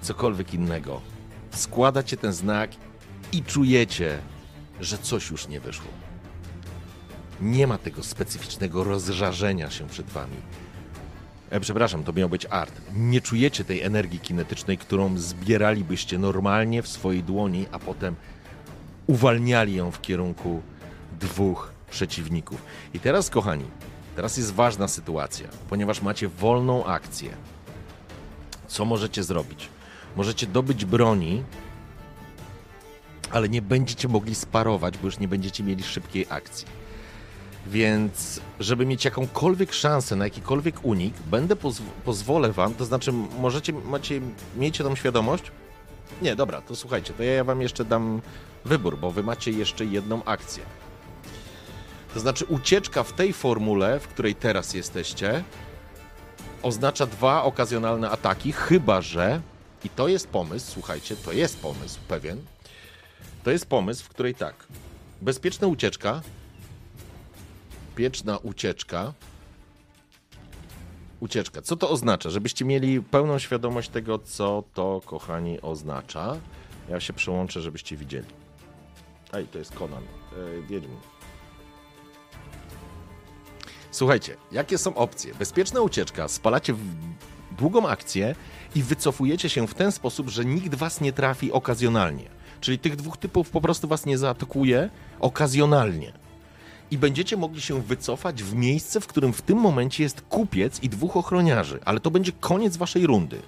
cokolwiek 0.02 0.54
innego. 0.54 1.02
Składacie 1.52 2.18
ten 2.18 2.34
znak 2.34 2.72
i 3.32 3.44
czujecie, 3.44 4.20
że 4.80 4.98
coś 4.98 5.30
już 5.30 5.48
nie 5.48 5.60
wyszło. 5.60 5.92
Nie 7.42 7.68
ma 7.68 7.78
tego 7.78 8.04
specyficznego 8.04 8.84
rozżarzenia 8.84 9.70
się 9.70 9.88
przed 9.88 10.10
wami. 10.10 10.36
E, 11.50 11.60
przepraszam, 11.60 12.04
to 12.04 12.14
miał 12.14 12.30
być 12.30 12.46
art. 12.46 12.82
Nie 12.96 13.22
czujecie 13.22 13.64
tej 13.64 13.82
energii 13.82 14.20
kinetycznej, 14.20 14.78
którą 14.78 15.18
zbieralibyście 15.18 16.18
normalnie 16.18 16.82
w 16.82 16.88
swojej 16.88 17.24
dłoni, 17.24 17.66
a 17.72 17.80
potem 17.80 18.16
uwalniali 19.08 19.76
ją 19.76 19.92
w 19.92 20.02
kierunku 20.02 20.62
dwóch 21.20 21.74
przeciwników. 21.92 22.62
I 22.94 23.00
teraz, 23.00 23.30
kochani, 23.30 23.66
teraz 24.16 24.38
jest 24.38 24.54
ważna 24.54 24.88
sytuacja, 24.88 25.48
ponieważ 25.70 26.02
macie 26.02 26.28
wolną 26.28 26.86
akcję. 26.86 27.30
Co 28.74 28.86
możecie 28.86 29.24
zrobić? 29.24 29.70
Możecie 30.16 30.48
dobyć 30.48 30.86
broni, 30.86 31.44
ale 33.32 33.50
nie 33.50 33.62
będziecie 33.62 34.08
mogli 34.08 34.36
sparować, 34.36 34.98
bo 34.98 35.08
już 35.08 35.20
nie 35.20 35.28
będziecie 35.28 35.64
mieli 35.64 35.84
szybkiej 35.84 36.26
akcji. 36.30 36.68
Więc, 37.68 38.40
żeby 38.60 38.86
mieć 38.86 39.06
jakąkolwiek 39.06 39.74
szansę 39.74 40.16
na 40.16 40.26
jakikolwiek 40.26 40.86
unik, 40.86 41.14
będę 41.32 41.56
pozw- 41.56 41.82
pozwolę 42.06 42.52
wam, 42.52 42.74
to 42.74 42.86
znaczy 42.86 43.12
możecie, 43.40 43.74
macie, 43.74 44.22
miejcie 44.58 44.84
tą 44.84 44.96
świadomość. 44.96 45.52
Nie, 46.22 46.36
dobra, 46.36 46.62
to 46.62 46.76
słuchajcie, 46.76 47.14
to 47.14 47.24
ja 47.24 47.44
wam 47.44 47.62
jeszcze 47.62 47.86
dam 47.86 48.22
wybór, 48.66 48.98
bo 48.98 49.12
wy 49.12 49.24
macie 49.24 49.52
jeszcze 49.52 49.86
jedną 49.86 50.24
akcję. 50.24 50.64
To 52.14 52.20
znaczy 52.20 52.46
ucieczka 52.46 53.04
w 53.04 53.14
tej 53.14 53.34
formule, 53.34 54.00
w 54.00 54.08
której 54.08 54.36
teraz 54.36 54.74
jesteście, 54.74 55.44
oznacza 56.64 57.06
dwa 57.06 57.44
okazjonalne 57.44 58.10
ataki, 58.10 58.52
chyba 58.52 59.02
że, 59.02 59.42
i 59.84 59.90
to 59.90 60.08
jest 60.08 60.28
pomysł, 60.28 60.72
słuchajcie, 60.72 61.16
to 61.16 61.32
jest 61.32 61.60
pomysł 61.60 62.00
pewien, 62.08 62.42
to 63.44 63.52
jest 63.52 63.66
pomysł, 63.66 64.04
w 64.06 64.10
której 64.10 64.36
tak, 64.36 64.56
bezpieczna 65.22 65.68
ucieczka, 65.68 66.22
bezpieczna 67.88 68.38
ucieczka, 68.38 69.14
ucieczka, 71.20 71.62
co 71.62 71.76
to 71.76 71.90
oznacza? 71.90 72.30
Żebyście 72.30 72.66
mieli 72.66 73.02
pełną 73.02 73.40
świadomość 73.40 73.90
tego, 73.90 74.20
co 74.20 74.64
to, 74.74 75.02
kochani, 75.06 75.62
oznacza. 75.62 76.38
Ja 76.90 77.00
się 77.00 77.14
przełączę, 77.14 77.62
żebyście 77.62 77.98
widzieli. 77.98 78.28
Ej, 79.34 79.48
to 79.48 79.60
jest 79.60 79.76
Conan, 79.76 80.04
yy, 80.38 80.62
Wiedźmin. 80.62 80.98
Słuchajcie, 83.94 84.38
jakie 84.52 84.78
są 84.78 84.96
opcje? 84.96 85.36
Bezpieczna 85.36 85.82
ucieczka, 85.82 86.28
spalacie 86.28 86.76
długą 87.58 87.88
akcję 87.88 88.36
i 88.76 88.84
wycofujecie 88.84 89.50
się 89.50 89.68
w 89.68 89.74
ten 89.74 89.92
sposób, 89.92 90.30
że 90.30 90.46
nikt 90.46 90.76
was 90.76 91.02
nie 91.02 91.14
trafi 91.14 91.52
okazjonalnie. 91.52 92.30
Czyli 92.62 92.80
tych 92.80 92.96
dwóch 92.96 93.18
typów 93.18 93.50
po 93.50 93.62
prostu 93.62 93.88
was 93.88 94.06
nie 94.06 94.18
zaatakuje 94.18 94.90
okazjonalnie. 95.20 96.14
I 96.92 96.98
będziecie 96.98 97.38
mogli 97.38 97.62
się 97.62 97.82
wycofać 97.82 98.44
w 98.44 98.56
miejsce, 98.56 99.02
w 99.02 99.08
którym 99.08 99.34
w 99.34 99.42
tym 99.42 99.58
momencie 99.58 100.04
jest 100.04 100.22
kupiec 100.22 100.84
i 100.84 100.90
dwóch 100.90 101.18
ochroniarzy, 101.18 101.80
ale 101.86 102.00
to 102.00 102.12
będzie 102.12 102.32
koniec 102.32 102.78
waszej 102.78 103.08
rundy. 103.08 103.42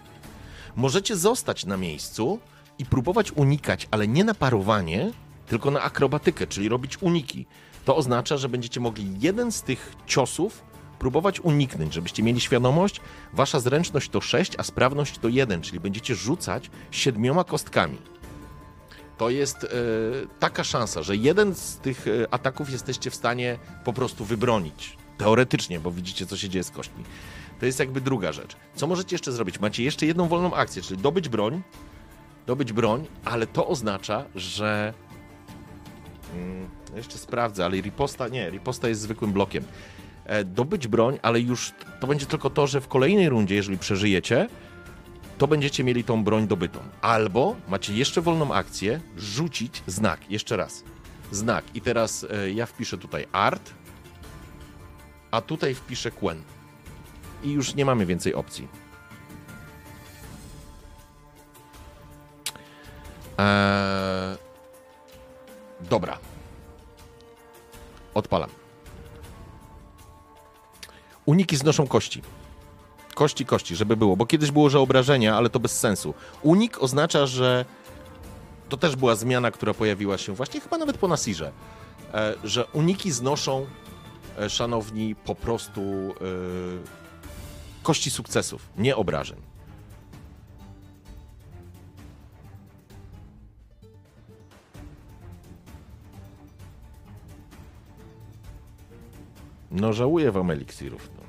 Możecie 0.76 1.16
zostać 1.16 1.66
na 1.66 1.78
miejscu 1.78 2.40
i 2.80 2.86
próbować 2.86 3.32
unikać, 3.32 3.88
ale 3.92 4.08
nie 4.08 4.24
na 4.24 4.34
parowanie, 4.34 5.12
tylko 5.48 5.72
na 5.72 5.82
akrobatykę, 5.82 6.48
czyli 6.48 6.70
robić 6.70 7.02
uniki. 7.02 7.46
To 7.86 7.95
oznacza, 7.95 8.38
że 8.38 8.49
będziecie 8.49 8.80
mogli 8.80 9.20
jeden 9.20 9.52
z 9.52 9.62
tych 9.62 9.95
ciosów 10.06 10.64
próbować 10.99 11.40
uniknąć, 11.40 11.94
żebyście 11.94 12.24
mieli 12.24 12.41
świadomość, 12.41 13.02
wasza 13.34 13.60
zręczność 13.60 14.10
to 14.10 14.22
6, 14.22 14.52
a 14.57 14.64
sprawność 14.64 15.18
to 15.18 15.30
1, 15.30 15.62
czyli 15.62 15.80
będziecie 15.80 16.16
rzucać 16.16 16.70
siedmioma 16.91 17.44
kostkami. 17.44 17.98
To 19.18 19.30
jest 19.30 19.64
e, 19.64 19.68
taka 20.40 20.64
szansa, 20.64 21.03
że 21.03 21.16
jeden 21.16 21.56
z 21.56 21.78
tych 21.78 22.07
e, 22.07 22.34
ataków 22.34 22.70
jesteście 22.70 23.10
w 23.10 23.16
stanie 23.16 23.57
po 23.84 23.94
prostu 23.94 24.26
wybronić. 24.26 24.98
Teoretycznie, 25.18 25.80
bo 25.80 25.91
widzicie, 25.91 26.26
co 26.26 26.38
się 26.38 26.49
dzieje 26.49 26.64
z 26.64 26.72
kośćmi. 26.72 27.03
To 27.60 27.66
jest 27.66 27.80
jakby 27.80 28.02
druga 28.02 28.32
rzecz. 28.32 28.56
Co 28.76 28.88
możecie 28.88 29.16
jeszcze 29.16 29.32
zrobić? 29.32 29.60
Macie 29.60 29.84
jeszcze 29.84 30.06
jedną 30.06 30.28
wolną 30.28 30.53
akcję, 30.53 30.82
czyli 30.82 31.02
dobyć 31.02 31.30
broń, 31.30 31.62
dobyć 32.48 32.74
broń, 32.74 33.07
ale 33.26 33.48
to 33.48 33.68
oznacza, 33.68 34.26
że 34.36 34.94
Mm, 36.34 36.70
jeszcze 36.95 37.18
sprawdzę, 37.18 37.66
ale 37.66 37.82
riposta 37.82 38.28
nie, 38.28 38.49
riposta 38.49 38.88
jest 38.88 39.02
zwykłym 39.02 39.34
blokiem. 39.34 39.64
E, 40.26 40.44
dobyć 40.44 40.88
broń, 40.88 41.20
ale 41.22 41.40
już 41.40 41.72
to 41.99 42.07
będzie 42.07 42.26
tylko 42.26 42.49
to, 42.49 42.68
że 42.68 42.82
w 42.82 42.88
kolejnej 42.88 43.30
rundzie, 43.30 43.56
jeżeli 43.56 43.78
przeżyjecie, 43.78 44.49
to 45.38 45.48
będziecie 45.48 45.84
mieli 45.84 46.03
tą 46.03 46.24
broń 46.24 46.48
dobytą. 46.48 46.80
Albo 47.02 47.56
macie 47.68 47.94
jeszcze 47.94 48.22
wolną 48.22 48.53
akcję, 48.53 48.99
rzucić 49.18 49.84
znak. 49.88 50.32
Jeszcze 50.32 50.57
raz. 50.57 50.84
Znak. 51.32 51.66
I 51.74 51.82
teraz 51.82 52.26
e, 52.30 52.52
ja 52.52 52.66
wpiszę 52.66 52.98
tutaj 52.98 53.28
art, 53.32 53.74
a 55.32 55.41
tutaj 55.41 55.76
wpiszę 55.76 56.12
Quen. 56.12 56.41
I 57.44 57.52
już 57.52 57.76
nie 57.76 57.86
mamy 57.86 58.06
więcej 58.06 58.34
opcji. 58.34 58.68
Eee, 63.38 64.38
Dobra. 65.90 66.18
Odpalam. 68.16 68.50
Uniki 71.26 71.58
znoszą 71.58 71.88
kości. 71.88 72.22
Kości, 73.14 73.46
kości, 73.46 73.76
żeby 73.76 73.98
było, 73.98 74.18
bo 74.18 74.26
kiedyś 74.26 74.52
było, 74.52 74.70
że 74.70 74.80
obrażenia, 74.80 75.38
ale 75.38 75.50
to 75.50 75.60
bez 75.60 75.80
sensu. 75.80 76.14
Unik 76.42 76.82
oznacza, 76.82 77.26
że 77.26 77.66
to 78.70 78.78
też 78.78 78.96
była 78.96 79.16
zmiana, 79.16 79.52
która 79.52 79.74
pojawiła 79.74 80.18
się 80.18 80.34
właśnie 80.34 80.62
chyba 80.62 80.78
nawet 80.78 80.98
po 80.98 81.08
Nasirze, 81.08 81.52
e, 82.14 82.36
że 82.44 82.66
uniki 82.66 83.12
znoszą, 83.12 83.66
e, 84.40 84.50
szanowni, 84.50 85.16
po 85.16 85.36
prostu 85.36 85.82
e, 85.82 86.14
kości 87.84 88.12
sukcesów, 88.12 88.70
nie 88.78 88.96
obrażeń. 88.96 89.55
No 99.76 99.94
żałuję 99.94 100.32
wam 100.32 100.52
eliksirów. 100.52 101.10
No. 101.18 101.24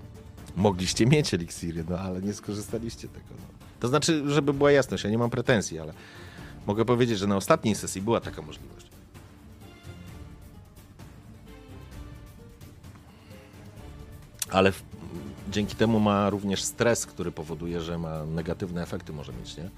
Mogliście 0.63 1.07
mieć 1.07 1.35
eliksiry, 1.35 1.85
no 1.89 1.99
ale 1.99 2.23
nie 2.23 2.33
skorzystaliście 2.33 3.09
tego. 3.09 3.27
No. 3.31 3.45
To 3.81 3.89
znaczy, 3.89 4.31
żeby 4.31 4.53
była 4.53 4.73
jasność, 4.73 5.05
ja 5.05 5.11
nie 5.11 5.19
mam 5.19 5.31
pretensji, 5.31 5.79
ale 5.79 5.93
mogę 6.67 6.85
powiedzieć, 6.85 7.19
że 7.19 7.27
na 7.27 7.37
ostatniej 7.37 7.75
sesji 7.75 8.03
była 8.03 8.21
taka 8.21 8.43
możliwość. 8.43 8.87
Ale 14.51 14.73
w, 14.73 14.83
dzięki 15.51 15.77
temu 15.77 16.01
ma 16.01 16.31
również 16.31 16.63
stres, 16.63 17.07
który 17.07 17.33
powoduje, 17.33 17.81
że 17.81 17.99
ma 17.99 18.25
negatywne 18.25 18.83
efekty 18.83 19.13
może 19.13 19.33
mieć, 19.33 19.57
nie? 19.57 19.71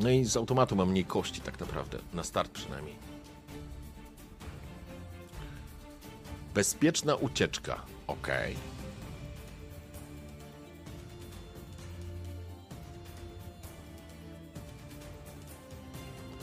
No 0.00 0.10
i 0.10 0.24
z 0.24 0.36
automatu 0.36 0.76
ma 0.76 0.84
mniej 0.84 1.04
kości 1.04 1.40
tak 1.40 1.60
naprawdę, 1.60 1.98
na 2.14 2.24
start 2.24 2.50
przynajmniej. 2.50 3.09
Bezpieczna 6.54 7.14
ucieczka. 7.14 7.82
Ok. 8.06 8.28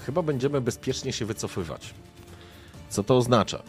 Chyba 0.05 0.21
będziemy 0.21 0.61
bezpiecznie 0.61 1.13
się 1.13 1.25
wycofywać. 1.25 1.93
Co 2.89 3.03
to 3.03 3.17
oznacza? 3.17 3.63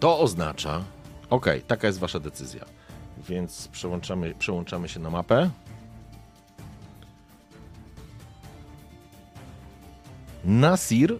To 0.00 0.20
oznacza. 0.20 0.84
Ok, 1.30 1.46
taka 1.66 1.86
jest 1.86 1.98
wasza 1.98 2.20
decyzja. 2.20 2.64
Więc 3.28 3.68
przełączamy, 3.68 4.34
przełączamy 4.34 4.88
się 4.88 5.00
na 5.00 5.10
mapę. 5.10 5.50
Nasir 10.44 11.18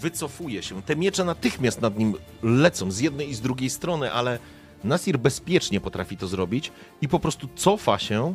wycofuje 0.00 0.62
się. 0.62 0.82
Te 0.82 0.96
miecze 0.96 1.24
natychmiast 1.24 1.80
nad 1.80 1.98
nim 1.98 2.14
lecą 2.42 2.90
z 2.90 2.98
jednej 2.98 3.30
i 3.30 3.34
z 3.34 3.40
drugiej 3.40 3.70
strony, 3.70 4.12
ale 4.12 4.38
Nasir 4.84 5.18
bezpiecznie 5.18 5.80
potrafi 5.80 6.16
to 6.16 6.26
zrobić 6.28 6.72
i 7.00 7.08
po 7.08 7.20
prostu 7.20 7.48
cofa 7.56 7.98
się 7.98 8.34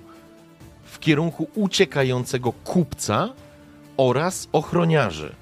w 0.83 0.99
kierunku 0.99 1.49
uciekającego 1.55 2.51
kupca 2.51 3.33
oraz 3.97 4.47
ochroniarzy. 4.51 5.35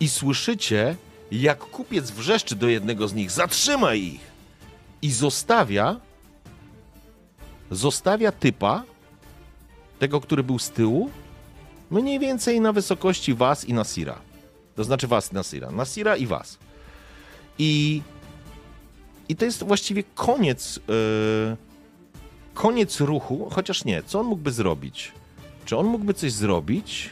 I 0.00 0.08
słyszycie, 0.08 0.96
jak 1.30 1.58
kupiec 1.58 2.10
wrzeszczy 2.10 2.56
do 2.56 2.68
jednego 2.68 3.08
z 3.08 3.14
nich: 3.14 3.30
Zatrzymaj 3.30 4.02
ich! 4.02 4.20
I 5.02 5.10
zostawia. 5.10 6.00
Zostawia 7.70 8.32
typa, 8.32 8.82
tego, 9.98 10.20
który 10.20 10.42
był 10.42 10.58
z 10.58 10.70
tyłu, 10.70 11.10
mniej 11.90 12.18
więcej 12.18 12.60
na 12.60 12.72
wysokości 12.72 13.34
was 13.34 13.64
i 13.64 13.74
Nasira. 13.74 14.25
To 14.76 14.84
znaczy 14.84 15.06
was, 15.06 15.32
Nasira. 15.32 15.70
Nasira 15.70 16.16
i 16.16 16.26
was. 16.26 16.58
I, 17.58 18.02
i 19.28 19.36
to 19.36 19.44
jest 19.44 19.64
właściwie 19.64 20.02
koniec. 20.14 20.80
Yy, 20.88 21.56
koniec 22.54 23.00
ruchu, 23.00 23.48
chociaż 23.52 23.84
nie. 23.84 24.02
Co 24.02 24.20
on 24.20 24.26
mógłby 24.26 24.52
zrobić? 24.52 25.12
Czy 25.64 25.76
on 25.76 25.86
mógłby 25.86 26.14
coś 26.14 26.32
zrobić? 26.32 27.10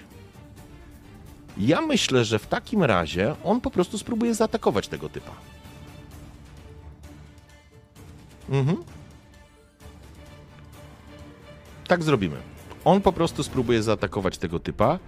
Ja 1.58 1.80
myślę, 1.80 2.24
że 2.24 2.38
w 2.38 2.46
takim 2.46 2.82
razie 2.82 3.34
on 3.44 3.60
po 3.60 3.70
prostu 3.70 3.98
spróbuje 3.98 4.34
zaatakować 4.34 4.88
tego 4.88 5.08
typa. 5.08 5.32
Mhm. 8.50 8.76
Tak 11.88 12.02
zrobimy. 12.02 12.36
On 12.84 13.00
po 13.00 13.12
prostu 13.12 13.42
spróbuje 13.42 13.82
zaatakować 13.82 14.38
tego 14.38 14.60
typa. 14.60 14.98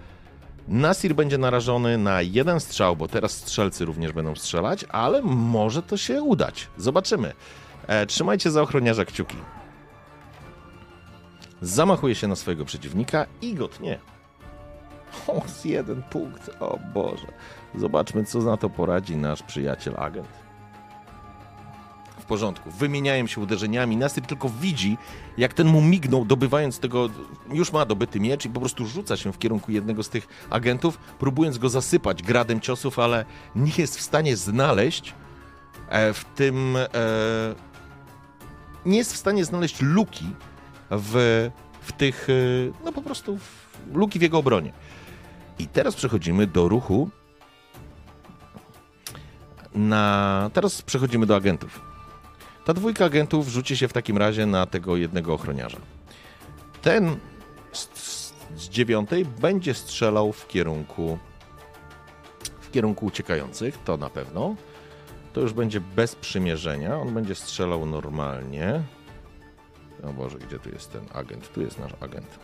Nasir 0.67 1.15
będzie 1.15 1.37
narażony 1.37 1.97
na 1.97 2.21
jeden 2.21 2.59
strzał, 2.59 2.95
bo 2.95 3.07
teraz 3.07 3.31
strzelcy 3.31 3.85
również 3.85 4.11
będą 4.11 4.35
strzelać, 4.35 4.85
ale 4.89 5.21
może 5.21 5.83
to 5.83 5.97
się 5.97 6.21
udać. 6.21 6.67
Zobaczymy. 6.77 7.33
E, 7.87 8.05
trzymajcie 8.05 8.51
za 8.51 8.61
ochroniarza 8.61 9.05
kciuki. 9.05 9.37
Zamachuje 11.61 12.15
się 12.15 12.27
na 12.27 12.35
swojego 12.35 12.65
przeciwnika 12.65 13.25
i 13.41 13.55
go 13.55 13.67
tnie. 13.67 13.99
O, 15.27 15.41
z 15.47 15.65
jeden 15.65 16.03
punkt. 16.03 16.49
O 16.59 16.79
Boże. 16.93 17.27
Zobaczmy, 17.75 18.23
co 18.23 18.39
na 18.39 18.57
to 18.57 18.69
poradzi 18.69 19.15
nasz 19.15 19.43
przyjaciel 19.43 19.93
agent. 19.97 20.46
Porządku. 22.27 22.71
Wymieniają 22.71 23.27
się 23.27 23.41
uderzeniami. 23.41 23.97
Nasir 23.97 24.23
tylko 24.23 24.49
widzi, 24.49 24.97
jak 25.37 25.53
ten 25.53 25.67
mu 25.67 25.81
mignął, 25.81 26.25
dobywając 26.25 26.79
tego. 26.79 27.09
Już 27.53 27.71
ma 27.71 27.85
dobyty 27.85 28.19
miecz 28.19 28.45
i 28.45 28.49
po 28.49 28.59
prostu 28.59 28.85
rzuca 28.85 29.17
się 29.17 29.33
w 29.33 29.37
kierunku 29.37 29.71
jednego 29.71 30.03
z 30.03 30.09
tych 30.09 30.27
agentów, 30.49 30.97
próbując 30.97 31.57
go 31.57 31.69
zasypać 31.69 32.23
gradem 32.23 32.59
ciosów, 32.59 32.99
ale 32.99 33.25
nie 33.55 33.71
jest 33.77 33.97
w 33.97 34.01
stanie 34.01 34.37
znaleźć 34.37 35.13
e, 35.89 36.13
w 36.13 36.25
tym. 36.25 36.77
E, 36.77 36.87
nie 38.85 38.97
jest 38.97 39.13
w 39.13 39.17
stanie 39.17 39.45
znaleźć 39.45 39.81
luki 39.81 40.25
w, 40.91 41.49
w 41.81 41.91
tych. 41.91 42.27
E, 42.29 42.33
no 42.85 42.91
po 42.91 43.01
prostu 43.01 43.37
w, 43.37 43.67
luki 43.93 44.19
w 44.19 44.21
jego 44.21 44.37
obronie. 44.37 44.73
I 45.59 45.67
teraz 45.67 45.95
przechodzimy 45.95 46.47
do 46.47 46.67
ruchu. 46.67 47.09
Na... 49.75 50.49
Teraz 50.53 50.81
przechodzimy 50.81 51.25
do 51.25 51.35
agentów. 51.35 51.86
Ta 52.67 52.73
dwójka 52.73 53.05
agentów 53.05 53.47
rzuci 53.47 53.77
się 53.77 53.87
w 53.87 53.93
takim 53.93 54.17
razie 54.17 54.45
na 54.45 54.65
tego 54.65 54.97
jednego 54.97 55.33
ochroniarza. 55.33 55.77
Ten 56.81 57.17
z, 57.71 57.87
z 58.55 58.69
dziewiątej 58.69 59.25
będzie 59.25 59.73
strzelał 59.73 60.33
w 60.33 60.47
kierunku 60.47 61.19
w 62.61 62.71
kierunku 62.71 63.05
uciekających, 63.05 63.77
to 63.85 63.97
na 63.97 64.09
pewno. 64.09 64.55
To 65.33 65.41
już 65.41 65.53
będzie 65.53 65.79
bez 65.79 66.15
przymierzenia. 66.15 66.97
On 66.97 67.13
będzie 67.13 67.35
strzelał 67.35 67.85
normalnie. 67.85 68.83
O 70.03 70.13
Boże, 70.13 70.37
gdzie 70.37 70.59
tu 70.59 70.69
jest 70.69 70.91
ten 70.91 71.05
agent? 71.13 71.53
Tu 71.53 71.61
jest 71.61 71.79
nasz 71.79 71.93
agent. 71.99 72.39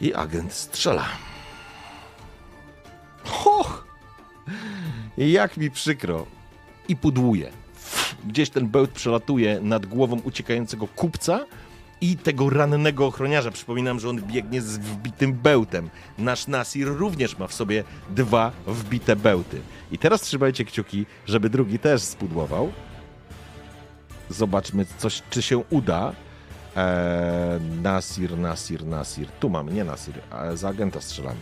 I 0.00 0.14
agent 0.14 0.52
strzela. 0.52 1.08
Och! 3.44 3.86
Jak 5.18 5.56
mi 5.56 5.70
przykro. 5.70 6.26
I 6.88 6.96
pudłuje. 6.96 7.57
Gdzieś 8.24 8.50
ten 8.50 8.68
bełt 8.68 8.90
przelatuje 8.90 9.60
nad 9.60 9.86
głową 9.86 10.20
uciekającego 10.20 10.86
kupca 10.86 11.44
i 12.00 12.16
tego 12.16 12.50
rannego 12.50 13.06
ochroniarza. 13.06 13.50
Przypominam, 13.50 14.00
że 14.00 14.08
on 14.08 14.22
biegnie 14.22 14.62
z 14.62 14.78
wbitym 14.78 15.32
bełtem. 15.32 15.90
Nasz 16.18 16.46
Nasir 16.46 16.88
również 16.88 17.38
ma 17.38 17.46
w 17.46 17.54
sobie 17.54 17.84
dwa 18.10 18.52
wbite 18.66 19.16
bełty. 19.16 19.60
I 19.92 19.98
teraz 19.98 20.20
trzymajcie 20.20 20.64
kciuki, 20.64 21.06
żeby 21.26 21.50
drugi 21.50 21.78
też 21.78 22.02
spudłował. 22.02 22.72
Zobaczmy, 24.30 24.86
coś, 24.98 25.22
czy 25.30 25.42
się 25.42 25.58
uda. 25.58 26.12
Eee, 26.76 27.60
Nasir, 27.82 28.38
Nasir, 28.38 28.86
Nasir. 28.86 29.28
Tu 29.40 29.50
mamy, 29.50 29.72
nie 29.72 29.84
Nasir, 29.84 30.14
ale 30.30 30.56
za 30.56 30.68
agenta 30.68 31.00
strzelamy. 31.00 31.40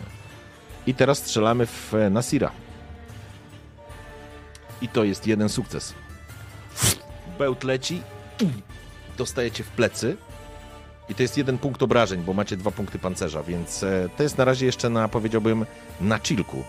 I 0.87 0.93
teraz 0.93 1.17
strzelamy 1.17 1.65
w 1.65 1.93
Nasira. 2.11 2.51
I 4.81 4.87
to 4.87 5.03
jest 5.03 5.27
jeden 5.27 5.49
sukces. 5.49 5.93
Bełt 7.37 7.63
leci, 7.63 8.01
dostajecie 9.17 9.63
w 9.63 9.67
plecy. 9.67 10.17
I 11.09 11.15
to 11.15 11.21
jest 11.21 11.37
jeden 11.37 11.57
punkt 11.57 11.83
obrażeń, 11.83 12.21
bo 12.21 12.33
macie 12.33 12.57
dwa 12.57 12.71
punkty 12.71 12.99
pancerza, 12.99 13.43
więc 13.43 13.83
e, 13.83 14.09
to 14.17 14.23
jest 14.23 14.37
na 14.37 14.45
razie 14.45 14.65
jeszcze 14.65 14.89
na, 14.89 15.07
powiedziałbym, 15.07 15.65
na 16.01 16.19
chillku. 16.19 16.63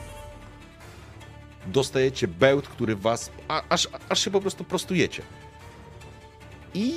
Dostajecie 1.66 2.28
bełt, 2.28 2.68
który 2.68 2.96
was, 2.96 3.30
a, 3.48 3.62
aż, 3.68 3.88
aż 4.08 4.24
się 4.24 4.30
po 4.30 4.40
prostu 4.40 4.64
prostujecie. 4.64 5.22
I 6.74 6.92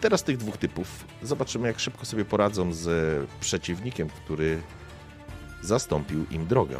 teraz 0.00 0.22
tych 0.22 0.36
dwóch 0.36 0.56
typów. 0.56 1.04
Zobaczymy, 1.22 1.68
jak 1.68 1.80
szybko 1.80 2.06
sobie 2.06 2.24
poradzą 2.24 2.72
z 2.72 2.88
przeciwnikiem, 3.40 4.08
który 4.08 4.62
zastąpił 5.62 6.26
im 6.30 6.46
drogę. 6.46 6.78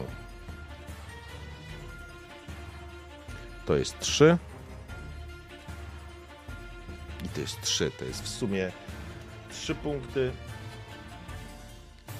To 3.66 3.76
jest 3.76 3.98
3. 3.98 4.38
I 7.26 7.28
to 7.28 7.40
jest 7.40 7.60
3. 7.60 7.90
To 7.90 8.04
jest 8.04 8.22
w 8.22 8.28
sumie 8.28 8.72
3 9.50 9.74
punkty. 9.74 10.32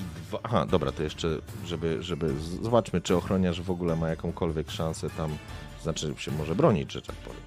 I 0.01 0.21
dwa. 0.21 0.39
Aha, 0.43 0.67
dobra, 0.67 0.93
to 0.93 1.03
jeszcze, 1.03 1.29
żeby, 1.65 2.03
żeby. 2.03 2.35
Zobaczmy, 2.63 3.01
czy 3.01 3.17
ochroniarz 3.17 3.61
w 3.61 3.71
ogóle 3.71 3.97
ma 3.97 4.09
jakąkolwiek 4.09 4.71
szansę 4.71 5.11
tam. 5.11 5.37
Znaczy, 5.83 6.15
się 6.19 6.33
może 6.33 6.55
bronić, 6.55 6.93
że 6.93 7.03
tak 7.03 7.17
powiem. 7.17 7.43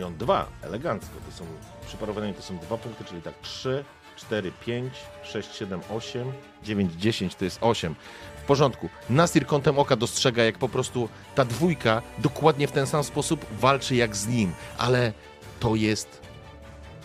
I 0.00 0.04
on 0.04 0.16
dwa, 0.16 0.46
elegancko. 0.62 1.14
To 1.26 1.36
są 1.36 1.44
przy 1.86 1.96
parowaniu 1.96 2.34
to 2.34 2.42
są 2.42 2.58
dwa 2.58 2.78
punkty, 2.78 3.04
czyli 3.04 3.22
tak 3.22 3.34
3, 3.40 3.84
4, 4.16 4.52
5, 4.66 4.94
6, 5.22 5.54
7, 5.54 5.80
8, 5.90 6.32
9, 6.62 6.92
10 6.92 7.34
to 7.34 7.44
jest 7.44 7.58
8. 7.60 7.94
W 8.42 8.46
porządku. 8.46 8.88
Nasir 9.10 9.46
kątem 9.46 9.78
oka 9.78 9.96
dostrzega, 9.96 10.44
jak 10.44 10.58
po 10.58 10.68
prostu 10.68 11.08
ta 11.34 11.44
dwójka 11.44 12.02
dokładnie 12.18 12.68
w 12.68 12.72
ten 12.72 12.86
sam 12.86 13.04
sposób 13.04 13.46
walczy 13.60 13.96
jak 13.96 14.16
z 14.16 14.26
nim, 14.26 14.52
ale 14.78 15.12
to 15.60 15.74
jest 15.74 16.20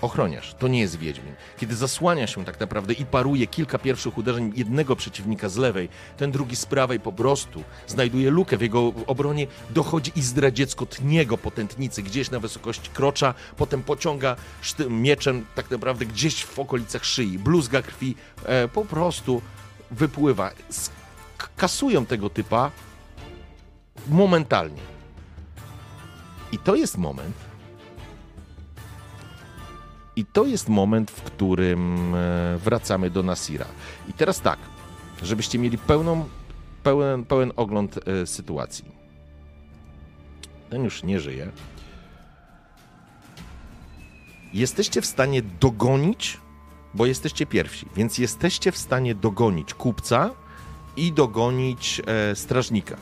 ochroniarz, 0.01 0.55
to 0.59 0.67
nie 0.67 0.79
jest 0.79 0.99
Wiedźmin. 0.99 1.33
Kiedy 1.57 1.75
zasłania 1.75 2.27
się 2.27 2.45
tak 2.45 2.59
naprawdę 2.59 2.93
i 2.93 3.05
paruje 3.05 3.47
kilka 3.47 3.77
pierwszych 3.77 4.17
uderzeń 4.17 4.53
jednego 4.55 4.95
przeciwnika 4.95 5.49
z 5.49 5.57
lewej, 5.57 5.89
ten 6.17 6.31
drugi 6.31 6.55
z 6.55 6.65
prawej 6.65 6.99
po 6.99 7.11
prostu 7.11 7.63
znajduje 7.87 8.31
lukę 8.31 8.57
w 8.57 8.61
jego 8.61 8.93
obronie, 9.07 9.47
dochodzi 9.69 10.11
i 10.15 10.21
zdradziecko 10.21 10.85
tnie 10.85 11.25
go 11.25 11.37
po 11.37 11.51
tętnicy 11.51 12.03
gdzieś 12.03 12.31
na 12.31 12.39
wysokości 12.39 12.89
krocza, 12.93 13.33
potem 13.57 13.83
pociąga 13.83 14.35
mieczem 14.89 15.45
tak 15.55 15.71
naprawdę 15.71 16.05
gdzieś 16.05 16.43
w 16.43 16.59
okolicach 16.59 17.05
szyi, 17.05 17.39
bluzga 17.39 17.81
krwi 17.81 18.15
e, 18.45 18.67
po 18.67 18.85
prostu 18.85 19.41
wypływa. 19.91 20.51
Kasują 21.57 22.05
tego 22.05 22.29
typa 22.29 22.71
momentalnie. 24.07 24.81
I 26.51 26.57
to 26.57 26.75
jest 26.75 26.97
moment, 26.97 27.35
i 30.15 30.25
to 30.25 30.45
jest 30.45 30.69
moment, 30.69 31.11
w 31.11 31.21
którym 31.21 32.15
e, 32.15 32.57
wracamy 32.57 33.09
do 33.09 33.23
Nasira. 33.23 33.65
I 34.09 34.13
teraz 34.13 34.41
tak, 34.41 34.59
żebyście 35.23 35.59
mieli 35.59 35.77
pełną, 35.77 36.25
pełen, 36.83 37.25
pełen 37.25 37.51
ogląd 37.55 37.99
e, 38.07 38.25
sytuacji. 38.27 38.85
Ten 40.69 40.83
już 40.83 41.03
nie 41.03 41.19
żyje. 41.19 41.51
Jesteście 44.53 45.01
w 45.01 45.05
stanie 45.05 45.41
dogonić, 45.41 46.37
bo 46.93 47.05
jesteście 47.05 47.45
pierwsi, 47.45 47.87
więc 47.95 48.17
jesteście 48.17 48.71
w 48.71 48.77
stanie 48.77 49.15
dogonić 49.15 49.73
kupca 49.73 50.29
i 50.97 51.11
dogonić 51.13 52.01
e, 52.05 52.35
strażnika. 52.35 52.97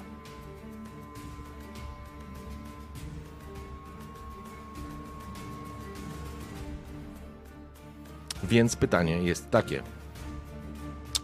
Więc 8.44 8.76
pytanie 8.76 9.18
jest 9.24 9.52
takie: 9.52 9.84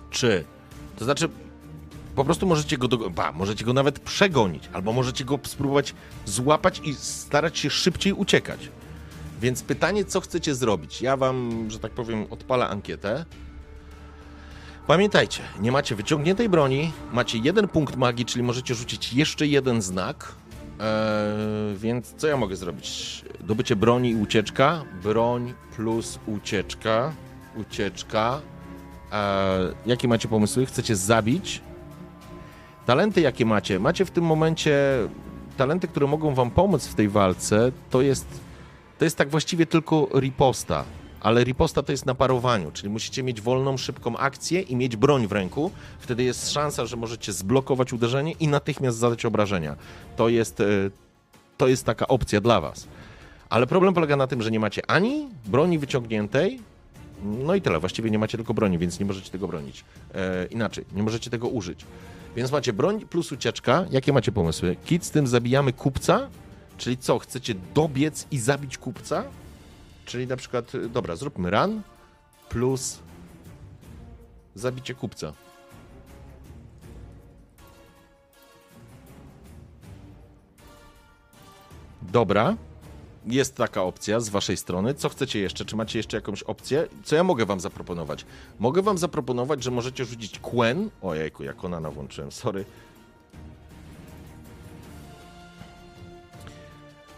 czy 0.10 0.46
to 0.96 1.06
znaczy, 1.06 1.30
Po 2.16 2.26
prostu 2.26 2.48
możecie 2.48 2.78
go, 2.78 2.88
do, 2.88 3.10
ba, 3.10 3.32
możecie 3.32 3.66
go 3.66 3.74
nawet 3.74 4.00
przegonić, 4.00 4.70
albo 4.74 4.94
możecie 4.94 5.26
go 5.26 5.40
spróbować 5.44 5.96
złapać 6.26 6.82
i 6.84 6.96
starać 6.96 7.58
się 7.58 7.70
szybciej 7.70 8.14
uciekać. 8.14 8.70
Więc 9.42 9.64
pytanie, 9.64 10.06
co 10.06 10.22
chcecie 10.22 10.56
zrobić? 10.56 11.02
Ja 11.02 11.18
wam, 11.18 11.66
że 11.72 11.80
tak 11.80 11.92
powiem, 11.92 12.26
odpalę 12.30 12.68
ankietę. 12.68 13.26
Pamiętajcie, 14.90 15.42
nie 15.62 15.72
macie 15.72 15.96
wyciągniętej 15.96 16.50
broni, 16.50 16.92
macie 17.14 17.38
jeden 17.38 17.68
punkt 17.68 17.96
magii, 17.96 18.26
czyli 18.26 18.44
możecie 18.44 18.76
rzucić 18.76 19.14
jeszcze 19.14 19.48
jeden 19.48 19.82
znak. 19.82 20.36
Eee, 20.80 21.78
więc 21.78 22.14
co 22.18 22.28
ja 22.28 22.38
mogę 22.38 22.56
zrobić? 22.56 23.22
Dobycie 23.40 23.76
broni 23.76 24.10
i 24.10 24.16
ucieczka. 24.16 24.84
Broń 25.04 25.54
plus 25.76 26.20
ucieczka. 26.28 27.14
Ucieczka. 27.56 28.42
Eee, 29.12 29.74
jakie 29.86 30.08
macie 30.08 30.28
pomysły? 30.28 30.66
Chcecie 30.66 30.96
zabić? 30.96 31.62
Talenty, 32.86 33.22
jakie 33.22 33.46
macie? 33.46 33.80
Macie 33.80 34.06
w 34.06 34.12
tym 34.12 34.24
momencie 34.24 34.80
talenty, 35.58 35.88
które 35.88 36.08
mogą 36.08 36.36
wam 36.36 36.52
pomóc 36.52 36.88
w 36.88 36.96
tej 36.96 37.10
walce. 37.10 37.72
To 37.90 38.02
jest, 38.02 38.28
to 38.98 39.06
jest 39.06 39.18
tak 39.18 39.30
właściwie 39.30 39.66
tylko 39.66 40.08
riposta 40.20 40.84
ale 41.22 41.44
riposta 41.44 41.84
to 41.84 41.92
jest 41.92 42.06
na 42.06 42.16
parowaniu, 42.16 42.72
czyli 42.72 42.90
musicie 42.90 43.24
mieć 43.24 43.42
wolną, 43.42 43.78
szybką 43.78 44.18
akcję 44.18 44.62
i 44.62 44.76
mieć 44.76 44.96
broń 44.96 45.28
w 45.28 45.32
ręku. 45.32 45.72
Wtedy 46.00 46.24
jest 46.24 46.52
szansa, 46.52 46.86
że 46.86 46.98
możecie 46.98 47.34
zblokować 47.34 47.94
uderzenie 47.94 48.32
i 48.32 48.48
natychmiast 48.48 48.98
zadać 48.98 49.26
obrażenia. 49.26 49.76
To 50.16 50.30
jest, 50.30 50.60
e, 50.60 50.66
to 51.58 51.68
jest 51.68 51.86
taka 51.86 52.08
opcja 52.08 52.42
dla 52.42 52.62
was. 52.62 52.88
Ale 53.50 53.68
problem 53.68 53.94
polega 53.94 54.16
na 54.16 54.28
tym, 54.28 54.42
że 54.42 54.52
nie 54.52 54.60
macie 54.60 54.82
ani 54.88 55.28
broni 55.46 55.80
wyciągniętej, 55.80 56.60
no 57.24 57.56
i 57.56 57.62
tyle. 57.62 57.80
Właściwie 57.80 58.12
nie 58.12 58.20
macie 58.20 58.38
tylko 58.38 58.54
broni, 58.54 58.78
więc 58.78 59.00
nie 59.00 59.06
możecie 59.06 59.32
tego 59.32 59.48
bronić. 59.48 59.84
E, 60.16 60.46
inaczej, 60.46 60.86
nie 60.96 61.04
możecie 61.04 61.30
tego 61.30 61.48
użyć. 61.48 61.86
Więc 62.36 62.52
macie 62.52 62.74
broń 62.74 63.06
plus 63.06 63.32
ucieczka. 63.32 63.86
Jakie 63.92 64.14
macie 64.14 64.32
pomysły? 64.32 64.76
Kit 64.86 65.06
z 65.06 65.12
tym 65.12 65.28
zabijamy 65.28 65.74
kupca? 65.74 66.28
Czyli 66.78 66.98
co, 66.98 67.20
chcecie 67.20 67.56
dobiec 67.74 68.28
i 68.32 68.40
zabić 68.40 68.78
kupca? 68.78 69.24
Czyli 70.10 70.28
na 70.28 70.38
przykład, 70.38 70.72
dobra, 70.90 71.16
zróbmy 71.16 71.52
run 71.52 71.82
plus 72.50 73.00
zabicie 74.56 74.96
kupca. 74.96 75.34
Dobra. 82.02 82.56
Jest 83.26 83.56
taka 83.56 83.84
opcja 83.84 84.20
z 84.20 84.30
waszej 84.30 84.58
strony. 84.58 84.94
Co 84.94 85.10
chcecie 85.10 85.40
jeszcze? 85.40 85.66
Czy 85.66 85.76
macie 85.76 86.00
jeszcze 86.00 86.18
jakąś 86.18 86.44
opcję? 86.44 86.88
Co 87.04 87.16
ja 87.16 87.24
mogę 87.24 87.46
wam 87.46 87.60
zaproponować? 87.60 88.26
Mogę 88.60 88.82
wam 88.82 88.98
zaproponować, 88.98 89.64
że 89.64 89.72
możecie 89.72 90.06
rzucić 90.06 90.40
Quen. 90.40 90.90
Ojejku, 91.02 91.44
jak 91.44 91.64
ona 91.64 91.92
włączyłem, 91.92 92.32
sorry. 92.32 92.66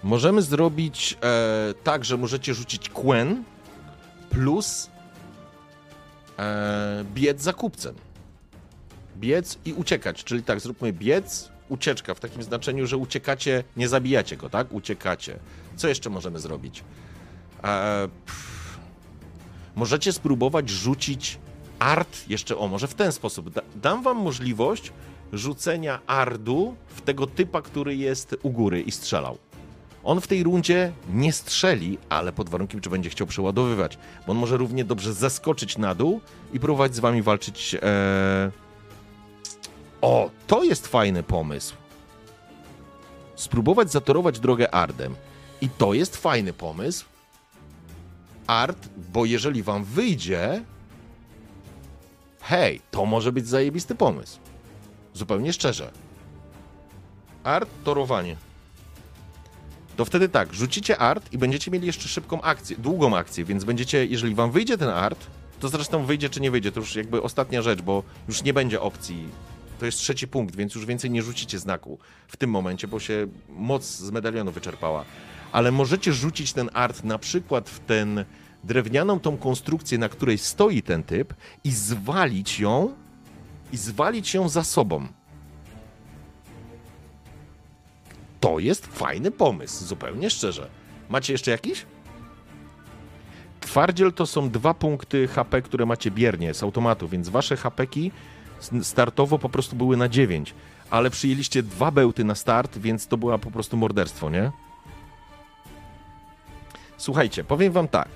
Możemy 0.03 0.41
zrobić 0.41 1.17
e, 1.23 1.73
tak, 1.83 2.05
że 2.05 2.17
możecie 2.17 2.53
rzucić 2.53 2.89
Quen 2.89 3.43
plus 4.29 4.89
e, 6.39 7.05
biec 7.13 7.41
za 7.41 7.53
kupcem. 7.53 7.95
Biec 9.17 9.57
i 9.65 9.73
uciekać, 9.73 10.23
czyli 10.23 10.43
tak, 10.43 10.59
zróbmy 10.59 10.93
biec, 10.93 11.49
ucieczka 11.69 12.13
w 12.13 12.19
takim 12.19 12.43
znaczeniu, 12.43 12.87
że 12.87 12.97
uciekacie, 12.97 13.63
nie 13.77 13.87
zabijacie 13.87 14.37
go, 14.37 14.49
tak? 14.49 14.73
Uciekacie. 14.73 15.39
Co 15.75 15.87
jeszcze 15.87 16.09
możemy 16.09 16.39
zrobić? 16.39 16.83
E, 17.63 18.07
możecie 19.75 20.13
spróbować 20.13 20.69
rzucić 20.69 21.39
art, 21.79 22.29
jeszcze 22.29 22.57
o, 22.57 22.67
może 22.67 22.87
w 22.87 22.93
ten 22.93 23.11
sposób. 23.11 23.49
Da, 23.49 23.61
dam 23.75 24.03
wam 24.03 24.17
możliwość 24.17 24.91
rzucenia 25.33 25.99
ardu 26.07 26.75
w 26.87 27.01
tego 27.01 27.27
typa, 27.27 27.61
który 27.61 27.95
jest 27.95 28.35
u 28.43 28.49
góry 28.49 28.81
i 28.81 28.91
strzelał. 28.91 29.37
On 30.03 30.21
w 30.21 30.27
tej 30.27 30.43
rundzie 30.43 30.91
nie 31.13 31.33
strzeli, 31.33 31.97
ale 32.09 32.31
pod 32.31 32.49
warunkiem, 32.49 32.81
czy 32.81 32.89
będzie 32.89 33.09
chciał 33.09 33.27
przeładowywać, 33.27 33.97
bo 34.27 34.31
on 34.31 34.37
może 34.37 34.57
równie 34.57 34.85
dobrze 34.85 35.13
zaskoczyć 35.13 35.77
na 35.77 35.95
dół 35.95 36.21
i 36.53 36.59
próbować 36.59 36.95
z 36.95 36.99
wami 36.99 37.21
walczyć. 37.21 37.75
E... 37.81 38.51
O, 40.01 40.29
to 40.47 40.63
jest 40.63 40.87
fajny 40.87 41.23
pomysł. 41.23 41.75
Spróbować 43.35 43.91
zatorować 43.91 44.39
drogę 44.39 44.75
Ardem. 44.75 45.15
I 45.61 45.69
to 45.69 45.93
jest 45.93 46.17
fajny 46.17 46.53
pomysł. 46.53 47.05
Art, 48.47 48.89
bo 49.13 49.25
jeżeli 49.25 49.63
wam 49.63 49.83
wyjdzie, 49.83 50.63
hej, 52.41 52.81
to 52.91 53.05
może 53.05 53.31
być 53.31 53.47
zajebisty 53.47 53.95
pomysł. 53.95 54.39
Zupełnie 55.13 55.53
szczerze. 55.53 55.91
Art, 57.43 57.69
torowanie 57.83 58.35
to 60.01 60.05
wtedy 60.05 60.29
tak, 60.29 60.53
rzucicie 60.53 60.97
art 60.97 61.33
i 61.33 61.37
będziecie 61.37 61.71
mieli 61.71 61.87
jeszcze 61.87 62.07
szybką 62.07 62.41
akcję, 62.41 62.77
długą 62.77 63.17
akcję, 63.17 63.45
więc 63.45 63.63
będziecie, 63.63 64.05
jeżeli 64.05 64.35
wam 64.35 64.51
wyjdzie 64.51 64.77
ten 64.77 64.89
art, 64.89 65.27
to 65.59 65.69
zresztą 65.69 66.05
wyjdzie 66.05 66.29
czy 66.29 66.41
nie 66.41 66.51
wyjdzie, 66.51 66.71
to 66.71 66.79
już 66.79 66.95
jakby 66.95 67.21
ostatnia 67.21 67.61
rzecz, 67.61 67.81
bo 67.81 68.03
już 68.27 68.43
nie 68.43 68.53
będzie 68.53 68.81
opcji. 68.81 69.27
To 69.79 69.85
jest 69.85 69.97
trzeci 69.97 70.27
punkt, 70.27 70.55
więc 70.55 70.75
już 70.75 70.85
więcej 70.85 71.11
nie 71.11 71.21
rzucicie 71.21 71.59
znaku 71.59 71.99
w 72.27 72.37
tym 72.37 72.49
momencie, 72.49 72.87
bo 72.87 72.99
się 72.99 73.27
moc 73.49 73.85
z 73.85 74.11
medalionu 74.11 74.51
wyczerpała. 74.51 75.05
Ale 75.51 75.71
możecie 75.71 76.13
rzucić 76.13 76.53
ten 76.53 76.69
art 76.73 77.03
na 77.03 77.17
przykład 77.17 77.69
w 77.69 77.79
ten 77.79 78.25
drewnianą 78.63 79.19
tą 79.19 79.37
konstrukcję, 79.37 79.97
na 79.97 80.09
której 80.09 80.37
stoi 80.37 80.81
ten 80.81 81.03
typ 81.03 81.33
i 81.63 81.71
zwalić 81.71 82.59
ją 82.59 82.93
i 83.71 83.77
zwalić 83.77 84.33
ją 84.33 84.49
za 84.49 84.63
sobą. 84.63 85.07
To 88.41 88.59
jest 88.59 88.87
fajny 88.87 89.31
pomysł, 89.31 89.85
zupełnie 89.85 90.29
szczerze. 90.29 90.69
Macie 91.09 91.33
jeszcze 91.33 91.51
jakiś? 91.51 91.85
Twardziel 93.59 94.13
to 94.13 94.25
są 94.25 94.49
dwa 94.49 94.73
punkty 94.73 95.27
HP, 95.27 95.61
które 95.61 95.85
macie 95.85 96.11
biernie 96.11 96.53
z 96.53 96.63
automatu, 96.63 97.07
więc 97.07 97.29
wasze 97.29 97.57
HPki 97.57 98.11
startowo 98.81 99.39
po 99.39 99.49
prostu 99.49 99.75
były 99.75 99.97
na 99.97 100.09
9, 100.09 100.53
ale 100.89 101.09
przyjęliście 101.09 101.63
dwa 101.63 101.91
bełty 101.91 102.23
na 102.23 102.35
start, 102.35 102.77
więc 102.77 103.07
to 103.07 103.17
było 103.17 103.39
po 103.39 103.51
prostu 103.51 103.77
morderstwo, 103.77 104.29
nie? 104.29 104.51
Słuchajcie, 106.97 107.43
powiem 107.43 107.73
wam 107.73 107.87
tak. 107.87 108.09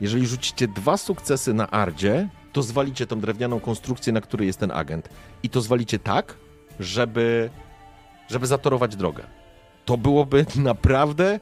Jeżeli 0.00 0.26
rzucicie 0.26 0.68
dwa 0.68 0.96
sukcesy 0.96 1.54
na 1.54 1.70
Ardzie, 1.70 2.28
to 2.52 2.62
zwalicie 2.62 3.06
tą 3.06 3.20
drewnianą 3.20 3.60
konstrukcję, 3.60 4.12
na 4.12 4.20
której 4.20 4.46
jest 4.46 4.58
ten 4.58 4.70
agent. 4.70 5.08
I 5.42 5.50
to 5.50 5.60
zwalicie 5.60 5.98
tak, 5.98 6.34
żeby 6.80 7.50
żeby 8.28 8.46
zatorować 8.46 8.96
drogę. 8.96 9.24
To 9.84 9.96
byłoby 9.96 10.46
naprawdę 10.56 11.40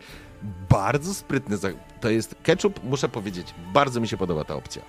bardzo 0.71 1.15
sprytne. 1.15 1.57
To 2.01 2.11
jest 2.11 2.35
ketchup, 2.43 2.85
muszę 2.85 3.09
powiedzieć, 3.09 3.55
bardzo 3.73 4.01
mi 4.01 4.09
się 4.09 4.17
podoba 4.17 4.45
ta 4.45 4.55
opcja. 4.55 4.83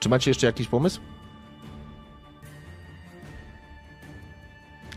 Czy 0.00 0.08
macie 0.08 0.30
jeszcze 0.30 0.46
jakiś 0.46 0.68
pomysł? 0.68 1.00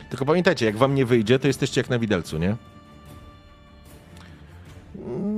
Tylko 0.10 0.26
pamiętajcie, 0.26 0.66
jak 0.66 0.78
wam 0.78 0.96
nie 0.96 1.06
wyjdzie, 1.06 1.40
to 1.40 1.48
jesteście 1.48 1.82
jak 1.82 1.90
na 1.90 2.00
widelcu, 2.00 2.38
nie? 2.38 2.56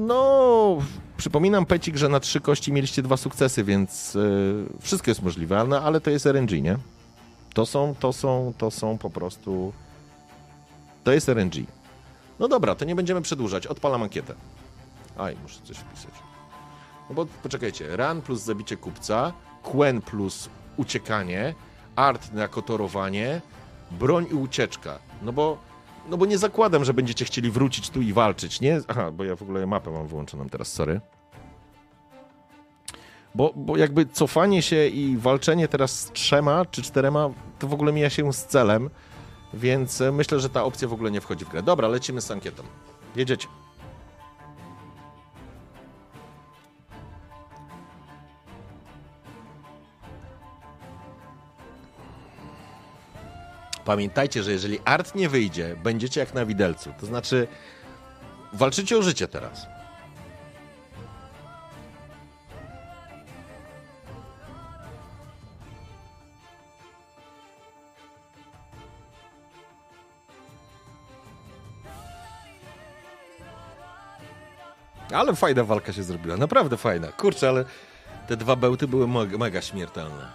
No, 0.07 0.77
przypominam 1.17 1.65
Pecik, 1.65 1.97
że 1.97 2.09
na 2.09 2.19
trzy 2.19 2.41
kości 2.41 2.73
mieliście 2.73 3.01
dwa 3.01 3.17
sukcesy, 3.17 3.63
więc 3.63 4.13
yy, 4.13 4.65
wszystko 4.79 5.11
jest 5.11 5.21
możliwe, 5.21 5.65
no, 5.67 5.81
ale 5.81 6.01
to 6.01 6.09
jest 6.09 6.25
RNG, 6.25 6.51
nie? 6.51 6.77
To 7.53 7.65
są, 7.65 7.95
to 7.99 8.13
są, 8.13 8.53
to 8.57 8.71
są 8.71 8.97
po 8.97 9.09
prostu. 9.09 9.73
To 11.03 11.11
jest 11.11 11.29
RNG. 11.29 11.53
No 12.39 12.47
dobra, 12.47 12.75
to 12.75 12.85
nie 12.85 12.95
będziemy 12.95 13.21
przedłużać. 13.21 13.67
Odpalam 13.67 14.03
ankietę. 14.03 14.33
Aj, 15.17 15.37
muszę 15.43 15.59
coś 15.63 15.77
wpisać. 15.77 16.11
No 17.09 17.15
bo 17.15 17.25
poczekajcie. 17.25 17.97
Run 17.97 18.21
plus 18.21 18.41
zabicie 18.41 18.77
kupca, 18.77 19.33
Quen 19.63 20.01
plus 20.01 20.49
uciekanie, 20.77 21.55
art 21.95 22.33
na 22.33 22.47
kotorowanie, 22.47 23.41
broń 23.91 24.25
i 24.31 24.33
ucieczka. 24.33 24.99
No 25.21 25.33
bo, 25.33 25.57
no 26.09 26.17
bo 26.17 26.25
nie 26.25 26.37
zakładam, 26.37 26.85
że 26.85 26.93
będziecie 26.93 27.25
chcieli 27.25 27.51
wrócić 27.51 27.89
tu 27.89 28.01
i 28.01 28.13
walczyć, 28.13 28.61
nie? 28.61 28.81
Aha, 28.87 29.11
bo 29.11 29.23
ja 29.23 29.35
w 29.35 29.41
ogóle 29.41 29.67
mapę 29.67 29.91
mam 29.91 30.07
wyłączoną 30.07 30.49
teraz, 30.49 30.67
sorry. 30.67 31.01
Bo, 33.35 33.53
bo 33.55 33.77
jakby 33.77 34.05
cofanie 34.05 34.61
się 34.61 34.87
i 34.87 35.17
walczenie 35.17 35.67
teraz 35.67 35.99
z 35.99 36.11
trzema 36.11 36.65
czy 36.65 36.81
czterema, 36.81 37.29
to 37.59 37.67
w 37.67 37.73
ogóle 37.73 37.93
mija 37.93 38.09
się 38.09 38.33
z 38.33 38.45
celem, 38.45 38.89
więc 39.53 40.01
e, 40.01 40.11
myślę, 40.11 40.39
że 40.39 40.49
ta 40.49 40.63
opcja 40.63 40.87
w 40.87 40.93
ogóle 40.93 41.11
nie 41.11 41.21
wchodzi 41.21 41.45
w 41.45 41.49
grę. 41.49 41.63
Dobra, 41.63 41.87
lecimy 41.87 42.21
z 42.21 42.31
ankietą. 42.31 42.63
Jedziecie. 43.15 43.47
Pamiętajcie, 53.85 54.43
że 54.43 54.51
jeżeli 54.51 54.79
art 54.85 55.15
nie 55.15 55.29
wyjdzie, 55.29 55.75
będziecie 55.83 56.19
jak 56.19 56.33
na 56.33 56.45
widelcu. 56.45 56.93
To 56.99 57.05
znaczy, 57.05 57.47
walczycie 58.53 58.97
o 58.97 59.01
życie 59.01 59.27
teraz. 59.27 59.72
Ale 75.13 75.35
fajna 75.35 75.63
walka 75.63 75.93
się 75.93 76.03
zrobiła, 76.03 76.37
naprawdę 76.37 76.77
fajna. 76.77 77.07
Kurczę, 77.07 77.49
ale 77.49 77.65
te 78.27 78.37
dwa 78.37 78.55
bełty 78.55 78.87
były 78.87 79.07
mega, 79.07 79.37
mega 79.37 79.61
śmiertelne. 79.61 80.27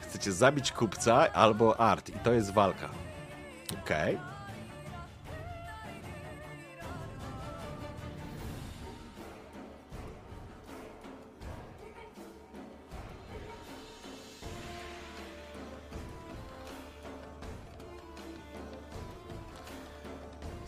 Chcecie 0.00 0.32
zabić 0.32 0.72
kupca 0.72 1.32
albo 1.32 1.80
art 1.80 2.08
i 2.08 2.18
to 2.18 2.32
jest 2.32 2.52
walka. 2.52 2.88
Okej. 3.82 4.16
Okay. 4.16 4.31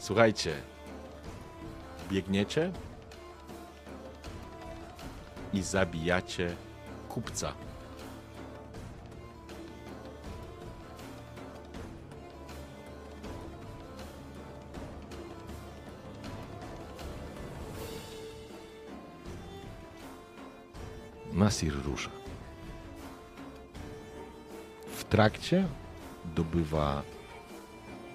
Słuchajcie, 0.04 0.54
biegniecie 2.10 2.72
i 5.52 5.62
zabijacie 5.62 6.56
kupca. 7.08 7.52
Nasir 21.32 21.74
rusza. 21.84 22.10
W 24.96 25.04
trakcie 25.04 25.66
dobywa 26.24 27.02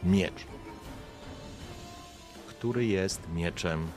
miecz 0.04 0.59
który 2.60 2.86
jest 2.86 3.22
mieczem 3.34 3.88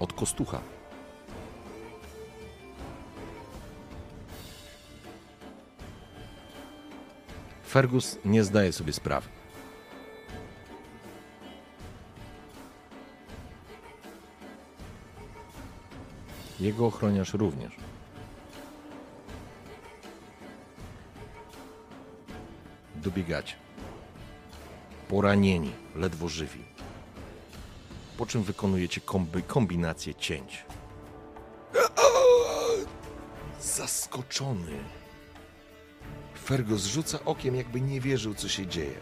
od 0.00 0.12
kostucha. 0.12 0.60
Fergus 7.68 8.18
nie 8.24 8.44
zdaje 8.44 8.72
sobie 8.72 8.92
sprawy. 8.92 9.28
Jego 16.60 16.86
ochroniarz 16.86 17.34
również. 17.34 17.87
Dobiegacie. 23.08 23.54
Poranieni, 25.08 25.72
ledwo 25.94 26.28
żywi. 26.28 26.64
Po 28.16 28.26
czym 28.26 28.42
wykonujecie 28.42 29.00
kombi 29.00 29.42
kombinację 29.42 30.14
cięć. 30.14 30.64
Zaskoczony. 33.60 34.78
Fergus 36.44 36.84
rzuca 36.84 37.18
okiem, 37.24 37.54
jakby 37.56 37.80
nie 37.80 38.00
wierzył, 38.00 38.34
co 38.34 38.48
się 38.48 38.66
dzieje. 38.66 39.00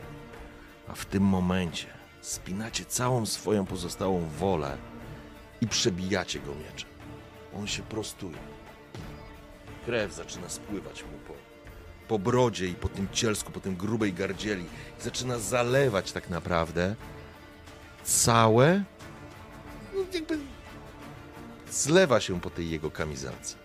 A 0.89 0.95
w 0.95 1.05
tym 1.05 1.23
momencie 1.23 1.87
spinacie 2.21 2.85
całą 2.85 3.27
swoją 3.27 3.67
pozostałą 3.67 4.29
wolę 4.39 4.79
i 5.61 5.67
przebijacie 5.69 6.41
go 6.41 6.55
mieczem. 6.55 6.91
On 7.57 7.67
się 7.67 7.83
prostuje. 7.83 8.39
Krew 9.85 10.13
zaczyna 10.13 10.49
spływać 10.49 11.03
mu 11.03 11.19
po 11.19 11.46
po 12.09 12.19
brodzie 12.19 12.69
i 12.69 12.75
po 12.75 12.89
tym 12.89 13.09
cielsku, 13.13 13.53
po 13.53 13.61
tym 13.61 13.77
grubej 13.77 14.13
gardzieli. 14.13 14.65
I 15.01 15.03
zaczyna 15.03 15.39
zalewać 15.39 16.13
tak 16.13 16.31
naprawdę 16.31 16.95
całe, 18.05 18.85
no 19.95 20.01
jakby 20.13 20.39
zlewa 21.71 22.21
się 22.21 22.41
po 22.41 22.51
tej 22.51 22.71
jego 22.71 22.91
kamizelce. 22.91 23.57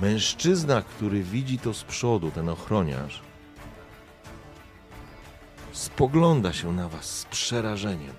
Mężczyzna, 0.00 0.82
który 0.82 1.22
widzi 1.22 1.58
to 1.58 1.74
z 1.74 1.84
przodu, 1.84 2.30
ten 2.30 2.48
ochroniarz, 2.48 3.22
spogląda 5.72 6.52
się 6.52 6.72
na 6.72 6.88
was 6.88 7.04
z 7.04 7.24
przerażeniem, 7.24 8.14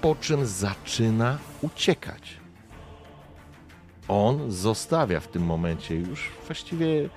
po 0.00 0.16
czym 0.20 0.46
zaczyna 0.46 1.38
uciekać 1.62 2.43
on 4.08 4.52
zostawia 4.52 5.20
w 5.20 5.28
tym 5.28 5.42
momencie 5.42 5.96
już 5.96 6.30
właściwie 6.46 7.08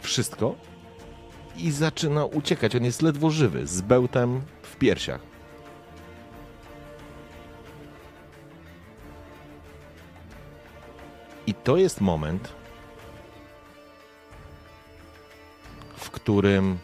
wszystko 0.00 0.54
i 1.56 1.70
zaczyna 1.70 2.24
uciekać. 2.24 2.76
On 2.76 2.84
jest 2.84 3.02
ledwo 3.02 3.30
żywy, 3.30 3.66
z 3.66 3.80
bełtem 3.80 4.40
w 4.62 4.76
piersiach. 4.76 5.20
I 11.46 11.54
to 11.54 11.76
jest 11.76 12.00
moment, 12.00 12.48
w 15.96 16.10
którym 16.10 16.78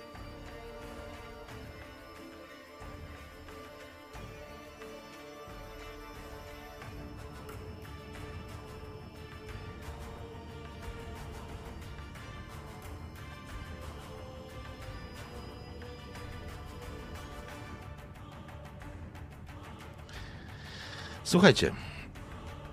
Słuchajcie, 21.29 21.73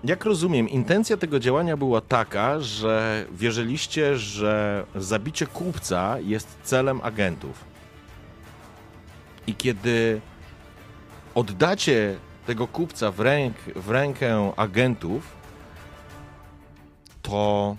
jak 0.04 0.24
rozumiem, 0.24 0.68
intencja 0.68 1.16
tego 1.16 1.38
działania 1.38 1.76
była 1.76 2.00
taka, 2.00 2.60
że 2.60 3.26
wierzyliście, 3.32 4.16
że 4.16 4.86
zabicie 4.94 5.46
kupca 5.46 6.18
jest 6.20 6.58
celem 6.62 7.00
agentów. 7.02 7.64
I 9.46 9.54
kiedy 9.54 10.20
oddacie 11.34 12.18
tego 12.46 12.68
kupca 12.68 13.10
w, 13.10 13.20
ręk, 13.20 13.56
w 13.76 13.90
rękę 13.90 14.52
agentów, 14.56 15.36
to, 17.22 17.76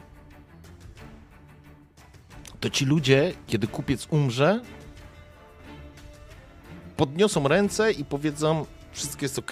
to 2.59 2.69
ci 2.69 2.85
ludzie, 2.85 3.33
kiedy 3.47 3.67
kupiec 3.67 4.07
umrze, 4.09 4.61
podniosą 6.97 7.47
ręce 7.47 7.91
i 7.91 8.05
powiedzą: 8.05 8.65
Wszystko 8.91 9.25
jest 9.25 9.39
ok 9.39 9.51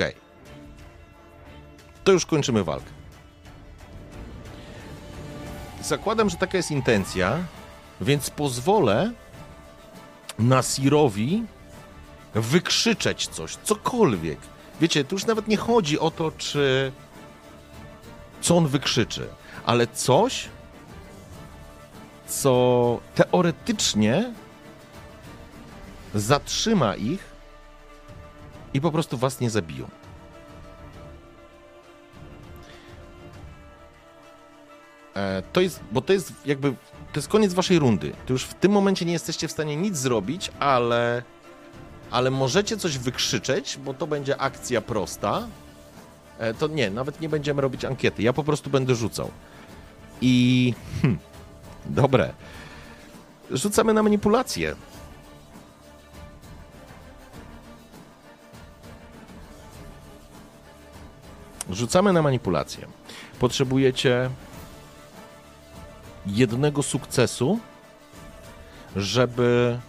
to 2.05 2.11
już 2.11 2.25
kończymy 2.25 2.63
walkę. 2.63 2.89
Zakładam, 5.83 6.29
że 6.29 6.37
taka 6.37 6.57
jest 6.57 6.71
intencja, 6.71 7.37
więc 8.01 8.29
pozwolę 8.29 9.11
Nasirowi 10.39 11.43
wykrzyczeć 12.33 13.27
coś, 13.27 13.55
cokolwiek. 13.63 14.39
Wiecie, 14.81 15.03
tu 15.03 15.15
już 15.15 15.25
nawet 15.25 15.47
nie 15.47 15.57
chodzi 15.57 15.99
o 15.99 16.11
to, 16.11 16.31
czy 16.31 16.91
co 18.41 18.57
on 18.57 18.67
wykrzyczy, 18.67 19.27
ale 19.65 19.87
coś, 19.87 20.49
co 22.27 22.99
teoretycznie 23.15 24.33
zatrzyma 26.15 26.95
ich 26.95 27.35
i 28.73 28.81
po 28.81 28.91
prostu 28.91 29.17
was 29.17 29.39
nie 29.39 29.49
zabiją. 29.49 29.89
To 35.53 35.61
jest, 35.61 35.79
bo 35.91 36.01
to 36.01 36.13
jest 36.13 36.33
jakby, 36.45 36.71
to 37.13 37.19
jest 37.19 37.27
koniec 37.27 37.53
waszej 37.53 37.79
rundy. 37.79 38.13
To 38.25 38.33
już 38.33 38.43
w 38.43 38.53
tym 38.53 38.71
momencie 38.71 39.05
nie 39.05 39.13
jesteście 39.13 39.47
w 39.47 39.51
stanie 39.51 39.75
nic 39.75 39.97
zrobić, 39.97 40.51
ale, 40.59 41.23
ale 42.11 42.31
możecie 42.31 42.77
coś 42.77 42.97
wykrzyczeć, 42.97 43.79
bo 43.85 43.93
to 43.93 44.07
będzie 44.07 44.37
akcja 44.37 44.81
prosta. 44.81 45.47
E, 46.39 46.53
to 46.53 46.67
nie, 46.67 46.89
nawet 46.89 47.21
nie 47.21 47.29
będziemy 47.29 47.61
robić 47.61 47.85
ankiety. 47.85 48.23
Ja 48.23 48.33
po 48.33 48.43
prostu 48.43 48.69
będę 48.69 48.95
rzucał. 48.95 49.31
I 50.21 50.73
hm, 51.01 51.17
dobre. 51.85 52.33
Rzucamy 53.51 53.93
na 53.93 54.03
manipulację. 54.03 54.75
Rzucamy 61.69 62.13
na 62.13 62.21
manipulację. 62.21 62.87
Potrzebujecie 63.39 64.29
jednego 66.27 66.83
sukcesu, 66.83 67.59
żeby 68.95 69.79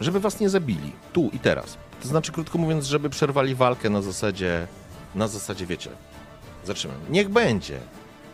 żeby 0.00 0.20
was 0.20 0.40
nie 0.40 0.48
zabili. 0.48 0.92
Tu 1.12 1.30
i 1.32 1.38
teraz. 1.38 1.78
To 2.02 2.08
znaczy, 2.08 2.32
krótko 2.32 2.58
mówiąc, 2.58 2.86
żeby 2.86 3.10
przerwali 3.10 3.54
walkę 3.54 3.90
na 3.90 4.02
zasadzie, 4.02 4.66
na 5.14 5.28
zasadzie, 5.28 5.66
wiecie, 5.66 5.90
zaczynamy. 6.64 7.00
Niech 7.10 7.28
będzie 7.28 7.80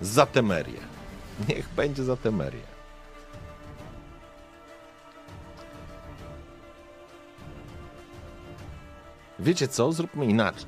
za 0.01 0.27
Temerię. 0.27 0.81
Niech 1.49 1.69
będzie 1.69 2.05
za 2.05 2.17
Temerię. 2.17 2.70
Wiecie 9.39 9.69
co? 9.69 9.93
Zróbmy 9.93 10.27
inaczej. 10.27 10.67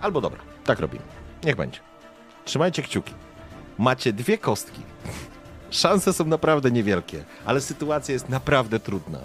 Albo 0.00 0.20
dobra, 0.20 0.40
tak 0.64 0.78
robimy. 0.80 1.21
Niech 1.44 1.56
będzie. 1.56 1.80
Trzymajcie 2.44 2.82
kciuki. 2.82 3.14
Macie 3.78 4.12
dwie 4.12 4.38
kostki. 4.38 4.82
Szanse 5.70 6.12
są 6.12 6.24
naprawdę 6.24 6.70
niewielkie, 6.70 7.24
ale 7.44 7.60
sytuacja 7.60 8.12
jest 8.12 8.28
naprawdę 8.28 8.80
trudna. 8.80 9.18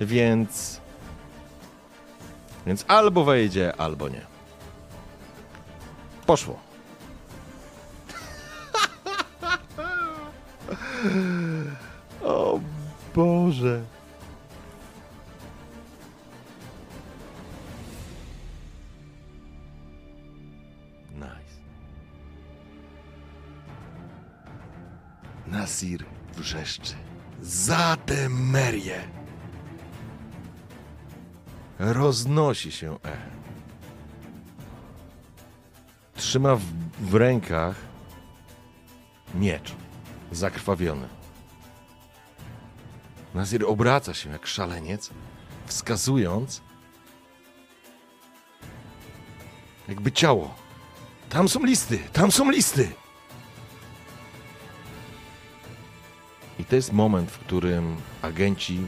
Więc. 0.00 0.80
Więc 2.66 2.84
albo 2.88 3.24
wejdzie, 3.24 3.76
albo 3.76 4.08
nie. 4.08 4.26
Poszło. 6.26 6.60
o 12.22 12.60
Boże. 13.14 13.82
Nasir 25.52 26.04
wrzeszczy. 26.36 26.94
Za 27.42 27.96
tę 28.06 28.28
merię! 28.28 29.08
Roznosi 31.78 32.72
się 32.72 32.98
echo. 33.02 33.32
Trzyma 36.14 36.56
w, 36.56 36.62
w 37.00 37.14
rękach 37.14 37.76
miecz 39.34 39.74
zakrwawiony. 40.32 41.08
Nazir 43.34 43.64
obraca 43.66 44.14
się 44.14 44.30
jak 44.30 44.46
szaleniec, 44.46 45.10
wskazując, 45.66 46.62
jakby 49.88 50.12
ciało. 50.12 50.54
Tam 51.28 51.48
są 51.48 51.64
listy, 51.64 51.98
tam 52.12 52.32
są 52.32 52.50
listy. 52.50 53.01
I 56.62 56.64
to 56.64 56.76
jest 56.76 56.92
moment, 56.92 57.30
w 57.30 57.38
którym 57.38 57.96
agenci 58.22 58.86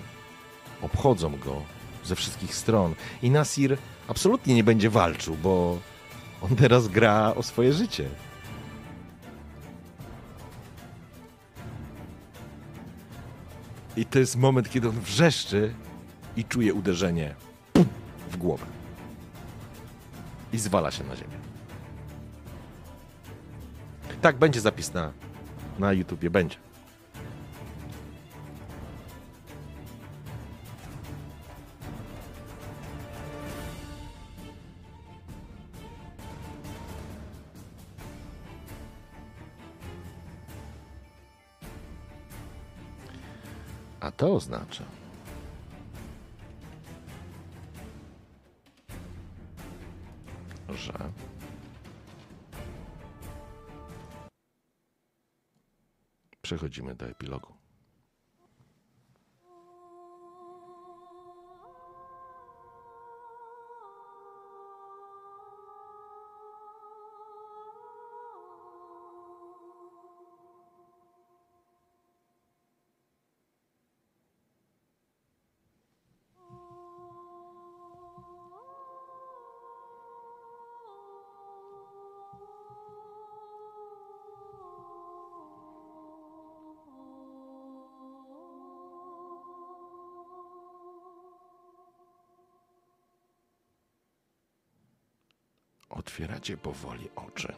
obchodzą 0.82 1.36
go 1.38 1.62
ze 2.04 2.16
wszystkich 2.16 2.54
stron. 2.54 2.94
I 3.22 3.30
Nasir 3.30 3.78
absolutnie 4.08 4.54
nie 4.54 4.64
będzie 4.64 4.90
walczył, 4.90 5.36
bo 5.36 5.78
on 6.42 6.56
teraz 6.56 6.88
gra 6.88 7.34
o 7.36 7.42
swoje 7.42 7.72
życie. 7.72 8.08
I 13.96 14.06
to 14.06 14.18
jest 14.18 14.36
moment, 14.36 14.70
kiedy 14.70 14.88
on 14.88 15.00
wrzeszczy 15.00 15.74
i 16.36 16.44
czuje 16.44 16.74
uderzenie 16.74 17.34
w 18.30 18.36
głowę. 18.36 18.66
I 20.52 20.58
zwala 20.58 20.90
się 20.90 21.04
na 21.04 21.16
ziemię. 21.16 21.36
Tak, 24.22 24.38
będzie 24.38 24.60
zapis 24.60 24.92
na, 24.92 25.12
na 25.78 25.92
YouTubie, 25.92 26.30
będzie. 26.30 26.63
A 44.05 44.10
to 44.10 44.34
oznacza, 44.34 44.84
że 50.68 50.92
przechodzimy 56.42 56.94
do 56.94 57.07
epilogu. 57.07 57.53
Otwieracie 96.05 96.57
powoli 96.57 97.08
oczy. 97.16 97.52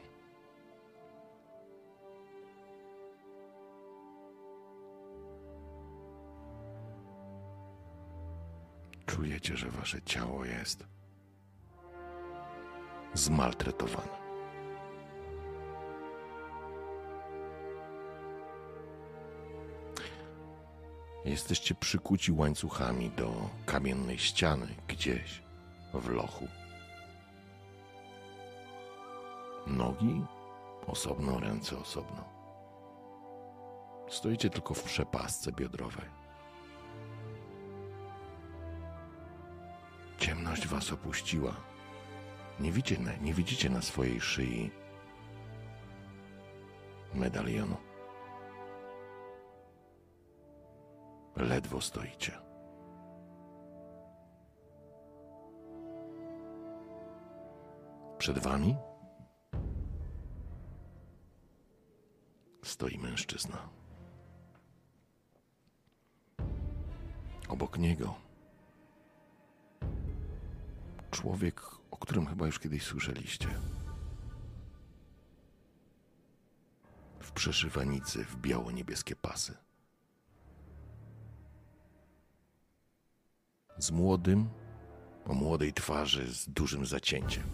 Czujecie, 9.06 9.56
że 9.56 9.70
wasze 9.70 10.02
ciało 10.02 10.44
jest 10.44 10.84
zmaltretowane. 13.14 14.16
Jesteście 21.24 21.74
przykuci 21.74 22.32
łańcuchami 22.32 23.10
do 23.10 23.50
kamiennej 23.66 24.18
ściany 24.18 24.66
gdzieś 24.88 25.42
w 25.94 26.08
lochu. 26.08 26.48
Nogi 29.76 30.24
osobno, 30.86 31.40
ręce 31.40 31.78
osobno. 31.78 32.24
Stoicie 34.08 34.50
tylko 34.50 34.74
w 34.74 34.82
przepasce 34.82 35.52
biodrowej. 35.52 36.06
Ciemność 40.18 40.68
was 40.68 40.92
opuściła. 40.92 41.52
Nie 42.60 42.72
widzicie, 42.72 43.02
na, 43.02 43.16
nie 43.16 43.34
widzicie 43.34 43.70
na 43.70 43.82
swojej 43.82 44.20
szyi 44.20 44.70
medalionu. 47.14 47.76
Ledwo 51.36 51.80
stoicie. 51.80 52.32
Przed 58.18 58.38
wami 58.38 58.76
stoi 62.66 62.98
mężczyzna. 62.98 63.68
Obok 67.48 67.78
niego 67.78 68.26
człowiek, 71.16 71.60
o 71.90 71.96
którym 71.96 72.26
chyba 72.26 72.46
już 72.46 72.58
kiedyś 72.58 72.82
słyszeliście. 72.82 73.48
W 77.20 77.32
przeszywanicy 77.32 78.24
w 78.24 78.36
biało-niebieskie 78.36 79.16
pasy. 79.16 79.56
Z 83.78 83.90
młodym, 83.90 84.48
o 85.24 85.34
młodej 85.34 85.72
twarzy, 85.72 86.34
z 86.34 86.48
dużym 86.48 86.86
zacięciem. 86.86 87.44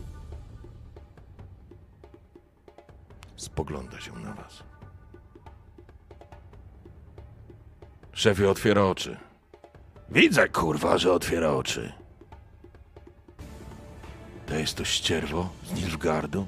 Spogląda 3.37 4.01
się 4.01 4.13
na 4.13 4.35
was. 4.35 4.72
Szefie 8.13 8.51
otwiera 8.51 8.85
oczy. 8.85 9.17
Widzę, 10.11 10.49
kurwa, 10.49 10.99
że 10.99 11.13
otwiera 11.13 11.51
oczy. 11.51 11.93
To 14.47 14.55
jest 14.55 14.77
to 14.77 14.85
ścierwo 14.85 15.49
z 15.65 15.73
Nilfgardu? 15.73 16.47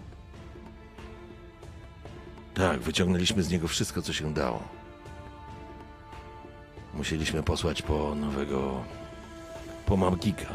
Tak, 2.54 2.80
wyciągnęliśmy 2.80 3.42
z 3.42 3.50
niego 3.50 3.68
wszystko, 3.68 4.02
co 4.02 4.12
się 4.12 4.34
dało. 4.34 4.62
Musieliśmy 6.94 7.42
posłać 7.42 7.82
po 7.82 8.14
nowego... 8.14 8.84
po 9.86 9.96
Mamgika. 9.96 10.54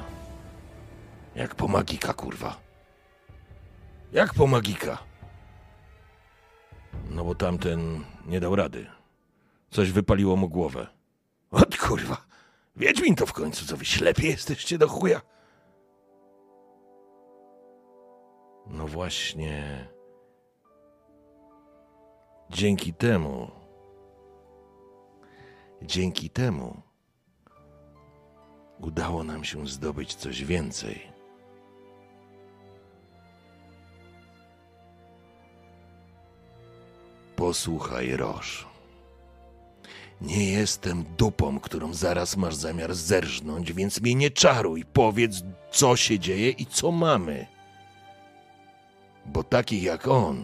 Jak 1.36 1.56
po 1.56 1.68
magika, 1.68 2.14
kurwa. 2.14 2.58
Jak 4.14 4.34
po 4.34 4.48
magika. 4.48 4.98
No 7.10 7.24
bo 7.24 7.36
tamten 7.36 8.04
nie 8.26 8.40
dał 8.40 8.56
rady. 8.56 8.86
Coś 9.72 9.92
wypaliło 9.92 10.36
mu 10.36 10.50
głowę. 10.50 10.99
Kurwa. 11.90 12.18
Wiedźmin 12.76 13.16
to 13.16 13.26
w 13.26 13.34
końcu, 13.34 13.66
co 13.66 13.78
wy 13.78 13.86
ślepi 13.86 14.28
jesteście 14.28 14.78
do 14.78 14.88
chuja? 14.88 15.22
No 18.68 18.88
właśnie. 18.88 19.88
Dzięki 22.50 22.94
temu. 22.94 23.52
Dzięki 25.82 26.30
temu 26.30 26.82
udało 28.80 29.24
nam 29.24 29.44
się 29.44 29.68
zdobyć 29.68 30.16
coś 30.16 30.44
więcej. 30.44 31.12
Posłuchaj, 37.36 38.18
Roż. 38.18 38.69
Nie 40.22 40.52
jestem 40.52 41.04
dupą, 41.18 41.60
którą 41.60 41.94
zaraz 41.94 42.38
masz 42.38 42.56
zamiar 42.56 42.96
zerżnąć, 42.96 43.74
więc 43.74 44.02
mnie 44.02 44.16
nie 44.16 44.32
czaruj. 44.32 44.86
Powiedz, 44.94 45.44
co 45.72 45.96
się 45.96 46.20
dzieje 46.20 46.50
i 46.50 46.66
co 46.66 46.92
mamy. 46.92 47.48
Bo 49.26 49.44
takich 49.44 49.84
jak 49.84 50.08
on 50.08 50.44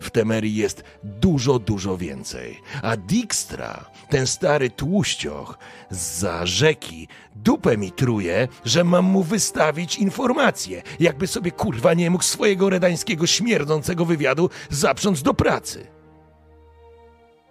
w 0.00 0.10
Temerii 0.10 0.54
jest 0.54 0.84
dużo, 1.04 1.58
dużo 1.58 1.96
więcej. 1.96 2.60
A 2.82 2.96
Dijkstra, 2.96 3.90
ten 4.10 4.26
stary 4.26 4.70
tłuścioch 4.70 5.58
za 5.90 6.46
rzeki, 6.46 7.08
dupę 7.36 7.76
mi 7.76 7.92
truje, 7.92 8.48
że 8.64 8.84
mam 8.84 9.04
mu 9.04 9.22
wystawić 9.22 9.98
informacje, 9.98 10.82
jakby 11.00 11.26
sobie 11.26 11.50
kurwa 11.50 11.94
nie 11.94 12.10
mógł 12.10 12.24
swojego 12.24 12.70
redańskiego 12.70 13.26
śmierdzącego 13.26 14.04
wywiadu 14.04 14.50
zaprząc 14.70 15.22
do 15.22 15.34
pracy. 15.34 15.97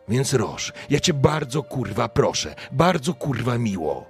Więc 0.07 0.33
Roż, 0.33 0.73
ja 0.89 0.99
cię 0.99 1.13
bardzo 1.13 1.63
kurwa 1.63 2.09
proszę, 2.09 2.55
bardzo 2.71 3.13
kurwa 3.13 3.57
miło. 3.57 4.05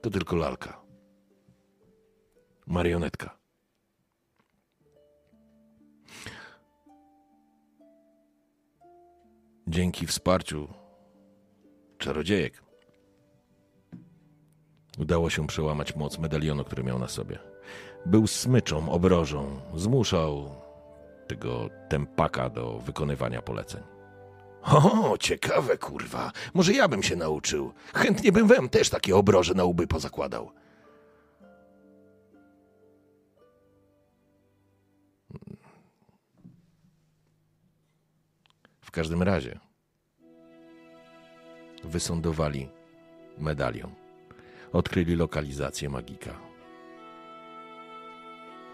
To 0.00 0.10
tylko 0.10 0.36
lalka. 0.36 0.80
Marionetka. 2.66 3.38
Dzięki 9.66 10.06
wsparciu 10.06 10.68
czarodziejek 11.98 12.67
udało 14.98 15.30
się 15.30 15.46
przełamać 15.46 15.96
moc 15.96 16.18
medalionu, 16.18 16.64
który 16.64 16.84
miał 16.84 16.98
na 16.98 17.08
sobie. 17.08 17.38
Był 18.06 18.26
smyczą, 18.26 18.90
obrożą, 18.90 19.60
zmuszał 19.74 20.50
tego 21.26 21.68
tempaka 21.88 22.50
do 22.50 22.78
wykonywania 22.78 23.42
poleceń. 23.42 23.82
O, 24.62 25.16
ciekawe, 25.20 25.78
kurwa. 25.78 26.32
Może 26.54 26.72
ja 26.72 26.88
bym 26.88 27.02
się 27.02 27.16
nauczył. 27.16 27.72
Chętnie 27.94 28.32
bym 28.32 28.46
wem 28.46 28.68
też 28.68 28.90
takie 28.90 29.16
obroże 29.16 29.54
na 29.54 29.64
łby 29.64 29.86
pozakładał. 29.86 30.50
W 38.80 38.90
każdym 38.90 39.22
razie 39.22 39.58
wysądowali 41.84 42.68
medalion. 43.38 43.97
Odkryli 44.72 45.16
lokalizację 45.16 45.88
magika. 45.88 46.30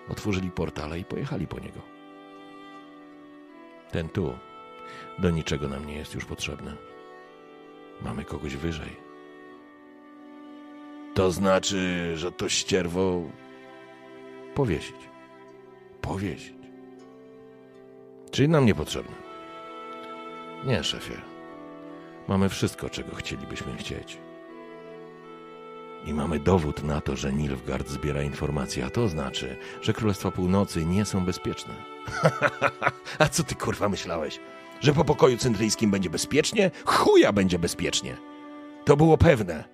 Otworzyli 0.09 0.51
portale 0.51 0.99
i 0.99 1.05
pojechali 1.05 1.47
po 1.47 1.59
niego. 1.59 1.81
Ten 3.91 4.09
tu 4.09 4.39
do 5.19 5.31
niczego 5.31 5.69
nam 5.69 5.87
nie 5.87 5.95
jest 5.95 6.15
już 6.15 6.25
potrzebny. 6.25 6.77
Mamy 8.03 8.25
kogoś 8.25 8.57
wyżej. 8.57 8.97
To 11.15 11.31
znaczy, 11.31 12.13
że 12.17 12.33
to 12.33 12.49
ścierwo 12.49 13.23
powiesić. 14.55 14.97
Powiesić. 16.01 16.55
Czyli 18.31 18.49
nam 18.49 18.67
niepotrzebne. 18.67 19.17
Nie, 20.67 20.85
szefie. 20.85 21.15
Mamy 22.29 22.49
wszystko, 22.49 22.91
czego 22.91 23.17
chcielibyśmy 23.17 23.77
chcieć. 23.77 24.19
I 26.07 26.15
mamy 26.15 26.39
dowód 26.39 26.83
na 26.83 27.01
to, 27.01 27.17
że 27.17 27.33
Nilfgaard 27.33 27.89
zbiera 27.89 28.23
informacje, 28.23 28.85
a 28.85 28.91
to 28.91 29.09
znaczy, 29.09 29.57
że 29.83 29.93
Królestwa 29.93 30.31
Północy 30.31 30.87
nie 30.87 31.05
są 31.05 31.25
bezpieczne. 31.25 31.75
a 33.19 33.29
co 33.29 33.45
ty 33.45 33.55
kurwa 33.55 33.89
myślałeś? 33.89 34.41
Że 34.81 34.93
po 34.93 35.05
pokoju 35.05 35.37
centryjskim 35.37 35.91
będzie 35.91 36.11
bezpiecznie? 36.11 36.71
Chuja 36.85 37.33
będzie 37.33 37.59
bezpiecznie. 37.59 38.17
To 38.85 38.97
było 38.97 39.19
pewne. 39.19 39.65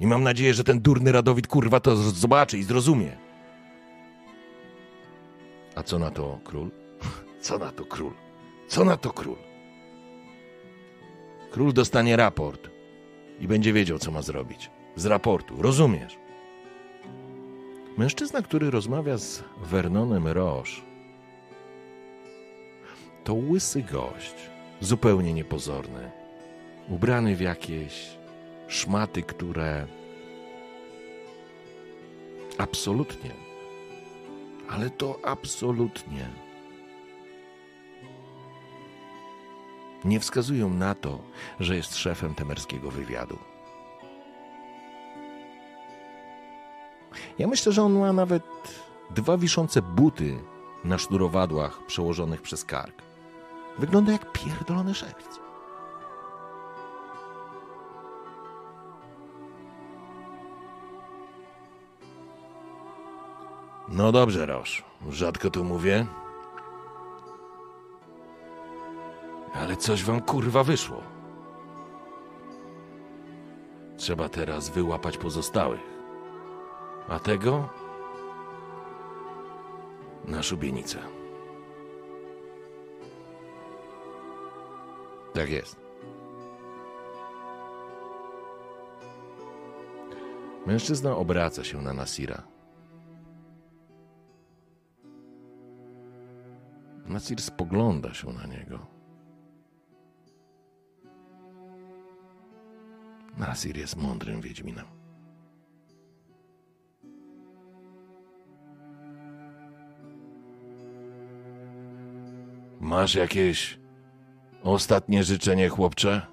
I 0.00 0.06
mam 0.06 0.22
nadzieję, 0.22 0.54
że 0.54 0.64
ten 0.64 0.80
durny 0.80 1.12
Radowid 1.12 1.46
kurwa 1.46 1.80
to 1.80 1.96
zobaczy 1.96 2.58
i 2.58 2.62
zrozumie. 2.62 3.16
A 5.74 5.82
co 5.82 5.98
na 5.98 6.10
to 6.10 6.40
król? 6.44 6.70
Co 7.40 7.58
na 7.58 7.72
to 7.72 7.84
król? 7.84 8.12
Co 8.68 8.84
na 8.84 8.96
to 8.96 9.12
król? 9.12 9.36
Król 11.50 11.72
dostanie 11.72 12.16
raport 12.16 12.70
i 13.40 13.48
będzie 13.48 13.72
wiedział, 13.72 13.98
co 13.98 14.10
ma 14.10 14.22
zrobić. 14.22 14.70
Z 14.98 15.06
raportu, 15.06 15.62
rozumiesz? 15.62 16.18
Mężczyzna, 17.96 18.42
który 18.42 18.70
rozmawia 18.70 19.18
z 19.18 19.42
Vernonem 19.62 20.26
Roche, 20.26 20.82
to 23.24 23.34
łysy 23.34 23.82
gość, 23.82 24.34
zupełnie 24.80 25.34
niepozorny, 25.34 26.10
ubrany 26.88 27.36
w 27.36 27.40
jakieś 27.40 28.18
szmaty, 28.68 29.22
które 29.22 29.86
absolutnie, 32.58 33.30
ale 34.68 34.90
to 34.90 35.18
absolutnie 35.24 36.28
nie 40.04 40.20
wskazują 40.20 40.70
na 40.70 40.94
to, 40.94 41.18
że 41.60 41.76
jest 41.76 41.96
szefem 41.96 42.34
temerskiego 42.34 42.90
wywiadu. 42.90 43.38
Ja 47.38 47.46
myślę, 47.46 47.72
że 47.72 47.82
on 47.82 47.98
ma 47.98 48.12
nawet 48.12 48.42
dwa 49.10 49.36
wiszące 49.36 49.82
buty 49.82 50.38
na 50.84 50.98
sznurowadłach 50.98 51.86
przełożonych 51.86 52.42
przez 52.42 52.64
kark. 52.64 53.02
Wygląda 53.78 54.12
jak 54.12 54.32
pierdolony 54.32 54.94
szewc. 54.94 55.40
No 63.88 64.12
dobrze, 64.12 64.46
Roż. 64.46 64.84
Rzadko 65.10 65.50
to 65.50 65.64
mówię. 65.64 66.06
Ale 69.54 69.76
coś 69.76 70.04
wam 70.04 70.20
kurwa 70.20 70.64
wyszło. 70.64 71.02
Trzeba 73.96 74.28
teraz 74.28 74.68
wyłapać 74.68 75.18
pozostałych. 75.18 75.97
A 77.08 77.18
tego 77.18 77.68
na 80.24 80.42
szubienicę. 80.42 80.98
Tak 85.34 85.50
jest. 85.50 85.80
Mężczyzna 90.66 91.16
obraca 91.16 91.64
się 91.64 91.82
na 91.82 91.92
Nasira. 91.92 92.42
Nasir 97.06 97.42
spogląda 97.42 98.14
się 98.14 98.32
na 98.32 98.46
niego. 98.46 98.86
Nasir 103.38 103.76
jest 103.76 103.96
mądrym 103.96 104.40
wiedźminem. 104.40 104.97
Masz 112.80 113.14
jakieś 113.14 113.80
ostatnie 114.62 115.24
życzenie, 115.24 115.68
chłopcze? 115.68 116.26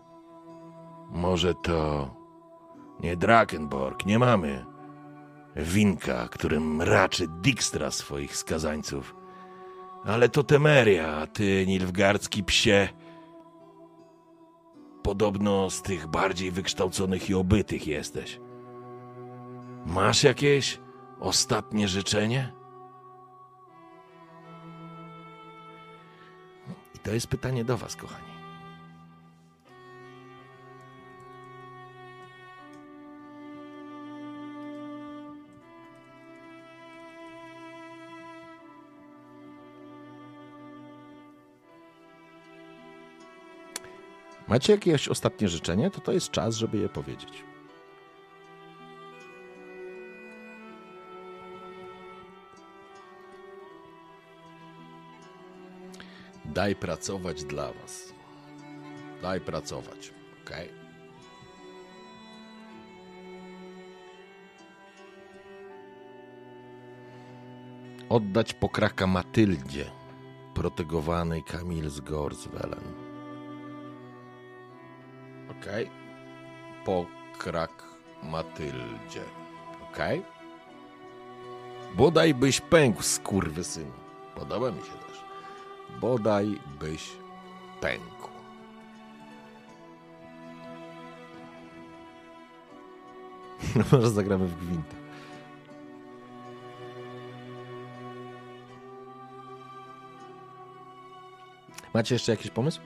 Może 1.12 1.54
to 1.54 2.10
nie 3.00 3.18
Drakenborg, 3.18 4.06
nie 4.06 4.20
mamy 4.20 4.66
winka, 5.56 6.28
którym 6.28 6.82
raczy 6.82 7.28
Dijkstra 7.28 7.92
swoich 7.92 8.38
skazańców. 8.38 9.16
Ale 10.06 10.30
to 10.30 10.44
Temeria, 10.44 11.18
a 11.18 11.28
ty, 11.28 11.66
nilfgardzki 11.68 12.44
psie, 12.44 12.90
podobno 15.04 15.70
z 15.70 15.82
tych 15.82 16.08
bardziej 16.08 16.52
wykształconych 16.52 17.30
i 17.30 17.34
obytych 17.34 17.88
jesteś. 17.88 18.40
Masz 19.86 20.24
jakieś 20.24 20.80
ostatnie 21.20 21.88
życzenie? 21.88 22.54
To 27.06 27.14
jest 27.14 27.28
pytanie 27.28 27.66
do 27.66 27.78
Was, 27.78 27.96
kochani. 27.96 28.36
Macie 44.48 44.74
jakieś 44.74 45.08
ostatnie 45.08 45.50
życzenie? 45.50 45.92
To 45.92 46.02
to 46.02 46.12
jest 46.12 46.32
czas, 46.32 46.56
żeby 46.56 46.78
je 46.78 46.90
powiedzieć. 46.90 47.55
Daj 56.56 56.76
pracować 56.76 57.44
dla 57.44 57.74
was. 57.74 58.14
Daj 59.22 59.42
pracować, 59.42 60.14
ok? 60.44 60.52
Oddać 68.10 68.54
pokraka 68.54 69.08
Matyldzie, 69.08 69.92
protegowanej 70.54 71.44
Kamil 71.44 71.90
z 71.90 72.00
Gorswellen. 72.00 72.94
Ok? 75.52 75.66
Pokrak 76.86 77.84
Matyldzie. 78.24 79.24
Ok? 79.84 80.00
Bodaj 81.96 82.34
byś 82.34 82.62
pękł, 82.62 83.02
skurwysynu. 83.02 83.94
Podoba 84.36 84.72
mi 84.72 84.82
się 84.82 84.94
też. 84.94 85.25
Bodaj 86.02 86.60
byś 86.80 87.12
pękł. 87.82 88.30
Może 93.92 94.10
zagramy 94.10 94.48
w 94.48 94.56
gwintę. 94.56 94.96
Macie 101.94 102.16
jeszcze 102.16 102.32
jakiś 102.32 102.52
pomysł? 102.52 102.82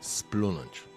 Splunąć. 0.00 0.89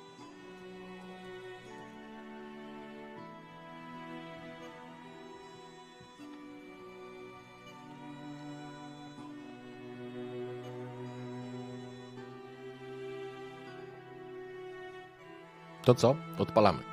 To 15.85 15.93
co? 15.93 16.15
Odpalamy. 16.37 16.92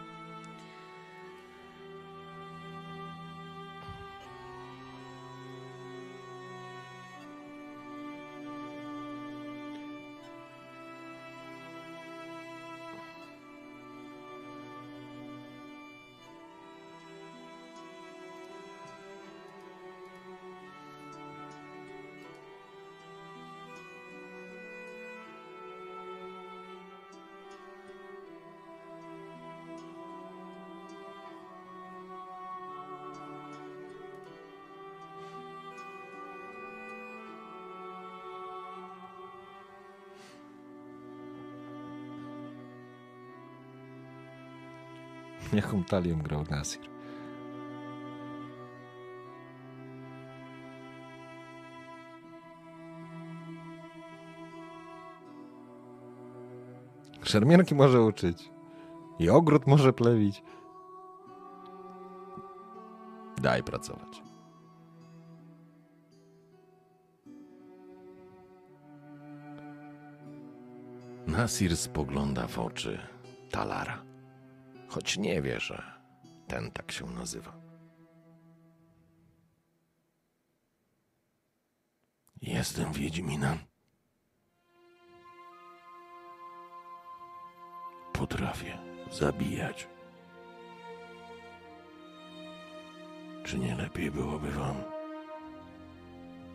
Jaką 45.61 45.85
talią 45.85 46.23
grał 46.23 46.45
Nasir? 46.51 46.81
Szermierki 57.23 57.75
może 57.75 58.03
uczyć. 58.03 58.51
I 59.19 59.31
ogród 59.31 59.67
może 59.67 59.93
plewić. 59.93 60.43
Daj 63.43 63.63
pracować. 63.63 64.23
Nasir 71.27 71.77
spogląda 71.77 72.47
w 72.47 72.59
oczy 72.59 72.99
Talara, 73.51 74.10
choć 74.91 75.17
nie 75.17 75.43
wie, 75.43 75.61
że 75.61 75.83
ten 76.49 76.71
tak 76.71 76.93
się 76.93 77.07
nazywa. 77.07 77.53
Jestem 82.43 82.93
Wiedźminem. 82.93 83.59
Potrafię 88.13 88.79
zabijać. 89.13 89.89
Czy 93.45 93.59
nie 93.59 93.77
lepiej 93.77 94.11
byłoby 94.11 94.51
wam 94.51 94.77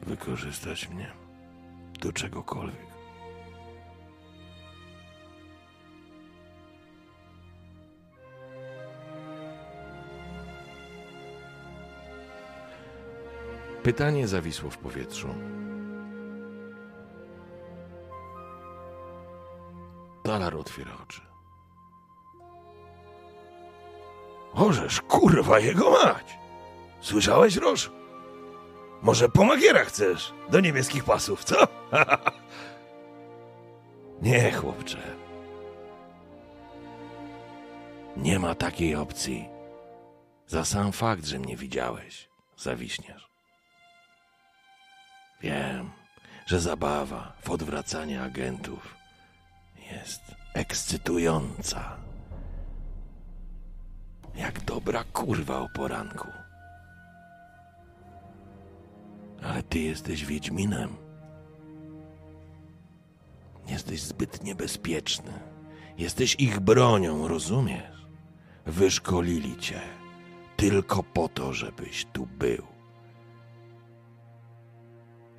wykorzystać 0.03 0.89
mnie 0.89 1.11
do 2.01 2.13
czegokolwiek? 2.13 2.94
Pytanie 13.85 14.27
zawisło 14.27 14.69
w 14.69 14.77
powietrzu. 14.77 15.27
Talar 20.23 20.55
otwiera 20.55 20.91
oczy. 21.03 21.21
Ożeż, 24.53 25.01
kurwa, 25.01 25.59
jego 25.59 25.91
mać! 25.91 26.37
Słyszałeś, 27.01 27.55
Roż? 27.55 27.91
Może 29.01 29.29
po 29.29 29.43
magiera 29.43 29.85
chcesz? 29.85 30.33
Do 30.49 30.59
niebieskich 30.59 31.03
pasów, 31.03 31.43
co? 31.43 31.55
Nie, 34.21 34.51
chłopcze. 34.51 34.97
Nie 38.17 38.39
ma 38.39 38.55
takiej 38.55 38.95
opcji. 38.95 39.49
Za 40.47 40.65
sam 40.65 40.91
fakt, 40.91 41.25
że 41.25 41.39
mnie 41.39 41.57
widziałeś, 41.57 42.29
zawiśniesz. 42.57 43.34
Wiem, 45.41 45.91
że 46.45 46.59
zabawa 46.59 47.33
w 47.41 47.49
odwracanie 47.49 48.21
agentów 48.21 48.95
jest 49.91 50.21
ekscytująca. 50.53 51.97
Jak 54.35 54.61
dobra 54.61 55.03
kurwa 55.03 55.59
o 55.59 55.69
poranku. 55.69 56.27
Ale 59.43 59.63
ty 59.63 59.79
jesteś 59.79 60.25
Wiedźminem. 60.25 60.95
Jesteś 63.67 64.01
zbyt 64.01 64.43
niebezpieczny. 64.43 65.31
Jesteś 65.97 66.35
ich 66.35 66.59
bronią, 66.59 67.27
rozumiesz? 67.27 68.05
Wyszkolili 68.65 69.57
cię 69.57 69.81
tylko 70.57 71.03
po 71.03 71.29
to, 71.29 71.53
żebyś 71.53 72.05
tu 72.13 72.25
był. 72.25 72.74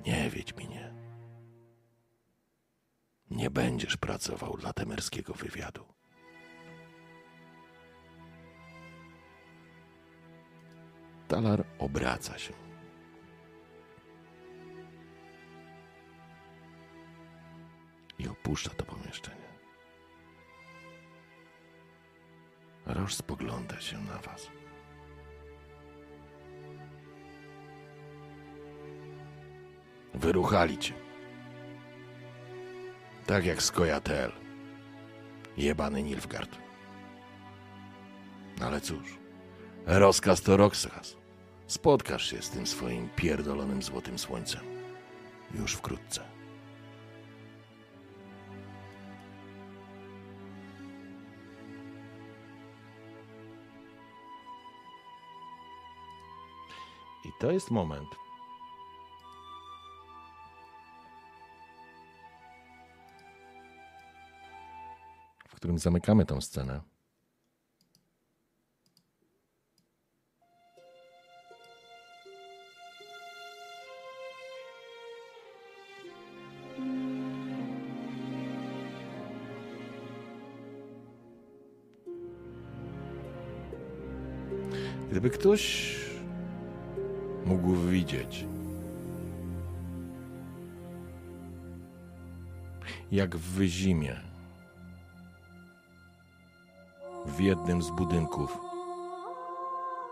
Nie, 0.07 0.29
Wiedźminie. 0.29 0.93
Nie 3.31 3.49
będziesz 3.49 3.97
pracował 3.97 4.57
dla 4.57 4.73
temerskiego 4.73 5.33
wywiadu. 5.33 5.85
Talar 11.27 11.65
obraca 11.79 12.37
się. 12.37 12.53
I 18.19 18.27
opuszcza 18.27 18.69
to 18.69 18.85
pomieszczenie. 18.85 19.47
Roż 22.85 23.15
spogląda 23.15 23.81
się 23.81 23.97
na 23.97 24.17
was. 24.17 24.56
Wyruchali 30.17 30.77
cię. 30.77 30.93
Tak 33.25 33.45
jak 33.45 33.61
Skojatel. 33.61 34.31
Jebany 35.57 36.03
Nilfgaard. 36.03 36.57
Ale 38.61 38.81
cóż, 38.81 39.17
rozkaz 39.85 40.41
to 40.41 40.57
rozkaz. 40.57 41.17
Spotkasz 41.67 42.29
się 42.29 42.41
z 42.41 42.49
tym 42.49 42.67
swoim 42.67 43.09
pierdolonym 43.09 43.83
złotym 43.83 44.19
słońcem. 44.19 44.61
Już 45.55 45.73
wkrótce. 45.73 46.21
I 57.25 57.29
to 57.39 57.51
jest 57.51 57.71
moment, 57.71 58.26
którym 65.57 65.79
zamykamy 65.79 66.25
tą 66.25 66.41
scenę. 66.41 66.81
Gdyby 85.11 85.29
ktoś 85.29 85.95
mógł 87.45 87.75
widzieć, 87.75 88.45
jak 93.11 93.35
w 93.35 93.41
wyzimie, 93.41 94.26
w 97.37 97.41
jednym 97.41 97.81
z 97.81 97.89
budynków 97.89 98.57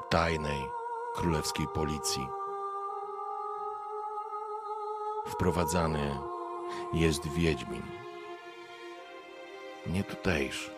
tajnej 0.10 0.62
królewskiej 1.16 1.68
policji, 1.68 2.28
wprowadzany 5.28 6.20
jest 6.94 7.28
Wiedźmin. 7.28 7.82
Nie 9.88 10.04
tutejszy, 10.04 10.72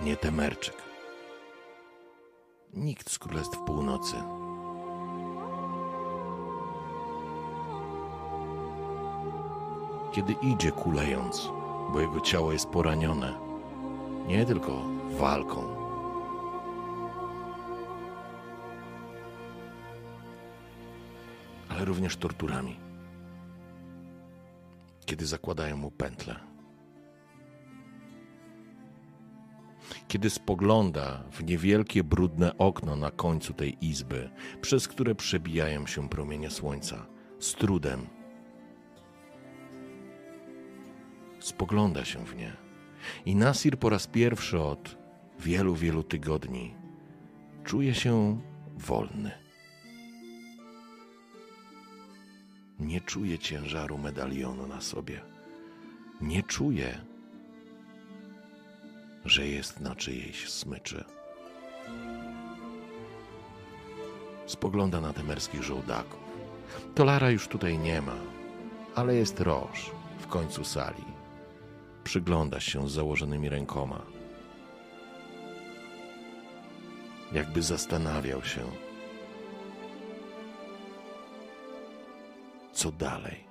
nie 0.00 0.16
Temerczyk. 0.16 0.82
Nikt 2.74 3.10
z 3.10 3.18
Królestw 3.18 3.58
Północy. 3.58 4.16
Kiedy 10.12 10.32
idzie 10.32 10.72
kulejąc, 10.72 11.50
bo 11.92 12.00
jego 12.00 12.20
ciało 12.20 12.52
jest 12.52 12.68
poranione, 12.68 13.34
nie 14.26 14.46
tylko 14.46 14.95
walką, 15.10 15.76
ale 21.68 21.84
również 21.84 22.16
torturami. 22.16 22.76
Kiedy 25.06 25.26
zakładają 25.26 25.76
mu 25.76 25.90
pętle. 25.90 26.56
kiedy 30.08 30.30
spogląda 30.30 31.22
w 31.32 31.44
niewielkie 31.44 32.04
brudne 32.04 32.58
okno 32.58 32.96
na 32.96 33.10
końcu 33.10 33.52
tej 33.52 33.86
izby, 33.86 34.30
przez 34.60 34.88
które 34.88 35.14
przebijają 35.14 35.86
się 35.86 36.08
promienie 36.08 36.50
słońca, 36.50 37.06
z 37.38 37.52
trudem. 37.52 38.06
Spogląda 41.40 42.04
się 42.04 42.26
w 42.26 42.36
nie. 42.36 42.65
I 43.26 43.36
Nasir 43.36 43.78
po 43.78 43.88
raz 43.88 44.06
pierwszy 44.06 44.60
od 44.60 44.96
wielu, 45.40 45.74
wielu 45.74 46.02
tygodni 46.02 46.74
czuje 47.64 47.94
się 47.94 48.40
wolny. 48.76 49.30
Nie 52.78 53.00
czuje 53.00 53.38
ciężaru 53.38 53.98
medalionu 53.98 54.66
na 54.66 54.80
sobie. 54.80 55.20
Nie 56.20 56.42
czuje, 56.42 57.00
że 59.24 59.46
jest 59.46 59.80
na 59.80 59.94
czyjejś 59.94 60.48
smyczy. 60.50 61.04
Spogląda 64.46 65.00
na 65.00 65.12
temerskich 65.12 65.62
żołdaków. 65.62 66.20
Tolara 66.94 67.30
już 67.30 67.48
tutaj 67.48 67.78
nie 67.78 68.02
ma, 68.02 68.16
ale 68.94 69.14
jest 69.14 69.40
Roż 69.40 69.90
w 70.18 70.26
końcu 70.26 70.64
sali. 70.64 71.15
Przygląda 72.06 72.60
się 72.60 72.88
z 72.88 72.92
założonymi 72.92 73.48
rękoma. 73.48 74.02
Jakby 77.32 77.62
zastanawiał 77.62 78.44
się, 78.44 78.60
co 82.72 82.92
dalej. 82.92 83.44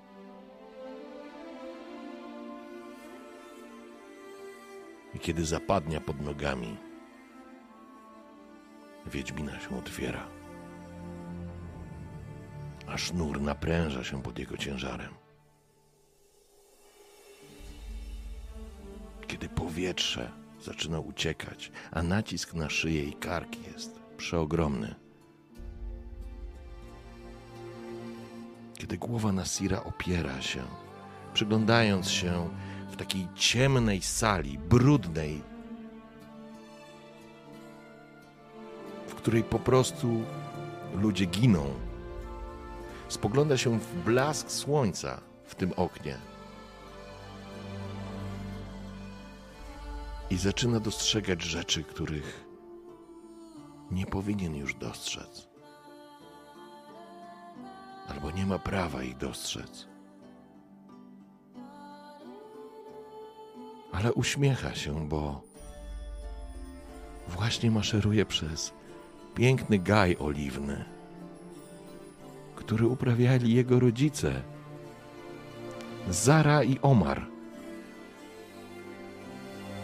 I 5.13 5.19
kiedy 5.19 5.45
zapadnia 5.45 6.01
pod 6.01 6.21
nogami, 6.21 6.77
Wiedźmina 9.05 9.59
się 9.59 9.77
otwiera, 9.77 10.27
a 12.87 12.97
sznur 12.97 13.41
napręża 13.41 14.03
się 14.03 14.21
pod 14.23 14.39
jego 14.39 14.57
ciężarem. 14.57 15.24
Kiedy 19.27 19.49
powietrze 19.49 20.31
zaczyna 20.61 20.99
uciekać, 20.99 21.71
a 21.91 22.03
nacisk 22.03 22.53
na 22.53 22.69
szyję 22.69 23.03
i 23.03 23.13
kark 23.13 23.67
jest 23.73 23.99
przeogromny. 24.17 24.95
Kiedy 28.77 28.97
głowa 28.97 29.31
Nasira 29.31 29.83
opiera 29.83 30.41
się, 30.41 30.63
przyglądając 31.33 32.09
się 32.09 32.49
w 32.91 32.95
takiej 32.95 33.27
ciemnej 33.35 34.01
sali, 34.01 34.57
brudnej, 34.57 35.41
w 39.07 39.15
której 39.15 39.43
po 39.43 39.59
prostu 39.59 40.23
ludzie 40.93 41.25
giną. 41.25 41.73
Spogląda 43.07 43.57
się 43.57 43.79
w 43.79 44.03
blask 44.03 44.51
słońca 44.51 45.21
w 45.45 45.55
tym 45.55 45.73
oknie. 45.75 46.17
I 50.29 50.37
zaczyna 50.37 50.79
dostrzegać 50.79 51.43
rzeczy, 51.43 51.83
których 51.83 52.45
nie 53.91 54.05
powinien 54.05 54.55
już 54.55 54.75
dostrzec. 54.75 55.47
Albo 58.07 58.31
nie 58.31 58.45
ma 58.45 58.59
prawa 58.59 59.03
ich 59.03 59.17
dostrzec. 59.17 59.87
ale 63.95 64.13
uśmiecha 64.13 64.75
się, 64.75 65.09
bo 65.09 65.41
właśnie 67.27 67.71
maszeruje 67.71 68.25
przez 68.25 68.73
piękny 69.35 69.79
gaj 69.79 70.17
oliwny, 70.19 70.85
który 72.55 72.87
uprawiali 72.87 73.53
jego 73.53 73.79
rodzice, 73.79 74.41
Zara 76.09 76.63
i 76.63 76.79
Omar. 76.81 77.34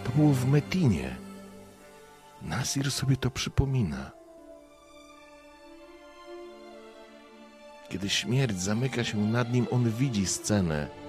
To 0.03 0.11
było 0.15 0.33
w 0.33 0.47
Metinie. 0.47 1.15
Nasir 2.41 2.91
sobie 2.91 3.15
to 3.17 3.31
przypomina. 3.31 4.11
Kiedy 7.89 8.09
śmierć 8.09 8.61
zamyka 8.61 9.03
się 9.03 9.17
nad 9.17 9.53
nim, 9.53 9.67
on 9.71 9.91
widzi 9.91 10.25
scenę 10.25 11.01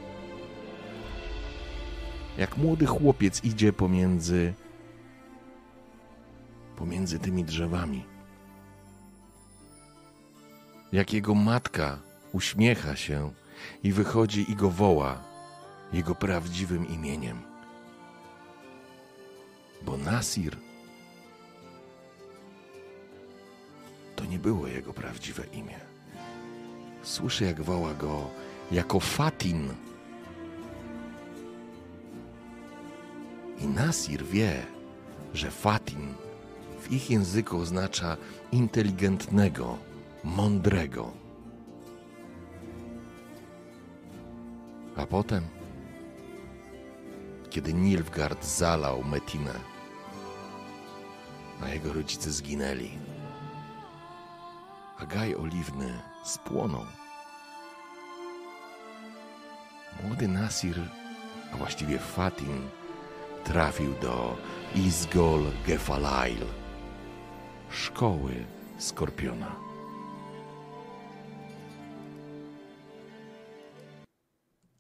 jak 2.39 2.57
młody 2.57 2.87
chłopiec 2.87 3.45
idzie 3.45 3.73
pomiędzy 3.73 4.55
pomiędzy 6.77 7.19
tymi 7.19 7.45
drzewami. 7.45 8.05
Jak 10.93 11.13
jego 11.13 11.35
matka 11.35 11.99
uśmiecha 12.33 12.97
się 12.97 13.33
i 13.83 13.93
wychodzi 13.93 14.51
i 14.51 14.57
go 14.57 14.71
woła 14.71 15.23
jego 15.93 16.15
prawdziwym 16.15 16.89
imieniem. 16.89 17.52
Bo 19.87 19.97
Nasir 19.97 20.57
to 24.17 24.25
nie 24.25 24.39
było 24.39 24.67
jego 24.67 24.93
prawdziwe 24.93 25.45
imię. 25.53 25.81
Słyszę, 27.03 27.45
jak 27.45 27.61
woła 27.61 27.95
go 27.95 28.31
jako 28.71 29.01
Fatin 29.01 29.75
I 33.63 33.67
Nasir 33.67 34.25
wie, 34.25 34.67
że 35.35 35.51
Fatin 35.51 36.15
w 36.81 36.93
ich 36.93 37.11
języku 37.11 37.59
oznacza 37.59 38.17
inteligentnego, 38.53 39.79
mądrego. 40.25 41.13
A 44.97 45.07
potem, 45.07 45.45
kiedy 47.51 47.75
Nilfgaard 47.75 48.45
zalał 48.45 49.05
Metinę, 49.05 49.72
a 51.65 51.69
jego 51.69 51.93
rodzice 51.93 52.31
zginęli, 52.31 52.91
a 54.99 55.07
gaj 55.07 55.35
oliwny 55.35 56.03
spłonął, 56.25 56.87
młody 60.05 60.29
Nasir, 60.29 60.81
a 61.53 61.57
właściwie 61.57 61.99
Fatin, 61.99 62.69
trafił 63.45 63.95
do 64.01 64.37
Izgol 64.75 65.43
Gefalail, 65.67 66.47
szkoły 67.71 68.45
Skorpiona. 68.79 69.57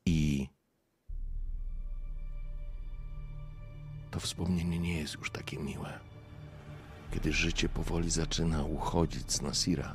I 0.06 0.48
to 4.10 4.20
wspomnienie 4.20 4.78
nie 4.78 4.98
jest 4.98 5.14
już 5.14 5.30
takie 5.30 5.58
miłe, 5.58 5.98
kiedy 7.12 7.32
życie 7.32 7.68
powoli 7.68 8.10
zaczyna 8.10 8.64
uchodzić 8.64 9.32
z 9.32 9.42
Nasira, 9.42 9.94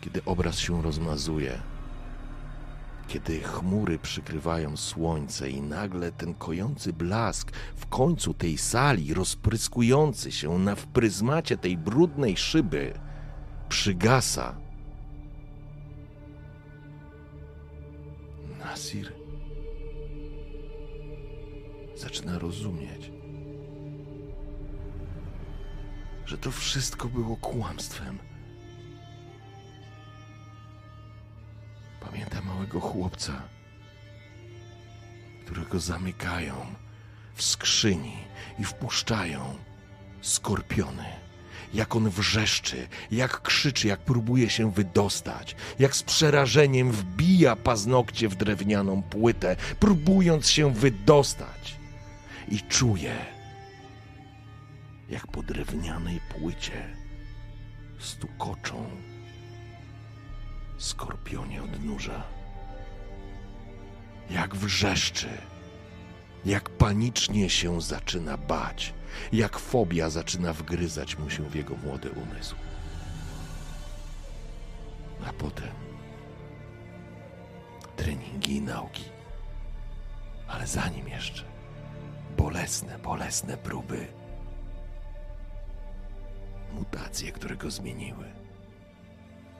kiedy 0.00 0.24
obraz 0.24 0.58
się 0.58 0.82
rozmazuje 0.82 1.62
kiedy 3.12 3.40
chmury 3.40 3.98
przykrywają 3.98 4.76
słońce 4.76 5.50
i 5.50 5.62
nagle 5.62 6.12
ten 6.12 6.34
kojący 6.34 6.92
blask 6.92 7.52
w 7.76 7.86
końcu 7.86 8.34
tej 8.34 8.58
sali, 8.58 9.14
rozpryskujący 9.14 10.32
się 10.32 10.58
na 10.58 10.76
pryzmacie 10.76 11.56
tej 11.56 11.76
brudnej 11.76 12.36
szyby, 12.36 12.92
przygasa. 13.68 14.56
Nasir 18.58 19.12
zaczyna 21.96 22.38
rozumieć, 22.38 23.11
że 26.32 26.38
to 26.38 26.50
wszystko 26.50 27.08
było 27.08 27.36
kłamstwem 27.36 28.18
Pamięta 32.00 32.40
małego 32.42 32.80
chłopca, 32.80 33.42
którego 35.44 35.80
zamykają 35.80 36.54
w 37.34 37.42
skrzyni 37.42 38.16
i 38.58 38.64
wpuszczają 38.64 39.54
skorpiony. 40.20 41.04
Jak 41.74 41.96
on 41.96 42.10
wrzeszczy, 42.10 42.88
jak 43.10 43.42
krzyczy, 43.42 43.88
jak 43.88 44.00
próbuje 44.00 44.50
się 44.50 44.72
wydostać, 44.72 45.56
jak 45.78 45.96
z 45.96 46.02
przerażeniem 46.02 46.92
wbija 46.92 47.56
paznokcie 47.56 48.28
w 48.28 48.36
drewnianą 48.36 49.02
płytę, 49.02 49.56
próbując 49.80 50.50
się 50.50 50.74
wydostać. 50.74 51.76
I 52.48 52.60
czuje, 52.60 53.41
jak 55.12 55.26
po 55.26 55.42
drewnianej 55.42 56.20
płycie 56.20 56.96
stukoczą 57.98 58.90
skorpionie 60.78 61.62
odnóża. 61.62 62.22
Jak 64.30 64.56
wrzeszczy, 64.56 65.28
jak 66.44 66.70
panicznie 66.70 67.50
się 67.50 67.80
zaczyna 67.80 68.36
bać, 68.36 68.94
jak 69.32 69.58
fobia 69.58 70.10
zaczyna 70.10 70.52
wgryzać 70.52 71.18
mu 71.18 71.30
się 71.30 71.42
w 71.50 71.54
jego 71.54 71.76
młody 71.76 72.10
umysł. 72.10 72.56
A 75.26 75.32
potem 75.32 75.72
treningi 77.96 78.56
i 78.56 78.62
nauki. 78.62 79.04
Ale 80.48 80.66
zanim 80.66 81.08
jeszcze 81.08 81.44
bolesne, 82.36 82.98
bolesne 82.98 83.56
próby, 83.56 84.21
mutacje, 86.72 87.32
które 87.32 87.56
go 87.56 87.70
zmieniły 87.70 88.42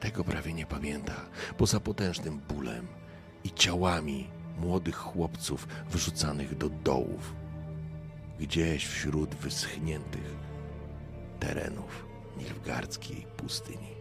tego 0.03 0.25
prawie 0.25 0.53
nie 0.53 0.67
pamięta, 0.67 1.15
poza 1.57 1.81
potężnym 1.81 2.39
bólem 2.39 2.87
i 3.45 3.51
ciałami 3.51 4.31
młodych 4.59 4.97
chłopców 4.97 5.69
wrzucanych 5.91 6.59
do 6.59 6.69
dołów, 6.69 7.35
gdzieś 8.41 8.87
wśród 8.87 9.35
wyschniętych 9.35 10.37
terenów 11.41 12.07
nilfgardzkiej 12.39 13.27
pustyni. 13.37 13.93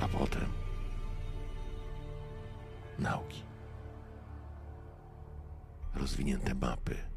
A 0.00 0.08
potem 0.08 0.52
nauki. 2.98 3.42
Rozwinięte 5.94 6.54
mapy 6.54 7.15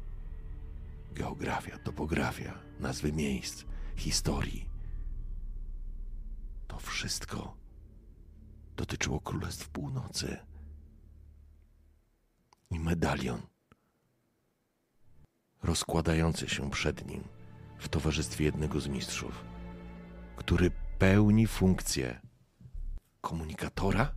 geografia, 1.12 1.78
topografia, 1.78 2.58
nazwy 2.80 3.12
miejsc, 3.12 3.64
historii. 3.96 4.68
To 6.66 6.78
wszystko 6.78 7.56
dotyczyło 8.76 9.20
Królestw 9.20 9.68
Północy. 9.68 10.36
I 12.70 12.78
medalion 12.78 13.40
rozkładający 15.62 16.48
się 16.48 16.70
przed 16.70 17.06
nim 17.06 17.24
w 17.78 17.88
towarzystwie 17.88 18.44
jednego 18.44 18.80
z 18.80 18.88
mistrzów, 18.88 19.44
który 20.36 20.70
pełni 20.98 21.46
funkcję 21.46 22.20
komunikatora? 23.20 24.12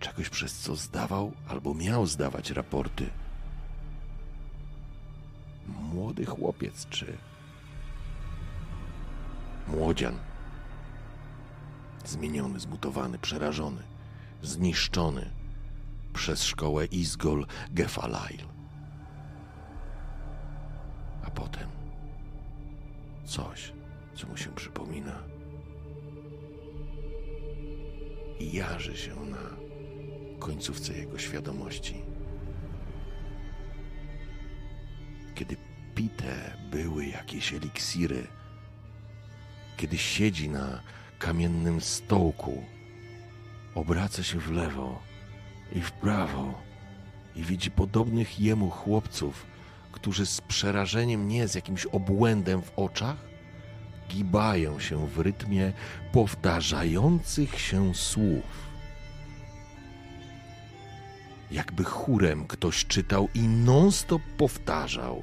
Czegoś 0.00 0.28
przez 0.28 0.58
co 0.58 0.76
zdawał 0.76 1.32
albo 1.48 1.74
miał 1.74 2.06
zdawać 2.06 2.50
raporty 2.50 3.10
młody 5.66 6.26
chłopiec 6.26 6.86
czy 6.88 7.18
młodzian. 9.68 10.14
Zmieniony, 12.04 12.60
zmutowany, 12.60 13.18
przerażony, 13.18 13.82
zniszczony 14.42 15.30
przez 16.12 16.42
szkołę 16.42 16.86
Izgol 16.86 17.46
Gefalail. 17.70 18.46
A 21.22 21.30
potem 21.30 21.68
coś, 23.24 23.72
co 24.14 24.26
mu 24.26 24.36
się 24.36 24.50
przypomina 24.54 25.22
i 28.40 28.52
jarzy 28.52 28.96
się 28.96 29.14
na 29.14 29.56
końcówce 30.38 30.92
jego 30.92 31.18
świadomości. 31.18 32.09
Kiedy 35.34 35.56
pite 35.94 36.56
były 36.70 37.06
jakieś 37.06 37.52
eliksiry, 37.52 38.26
kiedy 39.76 39.98
siedzi 39.98 40.48
na 40.48 40.80
kamiennym 41.18 41.80
stołku, 41.80 42.64
obraca 43.74 44.22
się 44.22 44.38
w 44.38 44.50
lewo 44.50 45.02
i 45.72 45.80
w 45.80 45.92
prawo 45.92 46.54
i 47.36 47.42
widzi 47.42 47.70
podobnych 47.70 48.40
jemu 48.40 48.70
chłopców, 48.70 49.46
którzy 49.92 50.26
z 50.26 50.40
przerażeniem, 50.40 51.28
nie 51.28 51.48
z 51.48 51.54
jakimś 51.54 51.86
obłędem 51.86 52.62
w 52.62 52.72
oczach, 52.76 53.16
gibają 54.08 54.80
się 54.80 55.08
w 55.08 55.18
rytmie 55.18 55.72
powtarzających 56.12 57.60
się 57.60 57.94
słów 57.94 58.69
jakby 61.52 61.84
chórem 61.84 62.46
ktoś 62.46 62.86
czytał 62.86 63.28
i 63.34 63.48
non-stop 63.48 64.22
powtarzał. 64.36 65.22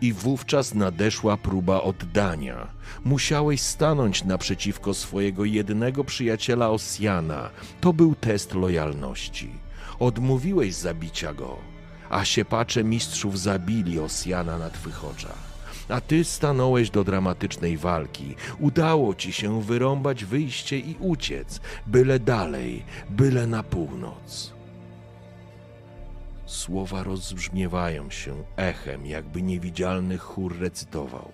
I 0.00 0.12
wówczas 0.12 0.74
nadeszła 0.74 1.36
próba 1.36 1.82
oddania. 1.82 2.68
Musiałeś 3.04 3.60
stanąć 3.60 4.24
naprzeciwko 4.24 4.94
swojego 4.94 5.44
jedynego 5.44 6.04
przyjaciela 6.04 6.70
Osjana. 6.70 7.50
To 7.80 7.92
był 7.92 8.14
test 8.14 8.54
lojalności. 8.54 9.50
Odmówiłeś 9.98 10.74
zabicia 10.74 11.34
go, 11.34 11.58
a 12.10 12.24
siepacze 12.24 12.84
mistrzów 12.84 13.40
zabili 13.40 14.00
Osjana 14.00 14.58
na 14.58 14.70
twych 14.70 15.04
oczach. 15.04 15.52
A 15.88 16.00
ty 16.00 16.24
stanąłeś 16.24 16.90
do 16.90 17.04
dramatycznej 17.04 17.76
walki. 17.76 18.34
Udało 18.58 19.14
ci 19.14 19.32
się 19.32 19.62
wyrąbać 19.62 20.24
wyjście 20.24 20.78
i 20.78 20.96
uciec, 21.00 21.60
byle 21.86 22.20
dalej, 22.20 22.84
byle 23.10 23.46
na 23.46 23.62
północ. 23.62 24.51
Słowa 26.52 27.02
rozbrzmiewają 27.02 28.10
się 28.10 28.44
echem, 28.56 29.06
jakby 29.06 29.42
niewidzialny 29.42 30.18
chór 30.18 30.58
recytował. 30.58 31.32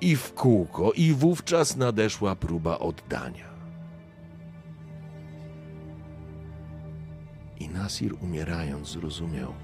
I 0.00 0.16
w 0.16 0.34
kółko, 0.34 0.92
i 0.92 1.12
wówczas 1.12 1.76
nadeszła 1.76 2.36
próba 2.36 2.78
oddania. 2.78 3.50
I 7.60 7.68
Nasir 7.68 8.14
umierając 8.20 8.88
zrozumiał, 8.88 9.54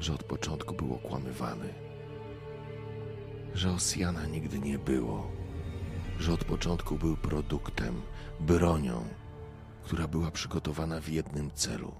że 0.00 0.14
od 0.14 0.24
początku 0.24 0.74
był 0.74 0.94
okłamywany, 0.94 1.74
że 3.54 3.70
Osjana 3.70 4.26
nigdy 4.26 4.58
nie 4.58 4.78
było, 4.78 5.30
że 6.18 6.32
od 6.32 6.44
początku 6.44 6.94
był 6.94 7.16
produktem, 7.16 8.02
bronią, 8.40 9.04
która 9.86 10.08
była 10.08 10.30
przygotowana 10.30 11.00
w 11.00 11.08
jednym 11.08 11.50
celu. 11.50 11.94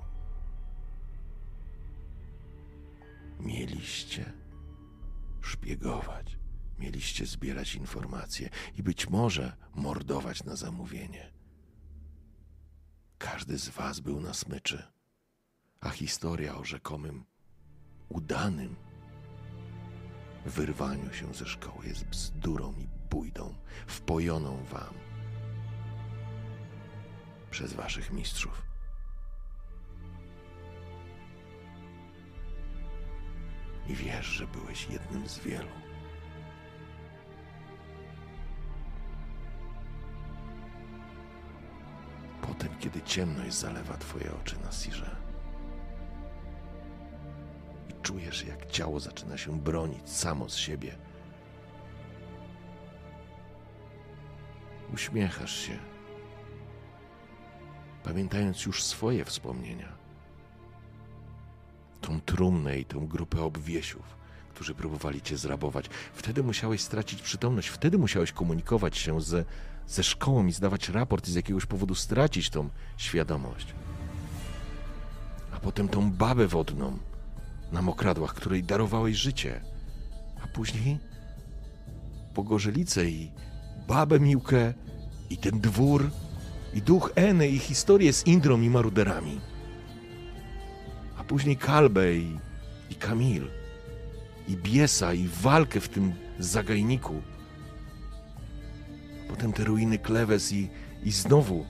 Mieliście 3.40 4.32
szpiegować, 5.40 6.38
mieliście 6.78 7.26
zbierać 7.26 7.74
informacje 7.74 8.50
i 8.76 8.82
być 8.82 9.08
może 9.08 9.56
mordować 9.74 10.44
na 10.44 10.56
zamówienie. 10.56 11.32
Każdy 13.18 13.58
z 13.58 13.68
was 13.68 14.00
był 14.00 14.20
na 14.20 14.34
smyczy, 14.34 14.82
a 15.80 15.90
historia 15.90 16.56
o 16.56 16.64
rzekomym 16.64 17.24
udanym 18.08 18.76
wyrwaniu 20.46 21.12
się 21.12 21.34
ze 21.34 21.46
szkoły 21.46 21.86
jest 21.86 22.04
bzdurą 22.04 22.74
i 22.78 22.88
bójdą 23.10 23.54
wpojoną 23.86 24.64
wam 24.64 25.05
przez 27.56 27.72
waszych 27.72 28.12
mistrzów. 28.12 28.62
I 33.88 33.94
wiesz, 33.94 34.26
że 34.26 34.46
byłeś 34.46 34.88
jednym 34.90 35.28
z 35.28 35.38
wielu. 35.38 35.68
Potem, 42.42 42.78
kiedy 42.78 43.02
ciemność 43.02 43.54
zalewa 43.54 43.96
twoje 43.96 44.34
oczy 44.42 44.56
na 44.64 44.72
Sirze 44.72 45.16
i 47.90 48.02
czujesz, 48.02 48.44
jak 48.44 48.66
ciało 48.66 49.00
zaczyna 49.00 49.38
się 49.38 49.60
bronić 49.60 50.10
samo 50.10 50.48
z 50.48 50.56
siebie, 50.56 50.96
uśmiechasz 54.94 55.56
się, 55.56 55.95
pamiętając 58.06 58.66
już 58.66 58.84
swoje 58.84 59.24
wspomnienia. 59.24 59.92
Tą 62.00 62.20
trumnę 62.20 62.78
i 62.78 62.84
tą 62.84 63.06
grupę 63.06 63.42
obwiesiów, 63.42 64.16
którzy 64.54 64.74
próbowali 64.74 65.22
cię 65.22 65.36
zrabować. 65.36 65.86
Wtedy 66.14 66.42
musiałeś 66.42 66.80
stracić 66.80 67.22
przytomność, 67.22 67.68
wtedy 67.68 67.98
musiałeś 67.98 68.32
komunikować 68.32 68.98
się 68.98 69.20
ze, 69.20 69.44
ze 69.86 70.02
szkołą 70.02 70.46
i 70.46 70.52
zdawać 70.52 70.88
raport 70.88 71.28
i 71.28 71.32
z 71.32 71.34
jakiegoś 71.34 71.66
powodu 71.66 71.94
stracić 71.94 72.50
tą 72.50 72.68
świadomość. 72.96 73.74
A 75.52 75.60
potem 75.60 75.88
tą 75.88 76.12
babę 76.12 76.46
wodną 76.46 76.98
na 77.72 77.82
mokradłach, 77.82 78.34
której 78.34 78.62
darowałeś 78.64 79.16
życie. 79.16 79.60
A 80.44 80.46
później 80.46 80.98
pogorzelicę 82.34 83.04
i 83.04 83.30
babę 83.88 84.20
Miłkę 84.20 84.74
i 85.30 85.36
ten 85.36 85.60
dwór 85.60 86.10
i 86.76 86.82
duch 86.82 87.12
Eny 87.14 87.48
i 87.48 87.58
historię 87.58 88.12
z 88.12 88.26
Indrą 88.26 88.60
i 88.60 88.70
maruderami. 88.70 89.40
A 91.16 91.24
później 91.24 91.56
Kalbę 91.56 92.14
i, 92.16 92.38
Kamil 92.98 93.48
i 94.48 94.56
Biesa 94.56 95.14
i 95.14 95.28
walkę 95.28 95.80
w 95.80 95.88
tym 95.88 96.12
zagajniku. 96.38 97.22
Potem 99.28 99.52
te 99.52 99.64
ruiny 99.64 99.98
Klewes 99.98 100.52
i, 100.52 100.68
i 101.04 101.12
znowu, 101.12 101.66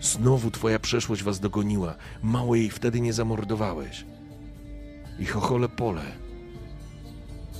znowu 0.00 0.50
twoja 0.50 0.78
przeszłość 0.78 1.22
was 1.22 1.40
dogoniła. 1.40 1.94
Mało 2.22 2.54
jej 2.54 2.70
wtedy 2.70 3.00
nie 3.00 3.12
zamordowałeś. 3.12 4.04
I 5.18 5.26
Chochole 5.26 5.68
Pole 5.68 6.04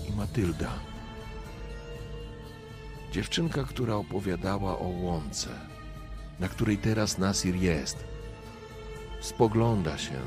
i 0.09 0.17
Matylda. 0.17 0.73
Dziewczynka, 3.13 3.65
która 3.65 3.95
opowiadała 3.95 4.79
o 4.79 4.89
łące, 4.89 5.74
na 6.45 6.49
której 6.49 6.79
teraz 6.79 7.19
Nasir 7.19 7.57
jest. 7.57 8.05
Spogląda 9.21 9.99
się. 9.99 10.21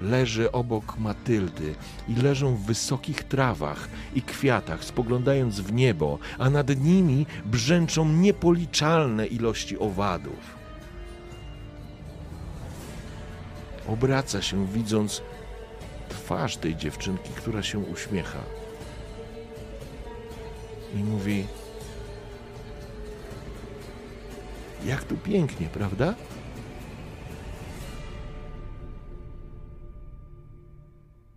Leży 0.00 0.52
obok 0.52 0.98
Matyldy 0.98 1.74
i 2.08 2.14
leżą 2.14 2.56
w 2.56 2.66
wysokich 2.66 3.24
trawach 3.24 3.88
i 4.14 4.22
kwiatach, 4.22 4.84
spoglądając 4.84 5.60
w 5.60 5.72
niebo, 5.72 6.18
a 6.38 6.50
nad 6.50 6.80
nimi 6.80 7.26
brzęczą 7.44 8.08
niepoliczalne 8.08 9.26
ilości 9.26 9.78
owadów. 9.78 10.56
Obraca 13.88 14.42
się, 14.42 14.66
widząc 14.66 15.22
twarz 16.08 16.56
tej 16.56 16.76
dziewczynki, 16.76 17.30
która 17.36 17.62
się 17.62 17.78
uśmiecha. 17.78 18.42
I 20.94 20.98
mówi: 20.98 21.46
Jak 24.84 25.04
tu 25.04 25.16
pięknie, 25.16 25.68
prawda? 25.68 26.14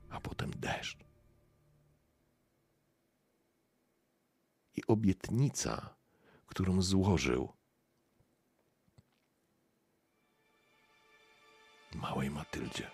A 0.10 0.20
potem 0.20 0.52
deszcz. 0.52 0.98
I 4.76 4.82
obietnica, 4.88 5.96
którą 6.46 6.82
złożył 6.82 7.54
małej 11.96 12.30
Matyldzie. 12.30 12.92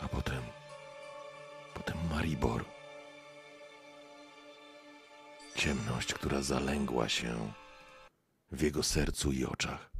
A 0.00 0.08
potem, 0.08 0.42
potem 1.74 1.96
Maribor. 2.10 2.69
Ciemność, 5.60 6.14
która 6.14 6.42
zalęgła 6.42 7.08
się 7.08 7.52
w 8.52 8.62
jego 8.62 8.82
sercu 8.82 9.32
i 9.32 9.44
oczach. 9.44 9.90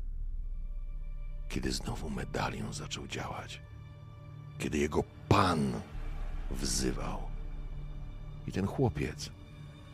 Kiedy 1.48 1.72
znowu 1.72 2.10
medalion 2.10 2.72
zaczął 2.72 3.06
działać. 3.06 3.60
Kiedy 4.58 4.78
jego 4.78 5.04
pan 5.28 5.80
wzywał. 6.50 7.22
I 8.46 8.52
ten 8.52 8.66
chłopiec, 8.66 9.30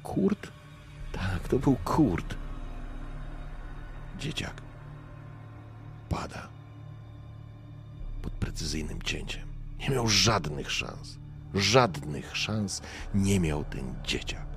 Kurt? 0.02 0.52
Tak, 1.12 1.48
to 1.48 1.58
był 1.58 1.76
Kurt. 1.84 2.36
Dzieciak 4.18 4.62
pada 6.08 6.48
pod 8.22 8.32
precyzyjnym 8.32 9.02
cięciem. 9.02 9.48
Nie 9.78 9.90
miał 9.90 10.08
żadnych 10.08 10.70
szans. 10.70 11.18
Żadnych 11.54 12.36
szans 12.36 12.82
nie 13.14 13.40
miał 13.40 13.64
ten 13.64 13.94
dzieciak. 14.04 14.55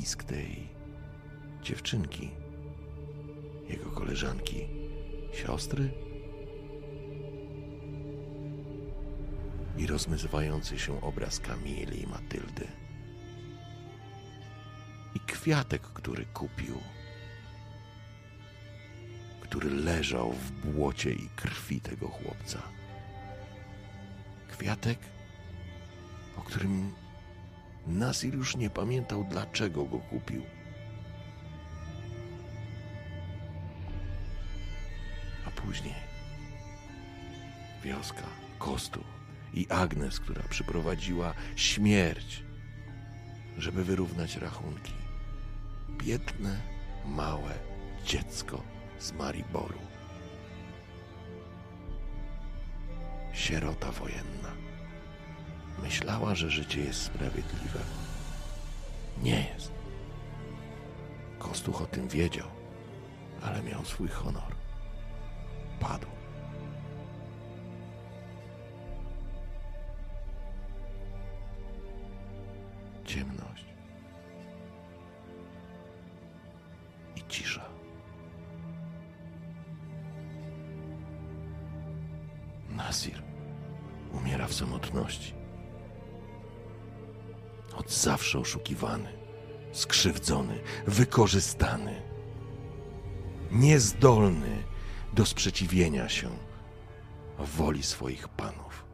Pisk 0.00 0.24
tej 0.24 0.68
dziewczynki, 1.62 2.30
jego 3.68 3.90
koleżanki, 3.90 4.66
siostry 5.32 5.90
i 9.78 9.86
rozmywający 9.86 10.78
się 10.78 11.00
obraz 11.00 11.40
Kamili 11.40 12.02
i 12.02 12.06
Matyldy. 12.06 12.66
I 15.14 15.20
kwiatek, 15.20 15.82
który 15.82 16.24
kupił, 16.24 16.78
który 19.40 19.70
leżał 19.70 20.32
w 20.32 20.50
błocie 20.50 21.12
i 21.12 21.28
krwi 21.36 21.80
tego 21.80 22.08
chłopca. 22.08 22.62
Kwiatek, 24.48 24.98
o 26.36 26.40
którym 26.40 27.03
Nasir 27.86 28.34
już 28.34 28.56
nie 28.56 28.70
pamiętał, 28.70 29.24
dlaczego 29.24 29.84
go 29.84 29.98
kupił. 29.98 30.42
A 35.46 35.50
później 35.50 35.94
wioska, 37.84 38.26
Kostu 38.58 39.04
i 39.54 39.66
Agnes, 39.68 40.20
która 40.20 40.42
przyprowadziła 40.48 41.34
śmierć, 41.56 42.42
żeby 43.58 43.84
wyrównać 43.84 44.36
rachunki. 44.36 44.92
Biedne, 45.98 46.60
małe 47.06 47.54
dziecko 48.06 48.62
z 48.98 49.12
Mariboru. 49.12 49.78
Sierota 53.32 53.92
wojenna. 53.92 54.63
Myślała, 55.84 56.34
że 56.34 56.50
życie 56.50 56.80
jest 56.80 57.02
sprawiedliwe. 57.02 57.80
Nie 59.22 59.52
jest. 59.54 59.72
Kostuch 61.38 61.82
o 61.82 61.86
tym 61.86 62.08
wiedział, 62.08 62.48
ale 63.42 63.62
miał 63.62 63.84
swój 63.84 64.08
honor. 64.08 64.54
Padł. 65.80 66.06
Ciemność. 73.04 73.64
cisza. 77.28 77.64
Nasir 82.70 83.22
umiera 84.12 84.46
w 84.46 84.54
samotności. 84.54 85.43
Od 87.84 87.92
zawsze 87.92 88.38
oszukiwany, 88.38 89.12
skrzywdzony, 89.72 90.60
wykorzystany, 90.86 92.02
niezdolny 93.50 94.62
do 95.12 95.26
sprzeciwienia 95.26 96.08
się 96.08 96.30
woli 97.38 97.82
swoich 97.82 98.28
panów. 98.28 98.84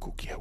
Kukiełka 0.00 0.35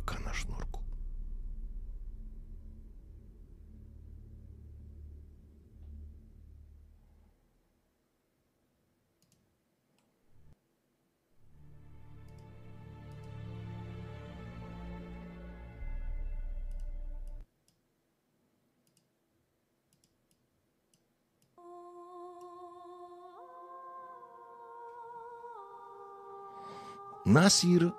Nasir 27.36 27.92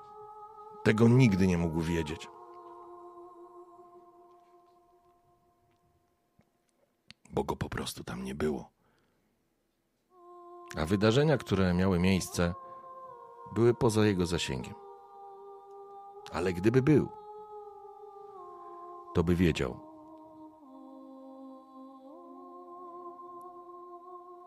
tego 0.84 1.08
nigdy 1.08 1.47
nie 1.47 1.58
mógł 1.58 1.81
wiedzieć. 1.81 2.28
Bo 7.31 7.44
go 7.44 7.56
po 7.56 7.68
prostu 7.68 8.05
tam 8.05 8.24
nie 8.24 8.34
było. 8.34 8.70
A 10.76 10.86
wydarzenia, 10.86 11.39
które 11.39 11.74
miały 11.74 11.98
miejsce, 11.98 12.55
były 13.55 13.74
poza 13.74 14.06
jego 14.06 14.26
zasięgiem. 14.26 14.74
Ale 16.32 16.52
gdyby 16.52 16.82
był, 16.82 17.08
to 19.15 19.24
by 19.24 19.34
wiedział, 19.34 19.81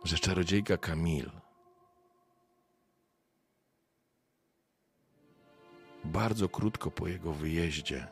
że 0.03 0.17
czarodziejka 0.17 0.77
Kamil 0.77 1.31
bardzo 6.09 6.49
krótko 6.49 6.91
po 6.91 7.07
jego 7.07 7.33
wyjeździe 7.33 8.07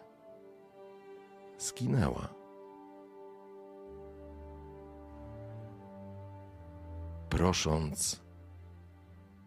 zginęła. 1.57 2.27
Prosząc 7.29 8.21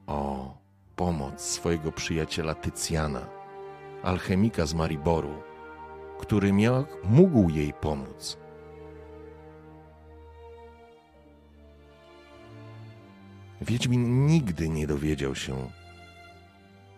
o 0.06 0.54
pomoc 0.96 1.40
swojego 1.40 1.92
przyjaciela 1.92 2.54
Tycjana, 2.54 3.26
alchemika 4.02 4.66
z 4.66 4.74
Mariboru, 4.74 5.34
który 6.18 6.52
miał, 6.52 6.84
mógł 7.04 7.48
jej 7.48 7.72
pomóc. 7.72 8.38
Wiedźmin 13.60 14.26
nigdy 14.26 14.68
nie 14.68 14.86
dowiedział 14.86 15.34
się, 15.34 15.70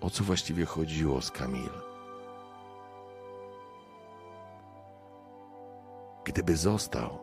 o 0.02 0.10
co 0.10 0.24
właściwie 0.24 0.64
chodziło 0.64 1.22
z 1.22 1.30
Kamil. 1.30 1.70
Gdyby 6.24 6.56
został, 6.56 7.18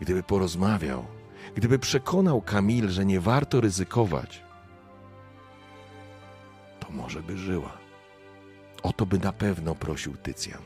gdyby 0.00 0.22
porozmawiał, 0.22 1.04
gdyby 1.54 1.78
przekonał 1.78 2.42
Kamil, 2.42 2.88
że 2.88 3.04
nie 3.04 3.20
warto 3.20 3.60
ryzykować, 3.60 4.42
to 6.80 6.90
może 6.90 7.22
by 7.22 7.36
żyła. 7.36 7.72
O 8.82 8.92
to 8.92 9.06
by 9.06 9.18
na 9.18 9.32
pewno 9.32 9.74
prosił 9.74 10.16
Tycjan. 10.16 10.62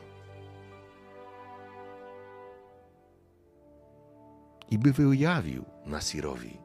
I 4.69 4.77
by 4.77 4.93
wyjawił 4.93 5.65
Nasirowi, 5.85 6.57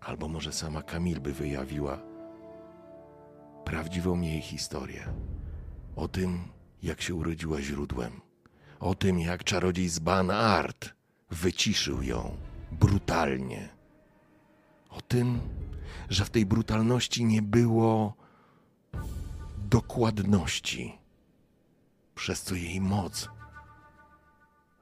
albo 0.00 0.28
może 0.28 0.52
sama 0.52 0.82
Kamil 0.82 1.20
by 1.20 1.32
wyjawiła 1.32 2.05
prawdziwą 3.66 4.20
jej 4.20 4.40
historię. 4.40 5.06
O 5.96 6.08
tym, 6.08 6.48
jak 6.82 7.02
się 7.02 7.14
urodziła 7.14 7.62
źródłem. 7.62 8.20
O 8.80 8.94
tym, 8.94 9.18
jak 9.18 9.44
czarodziej 9.44 9.88
z 9.88 9.98
Ban 9.98 10.30
Art 10.30 10.94
wyciszył 11.30 12.02
ją 12.02 12.36
brutalnie. 12.72 13.68
O 14.90 15.00
tym, 15.00 15.40
że 16.08 16.24
w 16.24 16.30
tej 16.30 16.46
brutalności 16.46 17.24
nie 17.24 17.42
było 17.42 18.14
dokładności, 19.58 20.98
przez 22.14 22.42
co 22.42 22.54
jej 22.54 22.80
moc 22.80 23.28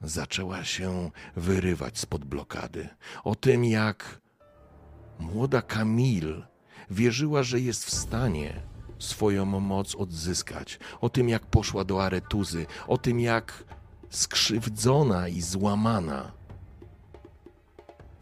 zaczęła 0.00 0.64
się 0.64 1.10
wyrywać 1.36 1.98
spod 1.98 2.24
blokady. 2.24 2.88
O 3.24 3.34
tym, 3.34 3.64
jak 3.64 4.20
młoda 5.18 5.62
Kamil 5.62 6.42
wierzyła, 6.90 7.42
że 7.42 7.60
jest 7.60 7.84
w 7.84 7.94
stanie 7.94 8.73
swoją 9.05 9.47
moc 9.47 9.94
odzyskać, 9.94 10.78
o 11.00 11.08
tym 11.08 11.28
jak 11.28 11.47
poszła 11.47 11.84
do 11.84 12.05
Aretuzy, 12.05 12.66
o 12.86 12.99
tym 12.99 13.20
jak 13.20 13.65
skrzywdzona 14.10 15.28
i 15.28 15.41
złamana. 15.41 16.33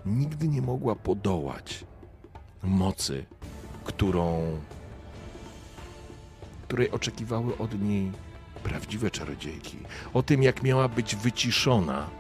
Nigdy 0.07 0.49
nie 0.49 0.62
mogła 0.62 0.97
podołać 0.97 1.85
mocy, 2.62 3.25
którą 3.85 4.57
której 6.73 6.91
oczekiwały 6.91 7.59
od 7.59 7.83
niej 7.83 8.12
prawdziwe 8.62 9.11
czarodziejki, 9.11 9.78
o 10.15 10.23
tym 10.23 10.43
jak 10.43 10.62
miała 10.62 10.89
być 10.89 11.17
wyciszona, 11.17 12.11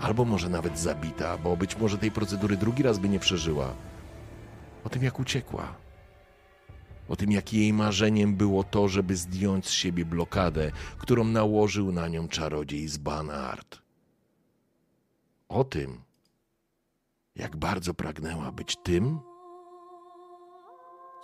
albo 0.00 0.24
może 0.24 0.48
nawet 0.48 0.78
zabita, 0.78 1.38
bo 1.38 1.56
być 1.56 1.76
może 1.76 1.98
tej 1.98 2.10
procedury 2.10 2.56
drugi 2.56 2.82
raz 2.82 2.98
by 2.98 3.08
nie 3.08 3.18
przeżyła, 3.18 3.72
o 4.84 4.88
tym 4.88 5.02
jak 5.02 5.20
uciekła 5.20 5.85
o 7.08 7.16
tym, 7.16 7.32
jak 7.32 7.52
jej 7.52 7.72
marzeniem 7.72 8.36
było 8.36 8.64
to, 8.64 8.88
żeby 8.88 9.16
zdjąć 9.16 9.66
z 9.66 9.70
siebie 9.70 10.04
blokadę, 10.04 10.72
którą 10.98 11.24
nałożył 11.24 11.92
na 11.92 12.08
nią 12.08 12.28
czarodziej 12.28 12.88
z 12.88 12.98
Banart. 12.98 13.78
O 15.48 15.64
tym, 15.64 16.00
jak 17.36 17.56
bardzo 17.56 17.94
pragnęła 17.94 18.52
być 18.52 18.76
tym, 18.76 19.20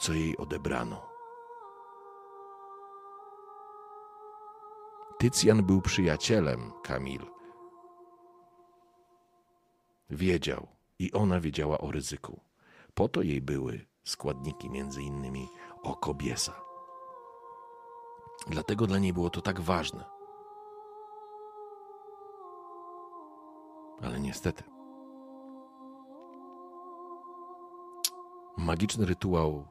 co 0.01 0.12
jej 0.12 0.36
odebrano. 0.36 1.12
Tycjan 5.19 5.62
był 5.62 5.83
przyjacielem 5.83 6.73
Kamil. 6.83 7.20
Wiedział 10.11 10.69
i 10.99 11.12
ona 11.12 11.41
wiedziała 11.41 11.78
o 11.78 11.91
ryzyku. 11.91 12.41
Po 12.94 13.09
to 13.09 13.23
jej 13.23 13.41
były 13.41 13.86
składniki, 14.05 14.70
między 14.70 15.02
innymi 15.02 15.49
oko 15.83 16.15
biesa. 16.15 16.52
Dlatego 18.47 18.86
dla 18.86 18.99
niej 18.99 19.12
było 19.12 19.31
to 19.31 19.41
tak 19.41 19.61
ważne. 19.61 20.05
Ale 24.02 24.20
niestety. 24.20 24.65
Magiczny 28.57 29.07
rytuał 29.07 29.65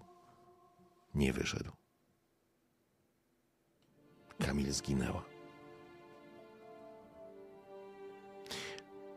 nie 1.16 1.34
wyszedł. 1.34 1.72
Kamil 4.40 4.72
zginęła. 4.74 5.24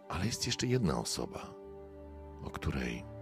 Ale 0.08 0.26
jest 0.26 0.46
jeszcze 0.46 0.66
jedna 0.66 0.98
osoba, 0.98 1.54
o 2.44 2.50
której 2.50 3.13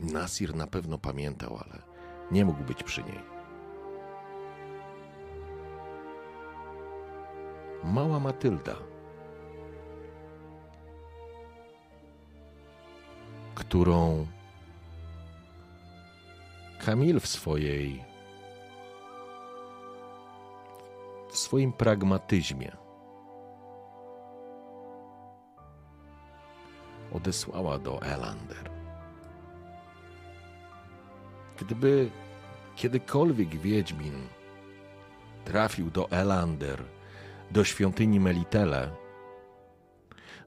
Nasir 0.00 0.54
na 0.54 0.66
pewno 0.66 0.98
pamiętał, 0.98 1.58
ale 1.64 1.82
nie 2.30 2.44
mógł 2.44 2.64
być 2.64 2.82
przy 2.82 3.02
niej. 3.02 3.20
Mała 7.84 8.20
Matylda, 8.20 8.76
którą 13.54 14.26
Kamil 16.84 17.20
w 17.20 17.26
swojej 17.26 18.04
w 21.30 21.36
swoim 21.38 21.72
pragmatyzmie 21.72 22.76
odesłała 27.12 27.78
do 27.78 28.02
Elander. 28.02 28.77
Gdyby 31.60 32.10
kiedykolwiek 32.76 33.56
Wiedźmin 33.56 34.14
trafił 35.44 35.90
do 35.90 36.10
Elander, 36.10 36.84
do 37.50 37.64
świątyni 37.64 38.20
Melitele, 38.20 38.90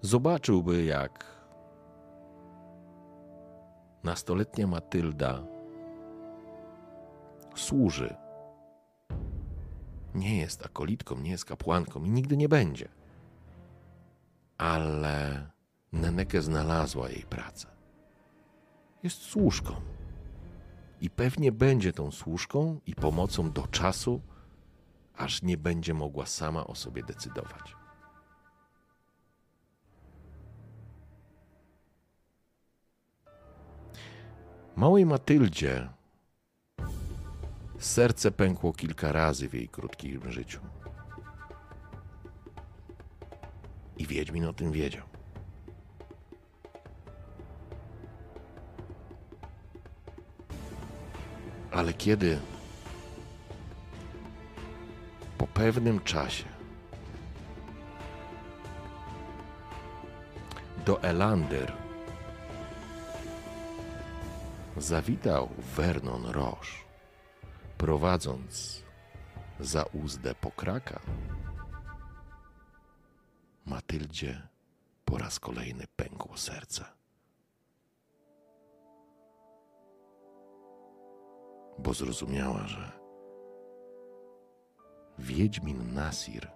zobaczyłby, 0.02 0.84
jak 0.84 1.26
nastoletnia 4.04 4.68
Matylda 4.68 5.44
służy. 7.56 8.16
Nie 10.16 10.38
jest 10.38 10.66
akolitką, 10.66 11.16
nie 11.20 11.32
jest 11.32 11.46
kapłanką 11.46 12.04
i 12.04 12.10
nigdy 12.10 12.38
nie 12.38 12.50
będzie. 12.50 12.90
Ale 14.58 15.48
Neneke 15.92 16.42
znalazła 16.42 17.10
jej 17.10 17.24
pracę. 17.24 17.68
Jest 19.04 19.22
służką. 19.22 19.76
I 21.02 21.10
pewnie 21.10 21.52
będzie 21.52 21.94
tą 21.94 22.12
służką 22.12 22.80
i 22.86 22.96
pomocą 22.96 23.52
do 23.52 23.68
czasu, 23.68 24.22
aż 25.16 25.42
nie 25.42 25.58
będzie 25.58 25.94
mogła 25.94 26.26
sama 26.26 26.68
o 26.68 26.76
sobie 26.76 27.04
decydować. 27.04 27.76
Małej 34.76 35.06
Matyldzie 35.06 35.90
serce 37.80 38.32
pękło 38.32 38.74
kilka 38.74 39.12
razy 39.12 39.50
w 39.50 39.54
jej 39.54 39.70
krótkim 39.70 40.32
życiu. 40.32 40.60
I 43.98 44.08
Wiedźmin 44.08 44.46
o 44.46 44.54
tym 44.54 44.72
wiedział. 44.72 45.11
Ale 51.72 51.94
kiedy? 51.94 52.40
Po 55.38 55.48
pewnym 55.48 56.00
czasie. 56.00 56.46
Do 60.86 61.04
Elander. 61.04 61.74
Zawitał 64.78 65.50
Vernon 65.76 66.26
Roche, 66.26 66.78
prowadząc 67.78 68.84
za 69.60 69.84
uzdę 69.84 70.36
pokraka, 70.36 71.00
Matyldzie 73.66 74.48
po 75.06 75.18
raz 75.18 75.40
kolejny 75.40 75.88
pękło 75.96 76.38
serce. 76.38 77.01
Bo 81.84 81.94
zrozumiała, 81.94 82.68
że 82.68 82.92
Wiedźmin 85.20 85.94
Nasir 85.94 86.52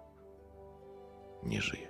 nie 1.42 1.62
żyje. 1.62 1.88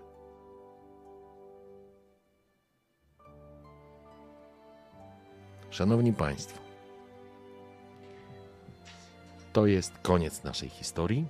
Szanowni 5.71 6.13
Państwo, 6.13 6.61
to 9.53 9.67
jest 9.67 9.99
koniec 9.99 10.45
naszej 10.45 10.69
historii. 10.69 11.27